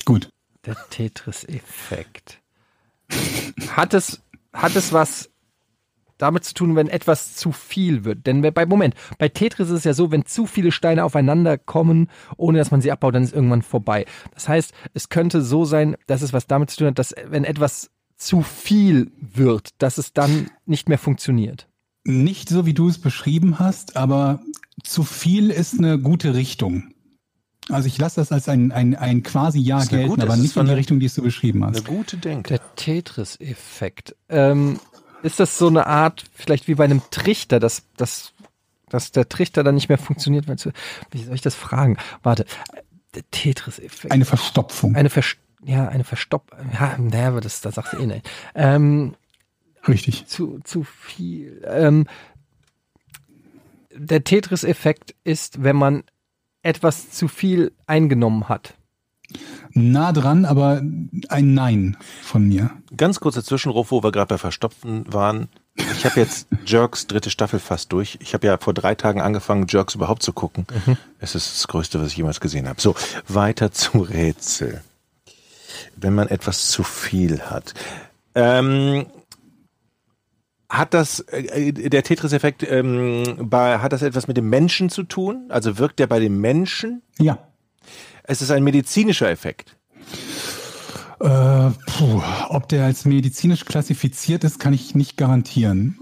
Gut. 0.05 0.29
Der 0.65 0.75
Tetris-Effekt. 0.89 2.39
Hat 3.69 3.93
es, 3.93 4.21
hat 4.53 4.75
es 4.75 4.91
was 4.91 5.29
damit 6.19 6.43
zu 6.43 6.53
tun, 6.53 6.75
wenn 6.75 6.87
etwas 6.87 7.35
zu 7.35 7.51
viel 7.51 8.03
wird? 8.05 8.27
Denn 8.27 8.41
bei, 8.43 8.65
Moment, 8.67 8.93
bei 9.17 9.27
Tetris 9.29 9.69
ist 9.69 9.77
es 9.79 9.83
ja 9.83 9.93
so, 9.95 10.11
wenn 10.11 10.25
zu 10.25 10.45
viele 10.45 10.71
Steine 10.71 11.03
aufeinander 11.03 11.57
kommen, 11.57 12.09
ohne 12.37 12.59
dass 12.59 12.69
man 12.69 12.81
sie 12.81 12.91
abbaut, 12.91 13.15
dann 13.15 13.23
ist 13.23 13.33
irgendwann 13.33 13.63
vorbei. 13.63 14.05
Das 14.35 14.47
heißt, 14.47 14.71
es 14.93 15.09
könnte 15.09 15.41
so 15.41 15.65
sein, 15.65 15.95
dass 16.05 16.21
es 16.21 16.31
was 16.33 16.45
damit 16.45 16.69
zu 16.69 16.77
tun 16.77 16.87
hat, 16.89 16.99
dass 16.99 17.15
wenn 17.27 17.43
etwas 17.43 17.89
zu 18.15 18.41
viel 18.43 19.11
wird, 19.19 19.69
dass 19.81 19.97
es 19.97 20.13
dann 20.13 20.51
nicht 20.65 20.87
mehr 20.89 20.97
funktioniert. 20.99 21.67
Nicht 22.05 22.49
so, 22.49 22.65
wie 22.65 22.73
du 22.73 22.87
es 22.89 22.99
beschrieben 22.99 23.59
hast, 23.59 23.95
aber 23.97 24.41
zu 24.83 25.03
viel 25.03 25.49
ist 25.49 25.77
eine 25.79 25.99
gute 25.99 26.33
Richtung. 26.35 26.93
Also 27.69 27.87
ich 27.87 27.97
lasse 27.99 28.19
das 28.19 28.31
als 28.31 28.49
ein, 28.49 28.71
ein, 28.71 28.95
ein 28.95 29.21
quasi 29.21 29.59
Ja 29.59 29.77
eine 29.77 29.87
gelten, 29.87 30.09
gute- 30.09 30.23
aber 30.23 30.37
nicht 30.37 30.53
so 30.53 30.59
in 30.59 30.65
die 30.65 30.71
eine- 30.71 30.79
Richtung, 30.79 30.99
die 30.99 31.05
es 31.05 31.13
du 31.13 31.21
beschrieben 31.21 31.63
Eine 31.63 31.77
hast. 31.77 31.85
gute 31.85 32.17
Denke. 32.17 32.49
Der 32.57 32.75
Tetris-Effekt. 32.75 34.15
Ähm, 34.27 34.79
ist 35.23 35.39
das 35.39 35.57
so 35.57 35.67
eine 35.67 35.87
Art, 35.87 36.25
vielleicht 36.33 36.67
wie 36.67 36.75
bei 36.75 36.83
einem 36.83 37.01
Trichter, 37.11 37.59
dass, 37.59 37.83
dass, 37.97 38.33
dass 38.89 39.11
der 39.11 39.29
Trichter 39.29 39.63
dann 39.63 39.75
nicht 39.75 39.89
mehr 39.89 39.97
funktioniert? 39.97 40.47
Weil 40.47 40.57
zu, 40.57 40.71
wie 41.11 41.23
soll 41.23 41.35
ich 41.35 41.41
das 41.41 41.55
fragen? 41.55 41.97
Warte. 42.23 42.45
Der 43.15 43.23
Tetris-Effekt. 43.31 44.13
Eine 44.13 44.25
Verstopfung. 44.25 44.95
Eine 44.95 45.09
Vers 45.09 45.35
ja, 45.65 45.89
eine 45.89 46.05
Verstopp. 46.05 46.55
Ja, 46.73 46.97
naja, 46.97 47.39
das, 47.41 47.59
das 47.61 47.75
sagst 47.75 47.93
du 47.93 47.97
eh 47.97 48.05
nicht. 48.05 48.29
Ähm, 48.55 49.15
Richtig. 49.87 50.25
zu, 50.27 50.59
zu 50.63 50.83
viel. 50.83 51.61
Ähm, 51.67 52.07
der 53.93 54.23
Tetris-Effekt 54.23 55.15
ist, 55.23 55.63
wenn 55.63 55.75
man 55.75 56.03
etwas 56.61 57.11
zu 57.11 57.27
viel 57.27 57.73
eingenommen 57.87 58.47
hat. 58.47 58.75
Nah 59.73 60.11
dran, 60.11 60.45
aber 60.45 60.81
ein 61.30 61.53
Nein 61.53 61.97
von 62.23 62.47
mir. 62.47 62.72
Ganz 62.95 63.19
kurzer 63.19 63.43
Zwischenruf, 63.43 63.91
wo 63.91 64.03
wir 64.03 64.11
gerade 64.11 64.27
bei 64.27 64.38
Verstopfen 64.38 65.06
waren. 65.11 65.49
Ich 65.76 66.06
habe 66.06 66.19
jetzt 66.19 66.47
Jerks 66.65 67.07
dritte 67.07 67.30
Staffel 67.30 67.60
fast 67.60 67.91
durch. 67.93 68.18
Ich 68.22 68.34
habe 68.34 68.47
ja 68.47 68.57
vor 68.57 68.73
drei 68.73 68.95
Tagen 68.95 69.22
angefangen, 69.22 69.68
Jerks 69.69 69.95
überhaupt 69.95 70.23
zu 70.23 70.34
gucken. 70.34 70.65
Es 71.19 71.35
ist 71.35 71.53
das 71.53 71.68
Größte, 71.68 72.01
was 72.01 72.07
ich 72.07 72.18
jemals 72.18 72.39
gesehen 72.39 72.68
habe. 72.68 72.81
So, 72.81 72.95
weiter 73.27 73.72
zu 73.72 73.99
Rätsel. 73.99 74.81
Wenn 75.95 76.15
man 76.15 76.27
etwas 76.27 76.69
zu 76.69 76.84
viel 76.84 77.41
hat. 77.41 77.73
Ähm, 78.35 79.06
hat 80.69 80.93
das, 80.93 81.22
äh, 81.22 81.72
der 81.73 82.03
Tetris-Effekt, 82.03 82.64
ähm, 82.64 83.49
bei, 83.49 83.80
hat 83.80 83.91
das 83.91 84.03
etwas 84.03 84.27
mit 84.27 84.38
dem 84.38 84.49
Menschen 84.49 84.89
zu 84.89 85.03
tun? 85.03 85.45
Also 85.49 85.80
wirkt 85.80 85.99
der 85.99 86.07
bei 86.07 86.19
dem 86.19 86.39
Menschen? 86.39 87.01
Ja. 87.18 87.39
Es 88.30 88.43
ist 88.43 88.51
ein 88.51 88.64
medizinischer 88.64 89.27
Effekt. 89.31 89.76
Äh, 91.19 91.72
puh, 91.88 92.22
ob 92.49 92.69
der 92.69 92.85
als 92.85 93.03
medizinisch 93.06 93.65
klassifiziert 93.65 94.43
ist, 94.43 94.60
kann 94.60 94.72
ich 94.72 94.93
nicht 94.93 95.18
garantieren. 95.18 95.97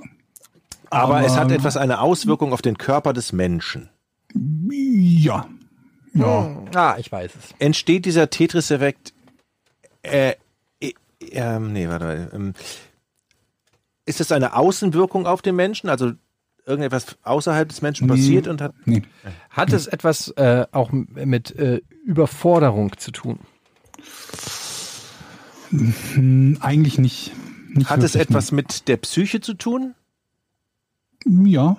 Aber, 0.90 1.22
es 1.26 1.34
hat 1.38 1.46
Aber- 1.46 1.56
etwas 1.56 1.78
eine 1.78 2.02
Auswirkung 2.02 2.52
auf 2.52 2.62
den 2.62 2.78
Körper 2.78 3.14
des 3.14 3.32
Menschen. 3.32 3.90
Ja. 4.70 5.48
Ja. 6.14 6.58
Ah, 6.76 6.96
ich 7.00 7.10
weiß 7.10 7.32
es. 7.34 7.56
Entsteht 7.60 8.06
dieser 8.06 8.30
Tetris-Effekt, 8.30 9.14
äh, 10.04 10.34
äh, 10.82 10.94
ähm, 11.32 11.72
nee, 11.72 11.88
warte 11.88 12.06
mal, 12.06 12.30
ähm, 12.34 12.54
ist 14.06 14.20
es 14.20 14.34
eine 14.34 14.54
Außenwirkung 14.54 15.26
auf 15.28 15.42
den 15.42 15.56
Menschen? 15.56 15.90
Also 15.90 16.12
irgendetwas 16.68 17.18
außerhalb 17.24 17.70
des 17.70 17.82
Menschen 17.82 18.08
Nee. 18.08 18.14
passiert 18.14 18.48
und 18.48 18.62
hat, 18.62 18.74
Nee. 18.86 19.02
Hat 19.50 19.72
es 19.74 19.88
etwas 19.88 20.30
äh, 20.32 20.66
auch 20.72 20.92
mit 20.92 21.52
äh, 21.56 21.82
Überforderung 22.06 22.96
zu 22.98 23.12
tun? 23.12 23.40
Hm, 25.70 26.58
eigentlich 26.62 26.98
nicht. 26.98 27.32
nicht 27.70 27.90
hat 27.90 28.04
es 28.04 28.16
etwas 28.16 28.52
mit 28.52 28.88
der 28.88 28.98
Psyche 28.98 29.42
zu 29.42 29.54
tun? 29.54 29.96
nee. 31.26 31.52
Ja. 31.52 31.78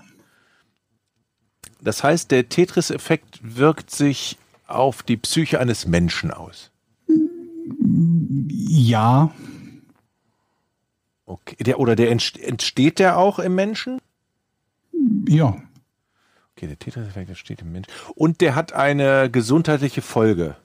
Das 1.81 2.02
heißt, 2.02 2.32
der 2.32 2.48
Tetris-Effekt 2.48 3.39
wirkt 3.40 3.90
sich 3.93 4.36
auf 4.66 5.05
die 5.05 5.16
Psyche 5.16 5.60
eines 5.60 5.86
Menschen 5.86 6.32
aus. 6.32 6.73
Ja. 8.48 9.31
Okay. 11.24 11.56
Der, 11.62 11.78
oder 11.78 11.94
der 11.94 12.10
entst- 12.10 12.36
entsteht 12.40 12.98
der 12.98 13.16
auch 13.16 13.39
im 13.39 13.55
Menschen? 13.55 14.01
Ja. 15.29 15.57
Okay, 16.57 16.66
der 16.66 16.79
Tetris-Effekt 16.79 17.29
entsteht 17.29 17.62
im 17.62 17.73
Menschen. 17.73 17.91
Und 18.15 18.41
der 18.41 18.55
hat 18.55 18.73
eine 18.73 19.31
gesundheitliche 19.31 20.03
Folge. 20.03 20.57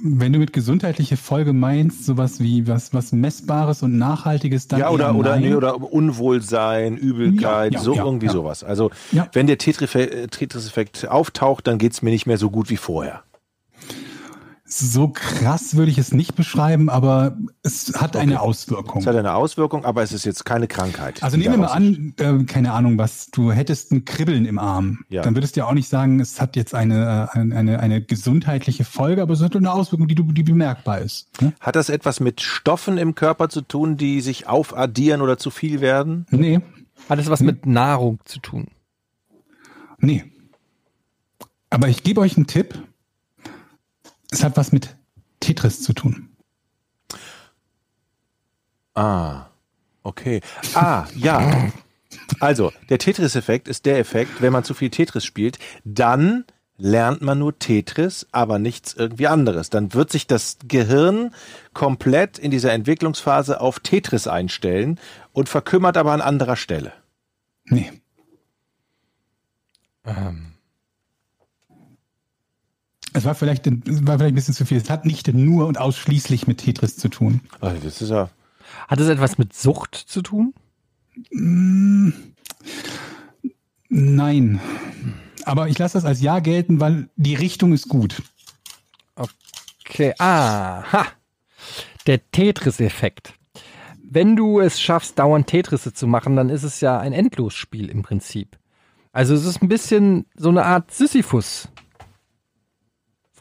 Wenn 0.00 0.32
du 0.32 0.38
mit 0.38 0.52
gesundheitliche 0.52 1.16
Folge 1.16 1.52
meinst, 1.52 2.04
sowas 2.04 2.40
wie 2.40 2.66
was, 2.66 2.92
was 2.92 3.12
Messbares 3.12 3.82
und 3.82 3.96
Nachhaltiges, 3.96 4.68
dann 4.68 4.80
ja, 4.80 4.90
oder, 4.90 5.14
oder, 5.14 5.36
nee, 5.36 5.54
oder 5.54 5.80
Unwohlsein, 5.80 6.96
Übelkeit, 6.96 7.72
Ja, 7.72 7.78
ja, 7.78 7.84
so 7.84 7.94
ja, 7.94 8.04
irgendwie 8.04 8.28
sowas. 8.28 8.64
Also, 8.64 8.90
wenn 9.32 9.46
der 9.46 9.58
Tetris- 9.58 10.28
Tetris-Effekt 10.28 11.08
auftaucht, 11.08 11.66
dann 11.66 11.78
geht's 11.78 12.02
mir 12.02 12.10
nicht 12.10 12.26
mehr 12.26 12.36
so 12.36 12.50
gut 12.50 12.68
wie 12.68 12.76
vorher. 12.76 13.22
So 14.68 15.08
krass 15.08 15.76
würde 15.76 15.92
ich 15.92 15.98
es 15.98 16.12
nicht 16.12 16.34
beschreiben, 16.34 16.90
aber 16.90 17.36
es 17.62 17.92
hat 17.94 18.16
eine 18.16 18.40
Auswirkung. 18.40 19.00
Es 19.00 19.06
hat 19.06 19.14
eine 19.14 19.34
Auswirkung, 19.34 19.84
aber 19.84 20.02
es 20.02 20.12
ist 20.12 20.24
jetzt 20.24 20.44
keine 20.44 20.66
Krankheit. 20.66 21.22
Also 21.22 21.36
nehmen 21.36 21.54
wir 21.54 21.58
mal 21.58 21.66
an, 21.68 22.14
äh, 22.18 22.44
keine 22.44 22.72
Ahnung 22.72 22.98
was, 22.98 23.30
du 23.30 23.52
hättest 23.52 23.92
ein 23.92 24.04
Kribbeln 24.04 24.44
im 24.44 24.58
Arm. 24.58 25.04
Ja. 25.08 25.22
Dann 25.22 25.36
würdest 25.36 25.54
du 25.54 25.60
ja 25.60 25.66
auch 25.66 25.72
nicht 25.72 25.88
sagen, 25.88 26.18
es 26.18 26.40
hat 26.40 26.56
jetzt 26.56 26.74
eine, 26.74 27.32
eine, 27.32 27.78
eine 27.78 28.02
gesundheitliche 28.02 28.84
Folge, 28.84 29.22
aber 29.22 29.34
es 29.34 29.40
hat 29.40 29.54
eine 29.54 29.72
Auswirkung, 29.72 30.08
die, 30.08 30.16
du, 30.16 30.24
die 30.24 30.42
bemerkbar 30.42 30.98
ist. 30.98 31.40
Ne? 31.40 31.52
Hat 31.60 31.76
das 31.76 31.88
etwas 31.88 32.18
mit 32.18 32.40
Stoffen 32.40 32.98
im 32.98 33.14
Körper 33.14 33.48
zu 33.48 33.60
tun, 33.60 33.96
die 33.96 34.20
sich 34.20 34.48
aufaddieren 34.48 35.20
oder 35.20 35.38
zu 35.38 35.50
viel 35.50 35.80
werden? 35.80 36.26
Nee, 36.30 36.60
Hat 37.08 37.20
es 37.20 37.30
was 37.30 37.40
mit 37.40 37.66
Nahrung 37.66 38.18
zu 38.24 38.40
tun? 38.40 38.66
nee. 39.98 40.24
Aber 41.68 41.88
ich 41.88 42.02
gebe 42.04 42.20
euch 42.20 42.36
einen 42.36 42.46
Tipp. 42.46 42.80
Es 44.36 44.44
hat 44.44 44.58
was 44.58 44.70
mit 44.70 44.94
Tetris 45.40 45.80
zu 45.80 45.94
tun. 45.94 46.28
Ah, 48.92 49.46
okay. 50.02 50.42
Ah, 50.74 51.06
ja. 51.14 51.70
Also, 52.40 52.70
der 52.90 52.98
Tetris-Effekt 52.98 53.66
ist 53.66 53.86
der 53.86 53.98
Effekt, 53.98 54.42
wenn 54.42 54.52
man 54.52 54.62
zu 54.62 54.74
viel 54.74 54.90
Tetris 54.90 55.24
spielt, 55.24 55.58
dann 55.84 56.44
lernt 56.76 57.22
man 57.22 57.38
nur 57.38 57.58
Tetris, 57.58 58.26
aber 58.30 58.58
nichts 58.58 58.92
irgendwie 58.92 59.26
anderes. 59.26 59.70
Dann 59.70 59.94
wird 59.94 60.12
sich 60.12 60.26
das 60.26 60.58
Gehirn 60.68 61.34
komplett 61.72 62.38
in 62.38 62.50
dieser 62.50 62.74
Entwicklungsphase 62.74 63.58
auf 63.58 63.80
Tetris 63.80 64.26
einstellen 64.26 65.00
und 65.32 65.48
verkümmert 65.48 65.96
aber 65.96 66.12
an 66.12 66.20
anderer 66.20 66.56
Stelle. 66.56 66.92
Nee. 67.64 67.90
Ähm, 70.04 70.55
Es 73.16 73.24
war 73.24 73.34
vielleicht, 73.34 73.64
war 73.66 74.18
vielleicht 74.18 74.32
ein 74.32 74.34
bisschen 74.34 74.52
zu 74.52 74.66
viel. 74.66 74.76
Es 74.76 74.90
hat 74.90 75.06
nicht 75.06 75.32
nur 75.32 75.66
und 75.66 75.78
ausschließlich 75.78 76.46
mit 76.46 76.58
Tetris 76.58 76.98
zu 76.98 77.08
tun. 77.08 77.40
Also 77.60 77.80
das 77.82 78.02
ist 78.02 78.10
ja. 78.10 78.28
hat 78.88 79.00
es 79.00 79.08
etwas 79.08 79.38
mit 79.38 79.54
Sucht 79.54 79.94
zu 79.94 80.20
tun? 80.20 80.52
Nein. 83.88 84.60
Aber 85.44 85.68
ich 85.68 85.78
lasse 85.78 85.94
das 85.94 86.04
als 86.04 86.20
Ja 86.20 86.40
gelten, 86.40 86.78
weil 86.78 87.08
die 87.16 87.34
Richtung 87.34 87.72
ist 87.72 87.88
gut. 87.88 88.22
Okay, 89.14 90.12
aha. 90.18 91.06
Der 92.06 92.20
Tetris-Effekt. 92.30 93.32
Wenn 94.02 94.36
du 94.36 94.60
es 94.60 94.78
schaffst, 94.78 95.18
dauernd 95.18 95.46
Tetrisse 95.46 95.94
zu 95.94 96.06
machen, 96.06 96.36
dann 96.36 96.50
ist 96.50 96.64
es 96.64 96.82
ja 96.82 96.98
ein 96.98 97.14
Endlosspiel 97.14 97.88
im 97.88 98.02
Prinzip. 98.02 98.58
Also 99.12 99.32
es 99.34 99.46
ist 99.46 99.62
ein 99.62 99.68
bisschen 99.68 100.26
so 100.36 100.50
eine 100.50 100.66
Art 100.66 100.90
Sisyphus. 100.90 101.70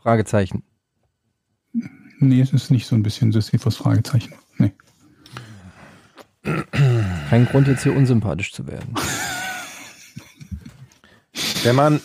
Fragezeichen. 0.06 0.62
Nee, 2.20 2.40
es 2.40 2.54
ist 2.54 2.70
nicht 2.70 2.86
so 2.86 2.96
ein 2.96 3.02
bisschen 3.02 3.32
Sisyphus 3.32 3.76
Fragezeichen. 3.78 4.36
Nee. 4.60 4.72
Kein 7.28 7.48
Grund 7.48 7.68
jetzt 7.68 7.82
hier 7.82 7.96
unsympathisch 7.96 8.54
zu 8.54 8.68
werden. 8.68 8.94
Wenn 11.64 11.76
man, 11.76 12.02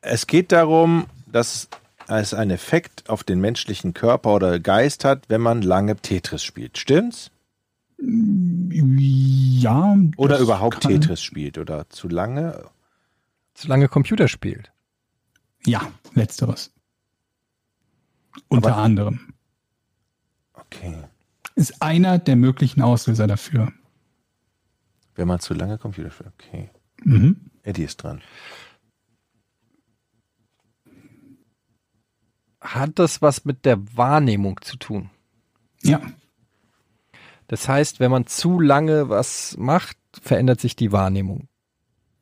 es 0.00 0.28
geht 0.28 0.52
darum, 0.52 1.06
dass 1.26 1.68
es 2.06 2.34
einen 2.34 2.52
Effekt 2.52 3.10
auf 3.10 3.24
den 3.24 3.40
menschlichen 3.40 3.94
Körper 3.94 4.32
oder 4.34 4.60
Geist 4.60 5.04
hat, 5.04 5.28
wenn 5.28 5.40
man 5.40 5.60
lange 5.62 5.96
Tetris 5.96 6.44
spielt. 6.44 6.78
Stimmt's? 6.78 7.32
Ja. 7.98 9.96
Oder 10.16 10.38
überhaupt 10.38 10.82
kann- 10.82 10.92
Tetris 10.92 11.20
spielt 11.20 11.58
oder 11.58 11.90
zu 11.90 12.06
lange? 12.08 12.64
Zu 13.54 13.66
lange 13.66 13.88
Computer 13.88 14.28
spielt. 14.28 14.70
Ja, 15.66 15.90
letzteres. 16.14 16.70
Unter 18.48 18.72
Aber- 18.72 18.82
anderem. 18.82 19.34
Okay. 20.52 21.04
Ist 21.56 21.80
einer 21.82 22.18
der 22.18 22.36
möglichen 22.36 22.82
Auslöser 22.82 23.26
dafür. 23.26 23.72
Wenn 25.14 25.28
man 25.28 25.38
zu 25.40 25.54
lange 25.54 25.78
Computer 25.78 26.10
spielt. 26.10 26.32
Okay. 26.34 26.70
Mhm. 27.04 27.50
Eddie 27.62 27.84
ist 27.84 27.98
dran. 27.98 28.20
Hat 32.60 32.98
das 32.98 33.20
was 33.22 33.44
mit 33.44 33.64
der 33.64 33.78
Wahrnehmung 33.96 34.60
zu 34.62 34.76
tun? 34.76 35.10
Ja, 35.82 36.00
Das 37.46 37.68
heißt, 37.68 38.00
wenn 38.00 38.10
man 38.10 38.26
zu 38.26 38.58
lange 38.58 39.10
was 39.10 39.54
macht, 39.58 39.98
verändert 40.22 40.60
sich 40.60 40.76
die 40.76 40.92
Wahrnehmung. 40.92 41.46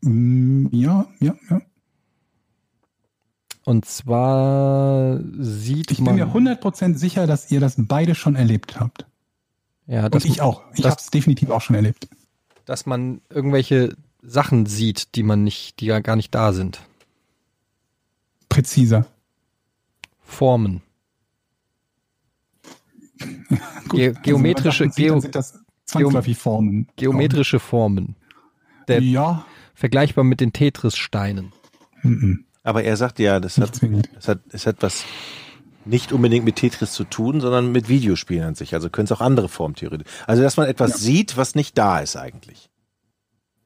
Mm, 0.01 0.67
ja, 0.73 1.07
ja, 1.21 1.37
ja. 1.49 1.61
Und 3.65 3.85
zwar 3.85 5.21
sieht 5.39 5.91
Ich 5.93 6.01
man. 6.01 6.17
bin 6.17 6.27
mir 6.27 6.33
100% 6.33 6.97
sicher, 6.97 7.27
dass 7.27 7.51
ihr 7.51 7.61
das 7.61 7.75
beide 7.79 8.15
schon 8.15 8.35
erlebt 8.35 8.81
habt. 8.81 9.07
ja, 9.87 10.07
Und 10.07 10.15
dass, 10.15 10.25
ich 10.25 10.41
auch. 10.41 10.63
Ich 10.75 10.83
das- 10.83 10.91
habe 10.93 11.01
es 11.01 11.11
definitiv 11.11 11.51
auch 11.51 11.61
schon 11.61 11.77
erlebt. 11.77 12.09
dass 12.65 12.87
man 12.87 13.21
irgendwelche 13.31 13.97
Sachen 14.23 14.67
sieht, 14.67 15.15
die 15.17 15.23
man 15.25 15.43
nicht, 15.45 15.81
die 15.81 15.87
ja 15.87 16.01
gar 16.01 16.17
nicht 16.17 16.35
da 16.35 16.53
sind. 16.53 16.81
Präziser. 18.49 19.07
Formen. 20.25 20.83
Ge 23.91 24.15
geometrische, 24.23 24.85
also, 24.85 24.95
Geo 24.97 25.21
sieht, 25.21 25.35
das 25.35 25.59
zwangsläufig 25.85 26.39
Formen. 26.39 26.89
geometrische 26.97 27.59
Formen. 27.61 28.17
Der- 28.89 29.01
Ja. 29.03 29.45
Vergleichbar 29.75 30.25
mit 30.25 30.41
den 30.41 30.53
Tetris-Steinen. 30.53 31.53
Mhm. 32.03 32.45
Aber 32.63 32.85
er 32.85 32.97
sagt 32.97 33.19
ja, 33.19 33.41
das 33.41 33.59
hat, 33.59 33.81
das 34.15 34.29
hat, 34.29 34.39
es 34.53 34.67
hat 34.67 34.77
was 34.81 35.05
nicht 35.85 36.13
unbedingt 36.13 36.45
mit 36.45 36.57
Tetris 36.57 36.93
zu 36.93 37.03
tun, 37.05 37.41
sondern 37.41 37.73
mit 37.73 37.89
Videospielen 37.89 38.45
an 38.45 38.55
sich. 38.55 38.75
Also 38.75 38.89
können 38.89 39.07
es 39.07 39.13
auch 39.13 39.21
andere 39.21 39.49
Formen 39.49 39.75
theoretisch. 39.75 40.07
Also 40.29 40.43
dass 40.43 40.57
man 40.57 40.69
etwas 40.69 40.93
Ja. 40.93 40.97
sieht, 40.99 41.37
was 41.37 41.55
nicht 41.57 41.77
da 41.77 41.99
ist 41.99 42.17
eigentlich. 42.17 42.71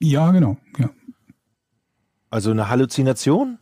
Ja, 0.00 0.30
genau. 0.30 0.56
Ja. 0.78 0.90
Also 2.30 2.50
eine 2.50 2.68
Halluzination? 2.70 3.58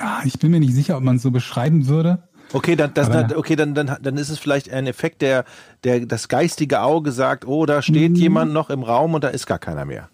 Ah, 0.00 0.22
Ich 0.24 0.38
bin 0.40 0.50
mir 0.50 0.60
nicht 0.60 0.74
sicher, 0.74 0.96
ob 0.96 1.02
man 1.04 1.16
es 1.16 1.22
so 1.22 1.30
beschreiben 1.30 1.86
würde. 1.86 2.28
Okay, 2.52 2.74
dann, 2.74 2.92
das, 2.94 3.08
dann, 3.08 3.32
okay, 3.36 3.54
dann, 3.54 3.74
dann, 3.76 3.96
dann 4.02 4.16
ist 4.16 4.28
es 4.28 4.40
vielleicht 4.40 4.68
ein 4.70 4.88
Effekt, 4.88 5.22
der, 5.22 5.44
der 5.84 6.04
das 6.04 6.26
geistige 6.26 6.82
Auge 6.82 7.12
sagt, 7.12 7.46
oh, 7.46 7.64
da 7.64 7.80
steht 7.80 8.10
Mhm. 8.12 8.16
jemand 8.16 8.52
noch 8.52 8.70
im 8.70 8.82
Raum 8.82 9.14
und 9.14 9.22
da 9.22 9.28
ist 9.28 9.46
gar 9.46 9.60
keiner 9.60 9.84
mehr. 9.84 10.10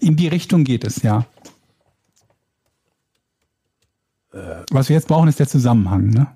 In 0.00 0.16
die 0.16 0.26
Richtung 0.28 0.64
geht 0.64 0.82
es, 0.84 1.02
ja. 1.02 1.24
Was 4.70 4.88
wir 4.88 4.96
jetzt 4.96 5.08
brauchen, 5.08 5.28
ist 5.28 5.38
der 5.38 5.46
Zusammenhang, 5.48 6.08
ne? 6.08 6.26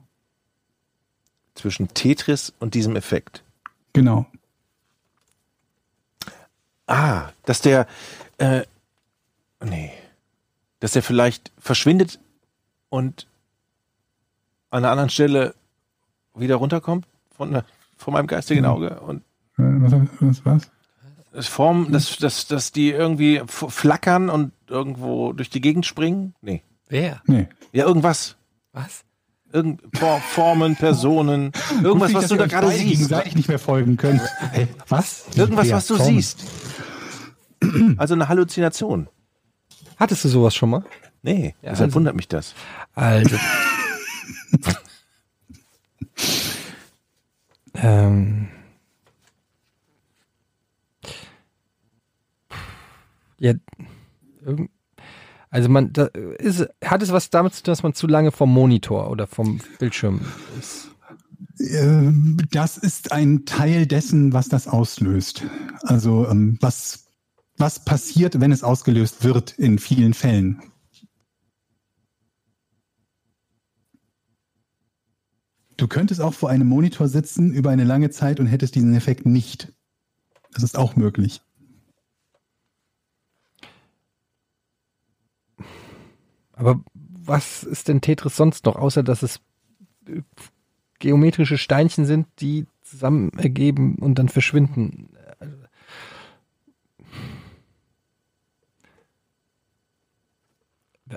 Zwischen 1.55 1.89
Tetris 1.89 2.53
und 2.61 2.75
diesem 2.75 2.95
Effekt. 2.97 3.43
Genau. 3.93 4.27
Ah, 6.87 7.31
dass 7.45 7.61
der, 7.61 7.87
äh, 8.39 8.63
nee, 9.65 9.93
dass 10.81 10.93
der 10.93 11.03
vielleicht 11.03 11.53
verschwindet 11.59 12.19
und 12.89 13.27
an 14.71 14.85
einer 14.85 14.91
anderen 14.93 15.11
Stelle 15.11 15.55
wieder 16.35 16.57
runterkommt 16.57 17.07
von, 17.37 17.53
der- 17.53 17.65
von 17.97 18.13
meinem 18.15 18.27
geistigen. 18.27 18.65
Auge 18.65 19.01
und 19.01 19.23
Äh, 19.59 19.63
Was, 19.83 19.93
was, 20.21 20.45
was? 20.45 20.71
das 21.33 21.47
Form, 21.49 21.91
dass, 21.91 22.17
dass, 22.19 22.47
dass 22.47 22.71
die 22.73 22.91
irgendwie 22.91 23.43
flackern 23.47 24.31
und 24.31 24.53
irgendwo 24.69 25.33
durch 25.33 25.51
die 25.51 25.61
Gegend 25.61 25.85
springen? 25.85 26.35
Nee. 26.41 26.63
Wer? 26.89 27.21
Nee. 27.27 27.49
Ja, 27.73 27.85
irgendwas. 27.87 28.37
Was? 28.73 29.05
Irgend 29.53 29.81
For 29.97 30.21
Formen, 30.21 30.77
Personen, 30.77 31.53
irgendwas, 31.83 32.13
Gut, 32.13 32.23
was 32.23 32.29
du 32.29 32.37
da 32.37 32.47
gerade 32.47 32.69
siehst. 32.71 32.85
gegenseitig 32.91 33.35
nicht 33.35 33.49
mehr 33.49 33.59
folgen 33.59 33.97
könnt. 33.97 34.21
Hey, 34.53 34.69
was? 34.89 35.25
Irgendwas, 35.37 35.71
was 35.71 35.87
du 35.87 35.97
Formen. 35.97 36.15
siehst. 36.15 36.45
Also 37.97 38.15
eine 38.15 38.29
Halluzination. 38.29 39.09
Hattest 39.97 40.25
du 40.25 40.29
sowas 40.29 40.55
schon 40.55 40.71
mal? 40.71 40.85
Nee, 41.23 41.55
Ja, 41.63 41.71
deshalb 41.71 41.89
also- 41.89 41.95
wundert 41.97 42.15
mich 42.15 42.29
das. 42.29 42.55
Also. 42.95 43.37
ähm. 47.75 48.49
Ja. 53.39 53.55
irgend- 54.45 54.71
Also 55.51 55.69
man, 55.69 55.93
da 55.93 56.05
ist, 56.05 56.67
hat 56.85 57.03
es 57.03 57.13
was 57.13 57.31
damit 57.31 57.55
zu 57.55 57.63
tun, 57.63 57.73
dass 57.73 57.83
man 57.83 57.95
zu 57.95 58.07
lange 58.07 58.33
vom 58.33 58.53
Monitor 58.53 59.11
oder 59.11 59.27
vom 59.27 59.61
Bildschirm 59.79 60.21
ist? 60.59 60.91
Ähm, 61.61 62.37
Das 62.51 62.77
ist 62.77 63.13
ein 63.13 63.45
Teil 63.47 63.87
dessen, 63.87 64.33
was 64.33 64.49
das 64.49 64.69
auslöst. 64.69 65.45
Also 65.83 66.29
ähm, 66.29 66.59
was, 66.61 67.07
was 67.57 67.85
passiert, 67.85 68.41
wenn 68.41 68.53
es 68.53 68.63
ausgelöst 68.63 69.25
wird 69.25 69.59
in 69.59 69.79
vielen 69.79 70.15
Fällen. 70.15 70.63
Du 75.77 75.87
könntest 75.87 76.21
auch 76.21 76.35
vor 76.35 76.51
einem 76.51 76.67
Monitor 76.67 77.09
sitzen 77.09 77.53
über 77.53 77.71
eine 77.71 77.85
lange 77.85 78.11
Zeit 78.11 78.41
und 78.41 78.47
hättest 78.47 78.75
diesen 78.75 78.95
Effekt 78.95 79.27
nicht. 79.27 79.73
Das 80.53 80.65
ist 80.65 80.77
auch 80.77 80.97
möglich. 80.97 81.41
Aber 86.59 86.81
was 86.93 87.63
ist 87.63 87.87
denn 87.87 88.01
Tetris 88.01 88.37
sonst 88.37 88.65
noch, 88.67 88.75
außer 88.77 89.03
dass 89.05 89.23
es 89.23 89.41
äh, 90.09 90.23
geometrische 90.99 91.57
Steinchen 91.57 92.05
sind, 92.05 92.27
die 92.41 92.67
zusammen 92.83 93.31
ergeben 93.39 93.95
und 93.97 94.19
dann 94.19 94.29
verschwinden? 94.29 95.11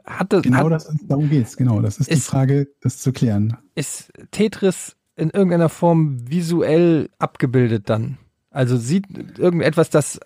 Hat 0.06 0.32
das, 0.32 0.44
Genau 0.44 0.66
hat, 0.66 0.72
das, 0.72 0.90
darum 1.08 1.30
geht's. 1.30 1.58
Genau, 1.58 1.82
das 1.82 1.98
ist, 1.98 2.10
die 2.10 2.14
Ist- 2.14 2.28
Frage, 2.28 2.68
das 2.82 2.98
zu 3.00 3.12
klären. 3.12 3.58
ist 3.76 4.12
Tetris 4.32 4.96
in 5.18 5.30
irgendeiner 5.32 5.70
Form 5.70 6.30
visuell 6.30 7.10
abgebildet 7.20 7.90
dann? 7.90 8.18
Also 8.52 8.78
sieht 8.78 9.06
irgendetwas, 9.38 9.90
das, 9.90 10.20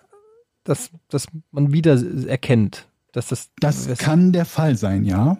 das, 0.64 0.90
das 1.08 1.26
man 1.50 1.72
wieder 1.72 2.00
erkennt. 2.28 2.88
Dass 3.16 3.28
das, 3.28 3.48
Das 3.60 3.96
kann 3.96 4.32
der 4.32 4.44
Fall 4.44 4.76
sein, 4.76 5.06
ja. 5.06 5.38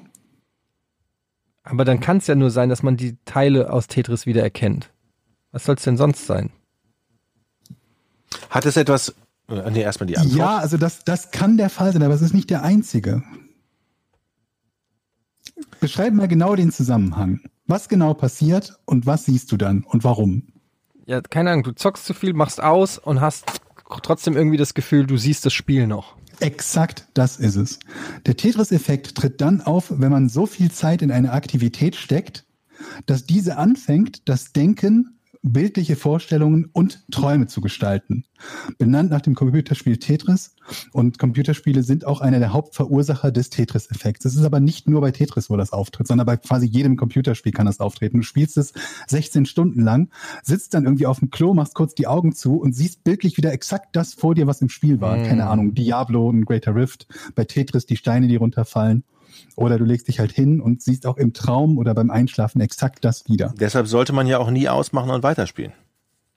aber 1.62 1.84
dann 1.84 2.00
kann 2.00 2.16
es 2.16 2.26
ja 2.26 2.34
nur 2.34 2.50
sein, 2.50 2.70
dass 2.70 2.82
man 2.82 2.96
die 2.96 3.18
Teile 3.26 3.70
aus 3.70 3.86
Tetris 3.86 4.24
wieder 4.24 4.42
erkennt. 4.42 4.88
Was 5.52 5.66
soll 5.66 5.74
es 5.74 5.82
denn 5.82 5.98
sonst 5.98 6.24
sein? 6.24 6.48
Hat 8.48 8.64
es 8.64 8.78
etwas, 8.78 9.14
äh, 9.50 9.70
nee, 9.70 9.82
erstmal 9.82 10.06
die 10.06 10.16
Antwort. 10.16 10.38
Ja, 10.38 10.56
also 10.56 10.78
das, 10.78 11.04
das 11.04 11.32
kann 11.32 11.58
der 11.58 11.68
Fall 11.68 11.92
sein, 11.92 12.02
aber 12.02 12.14
es 12.14 12.22
ist 12.22 12.32
nicht 12.32 12.48
der 12.48 12.62
einzige. 12.62 13.22
Beschreib 15.78 16.14
mal 16.14 16.28
genau 16.28 16.56
den 16.56 16.72
Zusammenhang. 16.72 17.42
Was 17.66 17.90
genau 17.90 18.14
passiert 18.14 18.78
und 18.86 19.04
was 19.04 19.26
siehst 19.26 19.52
du 19.52 19.58
dann 19.58 19.84
und 19.84 20.02
warum? 20.02 20.44
Ja, 21.04 21.20
keine 21.20 21.50
Ahnung, 21.50 21.64
du 21.64 21.72
zockst 21.72 22.06
zu 22.06 22.14
viel, 22.14 22.32
machst 22.32 22.58
aus 22.58 22.96
und 22.96 23.20
hast 23.20 23.44
trotzdem 24.02 24.34
irgendwie 24.34 24.56
das 24.56 24.72
Gefühl, 24.72 25.06
du 25.06 25.18
siehst 25.18 25.44
das 25.44 25.52
Spiel 25.52 25.86
noch. 25.86 26.16
Exakt 26.40 27.08
das 27.14 27.38
ist 27.38 27.56
es. 27.56 27.78
Der 28.26 28.36
Tetris-Effekt 28.36 29.14
tritt 29.14 29.40
dann 29.40 29.60
auf, 29.60 29.92
wenn 29.96 30.10
man 30.10 30.28
so 30.28 30.46
viel 30.46 30.70
Zeit 30.70 31.02
in 31.02 31.10
eine 31.10 31.32
Aktivität 31.32 31.96
steckt, 31.96 32.44
dass 33.06 33.24
diese 33.24 33.56
anfängt, 33.56 34.28
das 34.28 34.52
Denken, 34.52 35.15
bildliche 35.52 35.96
Vorstellungen 35.96 36.68
und 36.72 37.04
Träume 37.10 37.46
zu 37.46 37.60
gestalten. 37.60 38.24
Benannt 38.78 39.10
nach 39.10 39.20
dem 39.20 39.34
Computerspiel 39.34 39.98
Tetris. 39.98 40.56
Und 40.92 41.18
Computerspiele 41.18 41.82
sind 41.82 42.04
auch 42.04 42.20
einer 42.20 42.38
der 42.38 42.52
Hauptverursacher 42.52 43.30
des 43.30 43.50
Tetris-Effekts. 43.50 44.24
Es 44.24 44.36
ist 44.36 44.44
aber 44.44 44.60
nicht 44.60 44.88
nur 44.88 45.00
bei 45.00 45.12
Tetris, 45.12 45.48
wo 45.48 45.56
das 45.56 45.72
auftritt, 45.72 46.08
sondern 46.08 46.26
bei 46.26 46.36
quasi 46.36 46.66
jedem 46.66 46.96
Computerspiel 46.96 47.52
kann 47.52 47.66
das 47.66 47.80
auftreten. 47.80 48.18
Du 48.18 48.22
spielst 48.22 48.56
es 48.56 48.72
16 49.06 49.46
Stunden 49.46 49.82
lang, 49.82 50.10
sitzt 50.42 50.74
dann 50.74 50.84
irgendwie 50.84 51.06
auf 51.06 51.20
dem 51.20 51.30
Klo, 51.30 51.54
machst 51.54 51.74
kurz 51.74 51.94
die 51.94 52.06
Augen 52.06 52.34
zu 52.34 52.56
und 52.56 52.74
siehst 52.74 53.04
bildlich 53.04 53.36
wieder 53.36 53.52
exakt 53.52 53.94
das 53.94 54.14
vor 54.14 54.34
dir, 54.34 54.46
was 54.46 54.60
im 54.60 54.68
Spiel 54.68 55.00
war. 55.00 55.16
Keine 55.16 55.46
Ahnung, 55.46 55.74
Diablo, 55.74 56.30
ein 56.30 56.44
Greater 56.44 56.74
Rift, 56.74 57.06
bei 57.34 57.44
Tetris 57.44 57.86
die 57.86 57.96
Steine, 57.96 58.26
die 58.28 58.36
runterfallen. 58.36 59.04
Oder 59.56 59.78
du 59.78 59.84
legst 59.84 60.08
dich 60.08 60.20
halt 60.20 60.32
hin 60.32 60.60
und 60.60 60.82
siehst 60.82 61.06
auch 61.06 61.16
im 61.16 61.32
Traum 61.32 61.78
oder 61.78 61.94
beim 61.94 62.10
Einschlafen 62.10 62.60
exakt 62.60 63.04
das 63.04 63.28
wieder. 63.28 63.54
Deshalb 63.58 63.86
sollte 63.86 64.12
man 64.12 64.26
ja 64.26 64.38
auch 64.38 64.50
nie 64.50 64.68
ausmachen 64.68 65.10
und 65.10 65.22
weiterspielen. 65.22 65.72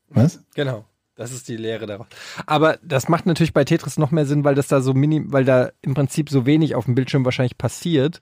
Was? 0.10 0.40
Genau. 0.56 0.86
Das 1.16 1.34
ist 1.34 1.50
die 1.50 1.58
Lehre 1.58 1.86
daraus. 1.86 2.08
Aber 2.46 2.80
das 2.82 3.10
macht 3.10 3.26
natürlich 3.26 3.54
bei 3.54 3.66
Tetris 3.66 3.98
noch 3.98 4.12
mehr 4.12 4.26
Sinn, 4.26 4.46
weil 4.46 4.56
das 4.56 4.70
da 4.70 4.80
so 4.80 4.94
mini, 4.94 5.22
weil 5.26 5.44
da 5.44 5.70
im 5.82 5.94
Prinzip 5.94 6.30
so 6.30 6.46
wenig 6.46 6.76
auf 6.76 6.86
dem 6.86 6.96
Bildschirm 6.96 7.26
wahrscheinlich 7.26 7.58
passiert 7.58 8.22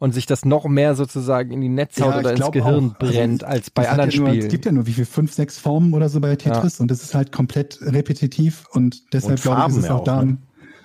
und 0.00 0.12
sich 0.12 0.26
das 0.26 0.44
noch 0.44 0.64
mehr 0.64 0.96
sozusagen 0.96 1.52
in 1.52 1.60
die 1.60 1.68
Netzhaut 1.68 2.14
Ja, 2.14 2.18
oder 2.18 2.32
ins 2.32 2.50
Gehirn 2.50 2.96
auch. 2.96 3.00
Also, 3.00 3.12
brennt 3.12 3.44
als 3.44 3.70
bei 3.70 3.88
anderen 3.88 4.10
ja 4.10 4.18
nur, 4.18 4.28
Spielen. 4.30 4.44
Es 4.44 4.50
gibt 4.50 4.64
ja 4.64 4.72
nur 4.72 4.86
wie 4.86 4.92
viel 4.92 5.04
fünf, 5.04 5.32
sechs 5.32 5.60
Formen 5.60 5.94
oder 5.94 6.08
so 6.08 6.18
bei 6.18 6.34
Tetris 6.34 6.80
und 6.80 6.90
das 6.90 7.04
ist 7.04 7.14
halt 7.14 7.30
komplett 7.30 7.78
repetitiv 7.80 8.66
und 8.72 9.12
deshalb 9.12 9.34
Und 9.34 9.42
glaube 9.42 9.60
ich, 9.60 9.68
ist 9.68 9.76
es 9.76 9.84
ja 9.84 9.94
auch, 9.94 10.00
auch, 10.00 10.04
da 10.04 10.24
ne? 10.24 10.38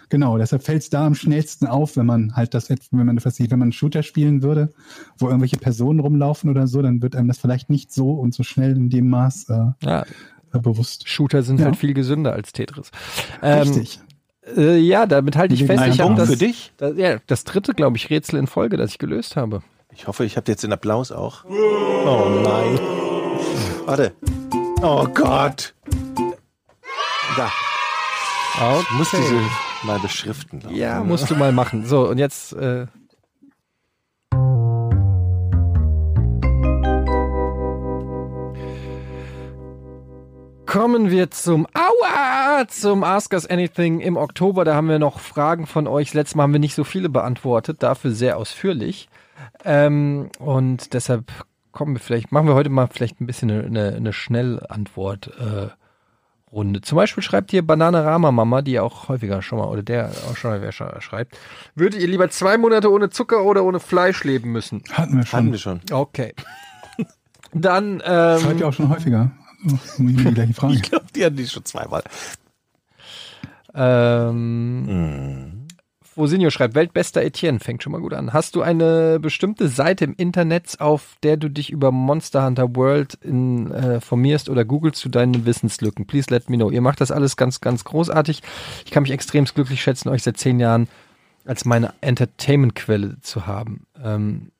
Genau, 0.09 0.38
deshalb 0.38 0.63
fällt 0.63 0.81
es 0.84 0.89
da 0.89 1.05
am 1.05 1.15
schnellsten 1.15 1.67
auf, 1.67 1.97
wenn 1.97 2.05
man 2.05 2.35
halt 2.35 2.53
das 2.53 2.69
wenn 2.69 3.05
man 3.05 3.15
das, 3.15 3.39
wenn 3.39 3.49
man 3.51 3.61
einen 3.63 3.71
Shooter 3.71 4.03
spielen 4.03 4.41
würde, 4.43 4.69
wo 5.17 5.27
irgendwelche 5.27 5.57
Personen 5.57 5.99
rumlaufen 5.99 6.49
oder 6.49 6.67
so, 6.67 6.81
dann 6.81 7.01
wird 7.01 7.15
einem 7.15 7.27
das 7.27 7.38
vielleicht 7.38 7.69
nicht 7.69 7.91
so 7.91 8.11
und 8.11 8.34
so 8.34 8.43
schnell 8.43 8.75
in 8.75 8.89
dem 8.89 9.09
Maß 9.09 9.49
äh, 9.49 9.85
ja, 9.85 10.05
äh, 10.53 10.59
bewusst. 10.59 11.07
Shooter 11.07 11.43
sind 11.43 11.59
Ja. 11.59 11.65
halt 11.65 11.75
viel 11.75 11.93
gesünder 11.93 12.34
als 12.34 12.51
Tetris. 12.53 12.91
Ähm, 13.41 13.59
Richtig. 13.67 13.99
Äh, 14.55 14.77
ja, 14.77 15.05
damit 15.05 15.35
halte 15.35 15.53
ich 15.53 15.65
fest. 15.65 15.79
ein 15.81 15.91
Ich 15.91 15.99
habe 15.99 16.07
Punkt 16.07 16.21
das, 16.21 16.29
für 16.29 16.38
dich? 16.38 16.71
Das, 16.77 16.95
ja, 16.97 17.17
das 17.27 17.43
dritte, 17.43 17.73
glaube 17.73 17.97
ich, 17.97 18.09
Rätsel 18.09 18.39
in 18.39 18.47
Folge, 18.47 18.77
das 18.77 18.91
ich 18.91 18.97
gelöst 18.97 19.35
habe. 19.35 19.61
Ich 19.93 20.07
hoffe, 20.07 20.23
ich 20.25 20.38
habe 20.38 20.49
jetzt 20.51 20.63
den 20.63 20.71
Applaus 20.71 21.11
auch. 21.11 21.43
Oh 21.45 22.41
nein. 22.43 22.79
Warte. 23.85 24.13
Oh 24.81 25.05
Gott. 25.13 25.73
Da. 27.35 27.49
Ich 28.81 28.91
muss 28.97 29.11
diese 29.11 29.39
mal 29.84 29.99
beschriften. 29.99 30.62
ich. 30.70 30.78
Ja, 30.78 31.04
musst 31.04 31.30
du 31.30 31.36
mal 31.36 31.52
machen. 31.52 31.86
So, 31.86 32.08
und 32.08 32.18
jetzt. 32.18 32.54
Äh, 32.54 32.88
Kommen 40.66 41.10
wir 41.12 41.32
zum 41.32 41.66
Aua, 41.74 42.68
zum 42.68 43.06
Ask 43.06 43.32
Us 43.32 43.48
Anything 43.48 44.02
im 44.02 44.18
Oktober. 44.18 44.66
Da 44.66 44.76
haben 44.76 44.90
wir 44.90 44.99
noch 44.99 45.22
Fragen 45.22 45.66
von 45.66 45.88
euch. 45.88 46.14
Letztes 46.14 46.36
Mal 46.36 46.44
haben 46.44 46.54
wir 46.54 46.60
nicht 46.60 46.76
so 46.76 46.84
viele 46.84 47.08
beantwortet, 47.08 47.82
dafür 47.82 48.12
sehr 48.12 48.38
ausführlich. 48.38 49.08
Ähm, 49.64 50.30
und 50.40 50.94
deshalb 50.94 51.32
kommen 51.72 51.95
wir 51.95 51.99
vielleicht, 52.02 52.32
machen 52.32 52.48
wir 52.48 52.54
heute 52.56 52.70
mal 52.70 52.88
vielleicht 52.88 53.22
ein 53.22 53.28
bisschen 53.28 53.49
eine, 53.49 53.64
eine, 53.66 53.95
eine 53.95 54.14
Schnellantwort. 54.14 55.32
Äh, 55.40 55.68
Runde. 56.52 56.82
Zum 56.82 56.95
Beispiel 56.95 57.22
schreibt 57.24 57.52
hier 57.52 57.65
Banane 57.65 58.03
Rama 58.06 58.32
Mama, 58.32 58.61
die 58.61 58.80
auch 58.80 59.10
häufiger 59.10 59.41
schon 59.41 59.60
mal, 59.60 59.65
oder 59.68 59.84
der 59.84 60.11
auch 60.30 60.38
schon 60.38 60.52
häufiger 60.52 60.69
sch- 60.69 61.02
schreibt. 61.02 61.38
Würdet 61.76 61.99
ihr 62.02 62.07
lieber 62.07 62.30
zwei 62.30 62.57
Monate 62.57 62.91
ohne 62.91 63.10
Zucker 63.10 63.44
oder 63.44 63.64
ohne 63.65 63.80
Fleisch 63.82 64.24
leben 64.24 64.52
müssen? 64.53 64.82
Hatten 64.94 65.18
wir 65.18 65.26
schon. 65.26 65.38
Hatten 65.40 65.52
wir 65.52 65.60
schon. 65.60 65.82
Okay. 65.91 66.34
Dann, 67.53 67.99
Das 67.99 68.44
hört 68.44 68.53
ähm, 68.53 68.60
ihr 68.60 68.68
auch 68.68 68.74
schon 68.74 68.90
häufiger. 68.90 69.32
Muss 69.61 69.80
ich 69.98 69.99
mir 69.99 70.14
die 70.26 70.34
gleiche 70.34 70.53
Frage. 70.56 70.74
Ich 70.74 70.82
glaube, 70.84 71.06
die 71.15 71.26
hatten 71.26 71.36
die 71.36 71.48
schon 71.48 71.65
zweimal. 71.65 72.03
ähm, 73.74 75.56
Fosinio 76.18 76.49
schreibt, 76.49 76.73
weltbester 76.73 77.22
Etienne, 77.22 77.60
fängt 77.60 77.84
schon 77.84 77.91
mal 77.91 78.02
gut 78.02 78.15
an. 78.15 78.34
Hast 78.34 78.56
du 78.56 78.64
eine 78.64 79.19
bestimmte 79.19 79.68
Seite 79.68 80.03
im 80.03 80.15
Internet, 80.18 80.81
auf 80.81 81.15
der 81.22 81.38
du 81.38 81.48
dich 81.48 81.69
über 81.69 81.91
Monster 81.91 82.44
Hunter 82.44 82.76
World 82.76 83.19
äh, 83.23 83.27
informierst 83.27 84.49
oder 84.49 84.65
googelst 84.65 85.06
du 85.06 85.10
deine 85.10 85.45
Wissenslücken? 85.45 86.07
Please 86.07 86.31
let 86.31 86.49
me 86.49 86.57
know. 86.57 86.72
Ihr 86.72 86.81
macht 86.81 87.02
das 87.02 87.11
alles 87.11 87.38
ganz, 87.38 87.61
ganz 87.61 87.84
großartig. 87.84 88.41
Ich 88.84 88.89
kann 88.89 89.03
mich 89.03 89.11
extrem 89.11 89.45
glücklich 89.45 89.80
schätzen, 89.84 90.10
euch 90.10 90.23
seit 90.23 90.38
zehn 90.38 90.60
Jahren 90.60 90.88
als 91.45 91.65
meine 91.65 91.94
Entertainment-Quelle 92.02 93.22
zu 93.22 93.45
haben. 93.45 93.85
Ähm, 94.03 94.52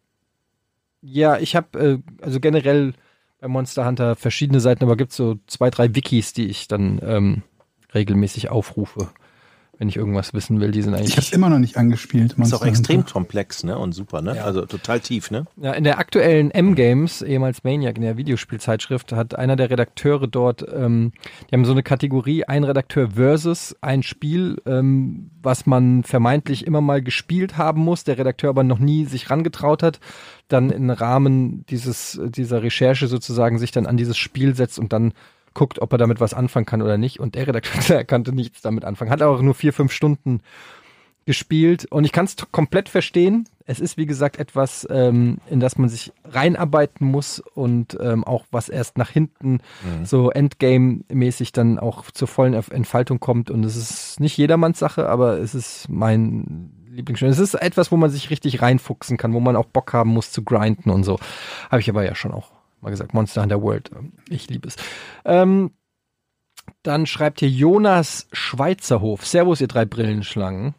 ja, 1.02 1.40
ich 1.40 1.56
habe 1.56 1.80
äh, 1.80 2.24
also 2.24 2.40
generell 2.40 2.94
bei 3.42 3.48
Monster 3.48 3.88
Hunter 3.88 4.16
verschiedene 4.16 4.60
Seiten, 4.60 4.84
aber 4.84 4.96
gibt 4.96 5.12
so 5.12 5.40
zwei, 5.48 5.72
drei 5.72 5.96
Wikis, 5.96 6.34
die 6.34 6.46
ich 6.46 6.68
dann 6.68 7.00
ähm, 7.04 7.42
regelmäßig 7.96 8.50
aufrufe, 8.50 9.10
wenn 9.80 9.90
ich 9.90 9.96
irgendwas 9.96 10.34
wissen 10.34 10.60
will. 10.60 10.72
Die 10.72 10.82
sind 10.82 10.94
Ich 10.94 11.00
eigentlich 11.00 11.12
habe 11.18 11.22
es 11.22 11.32
immer 11.32 11.50
noch 11.50 11.60
nicht 11.60 11.78
angespielt. 11.78 12.32
Ist 12.32 12.38
Monster 12.38 12.58
auch 12.58 12.66
extrem 12.66 13.00
Hunter. 13.02 13.14
komplex, 13.14 13.64
ne? 13.64 13.78
Und 13.78 13.94
super, 13.94 14.22
ne? 14.22 14.36
Ja. 14.36 14.44
Also 14.44 14.66
total 14.66 15.00
tief, 15.00 15.30
ne? 15.30 15.46
Ja, 15.58 15.74
in 15.74 15.84
der 15.84 16.00
aktuellen 16.00 16.52
M-Games, 16.52 17.22
ehemals 17.22 17.64
Maniac, 17.64 17.96
in 17.98 18.02
der 18.02 18.18
Videospielzeitschrift, 18.18 19.12
hat 19.12 19.36
einer 19.36 19.56
der 19.56 19.70
Redakteure 19.70 20.28
dort, 20.28 20.66
ähm, 20.74 21.12
die 21.50 21.56
haben 21.56 21.66
so 21.66 21.74
eine 21.74 21.84
Kategorie, 21.84 22.46
ein 22.46 22.64
Redakteur 22.64 23.12
versus 23.12 23.76
ein 23.82 24.04
Spiel, 24.04 24.58
ähm, 24.66 25.30
was 25.44 25.66
man 25.66 26.04
vermeintlich 26.04 26.66
immer 26.66 26.82
mal 26.82 27.02
gespielt 27.02 27.58
haben 27.58 27.82
muss, 27.82 28.04
der 28.04 28.18
Redakteur 28.18 28.50
aber 28.50 28.64
noch 28.64 28.80
nie 28.80 29.06
sich 29.06 29.30
rangetraut 29.30 29.84
hat, 29.84 30.00
dann 30.48 30.72
im 30.72 30.90
Rahmen 30.90 31.66
dieses, 31.68 32.20
dieser 32.26 32.64
Recherche 32.64 33.08
sozusagen 33.08 33.60
sich 33.60 33.72
dann 33.72 33.86
an 33.86 33.98
dieses 33.98 34.18
Spiel 34.18 34.56
setzt 34.56 34.80
und 34.80 34.92
dann 34.92 35.14
guckt, 35.58 35.82
ob 35.82 35.92
er 35.92 35.98
damit 35.98 36.22
was 36.22 36.34
anfangen 36.34 36.66
kann 36.66 36.82
oder 36.82 36.98
nicht. 36.98 37.20
Und 37.20 37.36
der 37.36 37.48
Redakteur 37.48 37.82
der 37.88 38.06
konnte 38.06 38.32
nichts 38.32 38.62
damit 38.62 38.86
anfangen. 38.86 39.12
Hat 39.12 39.22
auch 39.22 39.42
nur 39.42 39.56
vier, 39.56 39.74
fünf 39.74 39.92
Stunden 39.92 40.42
gespielt 41.26 41.86
und 41.92 42.06
ich 42.06 42.14
kann 42.14 42.24
es 42.24 42.38
komplett 42.54 42.88
verstehen. 42.88 43.50
Es 43.66 43.82
ist 43.82 43.98
wie 43.98 44.06
gesagt 44.06 44.40
etwas, 44.40 44.88
ähm, 44.90 45.40
in 45.50 45.60
das 45.60 45.78
man 45.78 45.90
sich 45.90 46.14
reinarbeiten 46.24 47.06
muss 47.06 47.40
und 47.40 47.98
ähm, 48.00 48.24
auch 48.24 48.46
was 48.50 48.70
erst 48.70 48.98
nach 48.98 49.10
hinten 49.10 49.60
so 50.06 50.32
Endgame-mäßig 50.32 51.52
dann 51.52 51.80
auch 51.80 52.10
zur 52.12 52.30
vollen 52.30 52.54
Entfaltung 52.54 53.20
kommt. 53.20 53.52
Und 53.52 53.66
es 53.66 53.76
ist 53.76 54.22
nicht 54.22 54.38
jedermanns 54.38 54.80
Sache, 54.80 55.10
aber 55.10 55.38
es 55.40 55.54
ist 55.54 55.90
mein 55.90 56.72
Lieblingsspiel. 56.90 57.28
Es 57.28 57.40
ist 57.40 57.56
etwas, 57.56 57.92
wo 57.92 57.98
man 57.98 58.10
sich 58.10 58.30
richtig 58.30 58.62
reinfuchsen 58.62 59.18
kann, 59.18 59.34
wo 59.34 59.42
man 59.42 59.58
auch 59.58 59.66
Bock 59.66 59.92
haben 59.92 60.12
muss 60.12 60.32
zu 60.32 60.44
grinden 60.44 60.90
und 60.90 61.04
so. 61.04 61.20
Habe 61.70 61.82
ich 61.82 61.90
aber 61.90 62.06
ja 62.06 62.16
schon 62.16 62.32
auch 62.32 62.57
mal 62.82 62.90
gesagt. 62.90 63.14
Monster 63.14 63.42
Hunter 63.42 63.62
World. 63.62 63.92
Ich 64.30 64.50
liebe 64.50 64.68
es. 64.68 64.76
Ähm, 65.26 65.72
dann 66.84 67.06
schreibt 67.06 67.40
hier 67.40 67.50
Jonas 67.50 68.28
Schweizerhof. 68.32 69.26
Servus, 69.26 69.62
ihr 69.62 69.68
drei 69.68 69.86
Brillenschlangen. 69.86 70.76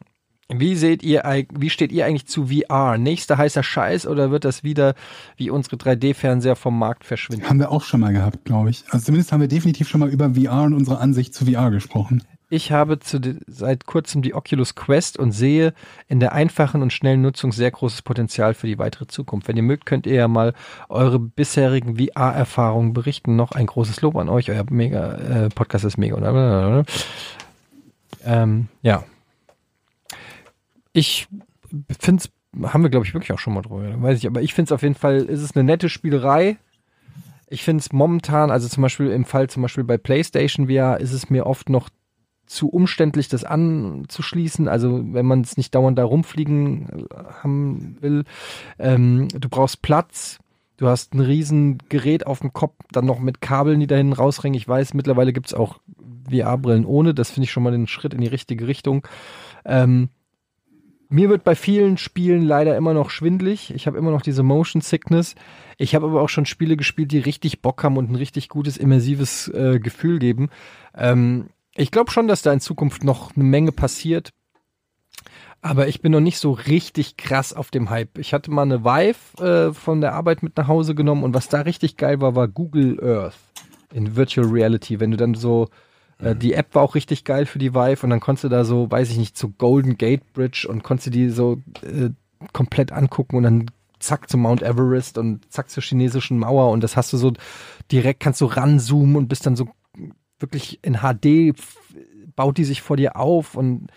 Wie 0.51 0.77
seht 0.77 1.03
ihr, 1.03 1.25
wie 1.53 1.69
steht 1.69 1.93
ihr 1.93 2.07
eigentlich 2.07 2.27
zu 2.27 2.47
VR? 2.47 2.97
Nächster 2.97 3.37
heißer 3.37 3.63
Scheiß 3.63 4.07
oder 4.07 4.31
wird 4.31 4.47
das 4.47 4.65
wieder 4.65 4.95
wie 5.37 5.51
unsere 5.51 5.77
3D-Fernseher 5.77 6.57
vom 6.57 6.79
Markt 6.79 7.05
verschwinden? 7.05 7.47
Haben 7.47 7.59
wir 7.59 7.71
auch 7.71 7.83
schon 7.83 8.01
mal 8.01 8.15
gehabt, 8.15 8.47
glaube 8.47 8.71
ich. 8.71 8.85
Also 8.89 9.05
zumindest 9.05 9.31
haben 9.31 9.43
wir 9.43 9.49
definitiv 9.49 9.89
schon 9.89 10.01
mal 10.01 10.09
über 10.09 10.31
VR 10.31 10.63
und 10.63 10.73
unsere 10.73 10.99
Ansicht 10.99 11.35
zu 11.35 11.45
VR 11.45 11.71
gesprochen. 11.71 12.25
Ich 12.51 12.73
habe 12.73 12.99
zu 12.99 13.21
seit 13.47 13.85
kurzem 13.85 14.23
die 14.23 14.35
Oculus 14.35 14.75
Quest 14.75 15.19
und 15.19 15.33
sehe 15.33 15.75
in 16.07 16.19
der 16.19 16.33
einfachen 16.33 16.81
und 16.81 16.95
schnellen 16.95 17.21
Nutzung 17.21 17.53
sehr 17.53 17.71
großes 17.71 18.01
Potenzial 18.01 18.55
für 18.55 18.67
die 18.67 18.79
weitere 18.79 19.07
Zukunft. 19.07 19.49
Wenn 19.49 19.57
ihr 19.59 19.63
mögt, 19.63 19.85
könnt 19.85 20.07
ihr 20.07 20.15
ja 20.15 20.29
mal 20.29 20.55
eure 20.89 21.19
bisherigen 21.19 21.99
VR-Erfahrungen 21.99 22.95
berichten. 22.95 23.37
Noch 23.37 23.53
ein 23.53 23.67
großes 23.67 24.01
Lob 24.01 24.17
an 24.17 24.31
euch. 24.31 24.51
Euer 24.51 24.65
mega 24.71 25.15
äh, 25.17 25.49
Podcast 25.51 25.85
ist 25.85 25.99
mega. 25.99 26.85
Ähm, 28.25 28.69
ja. 28.81 29.05
Ich 30.95 31.29
finde 32.01 32.25
es, 32.25 32.73
haben 32.73 32.83
wir 32.83 32.91
glaube 32.91 33.05
ich 33.05 33.13
wirklich 33.13 33.33
auch 33.33 33.39
schon 33.39 33.53
mal 33.53 33.63
drüber, 33.63 34.03
weiß 34.03 34.19
ich, 34.19 34.27
aber 34.27 34.41
ich 34.41 34.55
finde 34.55 34.69
es 34.69 34.73
auf 34.73 34.83
jeden 34.83 34.95
Fall, 34.95 35.19
ist 35.19 35.43
es 35.43 35.55
eine 35.55 35.65
nette 35.65 35.91
Spielerei. 35.91 36.57
Ich 37.51 37.63
finde 37.63 37.83
es 37.83 37.93
momentan, 37.93 38.51
also 38.51 38.69
zum 38.69 38.83
Beispiel 38.83 39.11
im 39.11 39.27
Fall 39.27 39.49
zum 39.49 39.63
Beispiel 39.63 39.85
bei 39.85 39.99
PlayStation 39.99 40.69
VR, 40.69 40.99
ist 40.99 41.13
es 41.13 41.31
mir 41.31 41.47
oft 41.47 41.69
noch 41.69 41.91
zu 42.49 42.69
umständlich, 42.69 43.29
das 43.29 43.45
anzuschließen. 43.45 44.69
Also 44.69 45.01
wenn 45.13 45.27
man 45.27 45.43
es 45.43 45.57
nicht 45.57 45.75
dauernd 45.75 45.99
da 45.99 46.05
rumfliegen 46.05 46.89
äh, 46.89 47.15
haben 47.43 47.97
will. 48.01 48.25
Ähm, 48.79 49.29
du 49.29 49.49
brauchst 49.49 49.83
Platz. 49.83 50.39
Du 50.77 50.87
hast 50.87 51.13
ein 51.15 51.21
riesen 51.21 51.79
Gerät 51.89 52.27
auf 52.27 52.39
dem 52.39 52.53
Kopf, 52.53 52.75
dann 52.93 53.05
noch 53.05 53.19
mit 53.19 53.41
Kabeln, 53.41 53.81
die 53.81 53.89
da 53.89 53.97
hinten 53.97 54.13
rausringen. 54.13 54.57
Ich 54.57 54.69
weiß, 54.69 54.95
mittlerweile 54.95 55.33
gibt 55.33 55.49
es 55.49 55.55
auch 55.55 55.81
VR-Brillen 56.31 56.85
ohne. 56.85 57.15
Das 57.15 57.31
finde 57.31 57.45
ich 57.45 57.51
schon 57.51 57.65
mal 57.65 57.73
den 57.73 57.89
Schritt 57.89 58.15
in 58.15 58.21
die 58.21 58.29
richtige 58.29 58.69
Richtung. 58.69 59.07
Ähm, 59.65 60.09
mir 61.09 61.31
wird 61.31 61.43
bei 61.43 61.55
vielen 61.55 61.97
Spielen 61.97 62.43
leider 62.43 62.77
immer 62.77 62.93
noch 62.93 63.11
schwindlig. 63.11 63.75
Ich 63.75 63.87
habe 63.87 63.99
immer 63.99 64.11
noch 64.11 64.23
diese 64.23 64.43
Motion 64.43 64.83
Sickness. 64.83 65.35
Ich 65.79 65.95
habe 65.95 66.07
aber 66.07 66.21
auch 66.21 66.29
schon 66.29 66.47
Spiele 66.47 66.77
gespielt, 66.77 67.13
die 67.13 67.19
richtig 67.19 67.63
Bock 67.63 67.83
haben 67.83 67.97
und 67.97 68.11
ein 68.11 68.15
richtig 68.15 68.49
gutes 68.49 68.77
immersives 68.77 69.49
äh, 69.49 69.81
Gefühl 69.81 70.19
geben. 70.19 70.51
Ähm, 70.95 71.47
ich 71.79 71.91
glaube 71.91 72.11
schon, 72.11 72.29
dass 72.29 72.43
da 72.43 72.53
in 72.53 72.61
Zukunft 72.61 73.05
noch 73.05 73.35
eine 73.35 73.45
Menge 73.45 73.73
passiert. 73.73 74.33
Aber 75.61 75.89
ich 75.89 76.01
bin 76.01 76.13
noch 76.13 76.21
nicht 76.21 76.39
so 76.39 76.53
richtig 76.53 77.17
krass 77.17 77.53
auf 77.53 77.71
dem 77.71 77.91
Hype. 77.91 78.19
Ich 78.19 78.33
hatte 78.33 78.51
mal 78.51 78.63
eine 78.63 78.85
Vive 78.85 79.45
äh, 79.45 79.75
von 79.75 80.01
der 80.01 80.15
Arbeit 80.15 80.43
mit 80.43 80.57
nach 80.57 80.69
Hause 80.69 80.95
genommen 80.95 81.25
und 81.25 81.35
was 81.35 81.49
da 81.49 81.63
richtig 81.63 81.97
geil 81.97 82.21
war, 82.21 82.37
war 82.37 82.47
Google 82.47 82.99
Earth 83.03 83.35
in 83.93 84.15
Virtual 84.15 84.47
Reality. 84.47 85.01
Wenn 85.01 85.11
du 85.11 85.17
dann 85.17 85.35
so, 85.35 85.69
äh, 86.19 86.37
die 86.37 86.55
App 86.55 86.75
war 86.75 86.83
auch 86.83 86.95
richtig 86.95 87.25
geil 87.25 87.45
für 87.45 87.59
die 87.59 87.75
Vive 87.75 88.05
und 88.05 88.11
dann 88.11 88.21
konntest 88.21 88.45
du 88.45 88.49
da 88.49 88.65
so, 88.65 88.89
weiß 88.89 89.11
ich 89.11 89.19
nicht, 89.19 89.37
zu 89.37 89.51
Golden 89.51 89.99
Gate 89.99 90.33
Bridge 90.33 90.67
und 90.69 90.85
konntest 90.85 91.09
du 91.09 91.11
die 91.11 91.31
so 91.31 91.61
äh, 91.83 92.11
komplett 92.53 92.93
angucken 92.93 93.37
und 93.37 93.43
dann 93.43 93.67
zack 93.99 94.31
zum 94.31 94.43
Mount 94.43 94.63
Everest 94.63 95.19
und 95.19 95.51
zack 95.53 95.71
zur 95.71 95.83
chinesischen 95.83 96.39
Mauer 96.39 96.71
und 96.71 96.85
das 96.85 96.97
hast 96.97 97.13
du 97.13 97.17
so 97.17 97.33
direkt, 97.91 98.21
kannst 98.21 98.41
du 98.41 98.47
ranzoomen 98.47 99.17
und 99.17 99.29
bist 99.29 99.45
dann 99.45 99.57
so 99.57 99.69
wirklich 100.41 100.79
in 100.83 100.99
HD, 100.99 101.57
baut 102.37 102.57
die 102.59 102.65
sich 102.65 102.83
vor 102.83 102.97
dir 102.97 103.17
auf 103.17 103.55
und 103.55 103.89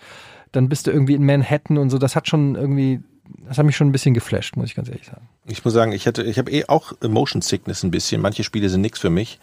dann 0.52 0.70
bist 0.70 0.88
du 0.88 0.92
irgendwie 0.92 1.14
in 1.14 1.26
Manhattan 1.26 1.78
und 1.78 1.90
so. 1.90 1.98
Das 1.98 2.16
hat 2.16 2.28
schon 2.28 2.56
irgendwie, 2.56 3.02
das 3.48 3.58
hat 3.58 3.66
mich 3.66 3.76
schon 3.76 3.88
ein 3.88 3.92
bisschen 3.92 4.14
geflasht, 4.14 4.58
muss 4.58 4.68
ich 4.68 4.76
ganz 4.76 4.90
ehrlich 4.90 5.06
sagen. 5.06 5.28
Ich 5.46 5.64
muss 5.64 5.74
sagen, 5.74 5.92
ich 5.92 6.08
hatte, 6.08 6.24
ich 6.24 6.38
habe 6.38 6.52
eh 6.52 6.66
auch 6.66 6.94
Motion 7.02 7.42
Sickness 7.42 7.84
ein 7.84 7.92
bisschen. 7.92 8.22
Manche 8.22 8.44
Spiele 8.44 8.70
sind 8.70 8.82
nix 8.82 9.00
für 9.00 9.10
mich. 9.10 9.40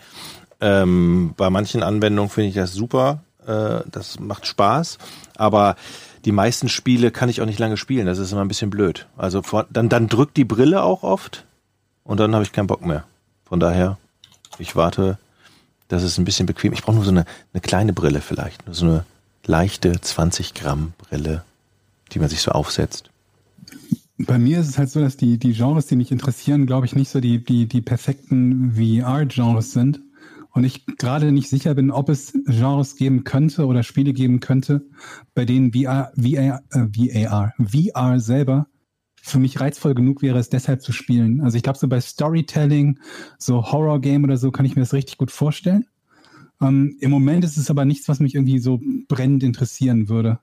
Ähm, 0.61 1.35
bei 1.37 1.51
manchen 1.51 1.83
Anwendungen 1.83 2.31
finde 2.31 2.49
ich 2.49 2.55
das 2.55 2.73
super. 2.73 3.23
Äh, 3.47 3.81
das 3.91 4.21
macht 4.21 4.47
Spaß. 4.47 4.99
Aber 5.37 5.77
die 6.25 6.33
meisten 6.33 6.69
Spiele 6.69 7.11
kann 7.11 7.29
ich 7.29 7.41
auch 7.41 7.47
nicht 7.47 7.59
lange 7.59 7.77
spielen. 7.77 8.07
Das 8.07 8.19
ist 8.19 8.33
immer 8.33 8.43
ein 8.43 8.49
bisschen 8.49 8.71
blöd. 8.71 9.07
Also 9.17 9.43
vor, 9.43 9.67
dann, 9.71 9.89
dann 9.89 10.09
drückt 10.09 10.37
die 10.37 10.45
Brille 10.45 10.83
auch 10.83 11.03
oft 11.03 11.47
und 12.05 12.21
dann 12.21 12.35
habe 12.35 12.45
ich 12.45 12.53
keinen 12.53 12.67
Bock 12.67 12.85
mehr. 12.85 13.05
Von 13.45 13.61
daher, 13.61 13.99
ich 14.59 14.77
warte. 14.77 15.19
Das 15.89 16.03
ist 16.03 16.19
ein 16.19 16.25
bisschen 16.25 16.47
bequem. 16.47 16.73
Ich 16.73 16.83
brauche 16.83 16.97
nur 16.97 17.05
so 17.05 17.11
eine, 17.11 17.25
eine 17.53 17.61
kleine 17.61 17.93
Brille 17.93 18.21
vielleicht. 18.21 18.67
Nur 18.67 18.75
so 18.75 18.87
eine 18.87 19.05
leichte 19.45 19.99
20 20.01 20.55
Gramm 20.55 20.93
Brille, 20.99 21.43
die 22.13 22.19
man 22.19 22.29
sich 22.29 22.41
so 22.41 22.53
aufsetzt. 22.53 23.11
Bei 24.19 24.39
mir 24.39 24.61
ist 24.61 24.69
es 24.69 24.79
halt 24.79 24.91
so, 24.91 25.01
dass 25.01 25.17
die, 25.17 25.39
die 25.39 25.53
Genres, 25.53 25.87
die 25.87 25.97
mich 25.97 26.11
interessieren, 26.11 26.67
glaube 26.67 26.87
ich, 26.87 26.95
nicht 26.95 27.09
so 27.09 27.21
die, 27.21 27.43
die, 27.43 27.67
die 27.67 27.81
perfekten 27.81 28.73
VR-Genres 28.75 29.73
sind. 29.73 30.01
Und 30.53 30.65
ich 30.65 30.85
gerade 30.87 31.31
nicht 31.31 31.49
sicher 31.49 31.75
bin, 31.75 31.91
ob 31.91 32.09
es 32.09 32.33
Genres 32.47 32.97
geben 32.97 33.23
könnte 33.23 33.67
oder 33.67 33.83
Spiele 33.83 34.13
geben 34.13 34.41
könnte, 34.41 34.83
bei 35.35 35.45
denen 35.45 35.73
VR, 35.73 36.11
VR, 36.17 36.63
äh, 36.73 36.87
VAR, 36.91 37.55
VR 37.59 38.19
selber 38.19 38.67
für 39.31 39.39
mich 39.39 39.61
reizvoll 39.61 39.95
genug 39.95 40.23
wäre, 40.23 40.39
es 40.39 40.51
deshalb 40.51 40.83
zu 40.83 40.93
spielen. 40.93 41.41
Also 41.41 41.57
ich 41.57 41.63
glaube, 41.63 41.79
so 41.79 41.89
bei 41.89 42.01
Storytelling, 42.01 42.99
so 43.39 43.73
Horror-Game 43.73 44.25
oder 44.25 44.37
so, 44.37 44.51
kann 44.51 44.67
ich 44.67 44.77
mir 44.77 44.83
das 44.83 44.93
richtig 44.93 45.19
gut 45.19 45.31
vorstellen. 45.31 45.87
Ähm, 46.61 46.97
Im 47.01 47.11
Moment 47.11 47.45
ist 47.45 47.57
es 47.57 47.71
aber 47.71 47.85
nichts, 47.85 48.09
was 48.09 48.21
mich 48.21 48.35
irgendwie 48.35 48.59
so 48.59 48.81
brennend 49.09 49.43
interessieren 49.43 50.09
würde. 50.09 50.41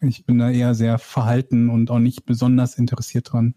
Ich 0.00 0.26
bin 0.26 0.38
da 0.38 0.50
eher 0.50 0.74
sehr 0.74 0.98
verhalten 0.98 1.70
und 1.70 1.90
auch 1.90 1.98
nicht 1.98 2.26
besonders 2.26 2.78
interessiert 2.78 3.32
dran. 3.32 3.54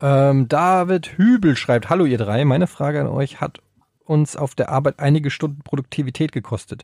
Ähm, 0.00 0.48
David 0.48 1.16
Hübel 1.16 1.56
schreibt, 1.56 1.88
hallo 1.88 2.04
ihr 2.04 2.18
drei, 2.18 2.44
meine 2.44 2.66
Frage 2.66 3.00
an 3.00 3.06
euch 3.06 3.40
hat 3.40 3.60
uns 4.04 4.36
auf 4.36 4.54
der 4.54 4.68
Arbeit 4.68 4.98
einige 4.98 5.30
Stunden 5.30 5.62
Produktivität 5.62 6.32
gekostet. 6.32 6.82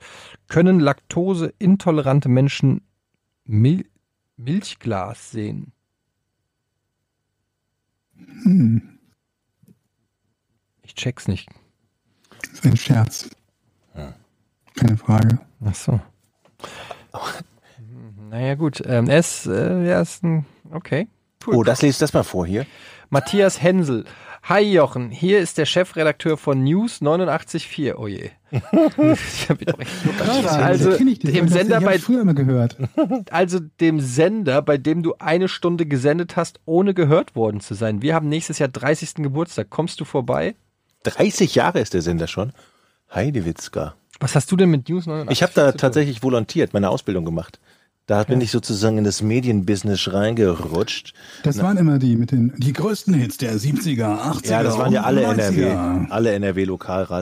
Können 0.48 0.80
laktoseintolerante 0.80 2.28
Menschen 2.28 2.82
Mil 3.44 3.84
Milchglas 4.44 5.30
sehen? 5.30 5.72
Hm, 8.16 8.98
Ich 10.82 10.94
check's 10.94 11.28
nicht. 11.28 11.48
das 12.40 12.50
ist 12.52 12.64
ein 12.66 12.76
Scherz. 12.76 13.30
Keine 14.76 14.96
Frage. 14.96 15.38
Ach 15.64 15.74
so. 15.74 16.00
Naja 18.30 18.54
gut, 18.54 18.82
ähm, 18.86 19.08
er 19.08 19.18
ist, 19.18 19.46
äh, 19.46 19.86
er 19.88 20.00
ist 20.02 20.22
ein, 20.22 20.46
okay. 20.70 21.08
Cool. 21.46 21.56
Oh, 21.56 21.62
das 21.64 21.82
lest 21.82 22.00
das 22.02 22.12
mal 22.12 22.22
vor 22.22 22.46
hier. 22.46 22.66
Matthias 23.08 23.60
Hensel. 23.60 24.04
Hi 24.42 24.62
Jochen, 24.62 25.10
hier 25.10 25.38
ist 25.38 25.58
der 25.58 25.66
Chefredakteur 25.66 26.36
von 26.36 26.64
News 26.64 27.02
89.4. 27.02 27.94
Oh 27.94 28.06
je. 28.08 28.30
also 30.58 30.90
das. 30.90 30.98
dem 30.98 31.46
Sender 31.48 31.80
bei 31.80 32.00
also 33.30 33.60
dem 33.80 34.00
Sender, 34.00 34.62
bei 34.62 34.78
dem 34.78 35.02
du 35.02 35.14
eine 35.18 35.46
Stunde 35.46 35.86
gesendet 35.86 36.36
hast, 36.36 36.58
ohne 36.64 36.94
gehört 36.94 37.36
worden 37.36 37.60
zu 37.60 37.74
sein. 37.74 38.02
Wir 38.02 38.14
haben 38.14 38.28
nächstes 38.28 38.58
Jahr 38.58 38.70
30. 38.70 39.16
Geburtstag. 39.16 39.68
Kommst 39.70 40.00
du 40.00 40.04
vorbei? 40.04 40.56
30 41.04 41.54
Jahre 41.54 41.80
ist 41.80 41.94
der 41.94 42.02
Sender 42.02 42.26
schon. 42.26 42.52
Heidewitzka. 43.14 43.94
Was 44.20 44.34
hast 44.34 44.50
du 44.50 44.56
denn 44.56 44.70
mit 44.70 44.88
News 44.88 45.06
89? 45.06 45.32
Ich 45.38 45.42
habe 45.42 45.52
da 45.54 45.72
tatsächlich 45.72 46.22
volontiert, 46.22 46.72
meine 46.72 46.90
Ausbildung 46.90 47.24
gemacht. 47.24 47.60
Da 48.10 48.24
bin 48.24 48.40
ich 48.40 48.50
sozusagen 48.50 48.98
in 48.98 49.04
das 49.04 49.22
Medienbusiness 49.22 50.12
reingerutscht. 50.12 51.14
Das 51.44 51.62
waren 51.62 51.76
immer 51.76 52.00
die 52.00 52.16
mit 52.16 52.32
den 52.32 52.52
die 52.56 52.72
größten 52.72 53.14
Hits 53.14 53.36
der 53.36 53.54
70er, 53.54 54.20
80er. 54.20 54.50
Ja, 54.50 54.64
das 54.64 54.76
waren 54.76 54.92
ja 54.92 55.02
und 55.02 55.06
alle 55.06 55.28
90er. 55.28 55.36
NRW, 55.36 56.10
alle 56.10 56.32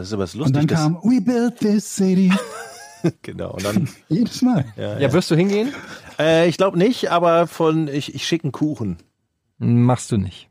ist 0.00 0.14
aber 0.14 0.22
das 0.22 0.34
Und 0.34 0.40
lustig. 0.40 0.54
dann 0.54 0.66
kam 0.66 0.94
We 1.02 1.20
Built 1.20 1.58
This 1.58 1.94
City. 1.94 2.32
genau. 3.20 3.52
Und 3.52 3.66
dann, 3.66 3.88
Jedes 4.08 4.40
Mal. 4.40 4.64
Ja, 4.78 4.98
wirst 5.12 5.30
du 5.30 5.34
hingehen? 5.34 5.74
äh, 6.18 6.48
ich 6.48 6.56
glaube 6.56 6.78
nicht, 6.78 7.10
aber 7.10 7.46
von 7.48 7.88
ich, 7.88 8.14
ich 8.14 8.26
schicke 8.26 8.44
einen 8.44 8.52
Kuchen. 8.52 8.96
Machst 9.58 10.10
du 10.10 10.16
nicht. 10.16 10.47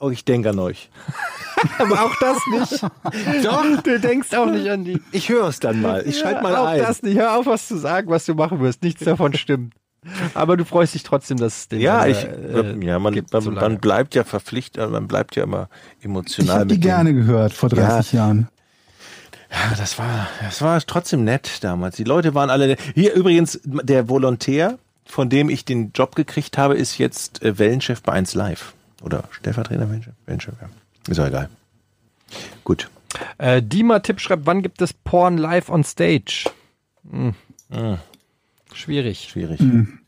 Oh, 0.00 0.10
ich 0.10 0.24
denke 0.24 0.50
an 0.50 0.58
euch. 0.58 0.90
Aber 1.78 2.04
auch 2.04 2.14
das 2.20 2.38
nicht. 2.50 2.82
Doch, 3.44 3.64
du 3.82 3.98
denkst 4.00 4.34
auch 4.34 4.46
nicht 4.50 4.68
an 4.68 4.84
die. 4.84 5.00
Ich 5.12 5.28
höre 5.28 5.48
es 5.48 5.60
dann 5.60 5.80
mal. 5.80 6.02
Ich 6.06 6.18
schalte 6.18 6.42
mal 6.42 6.56
auch 6.56 6.66
ein. 6.66 6.78
das 6.80 7.02
nicht. 7.02 7.16
Hör 7.16 7.38
auf, 7.38 7.46
was 7.46 7.68
zu 7.68 7.78
sagen, 7.78 8.10
was 8.10 8.26
du 8.26 8.34
machen 8.34 8.60
wirst. 8.60 8.82
Nichts 8.82 9.04
davon 9.04 9.32
stimmt. 9.34 9.74
Aber 10.34 10.58
du 10.58 10.66
freust 10.66 10.92
dich 10.94 11.02
trotzdem, 11.02 11.38
dass 11.38 11.60
es 11.60 11.68
den 11.68 11.80
ja, 11.80 12.04
äh, 12.04 12.10
ich, 12.10 12.24
äh, 12.24 12.84
ja, 12.84 12.98
man, 12.98 13.14
gibt 13.14 13.32
man, 13.32 13.40
so 13.40 13.50
man 13.50 13.78
bleibt 13.78 14.14
ja 14.14 14.24
verpflichtet, 14.24 14.90
man 14.90 15.08
bleibt 15.08 15.34
ja 15.36 15.44
immer 15.44 15.70
Ich 16.00 16.04
emotional 16.04 16.56
habe 16.56 16.66
die 16.66 16.74
mit 16.74 16.84
dem- 16.84 16.88
gerne 16.88 17.14
gehört 17.14 17.54
vor 17.54 17.70
30 17.70 18.12
Jahren. 18.12 18.48
Ja, 19.50 19.74
das 19.78 19.98
war, 19.98 20.28
das 20.42 20.60
war 20.60 20.78
trotzdem 20.82 21.24
nett 21.24 21.62
damals. 21.64 21.96
Die 21.96 22.04
Leute 22.04 22.34
waren 22.34 22.50
alle 22.50 22.66
nett. 22.66 22.80
Hier 22.94 23.14
übrigens, 23.14 23.60
der 23.64 24.08
Volontär, 24.10 24.78
von 25.06 25.30
dem 25.30 25.48
ich 25.48 25.64
den 25.64 25.92
Job 25.94 26.16
gekriegt 26.16 26.58
habe, 26.58 26.74
ist 26.74 26.98
jetzt 26.98 27.42
äh, 27.42 27.58
Wellenchef 27.58 28.02
bei 28.02 28.12
1 28.12 28.34
Live. 28.34 28.73
Oder 29.04 29.24
Stellvertreter? 29.30 29.88
Wellenchef, 30.26 30.54
ja. 30.60 30.68
Ist 31.08 31.20
auch 31.20 31.26
egal. 31.26 31.50
Gut. 32.64 32.88
Äh, 33.38 33.62
Dima 33.62 34.00
Tipp 34.00 34.20
schreibt, 34.20 34.46
wann 34.46 34.62
gibt 34.62 34.80
es 34.80 34.92
Porn 34.92 35.36
live 35.36 35.68
on 35.68 35.84
stage? 35.84 36.50
Hm. 37.10 37.34
Schwierig. 38.72 39.28
Schwierig. 39.30 39.60
Hm. 39.60 39.98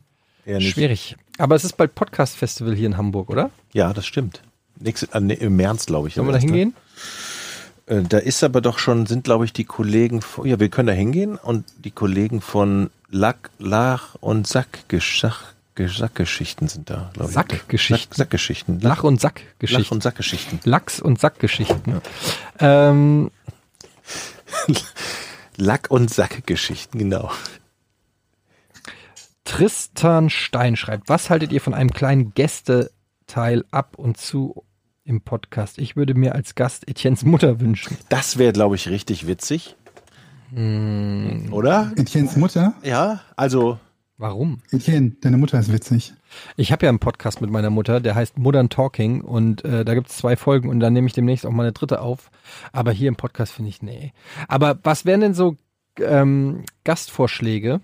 Eher 0.45 0.57
nicht. 0.57 0.73
Schwierig. 0.73 1.15
Aber 1.37 1.55
es 1.55 1.63
ist 1.63 1.77
bald 1.77 1.93
Podcast 1.93 2.35
Festival 2.35 2.75
hier 2.75 2.87
in 2.87 2.97
Hamburg, 2.97 3.29
oder? 3.29 3.51
Ja, 3.73 3.93
das 3.93 4.07
stimmt. 4.07 4.41
Nächste, 4.79 5.07
äh, 5.13 5.33
Im 5.35 5.55
März, 5.55 5.85
glaube 5.85 6.07
ich. 6.07 6.15
Sollen 6.15 6.27
wir 6.27 6.33
da 6.33 6.39
hingehen? 6.39 6.73
Äh, 7.85 8.01
Da 8.01 8.17
ist 8.17 8.43
aber 8.43 8.61
doch 8.61 8.79
schon, 8.79 9.05
sind 9.05 9.25
glaube 9.25 9.45
ich 9.45 9.53
die 9.53 9.63
Kollegen, 9.63 10.21
von, 10.21 10.47
ja, 10.47 10.59
wir 10.59 10.69
können 10.69 10.87
da 10.87 10.93
hingehen 10.93 11.35
und 11.35 11.65
die 11.83 11.91
Kollegen 11.91 12.41
von 12.41 12.89
Lack, 13.09 13.51
Lach 13.59 14.15
und 14.15 14.47
Sack, 14.47 14.83
Sack, 14.99 15.53
Sackgeschichten 15.85 16.67
sind 16.67 16.89
da, 16.89 17.11
glaube 17.13 17.29
ich. 17.29 17.35
Sackgeschichten? 17.35 18.09
Sack, 18.09 18.17
Sackgeschichten. 18.17 18.79
Lach- 18.81 19.03
und 19.03 19.15
Lach- 19.15 19.21
Sackgeschichten. 19.33 19.95
und 19.97 20.03
Sackgeschichten. 20.03 20.59
Lachs- 20.63 20.99
und 20.99 21.19
Sackgeschichten. 21.19 22.01
Ähm, 22.59 23.31
Lack- 25.57 25.91
und 25.91 26.09
Sackgeschichten, 26.13 26.99
genau. 26.99 27.31
Tristan 29.43 30.29
Stein 30.29 30.75
schreibt, 30.75 31.09
was 31.09 31.29
haltet 31.29 31.51
ihr 31.51 31.61
von 31.61 31.73
einem 31.73 31.91
kleinen 31.91 32.33
Gästeteil 32.33 33.63
ab 33.71 33.97
und 33.97 34.17
zu 34.17 34.63
im 35.05 35.21
Podcast? 35.21 35.77
Ich 35.77 35.95
würde 35.95 36.13
mir 36.15 36.35
als 36.35 36.53
Gast 36.55 36.87
Etiennes 36.87 37.23
Mutter 37.23 37.59
wünschen. 37.61 37.97
Das 38.09 38.37
wäre, 38.37 38.51
glaube 38.51 38.75
ich, 38.75 38.89
richtig 38.89 39.25
witzig. 39.25 39.75
Hm. 40.53 41.47
Oder? 41.51 41.91
Etiennes 41.95 42.35
Mutter? 42.35 42.73
Ja, 42.83 43.21
also, 43.35 43.79
Warum? 44.19 44.61
Etienne, 44.71 45.11
deine 45.21 45.37
Mutter 45.37 45.59
ist 45.59 45.71
witzig. 45.71 46.13
Ich 46.55 46.71
habe 46.71 46.85
ja 46.85 46.89
einen 46.89 46.97
Podcast 46.97 47.39
mit 47.39 47.51
meiner 47.51 47.69
Mutter, 47.69 47.99
der 47.99 48.15
heißt 48.15 48.39
Modern 48.39 48.69
Talking 48.69 49.21
und 49.21 49.63
äh, 49.63 49.85
da 49.85 49.93
gibt 49.93 50.09
es 50.09 50.17
zwei 50.17 50.35
Folgen 50.35 50.69
und 50.69 50.79
dann 50.79 50.93
nehme 50.93 51.05
ich 51.05 51.13
demnächst 51.13 51.45
auch 51.45 51.51
mal 51.51 51.63
eine 51.63 51.71
dritte 51.71 52.01
auf. 52.01 52.31
Aber 52.71 52.91
hier 52.91 53.09
im 53.09 53.15
Podcast 53.15 53.53
finde 53.53 53.69
ich, 53.69 53.83
nee. 53.83 54.13
Aber 54.47 54.79
was 54.81 55.05
wären 55.05 55.21
denn 55.21 55.33
so 55.35 55.55
ähm, 55.99 56.63
Gastvorschläge? 56.83 57.79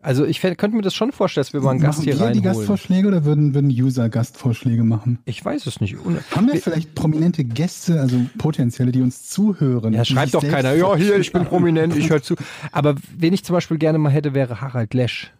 Also 0.00 0.24
ich 0.24 0.40
könnte 0.40 0.70
mir 0.70 0.82
das 0.82 0.94
schon 0.94 1.10
vorstellen, 1.10 1.42
dass 1.42 1.52
wir 1.52 1.60
mal 1.60 1.72
einen 1.72 1.80
Gast 1.80 1.98
Machen 1.98 2.04
hier 2.04 2.12
wir 2.14 2.30
die 2.30 2.38
reinholen. 2.38 2.56
Gastvorschläge 2.56 3.08
oder 3.08 3.24
würden, 3.24 3.52
würden 3.54 3.68
User 3.68 4.08
Gastvorschläge 4.08 4.84
machen? 4.84 5.18
Ich 5.24 5.44
weiß 5.44 5.66
es 5.66 5.80
nicht. 5.80 5.96
Un- 6.04 6.18
Haben 6.34 6.46
wir 6.46 6.56
vielleicht 6.60 6.94
prominente 6.94 7.44
Gäste, 7.44 8.00
also 8.00 8.16
potenzielle, 8.38 8.92
die 8.92 9.02
uns 9.02 9.28
zuhören? 9.28 9.92
Ja, 9.92 10.02
die 10.04 10.12
schreibt 10.12 10.34
doch 10.34 10.42
keiner, 10.46 10.74
ja, 10.74 10.94
hier, 10.94 11.18
ich 11.18 11.32
bin 11.32 11.44
prominent, 11.44 11.96
ich 11.96 12.10
höre 12.10 12.22
zu. 12.22 12.36
Aber 12.70 12.94
wen 13.16 13.32
ich 13.32 13.44
zum 13.44 13.54
Beispiel 13.54 13.76
gerne 13.78 13.98
mal 13.98 14.10
hätte, 14.10 14.34
wäre 14.34 14.60
Harald 14.60 14.94
Lesch. 14.94 15.32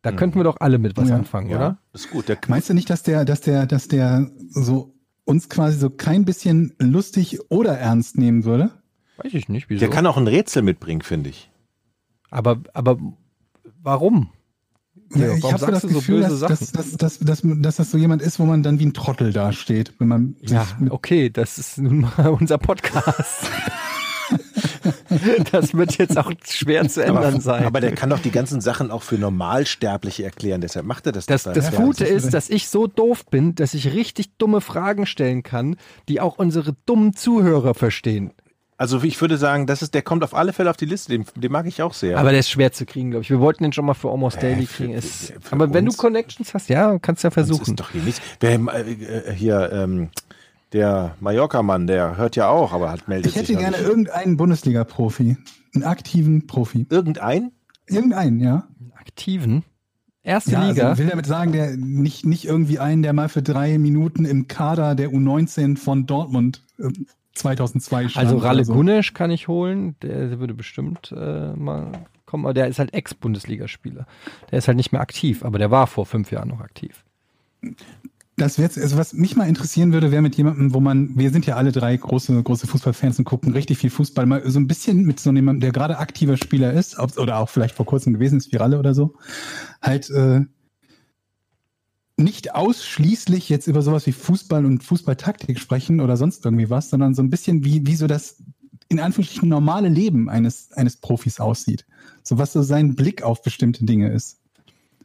Da 0.00 0.12
könnten 0.12 0.38
wir 0.38 0.44
doch 0.44 0.56
alle 0.60 0.78
mit 0.78 0.96
was 0.96 1.08
Ja. 1.10 1.16
anfangen, 1.16 1.50
Ja, 1.50 1.56
oder? 1.56 1.78
ist 1.92 2.10
gut. 2.10 2.28
Der, 2.28 2.38
Meinst 2.48 2.70
du 2.70 2.74
nicht, 2.74 2.88
dass 2.88 3.02
der, 3.02 3.24
dass 3.26 3.42
der, 3.42 3.66
dass 3.66 3.88
der 3.88 4.30
so 4.48 4.94
uns 5.24 5.48
quasi 5.50 5.76
so 5.78 5.90
kein 5.90 6.24
bisschen 6.24 6.72
lustig 6.78 7.38
oder 7.50 7.76
ernst 7.76 8.16
nehmen 8.16 8.44
würde? 8.44 8.70
Weiß 9.18 9.34
ich 9.34 9.48
nicht, 9.50 9.68
wieso. 9.68 9.80
der 9.80 9.90
kann 9.90 10.06
auch 10.06 10.16
ein 10.16 10.26
Rätsel 10.28 10.62
mitbringen, 10.62 11.02
finde 11.02 11.30
ich. 11.30 11.50
aber, 12.30 12.60
aber 12.72 12.98
warum? 13.86 14.30
Ja, 15.14 15.32
ich 15.34 15.42
warum 15.42 15.52
habe 15.54 15.58
so 15.60 15.66
sagst 15.66 15.72
das 15.72 15.82
du 15.82 15.88
so 15.88 15.94
Gefühl, 15.94 16.22
böse 16.22 16.46
dass, 16.46 16.72
dass, 16.72 16.72
dass, 16.72 17.18
dass, 17.18 17.18
dass, 17.20 17.40
dass 17.44 17.76
das 17.76 17.90
so 17.90 17.98
jemand 17.98 18.20
ist, 18.20 18.38
wo 18.40 18.44
man 18.44 18.62
dann 18.62 18.80
wie 18.80 18.86
ein 18.86 18.94
Trottel 18.94 19.32
dasteht, 19.32 19.92
wenn 19.98 20.08
man 20.08 20.36
Ja, 20.42 20.66
okay, 20.90 21.30
das 21.30 21.58
ist 21.58 21.78
nun 21.78 22.00
mal 22.00 22.28
unser 22.40 22.58
Podcast. 22.58 23.48
das 25.52 25.74
wird 25.74 25.98
jetzt 25.98 26.18
auch 26.18 26.32
schwer 26.44 26.88
zu 26.88 27.04
ändern 27.04 27.40
sein. 27.40 27.64
Aber 27.64 27.80
der 27.80 27.94
kann 27.94 28.10
doch 28.10 28.18
die 28.18 28.32
ganzen 28.32 28.60
Sachen 28.60 28.90
auch 28.90 29.04
für 29.04 29.16
Normalsterbliche 29.16 30.24
erklären, 30.24 30.60
deshalb 30.60 30.84
macht 30.84 31.06
er 31.06 31.12
das. 31.12 31.26
Das, 31.26 31.44
das 31.44 31.70
Gute 31.72 32.04
ist, 32.04 32.34
dass 32.34 32.50
ich 32.50 32.68
so 32.68 32.88
doof 32.88 33.26
bin, 33.26 33.54
dass 33.54 33.74
ich 33.74 33.92
richtig 33.92 34.36
dumme 34.38 34.60
Fragen 34.60 35.06
stellen 35.06 35.44
kann, 35.44 35.76
die 36.08 36.20
auch 36.20 36.38
unsere 36.38 36.74
dummen 36.86 37.14
Zuhörer 37.14 37.74
verstehen. 37.74 38.32
Also 38.78 39.02
ich 39.02 39.18
würde 39.20 39.38
sagen, 39.38 39.66
das 39.66 39.80
ist, 39.80 39.94
der 39.94 40.02
kommt 40.02 40.22
auf 40.22 40.34
alle 40.34 40.52
Fälle 40.52 40.68
auf 40.68 40.76
die 40.76 40.84
Liste, 40.84 41.10
den, 41.10 41.24
den 41.34 41.50
mag 41.50 41.66
ich 41.66 41.80
auch 41.82 41.94
sehr. 41.94 42.18
Aber 42.18 42.30
der 42.30 42.40
ist 42.40 42.50
schwer 42.50 42.72
zu 42.72 42.84
kriegen, 42.84 43.10
glaube 43.10 43.22
ich. 43.22 43.30
Wir 43.30 43.40
wollten 43.40 43.62
den 43.62 43.72
schon 43.72 43.86
mal 43.86 43.94
für 43.94 44.10
Almost 44.10 44.42
Daily 44.42 44.64
Äh, 44.64 44.66
für- 44.66 44.82
kriegen. 44.84 44.94
Ist, 44.94 45.32
für 45.40 45.52
aber 45.52 45.72
wenn 45.72 45.86
du? 45.86 45.92
Connections 45.92 46.52
hast, 46.52 46.68
ja, 46.68 46.98
kannst 46.98 47.24
ja 47.24 47.30
das 47.30 47.34
versuchen. 47.34 47.70
ist 47.70 47.80
doch 47.80 47.90
hier 47.90 48.02
nichts. 48.02 48.20
Wer, 48.40 48.54
äh, 48.54 49.32
hier, 49.34 49.70
ähm, 49.72 50.10
der 50.74 51.14
Mallorca-Mann, 51.20 51.86
der 51.86 52.16
hört 52.18 52.36
ja 52.36 52.48
auch, 52.48 52.72
aber 52.74 52.90
hat 52.92 53.08
meldet 53.08 53.30
Ich 53.32 53.36
hätte 53.36 53.46
sich 53.46 53.56
gerne 53.58 53.78
nicht. 53.78 53.86
irgendeinen 53.88 54.36
Bundesliga-Profi, 54.36 55.36
einen 55.74 55.84
aktiven 55.84 56.46
Profi. 56.46 56.86
Irgendein? 56.90 57.52
Irgendeinen, 57.86 58.40
ja. 58.40 58.66
Aktiven. 58.98 59.62
Erste 60.22 60.50
Ja, 60.50 60.68
Liga. 60.68 60.88
also 60.90 60.98
will 61.02 61.08
damit 61.08 61.24
sagen, 61.26 61.52
der 61.52 61.76
nicht, 61.76 62.26
nicht 62.26 62.44
irgendwie 62.44 62.78
einen, 62.80 63.02
der 63.02 63.12
mal 63.12 63.28
für 63.28 63.42
drei 63.42 63.78
Minuten 63.78 64.24
im 64.24 64.48
Kader 64.48 64.96
der 64.96 65.10
U19 65.10 65.78
von 65.78 66.04
Dortmund 66.06 66.62
äh, 66.78 66.88
2002 67.36 68.08
stand. 68.08 68.26
Also 68.26 68.38
Ralle 68.38 68.64
so. 68.64 68.72
Gunesch 68.74 69.14
kann 69.14 69.30
ich 69.30 69.48
holen, 69.48 69.96
der 70.02 70.38
würde 70.40 70.54
bestimmt 70.54 71.12
äh, 71.16 71.52
mal 71.54 71.92
kommen, 72.26 72.44
aber 72.44 72.54
der 72.54 72.68
ist 72.68 72.78
halt 72.78 72.92
Ex-Bundesligaspieler. 72.92 74.06
Der 74.50 74.58
ist 74.58 74.68
halt 74.68 74.76
nicht 74.76 74.92
mehr 74.92 75.00
aktiv, 75.00 75.44
aber 75.44 75.58
der 75.58 75.70
war 75.70 75.86
vor 75.86 76.06
fünf 76.06 76.30
Jahren 76.30 76.48
noch 76.48 76.60
aktiv. 76.60 77.04
Das 78.38 78.58
wäre 78.58 78.70
also 78.76 78.98
was 78.98 79.14
mich 79.14 79.34
mal 79.34 79.48
interessieren 79.48 79.94
würde, 79.94 80.12
wäre 80.12 80.20
mit 80.20 80.36
jemandem, 80.36 80.74
wo 80.74 80.80
man, 80.80 81.16
wir 81.16 81.30
sind 81.30 81.46
ja 81.46 81.56
alle 81.56 81.72
drei 81.72 81.96
große, 81.96 82.42
große 82.42 82.66
Fußballfans 82.66 83.18
und 83.18 83.24
gucken 83.24 83.52
richtig 83.52 83.78
viel 83.78 83.88
Fußball, 83.88 84.26
mal 84.26 84.42
so 84.50 84.58
ein 84.58 84.66
bisschen 84.66 85.04
mit 85.04 85.18
so 85.20 85.32
jemandem, 85.32 85.60
der 85.60 85.72
gerade 85.72 85.98
aktiver 85.98 86.36
Spieler 86.36 86.72
ist, 86.74 86.98
ob- 86.98 87.16
oder 87.16 87.38
auch 87.38 87.48
vielleicht 87.48 87.74
vor 87.74 87.86
kurzem 87.86 88.12
gewesen 88.12 88.36
ist, 88.36 88.52
wie 88.52 88.56
Ralle 88.56 88.78
oder 88.78 88.92
so, 88.92 89.14
halt 89.80 90.10
äh, 90.10 90.42
nicht 92.16 92.54
ausschließlich 92.54 93.48
jetzt 93.48 93.66
über 93.66 93.82
sowas 93.82 94.06
wie 94.06 94.12
Fußball 94.12 94.64
und 94.64 94.82
Fußballtaktik 94.82 95.58
sprechen 95.58 96.00
oder 96.00 96.16
sonst 96.16 96.44
irgendwie 96.44 96.70
was, 96.70 96.88
sondern 96.90 97.14
so 97.14 97.22
ein 97.22 97.30
bisschen 97.30 97.64
wie, 97.64 97.86
wie 97.86 97.94
so 97.96 98.06
das 98.06 98.42
in 98.88 99.00
Anführungsstrichen 99.00 99.48
normale 99.48 99.88
Leben 99.88 100.28
eines, 100.30 100.72
eines 100.72 100.96
Profis 100.96 101.40
aussieht. 101.40 101.84
So 102.22 102.38
was 102.38 102.52
so 102.52 102.62
sein 102.62 102.94
Blick 102.94 103.22
auf 103.22 103.42
bestimmte 103.42 103.84
Dinge 103.84 104.10
ist. 104.10 104.38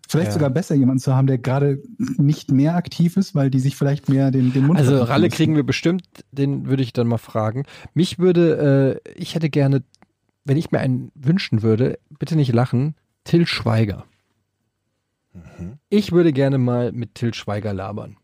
Vielleicht 0.07 0.27
Ja. 0.29 0.33
sogar 0.33 0.49
besser, 0.49 0.75
jemanden 0.75 1.01
zu 1.01 1.15
haben, 1.15 1.27
der 1.27 1.37
gerade 1.37 1.81
nicht 1.97 2.51
mehr 2.51 2.75
aktiv 2.75 3.17
ist, 3.17 3.33
weil 3.33 3.49
die 3.49 3.59
sich 3.59 3.75
vielleicht 3.75 4.09
mehr 4.09 4.29
den, 4.31 4.51
den 4.53 4.65
Mund 4.67 4.77
Also 4.77 5.01
Ralle 5.01 5.25
müssen. 5.27 5.35
kriegen 5.35 5.55
wir 5.55 5.63
bestimmt, 5.63 6.03
den 6.31 6.67
würde 6.67 6.83
ich 6.83 6.93
dann 6.93 7.07
mal 7.07 7.17
fragen. 7.17 7.63
Mich 7.93 8.19
würde, 8.19 9.01
äh, 9.05 9.11
ich 9.15 9.35
hätte 9.35 9.49
gerne, 9.49 9.83
wenn 10.45 10.57
ich 10.57 10.71
mir 10.71 10.79
einen 10.79 11.11
wünschen 11.15 11.61
würde, 11.61 11.97
bitte 12.19 12.35
nicht 12.35 12.53
lachen, 12.53 12.95
Till 13.23 13.45
Schweiger. 13.47 14.05
Ich 15.89 16.11
würde 16.11 16.33
gerne 16.33 16.57
mal 16.57 16.91
mit 16.91 17.15
Till 17.15 17.33
Schweiger 17.33 17.73
labern. 17.73 18.17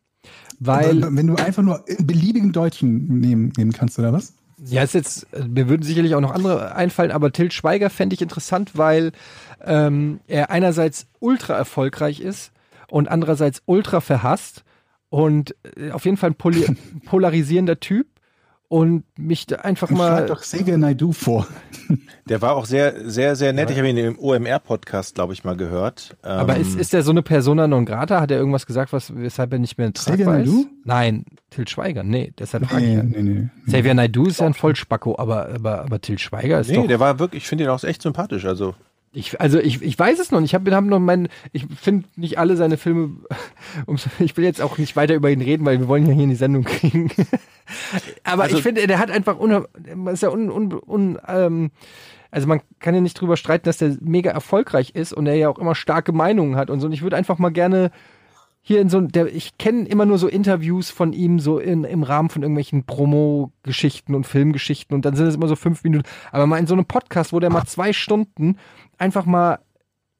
Weil, 0.60 1.04
wenn 1.16 1.28
du 1.28 1.36
einfach 1.36 1.64
nur 1.64 1.88
einen 1.88 2.08
beliebigen 2.08 2.52
Deutschen 2.52 3.20
nehmen, 3.20 3.54
nehmen 3.58 3.72
kannst, 3.72 3.98
oder 4.00 4.12
was? 4.12 4.34
ja, 4.66 4.82
ist 4.82 4.94
jetzt, 4.94 5.28
mir 5.48 5.70
würden 5.70 5.84
sicherlich 5.84 6.16
auch 6.16 6.22
noch 6.22 6.34
andere 6.34 6.76
einfallen, 6.76 7.12
aber 7.12 7.32
Till 7.32 7.52
Schweiger 7.52 7.90
fände 7.90 8.16
ich 8.16 8.22
interessant, 8.22 8.72
weil 8.76 9.12
ähm, 9.64 10.20
er 10.28 10.50
einerseits 10.50 11.08
ultra 11.20 11.56
erfolgreich 11.56 12.20
ist 12.20 12.52
und 12.90 13.08
andererseits 13.08 13.62
ultra 13.66 14.02
verhasst 14.02 14.64
und 15.10 15.56
äh, 15.78 15.92
auf 15.92 16.06
jeden 16.06 16.18
Fall 16.18 16.32
ein 16.32 16.78
polarisierender 17.06 17.80
Typ 17.80 18.08
und 18.70 19.04
mich 19.18 19.46
da 19.46 19.58
einfach 19.58 19.88
Schlag 19.88 19.98
mal. 19.98 20.26
doch 20.26 20.44
Sege 20.44 20.78
Naidu 20.78 21.14
vor. 21.14 21.48
Der 22.28 22.42
war 22.42 22.56
auch 22.56 22.66
sehr, 22.66 23.10
sehr, 23.10 23.38
sehr 23.38 23.54
nett. 23.54 23.70
Ich 23.70 23.78
habe 23.78 23.88
ihn 23.90 23.96
im 23.98 24.20
OMR-Podcast, 24.20 25.16
glaube 25.16 25.32
ich, 25.32 25.46
mal 25.46 25.56
gehört. 25.56 26.18
Ähm, 26.24 26.32
Aber 26.32 26.58
ist, 26.58 26.78
ist 26.78 26.94
er 26.94 27.02
so 27.04 27.12
eine 27.12 27.22
Persona 27.22 27.68
non 27.68 27.86
grata? 27.86 28.20
Hat 28.20 28.32
er 28.32 28.38
irgendwas 28.38 28.66
gesagt, 28.66 28.92
was, 28.92 29.16
weshalb 29.16 29.54
er 29.54 29.60
nicht 29.60 29.78
mehr 29.78 29.92
Xavier 29.94 30.26
tragbar 30.26 30.42
ist? 30.42 30.48
Naidoo? 30.52 30.66
Nein, 30.84 31.26
Till 31.50 31.68
Schweiger, 31.68 32.04
nee, 32.04 32.34
deshalb 32.38 32.70
Nee, 32.74 32.98
nee. 32.98 33.04
nee, 33.04 33.22
nee. 33.22 33.50
Xavier 33.68 33.94
Naidu 33.94 34.26
ist 34.26 34.42
ja 34.42 34.46
ein 34.48 34.54
Vollspacko, 34.54 35.16
aber, 35.18 35.48
aber, 35.48 35.82
aber 35.84 36.02
Till 36.02 36.20
Schweiger 36.20 36.60
ist 36.60 36.70
Nee, 36.70 36.76
doch. 36.76 36.88
der 36.88 37.00
war 37.00 37.20
wirklich, 37.20 37.44
ich 37.44 37.48
finde 37.50 37.64
ihn 37.64 37.70
auch 37.70 37.82
echt 37.84 38.02
sympathisch. 38.02 38.44
Also 38.46 38.76
Ich, 39.18 39.42
also 39.42 39.58
ich, 39.58 39.82
ich 39.82 39.98
weiß 39.98 40.20
es 40.20 40.30
noch 40.30 40.40
nicht. 40.40 40.52
Ich 40.52 40.56
habe 40.56 40.74
hab 40.76 40.84
noch 40.84 41.00
meinen, 41.00 41.28
ich 41.52 41.66
finde 41.76 42.08
nicht 42.16 42.38
alle 42.38 42.56
seine 42.56 42.78
Filme. 42.78 43.18
Ich 44.20 44.38
will 44.38 44.46
jetzt 44.46 44.62
auch 44.62 44.78
nicht 44.78 44.96
weiter 44.96 45.16
über 45.16 45.32
ihn 45.32 45.42
reden, 45.42 45.66
weil 45.66 45.80
wir 45.80 45.88
wollen 45.88 46.06
ja 46.06 46.14
hier 46.14 46.24
in 46.26 46.30
die 46.30 46.36
Sendung 46.36 46.64
kriegen. 46.64 47.10
Aber 48.24 48.44
Also- 48.44 48.58
ich 48.58 48.64
finde, 48.64 48.86
der 48.86 49.00
hat 49.00 49.10
einfach 49.10 49.40
un, 49.40 49.66
ist 50.12 50.22
ja 50.22 50.30
un, 50.30 50.52
un, 50.52 50.74
un, 50.74 51.18
ähm, 51.28 51.72
also 52.30 52.48
man 52.48 52.62
kann 52.80 52.94
ja 52.94 53.02
nicht 53.02 53.20
drüber 53.20 53.38
streiten, 53.38 53.66
dass 53.66 53.78
der 53.78 53.98
mega 54.02 54.30
erfolgreich 54.32 54.92
ist 54.92 55.14
und 55.14 55.26
er 55.26 55.36
ja 55.36 55.50
auch 55.50 55.58
immer 55.58 55.74
starke 55.74 56.12
Meinungen 56.12 56.56
hat 56.56 56.70
und 56.70 56.80
so. 56.80 56.88
Und 56.88 56.94
ich 56.94 57.02
würde 57.02 57.16
einfach 57.16 57.40
mal 57.40 57.50
gerne 57.50 57.92
hier 58.62 58.82
in 58.82 58.90
so 58.90 59.00
der 59.00 59.34
ich 59.34 59.58
kenne 59.58 59.88
immer 59.88 60.06
nur 60.06 60.18
so 60.18 60.28
Interviews 60.28 60.90
von 60.90 61.14
ihm 61.14 61.40
so 61.40 61.58
in, 61.58 61.86
im 61.86 62.04
Rahmen 62.04 62.30
von 62.30 62.42
irgendwelchen 62.42 62.84
Promo-Geschichten 62.84 64.14
und 64.14 64.28
Filmgeschichten 64.28 64.94
und 64.94 65.06
dann 65.06 65.16
sind 65.16 65.28
es 65.28 65.36
immer 65.36 65.48
so 65.48 65.56
fünf 65.56 65.84
Minuten. 65.86 66.04
Aber 66.32 66.46
mal 66.48 66.58
in 66.58 66.68
so 66.68 66.74
einem 66.76 66.86
Podcast, 66.86 67.32
wo 67.32 67.40
der 67.40 67.50
mal 67.50 67.66
zwei 67.66 67.94
Stunden 67.94 68.58
einfach 68.98 69.26
mal 69.26 69.60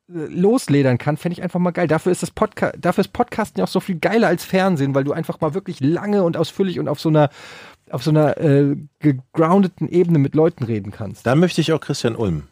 äh, 0.10 0.26
losledern 0.30 0.98
kann, 0.98 1.18
fände 1.18 1.34
ich 1.34 1.42
einfach 1.44 1.60
mal 1.60 1.72
geil. 1.72 1.88
Dafür 1.88 2.12
ist 2.12 2.24
das 2.24 2.32
Podcast, 2.32 2.76
dafür 2.80 3.04
ist 3.04 3.14
Podcasten 3.14 3.60
ja 3.60 3.66
auch 3.66 3.70
so 3.70 3.80
viel 3.80 4.00
geiler 4.00 4.28
als 4.28 4.46
Fernsehen, 4.46 4.96
weil 4.96 5.04
du 5.04 5.14
einfach 5.14 5.40
mal 5.42 5.54
wirklich 5.54 5.80
lange 5.80 6.24
und 6.24 6.38
ausführlich 6.38 6.80
und 6.80 6.88
auf 6.88 7.00
so 7.00 7.10
einer 7.10 7.30
auf 7.90 8.04
so 8.04 8.10
einer 8.10 8.38
äh, 8.38 8.76
gegroundeten 9.00 9.88
Ebene 9.88 10.20
mit 10.20 10.36
Leuten 10.36 10.66
reden 10.66 10.92
kannst. 10.92 11.26
da 11.26 11.36
möchte 11.36 11.62
ich 11.62 11.72
auch 11.72 11.80
Christian 11.80 12.16
Ulm 12.16 12.44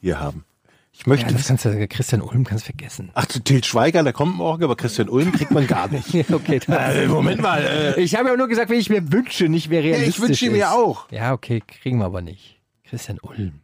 hier 0.00 0.20
haben. 0.20 0.44
Ich 0.92 1.06
möchte. 1.06 1.26
Ja, 1.26 1.32
das 1.32 1.48
kannst 1.48 1.64
du, 1.64 1.88
Christian 1.88 2.20
Ulm 2.22 2.44
kannst 2.44 2.66
vergessen. 2.66 3.10
Ach, 3.14 3.26
zu 3.26 3.42
Til 3.42 3.64
Schweiger, 3.64 4.04
der 4.04 4.12
kommt 4.12 4.36
morgen, 4.36 4.62
aber 4.62 4.76
Christian 4.76 5.08
Ulm 5.08 5.32
kriegt 5.32 5.50
man 5.50 5.66
gar 5.66 5.88
nicht. 5.88 6.14
Okay. 6.30 6.60
Äh, 6.68 7.08
Moment 7.08 7.40
mal. 7.40 7.62
Äh, 7.96 8.00
Ich 8.00 8.14
habe 8.14 8.28
ja 8.28 8.36
nur 8.36 8.46
gesagt, 8.46 8.70
wenn 8.70 8.78
ich 8.78 8.90
mir 8.90 9.10
wünsche, 9.10 9.48
nicht 9.48 9.70
wer 9.70 9.82
realistisch 9.82 10.16
ich 10.16 10.42
wünsche 10.42 10.56
ja 10.56 10.72
auch. 10.72 11.10
Ja, 11.10 11.32
okay, 11.32 11.62
kriegen 11.66 11.98
wir 11.98 12.04
aber 12.04 12.22
nicht. 12.22 12.60
Christian 12.84 13.18
Ulm. 13.22 13.60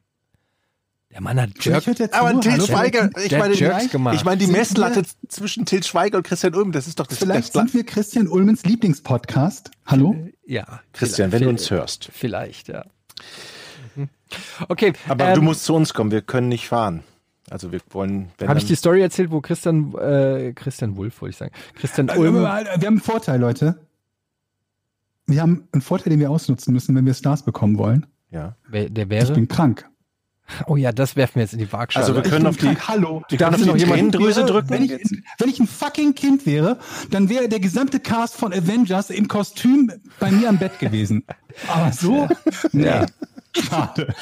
Der 1.12 1.20
Mann 1.20 1.40
hat 1.40 1.50
Jerk. 1.64 1.82
Aber 2.12 2.40
Til? 2.40 2.60
Schweiger, 2.60 3.10
ich 3.20 3.32
meine, 3.36 3.54
Jerks 3.54 3.90
gemacht. 3.90 4.14
ich 4.14 4.24
meine, 4.24 4.38
die 4.38 4.44
Sind 4.46 4.56
Messlatte 4.56 5.02
wir- 5.02 5.28
zwischen 5.28 5.64
Til 5.66 5.82
Schweiger 5.82 6.18
und 6.18 6.22
Christian 6.24 6.54
Ulm, 6.54 6.70
das 6.72 6.86
ist 6.86 7.00
doch 7.00 7.06
das, 7.08 7.18
Vielleicht 7.18 7.52
sind 7.52 7.74
wir 7.74 7.84
Christian 7.84 8.28
Ulmens 8.28 8.64
Lieblingspodcast. 8.64 9.70
Hallo? 9.86 10.14
Ja. 10.46 10.80
Christian, 10.92 11.32
wenn 11.32 11.42
du 11.42 11.48
uns 11.48 11.68
hörst. 11.70 12.08
Vielleicht, 12.12 12.68
ja. 12.68 12.84
Okay. 14.68 14.92
Aber 15.08 15.28
ähm, 15.28 15.34
du 15.34 15.42
musst 15.42 15.64
zu 15.64 15.74
uns 15.74 15.92
kommen, 15.94 16.12
wir 16.12 16.22
können 16.22 16.48
nicht 16.48 16.68
fahren. 16.68 17.02
Also 17.50 17.72
wir 17.72 17.80
wollen, 17.90 18.28
Habe 18.40 18.60
ich 18.60 18.66
die 18.66 18.76
Story 18.76 19.02
erzählt, 19.02 19.32
wo 19.32 19.40
Christian, 19.40 19.92
äh, 19.96 20.52
Christian 20.54 20.96
Wulff, 20.96 21.20
wollte 21.20 21.30
ich 21.30 21.36
sagen. 21.36 21.52
Christian 21.74 22.08
Also, 22.08 22.22
Ulm. 22.22 22.34
wir 22.36 22.48
haben 22.48 22.68
einen 22.86 23.00
Vorteil, 23.00 23.40
Leute. 23.40 23.76
Wir 25.26 25.42
haben 25.42 25.66
einen 25.72 25.82
Vorteil, 25.82 26.10
den 26.10 26.20
wir 26.20 26.30
ausnutzen 26.30 26.72
müssen, 26.72 26.94
wenn 26.94 27.04
wir 27.06 27.14
Stars 27.14 27.44
bekommen 27.44 27.76
wollen. 27.78 28.06
ja. 28.30 28.54
Wer, 28.68 28.88
der 28.88 29.04
Ich 29.04 29.10
wäre? 29.10 29.32
bin 29.32 29.48
krank. 29.48 29.89
Oh 30.66 30.76
ja, 30.76 30.92
das 30.92 31.16
werfen 31.16 31.36
wir 31.36 31.42
jetzt 31.42 31.52
in 31.52 31.58
die 31.58 31.72
Waagschale. 31.72 32.04
Also 32.06 32.14
wir 32.16 32.22
können 32.22 32.46
auf 32.46 32.56
die. 32.56 32.68
Hallo. 32.68 33.22
wir 33.28 33.38
Darf 33.38 33.50
können 33.54 33.62
auf 33.70 33.76
noch 33.76 33.76
die 33.76 33.84
Tränendrüse 33.90 34.44
drücken. 34.44 34.70
Wenn 34.70 34.82
ich, 34.84 34.92
wenn 35.38 35.48
ich 35.48 35.58
ein 35.60 35.66
fucking 35.66 36.14
Kind 36.14 36.46
wäre, 36.46 36.78
dann 37.10 37.28
wäre 37.28 37.48
der 37.48 37.60
gesamte 37.60 38.00
Cast 38.00 38.36
von 38.36 38.52
Avengers 38.52 39.10
im 39.10 39.28
Kostüm 39.28 39.90
bei 40.18 40.30
mir 40.30 40.48
am 40.48 40.58
Bett 40.58 40.78
gewesen. 40.78 41.24
Aber 41.68 41.92
so? 41.92 42.28
Nee. 42.72 42.84
Ja. 42.86 43.06
Schade. 43.52 44.14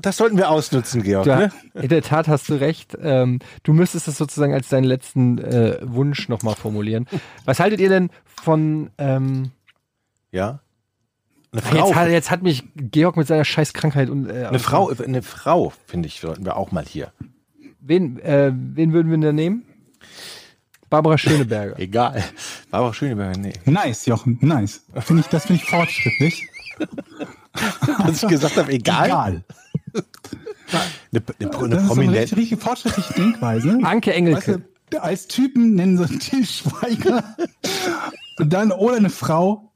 Das 0.00 0.16
sollten 0.16 0.36
wir 0.36 0.48
ausnutzen, 0.48 1.02
Georg. 1.02 1.26
Ja, 1.26 1.36
Ne? 1.38 1.52
in 1.74 1.88
der 1.88 2.02
Tat 2.02 2.28
hast 2.28 2.48
du 2.48 2.54
recht. 2.54 2.96
Ähm, 3.02 3.40
du 3.64 3.72
müsstest 3.72 4.06
es 4.06 4.16
sozusagen 4.16 4.54
als 4.54 4.68
deinen 4.68 4.84
letzten 4.84 5.38
äh, 5.38 5.78
Wunsch 5.82 6.28
nochmal 6.28 6.54
formulieren. 6.54 7.06
Was 7.44 7.58
haltet 7.58 7.80
ihr 7.80 7.88
denn 7.88 8.10
von 8.42 8.90
ähm, 8.98 9.50
Ja. 10.30 10.60
Eine 11.52 11.62
Frau, 11.62 11.86
jetzt, 11.88 11.94
hat, 11.96 12.08
jetzt 12.08 12.30
hat 12.30 12.42
mich 12.42 12.62
Georg 12.76 13.16
mit 13.16 13.26
seiner 13.26 13.44
scheiß 13.44 13.72
Krankheit 13.72 14.08
und 14.08 14.28
äh, 14.30 14.46
eine 14.46 14.58
Frau, 14.60 14.88
eine 14.90 15.22
Frau, 15.22 15.72
finde 15.86 16.06
ich, 16.06 16.20
sollten 16.20 16.44
wir 16.44 16.56
auch 16.56 16.70
mal 16.70 16.84
hier. 16.84 17.12
wen, 17.80 18.20
äh, 18.20 18.52
wen 18.54 18.92
würden 18.92 19.10
wir 19.10 19.18
denn 19.18 19.34
nehmen? 19.34 19.64
Barbara 20.88 21.18
Schöneberger. 21.18 21.78
Egal. 21.78 22.22
War 22.70 22.80
aber 22.80 22.94
schön, 22.94 23.12
aber 23.12 23.30
nee. 23.36 23.52
Nice, 23.64 24.06
Jochen, 24.06 24.38
nice. 24.40 24.82
Finde 25.00 25.22
ich, 25.22 25.28
das 25.28 25.46
finde 25.46 25.62
ich 25.62 25.68
fortschrittlich. 25.68 26.48
Als 27.98 28.22
ich 28.22 28.28
gesagt 28.28 28.56
habe, 28.56 28.72
egal. 28.72 29.06
Egal. 29.06 29.44
Eine, 31.12 31.22
eine, 31.40 31.50
eine 31.58 31.68
Das 31.68 31.82
ist 31.82 31.88
so 31.88 31.94
eine 31.94 32.04
prominente. 32.06 32.36
richtig, 32.36 32.60
fortschrittliche 32.60 33.12
Denkweise. 33.14 33.78
Anke 33.82 34.10
Weißt 34.10 34.16
Engelke. 34.18 34.62
du, 34.90 35.02
als 35.02 35.26
Typen 35.26 35.74
nennen 35.74 35.98
sie 35.98 36.18
Til 36.18 36.46
Schweiger 36.46 37.24
und 38.38 38.52
dann 38.52 38.70
oder 38.72 38.96
eine 38.96 39.10
Frau. 39.10 39.69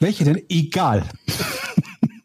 Welche 0.00 0.24
denn? 0.24 0.42
Egal. 0.48 1.04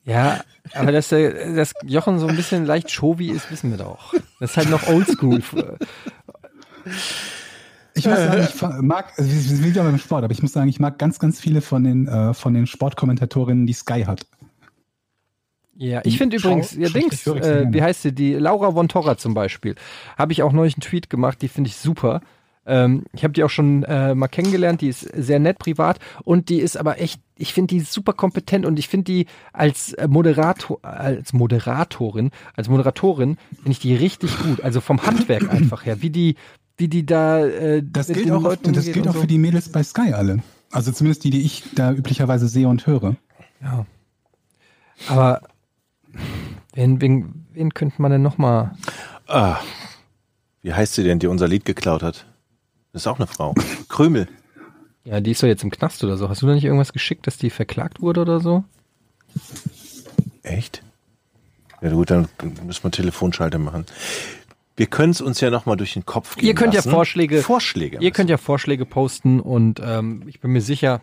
Ja, 0.05 0.43
aber 0.73 0.91
dass, 0.91 1.09
der, 1.09 1.53
dass 1.53 1.73
Jochen 1.83 2.19
so 2.19 2.27
ein 2.27 2.35
bisschen 2.35 2.65
leicht 2.65 2.89
Showy 2.89 3.29
ist, 3.29 3.51
wissen 3.51 3.71
wir 3.71 3.77
doch. 3.77 4.13
Das 4.39 4.51
ist 4.51 4.57
halt 4.57 4.69
noch 4.69 4.87
oldschool. 4.87 5.41
Ich 7.95 8.05
muss 8.05 8.17
sagen, 8.17 8.43
ich 8.43 8.61
mag, 8.81 9.13
wir 9.17 9.25
sind 9.25 9.63
wieder 9.63 9.83
beim 9.83 9.97
Sport, 9.97 10.23
aber 10.23 10.33
ich 10.33 10.41
muss 10.41 10.51
sagen, 10.51 10.69
ich 10.69 10.79
mag 10.79 10.99
ganz, 10.99 11.17
ganz 11.19 11.39
viele 11.39 11.61
von 11.61 11.83
den, 11.83 12.07
äh, 12.07 12.33
von 12.33 12.53
den 12.53 12.67
Sportkommentatorinnen, 12.67 13.65
die 13.65 13.73
Sky 13.73 14.03
hat. 14.03 14.25
Ja, 15.77 16.01
ich 16.05 16.17
finde 16.17 16.37
übrigens, 16.37 16.73
ja, 16.73 16.87
Dings, 16.89 17.27
äh, 17.27 17.65
wie 17.69 17.81
heißt 17.81 18.03
sie, 18.03 18.13
die 18.13 18.33
Laura 18.33 18.71
von 18.71 18.87
Torra 18.87 19.17
zum 19.17 19.33
Beispiel, 19.33 19.75
habe 20.17 20.31
ich 20.31 20.41
auch 20.43 20.53
neulich 20.53 20.75
einen 20.75 20.81
Tweet 20.81 21.09
gemacht, 21.09 21.41
die 21.41 21.49
finde 21.49 21.69
ich 21.69 21.75
super. 21.75 22.21
Ähm, 22.65 23.03
ich 23.13 23.23
habe 23.23 23.33
die 23.33 23.43
auch 23.43 23.49
schon 23.49 23.83
äh, 23.83 24.15
mal 24.15 24.27
kennengelernt, 24.27 24.81
die 24.81 24.87
ist 24.89 25.01
sehr 25.01 25.39
nett 25.39 25.59
privat 25.59 25.99
und 26.23 26.49
die 26.49 26.59
ist 26.59 26.77
aber 26.77 26.99
echt, 26.99 27.21
ich 27.37 27.53
finde 27.53 27.75
die 27.75 27.81
super 27.81 28.13
kompetent 28.13 28.65
und 28.65 28.79
ich 28.79 28.87
finde 28.87 29.03
die 29.05 29.25
als 29.53 29.93
äh, 29.93 30.07
Moderator, 30.07 30.79
als 30.83 31.33
Moderatorin, 31.33 32.31
als 32.55 32.67
Moderatorin 32.69 33.37
finde 33.55 33.71
ich 33.71 33.79
die 33.79 33.95
richtig 33.95 34.37
gut, 34.39 34.61
also 34.61 34.81
vom 34.81 35.05
Handwerk 35.05 35.49
einfach 35.51 35.85
her, 35.85 36.01
wie 36.01 36.09
die, 36.09 36.35
wie 36.77 36.87
die 36.87 37.05
da 37.05 37.45
äh, 37.45 37.83
Das 37.83 38.07
mit 38.07 38.17
gilt 38.17 38.27
den 38.27 38.33
auch, 38.35 38.41
Leuten 38.41 38.73
das 38.73 38.85
gilt 38.91 39.07
auch 39.07 39.13
so. 39.13 39.21
für 39.21 39.27
die 39.27 39.37
Mädels 39.37 39.69
bei 39.71 39.83
Sky 39.83 40.13
alle. 40.13 40.39
Also 40.71 40.91
zumindest 40.91 41.23
die, 41.23 41.29
die 41.29 41.41
ich 41.43 41.63
da 41.75 41.91
üblicherweise 41.93 42.47
sehe 42.47 42.67
und 42.67 42.85
höre. 42.87 43.15
Ja. 43.61 43.85
Aber 45.07 45.41
wen, 46.73 46.99
wen, 47.01 47.45
wen 47.53 47.73
könnte 47.73 48.01
man 48.01 48.11
denn 48.11 48.21
noch 48.21 48.37
mal 48.37 48.75
Ah, 49.27 49.57
wie 50.61 50.73
heißt 50.73 50.95
sie 50.95 51.03
denn, 51.03 51.19
die 51.19 51.27
unser 51.27 51.47
Lied 51.47 51.65
geklaut 51.65 52.03
hat? 52.03 52.25
Das 52.95 53.01
ist 53.01 53.07
auch 53.07 53.17
eine 53.19 53.27
Frau. 53.27 53.53
Krümel. 53.89 54.29
Ja, 55.03 55.19
die 55.19 55.31
ist 55.31 55.43
doch 55.43 55.47
jetzt 55.49 55.63
im 55.65 55.69
Knast 55.69 56.01
oder 56.05 56.15
so. 56.15 56.29
Hast 56.29 56.41
du 56.41 56.47
da 56.47 56.53
nicht 56.53 56.63
irgendwas 56.63 56.93
geschickt, 56.93 57.27
dass 57.27 57.37
die 57.37 57.49
verklagt 57.49 58.01
wurde 58.01 58.21
oder 58.21 58.39
so? 58.39 58.63
Echt? 60.43 60.81
Ja 61.81 61.89
gut, 61.91 62.09
dann 62.09 62.29
müssen 62.65 62.83
wir 62.85 62.91
Telefonschalter 62.91 63.59
machen. 63.59 63.85
Wir 64.77 64.85
können 64.85 65.11
es 65.11 65.19
uns 65.19 65.41
ja 65.41 65.49
nochmal 65.49 65.75
durch 65.75 65.91
den 65.91 66.05
Kopf 66.05 66.37
gehen 66.37 66.45
Ihr 66.47 66.55
könnt 66.55 66.73
ja 66.73 66.77
lassen. 66.79 66.91
Vorschläge- 66.91 67.41
Vorschläge. 67.41 67.97
Ihr 67.99 68.11
könnt 68.11 68.29
ja 68.29 68.37
Vorschläge 68.37 68.85
posten 68.85 69.41
und 69.41 69.81
ähm, 69.83 70.23
ich 70.27 70.39
bin 70.39 70.51
mir 70.51 70.61
sicher, 70.61 71.01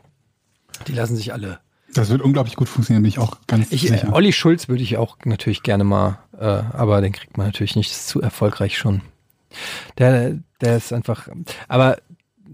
die 0.89 0.93
lassen 0.93 1.15
sich 1.17 1.35
alle. 1.35 1.61
Das 1.93 2.09
wird 2.09 2.23
unglaublich 2.23 2.57
gut 2.57 2.71
funktionieren, 2.71 3.03
bin 3.03 3.11
ich 3.11 3.19
auch 3.19 3.37
ganz 3.47 3.71
Ich, 3.71 3.85
äh, 3.85 3.89
sicher. 3.89 4.15
Olli 4.15 4.33
Schulz 4.33 4.69
würde 4.69 4.83
ich 4.83 4.97
auch 4.97 5.19
natürlich 5.27 5.63
gerne 5.63 5.85
mal, 5.85 6.19
äh, 6.39 6.45
aber 6.47 7.03
den 7.03 7.13
kriegt 7.13 7.37
man 7.37 7.47
natürlich 7.49 7.77
nicht, 7.77 7.91
ist 7.91 8.09
zu 8.09 8.23
erfolgreich 8.23 8.79
schon. 8.79 9.03
Der, 9.99 10.39
der 10.63 10.77
ist 10.79 10.93
einfach, 10.93 11.29
aber 11.69 11.99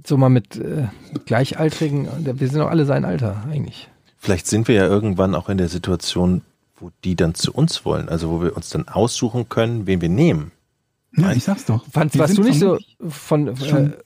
so 0.07 0.17
mal 0.17 0.29
mit 0.29 0.57
äh, 0.57 0.87
Gleichaltrigen, 1.27 2.09
der- 2.25 2.41
wir 2.41 2.49
sind 2.49 2.59
doch 2.61 2.71
alle 2.71 2.85
sein 2.87 3.05
Alter 3.05 3.45
eigentlich. 3.51 3.89
Vielleicht 4.17 4.47
sind 4.47 4.67
wir 4.69 4.75
ja 4.75 4.87
irgendwann 4.87 5.35
auch 5.35 5.49
in 5.49 5.59
der 5.59 5.69
Situation, 5.69 6.43
wo 6.77 6.91
die 7.05 7.15
dann 7.17 7.35
zu 7.35 7.53
uns 7.53 7.85
wollen. 7.85 8.09
Also 8.09 8.31
wo 8.31 8.41
wir 8.43 8.57
uns 8.57 8.69
dann 8.71 8.89
aussuchen 8.89 9.49
können, 9.49 9.87
wen 9.87 10.01
wir 10.01 10.09
nehmen. 10.09 10.51
ja, 11.17 11.33
ich 11.33 11.45
sag's 11.45 11.65
doch. 11.67 11.85
Wir 11.93 12.09
warst 12.21 12.37
du 12.39 12.43
nicht 12.43 12.59
so 12.59 12.79
von, 13.09 13.57
schon- 13.57 13.93
äh, 13.93 13.97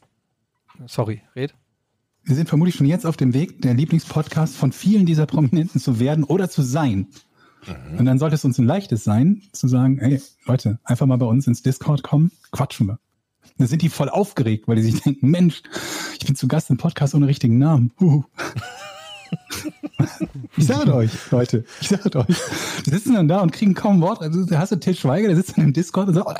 sorry, 0.86 1.22
red? 1.36 1.54
Wir 2.24 2.36
sind 2.36 2.48
vermutlich 2.48 2.76
schon 2.76 2.86
jetzt 2.86 3.04
auf 3.06 3.16
dem 3.16 3.34
Weg, 3.34 3.62
der 3.62 3.74
Lieblingspodcast 3.74 4.54
von 4.56 4.70
vielen 4.72 5.06
dieser 5.06 5.26
Prominenten 5.26 5.80
zu 5.80 5.98
werden 5.98 6.24
oder 6.24 6.48
zu 6.48 6.62
sein. 6.62 7.08
Mhm. 7.66 7.98
Und 7.98 8.04
dann 8.06 8.18
sollte 8.18 8.34
es 8.36 8.44
uns 8.44 8.58
ein 8.58 8.66
leichtes 8.66 9.02
sein, 9.04 9.42
zu 9.52 9.66
sagen, 9.68 9.98
ey, 9.98 10.20
Leute, 10.46 10.78
einfach 10.84 11.06
mal 11.06 11.16
bei 11.18 11.26
uns 11.26 11.46
ins 11.46 11.62
Discord 11.62 12.02
kommen, 12.02 12.30
quatschen 12.52 12.86
wir. 12.88 12.98
Dann 13.58 13.66
sind 13.66 13.82
die 13.82 13.88
voll 13.88 14.08
aufgeregt, 14.08 14.66
weil 14.68 14.76
die 14.76 14.82
sich 14.82 15.00
denken, 15.02 15.30
Mensch, 15.30 15.62
ich 16.18 16.26
bin 16.26 16.34
zu 16.36 16.48
Gast 16.48 16.70
im 16.70 16.76
Podcast 16.78 17.14
ohne 17.14 17.26
richtigen 17.26 17.58
Namen. 17.58 17.92
Huhu. 18.00 18.24
Ich 20.56 20.66
sage 20.66 20.94
euch, 20.94 21.10
Leute, 21.30 21.64
ich 21.80 21.88
sage 21.88 22.18
euch. 22.18 22.36
Die 22.84 22.90
sitzen 22.90 23.14
dann 23.14 23.28
da 23.28 23.40
und 23.40 23.52
kriegen 23.52 23.74
kaum 23.74 24.00
Wort. 24.00 24.20
Also, 24.20 24.44
da 24.44 24.58
hast 24.58 24.72
du 24.72 24.76
Til 24.76 24.94
Schweiger, 24.94 25.28
der 25.28 25.36
sitzt 25.36 25.56
dann 25.56 25.64
im 25.66 25.72
Discord 25.72 26.08
und 26.08 26.14
sagt, 26.14 26.38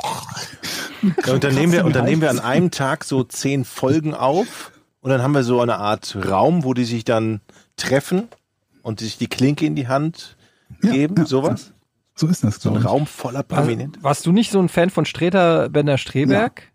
Ja, 1.27 1.33
und 1.35 1.45
dann 1.45 1.55
nehmen 1.55 1.73
wir, 1.73 1.85
und 1.85 1.95
dann 1.97 2.05
nehmen 2.05 2.20
wir 2.23 2.31
an 2.31 2.39
einem 2.41 2.70
Tag 2.70 3.05
so 3.05 3.24
zehn 3.24 3.65
Folgen 3.65 4.15
auf 4.15 4.73
und 5.01 5.11
dann 5.11 5.23
haben 5.23 5.33
wir 5.33 5.43
so 5.45 5.61
eine 5.61 5.77
Art 5.79 6.16
Raum, 6.29 6.65
wo 6.65 6.74
die 6.74 6.85
sich 6.85 7.05
dann 7.05 7.41
treffen 7.77 8.29
und 8.83 9.01
sich 9.01 9.16
die 9.19 9.27
Klinke 9.29 9.65
in 9.66 9.74
die 9.74 9.89
Hand 9.89 10.37
Ja, 10.83 10.91
geben, 10.93 11.15
ja. 11.19 11.24
sowas. 11.27 11.73
so 12.15 12.27
ist 12.29 12.45
das, 12.45 12.57
So 12.57 12.69
ein 12.70 12.74
glaube 12.74 12.79
ich. 12.81 12.91
Raum 12.91 13.07
voller 13.07 13.43
Prominent. 13.43 14.03
Warst 14.03 14.27
du 14.27 14.33
nicht 14.33 14.51
so 14.53 14.61
ein 14.61 14.69
Fan 14.69 14.91
von 14.91 15.05
Streter 15.07 15.69
Bender 15.70 15.99
Streberg? 15.99 16.70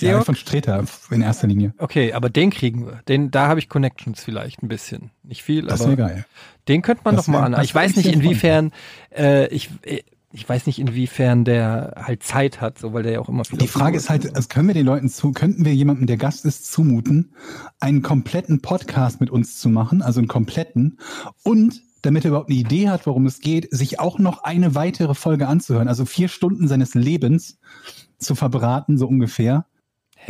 Ja, 0.00 0.12
Georg? 0.12 0.26
von 0.26 0.34
Streter 0.34 0.84
in 1.10 1.22
erster 1.22 1.46
Linie. 1.46 1.74
Okay, 1.78 2.12
aber 2.12 2.30
den 2.30 2.50
kriegen 2.50 2.86
wir. 2.86 3.00
Den, 3.08 3.30
da 3.30 3.48
habe 3.48 3.60
ich 3.60 3.68
Connections 3.68 4.22
vielleicht 4.22 4.62
ein 4.62 4.68
bisschen. 4.68 5.10
Nicht 5.22 5.42
viel, 5.42 5.66
Das 5.66 5.80
aber 5.80 5.96
wäre 5.96 6.08
geil. 6.08 6.26
den 6.68 6.82
könnte 6.82 7.02
man 7.04 7.16
Das 7.16 7.26
doch 7.26 7.32
mal 7.32 7.54
an. 7.54 7.62
Ich 7.64 7.74
weiß 7.74 7.96
nicht, 7.96 8.06
inwiefern, 8.06 8.72
äh, 9.16 9.46
ich, 9.48 9.70
äh, 9.82 10.02
ich 10.32 10.48
weiß 10.48 10.66
nicht, 10.66 10.78
inwiefern 10.78 11.44
der 11.44 11.94
halt 11.96 12.22
Zeit 12.22 12.60
hat, 12.60 12.78
so 12.78 12.92
weil 12.92 13.02
der 13.02 13.12
ja 13.12 13.20
auch 13.20 13.28
immer 13.28 13.44
viel 13.44 13.58
Die 13.58 13.66
Frage 13.66 13.96
ist 13.96 14.10
halt, 14.10 14.34
also 14.36 14.48
können 14.48 14.68
wir 14.68 14.74
den 14.74 14.86
Leuten 14.86 15.08
zu, 15.08 15.32
könnten 15.32 15.64
wir 15.64 15.74
jemandem, 15.74 16.06
der 16.06 16.16
Gast 16.16 16.44
ist, 16.44 16.70
zumuten, 16.70 17.34
einen 17.80 18.02
kompletten 18.02 18.62
Podcast 18.62 19.20
mit 19.20 19.30
uns 19.30 19.58
zu 19.58 19.68
machen, 19.68 20.02
also 20.02 20.20
einen 20.20 20.28
kompletten, 20.28 20.98
und 21.42 21.82
damit 22.02 22.24
er 22.24 22.28
überhaupt 22.28 22.48
eine 22.48 22.58
Idee 22.58 22.88
hat, 22.88 23.06
worum 23.06 23.26
es 23.26 23.40
geht, 23.40 23.68
sich 23.74 23.98
auch 24.00 24.18
noch 24.18 24.42
eine 24.44 24.74
weitere 24.74 25.14
Folge 25.14 25.48
anzuhören, 25.48 25.88
also 25.88 26.04
vier 26.04 26.28
Stunden 26.28 26.68
seines 26.68 26.94
Lebens 26.94 27.58
zu 28.18 28.34
verbraten, 28.34 28.98
so 28.98 29.06
ungefähr, 29.06 29.66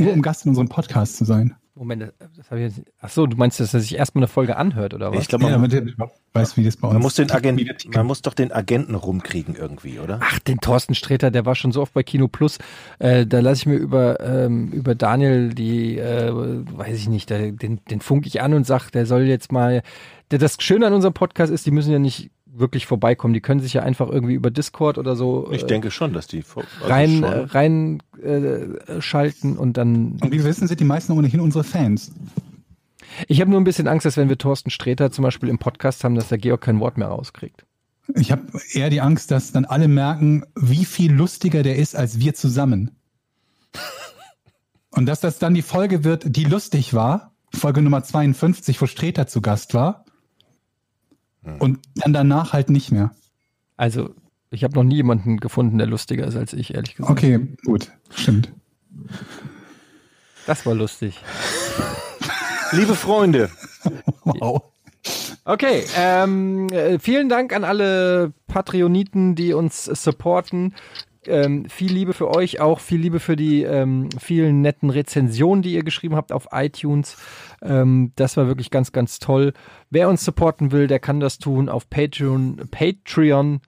nur 0.00 0.12
um 0.12 0.22
Gast 0.22 0.44
in 0.44 0.50
unserem 0.50 0.68
Podcast 0.68 1.16
zu 1.16 1.24
sein. 1.24 1.54
Moment, 1.80 2.12
das, 2.36 2.50
habe 2.50 2.60
ich 2.60 2.76
jetzt. 2.76 2.86
Ach 3.00 3.08
so, 3.08 3.26
du 3.26 3.38
meinst, 3.38 3.58
dass 3.58 3.72
er 3.72 3.80
sich 3.80 3.96
erstmal 3.96 4.20
eine 4.20 4.28
Folge 4.28 4.56
anhört 4.56 4.92
oder 4.92 5.12
was? 5.12 5.22
Ich 5.22 5.28
glaube, 5.28 5.44
Ja, 5.44 5.50
man, 5.56 5.70
damit 5.70 5.72
er 5.72 5.92
überhaupt 5.92 6.20
weiß, 6.34 6.58
wie 6.58 6.64
das 6.64 6.76
bei 6.76 6.88
uns 6.88 6.92
man 6.94 7.02
muss 7.02 7.14
den 7.14 7.28
tickt. 7.28 7.94
man 7.94 8.06
muss 8.06 8.20
doch 8.20 8.34
den 8.34 8.52
Agenten 8.52 8.94
rumkriegen 8.94 9.54
irgendwie, 9.56 9.98
oder? 9.98 10.20
Ach, 10.22 10.38
den 10.40 10.58
Thorsten 10.60 10.94
Sträter, 10.94 11.30
der 11.30 11.46
war 11.46 11.54
schon 11.54 11.72
so 11.72 11.80
oft 11.80 11.94
bei 11.94 12.02
Kino 12.02 12.28
Plus. 12.28 12.58
Äh, 12.98 13.24
da 13.24 13.40
lasse 13.40 13.60
ich 13.60 13.66
mir 13.66 13.76
über, 13.76 14.20
ähm, 14.20 14.68
über 14.72 14.94
Daniel 14.94 15.54
die, 15.54 15.96
äh, 15.96 16.30
weiß 16.34 16.98
ich 16.98 17.08
nicht, 17.08 17.30
der, 17.30 17.52
den, 17.52 17.80
den 17.90 18.00
funk 18.00 18.26
ich 18.26 18.42
an 18.42 18.52
und 18.52 18.66
sag, 18.66 18.90
der 18.90 19.06
soll 19.06 19.22
jetzt 19.22 19.50
mal. 19.50 19.82
Der, 20.32 20.38
das 20.38 20.58
Schöne 20.60 20.86
an 20.86 20.92
unserem 20.92 21.14
Podcast 21.14 21.50
ist, 21.50 21.64
die 21.64 21.70
müssen 21.70 21.92
ja 21.92 21.98
nicht 21.98 22.30
wirklich 22.52 22.86
vorbeikommen. 22.86 23.34
Die 23.34 23.40
können 23.40 23.60
sich 23.60 23.72
ja 23.74 23.82
einfach 23.82 24.08
irgendwie 24.08 24.34
über 24.34 24.50
Discord 24.50 24.98
oder 24.98 25.16
so 25.16 25.48
Ich 25.52 25.62
äh, 25.62 25.66
denke 25.66 25.90
schon, 25.90 26.12
dass 26.12 26.26
die 26.26 26.42
vor- 26.42 26.64
also 26.80 26.88
rein, 26.92 27.22
äh, 27.22 27.28
rein 27.50 28.02
äh, 28.22 29.00
schalten 29.00 29.56
und 29.56 29.76
dann. 29.76 30.18
Und 30.20 30.26
wie 30.32 30.38
wir 30.38 30.44
wissen, 30.44 30.66
sind 30.68 30.80
die 30.80 30.84
meisten 30.84 31.12
ohnehin 31.12 31.40
unsere 31.40 31.64
Fans. 31.64 32.12
Ich 33.28 33.40
habe 33.40 33.50
nur 33.50 33.60
ein 33.60 33.64
bisschen 33.64 33.88
Angst, 33.88 34.06
dass 34.06 34.16
wenn 34.16 34.28
wir 34.28 34.38
Thorsten 34.38 34.70
Sträter 34.70 35.10
zum 35.10 35.22
Beispiel 35.24 35.48
im 35.48 35.58
Podcast 35.58 36.04
haben, 36.04 36.14
dass 36.14 36.28
der 36.28 36.38
Georg 36.38 36.60
kein 36.60 36.80
Wort 36.80 36.96
mehr 36.96 37.08
rauskriegt. 37.08 37.64
Ich 38.14 38.32
habe 38.32 38.42
eher 38.72 38.90
die 38.90 39.00
Angst, 39.00 39.30
dass 39.30 39.52
dann 39.52 39.64
alle 39.64 39.88
merken, 39.88 40.44
wie 40.56 40.84
viel 40.84 41.12
lustiger 41.12 41.62
der 41.62 41.76
ist 41.76 41.94
als 41.96 42.18
wir 42.18 42.34
zusammen. 42.34 42.90
Und 44.90 45.06
dass 45.06 45.20
das 45.20 45.38
dann 45.38 45.54
die 45.54 45.62
Folge 45.62 46.02
wird, 46.04 46.24
die 46.36 46.44
lustig 46.44 46.94
war, 46.94 47.32
Folge 47.52 47.82
Nummer 47.82 48.02
52, 48.02 48.80
wo 48.80 48.86
Streter 48.86 49.26
zu 49.26 49.40
Gast 49.40 49.74
war. 49.74 50.04
Und 51.58 51.78
dann 51.94 52.12
danach 52.12 52.52
halt 52.52 52.70
nicht 52.70 52.92
mehr. 52.92 53.12
Also, 53.76 54.14
ich 54.50 54.64
habe 54.64 54.74
noch 54.74 54.84
nie 54.84 54.96
jemanden 54.96 55.38
gefunden, 55.38 55.78
der 55.78 55.86
lustiger 55.86 56.26
ist 56.26 56.36
als 56.36 56.52
ich, 56.52 56.74
ehrlich 56.74 56.96
gesagt. 56.96 57.10
Okay, 57.10 57.56
gut, 57.64 57.90
stimmt. 58.10 58.52
Das 60.46 60.66
war 60.66 60.74
lustig. 60.74 61.18
Liebe 62.72 62.94
Freunde, 62.94 63.50
Wow. 64.24 64.62
Okay, 65.44 65.84
ähm, 65.96 66.68
äh, 66.68 66.98
vielen 66.98 67.28
Dank 67.28 67.54
an 67.54 67.64
alle 67.64 68.32
Patreoniten, 68.46 69.34
die 69.34 69.54
uns 69.54 69.84
supporten. 69.84 70.74
Ähm, 71.26 71.68
viel 71.68 71.92
Liebe 71.92 72.14
für 72.14 72.28
euch 72.34 72.60
auch, 72.60 72.80
viel 72.80 73.00
Liebe 73.00 73.20
für 73.20 73.36
die 73.36 73.62
ähm, 73.62 74.08
vielen 74.18 74.62
netten 74.62 74.88
Rezensionen, 74.88 75.62
die 75.62 75.74
ihr 75.74 75.84
geschrieben 75.84 76.16
habt 76.16 76.32
auf 76.32 76.48
iTunes. 76.52 77.16
Ähm, 77.62 78.12
das 78.16 78.36
war 78.36 78.46
wirklich 78.46 78.70
ganz, 78.70 78.92
ganz 78.92 79.18
toll. 79.18 79.52
Wer 79.90 80.08
uns 80.08 80.24
supporten 80.24 80.72
will, 80.72 80.86
der 80.86 80.98
kann 80.98 81.20
das 81.20 81.38
tun 81.38 81.68
auf 81.68 81.90
Patreon, 81.90 82.68
Patreon 82.70 83.60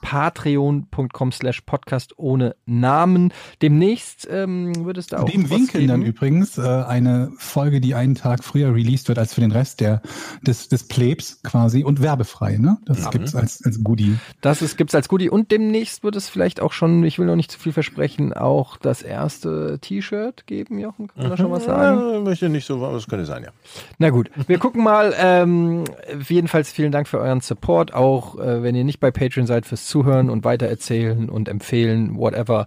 patreon.com 0.00 1.32
slash 1.32 1.62
podcast 1.62 2.14
ohne 2.18 2.56
Namen. 2.66 3.32
Demnächst 3.62 4.28
ähm, 4.30 4.84
wird 4.84 4.98
es 4.98 5.06
da 5.06 5.20
auch 5.20 5.28
Dem 5.28 5.50
Winkeln 5.50 5.88
dann 5.88 6.02
übrigens 6.02 6.58
äh, 6.58 6.62
eine 6.62 7.32
Folge, 7.38 7.80
die 7.80 7.94
einen 7.94 8.14
Tag 8.14 8.44
früher 8.44 8.74
released 8.74 9.08
wird 9.08 9.18
als 9.18 9.34
für 9.34 9.40
den 9.40 9.52
Rest 9.52 9.80
der, 9.80 10.02
des, 10.42 10.68
des 10.68 10.88
Plebs 10.88 11.42
quasi 11.42 11.84
und 11.84 12.02
werbefrei. 12.02 12.56
Ne? 12.56 12.78
Das 12.84 13.10
gibt's 13.10 13.34
als, 13.34 13.64
als 13.64 13.82
Goodie. 13.82 14.16
Das 14.40 14.62
ist, 14.62 14.76
gibt's 14.76 14.94
als 14.94 15.08
Goodie 15.08 15.30
und 15.30 15.50
demnächst 15.50 16.02
wird 16.02 16.16
es 16.16 16.28
vielleicht 16.28 16.60
auch 16.60 16.72
schon, 16.72 17.04
ich 17.04 17.18
will 17.18 17.26
noch 17.26 17.36
nicht 17.36 17.50
zu 17.50 17.58
viel 17.58 17.72
versprechen, 17.72 18.32
auch 18.32 18.76
das 18.76 19.02
erste 19.02 19.78
T-Shirt 19.80 20.46
geben, 20.46 20.78
Jochen, 20.78 21.08
kann 21.08 21.22
man 21.22 21.30
da 21.30 21.36
schon 21.36 21.50
was 21.50 21.64
sagen? 21.64 22.00
Ja, 22.00 22.20
möchte 22.20 22.48
nicht 22.48 22.66
so, 22.66 22.76
aber 22.84 22.94
das 22.94 23.06
könnte 23.06 23.26
sein, 23.26 23.42
ja. 23.42 23.50
Na 23.98 24.10
gut, 24.10 24.30
wir 24.46 24.58
gucken 24.58 24.82
mal. 24.82 25.14
Ähm, 25.16 25.84
jedenfalls 26.28 26.70
vielen 26.70 26.92
Dank 26.92 27.08
für 27.08 27.18
euren 27.18 27.40
Support, 27.40 27.94
auch 27.94 28.38
äh, 28.38 28.62
wenn 28.62 28.74
ihr 28.74 28.84
nicht 28.84 29.00
bei 29.00 29.10
Patreon 29.10 29.46
seid, 29.46 29.66
fürs 29.66 29.86
Zuhören 29.90 30.30
und 30.30 30.44
weitererzählen 30.44 31.28
und 31.28 31.48
empfehlen, 31.48 32.16
whatever. 32.16 32.66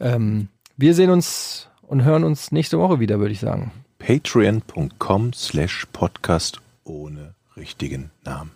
Ähm, 0.00 0.48
wir 0.76 0.94
sehen 0.94 1.10
uns 1.10 1.68
und 1.82 2.02
hören 2.04 2.24
uns 2.24 2.50
nächste 2.52 2.78
Woche 2.78 2.98
wieder, 3.00 3.18
würde 3.20 3.32
ich 3.32 3.40
sagen. 3.40 3.70
Patreon.com 3.98 5.32
slash 5.32 5.86
Podcast 5.92 6.60
ohne 6.84 7.34
richtigen 7.56 8.10
Namen. 8.24 8.50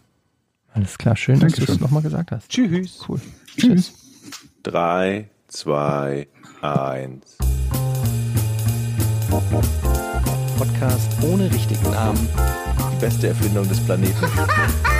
Alles 0.73 0.99
klar, 0.99 1.17
schön, 1.17 1.41
dass 1.41 1.53
du 1.53 1.61
es 1.63 1.67
Dankeschön. 1.67 1.83
nochmal 1.83 2.03
gesagt 2.03 2.31
hast. 2.33 2.49
Tschüss. 2.49 3.01
Cool. 3.09 3.21
Tschüss. 3.57 3.93
Drei, 4.63 5.29
zwei, 5.49 6.27
eins. 6.61 7.39
Podcast 10.59 11.11
ohne 11.23 11.51
richtigen 11.53 11.91
Namen. 11.91 12.29
Die 12.93 13.01
beste 13.01 13.29
Erfindung 13.29 13.69
des 13.69 13.81
Planeten. 13.81 14.15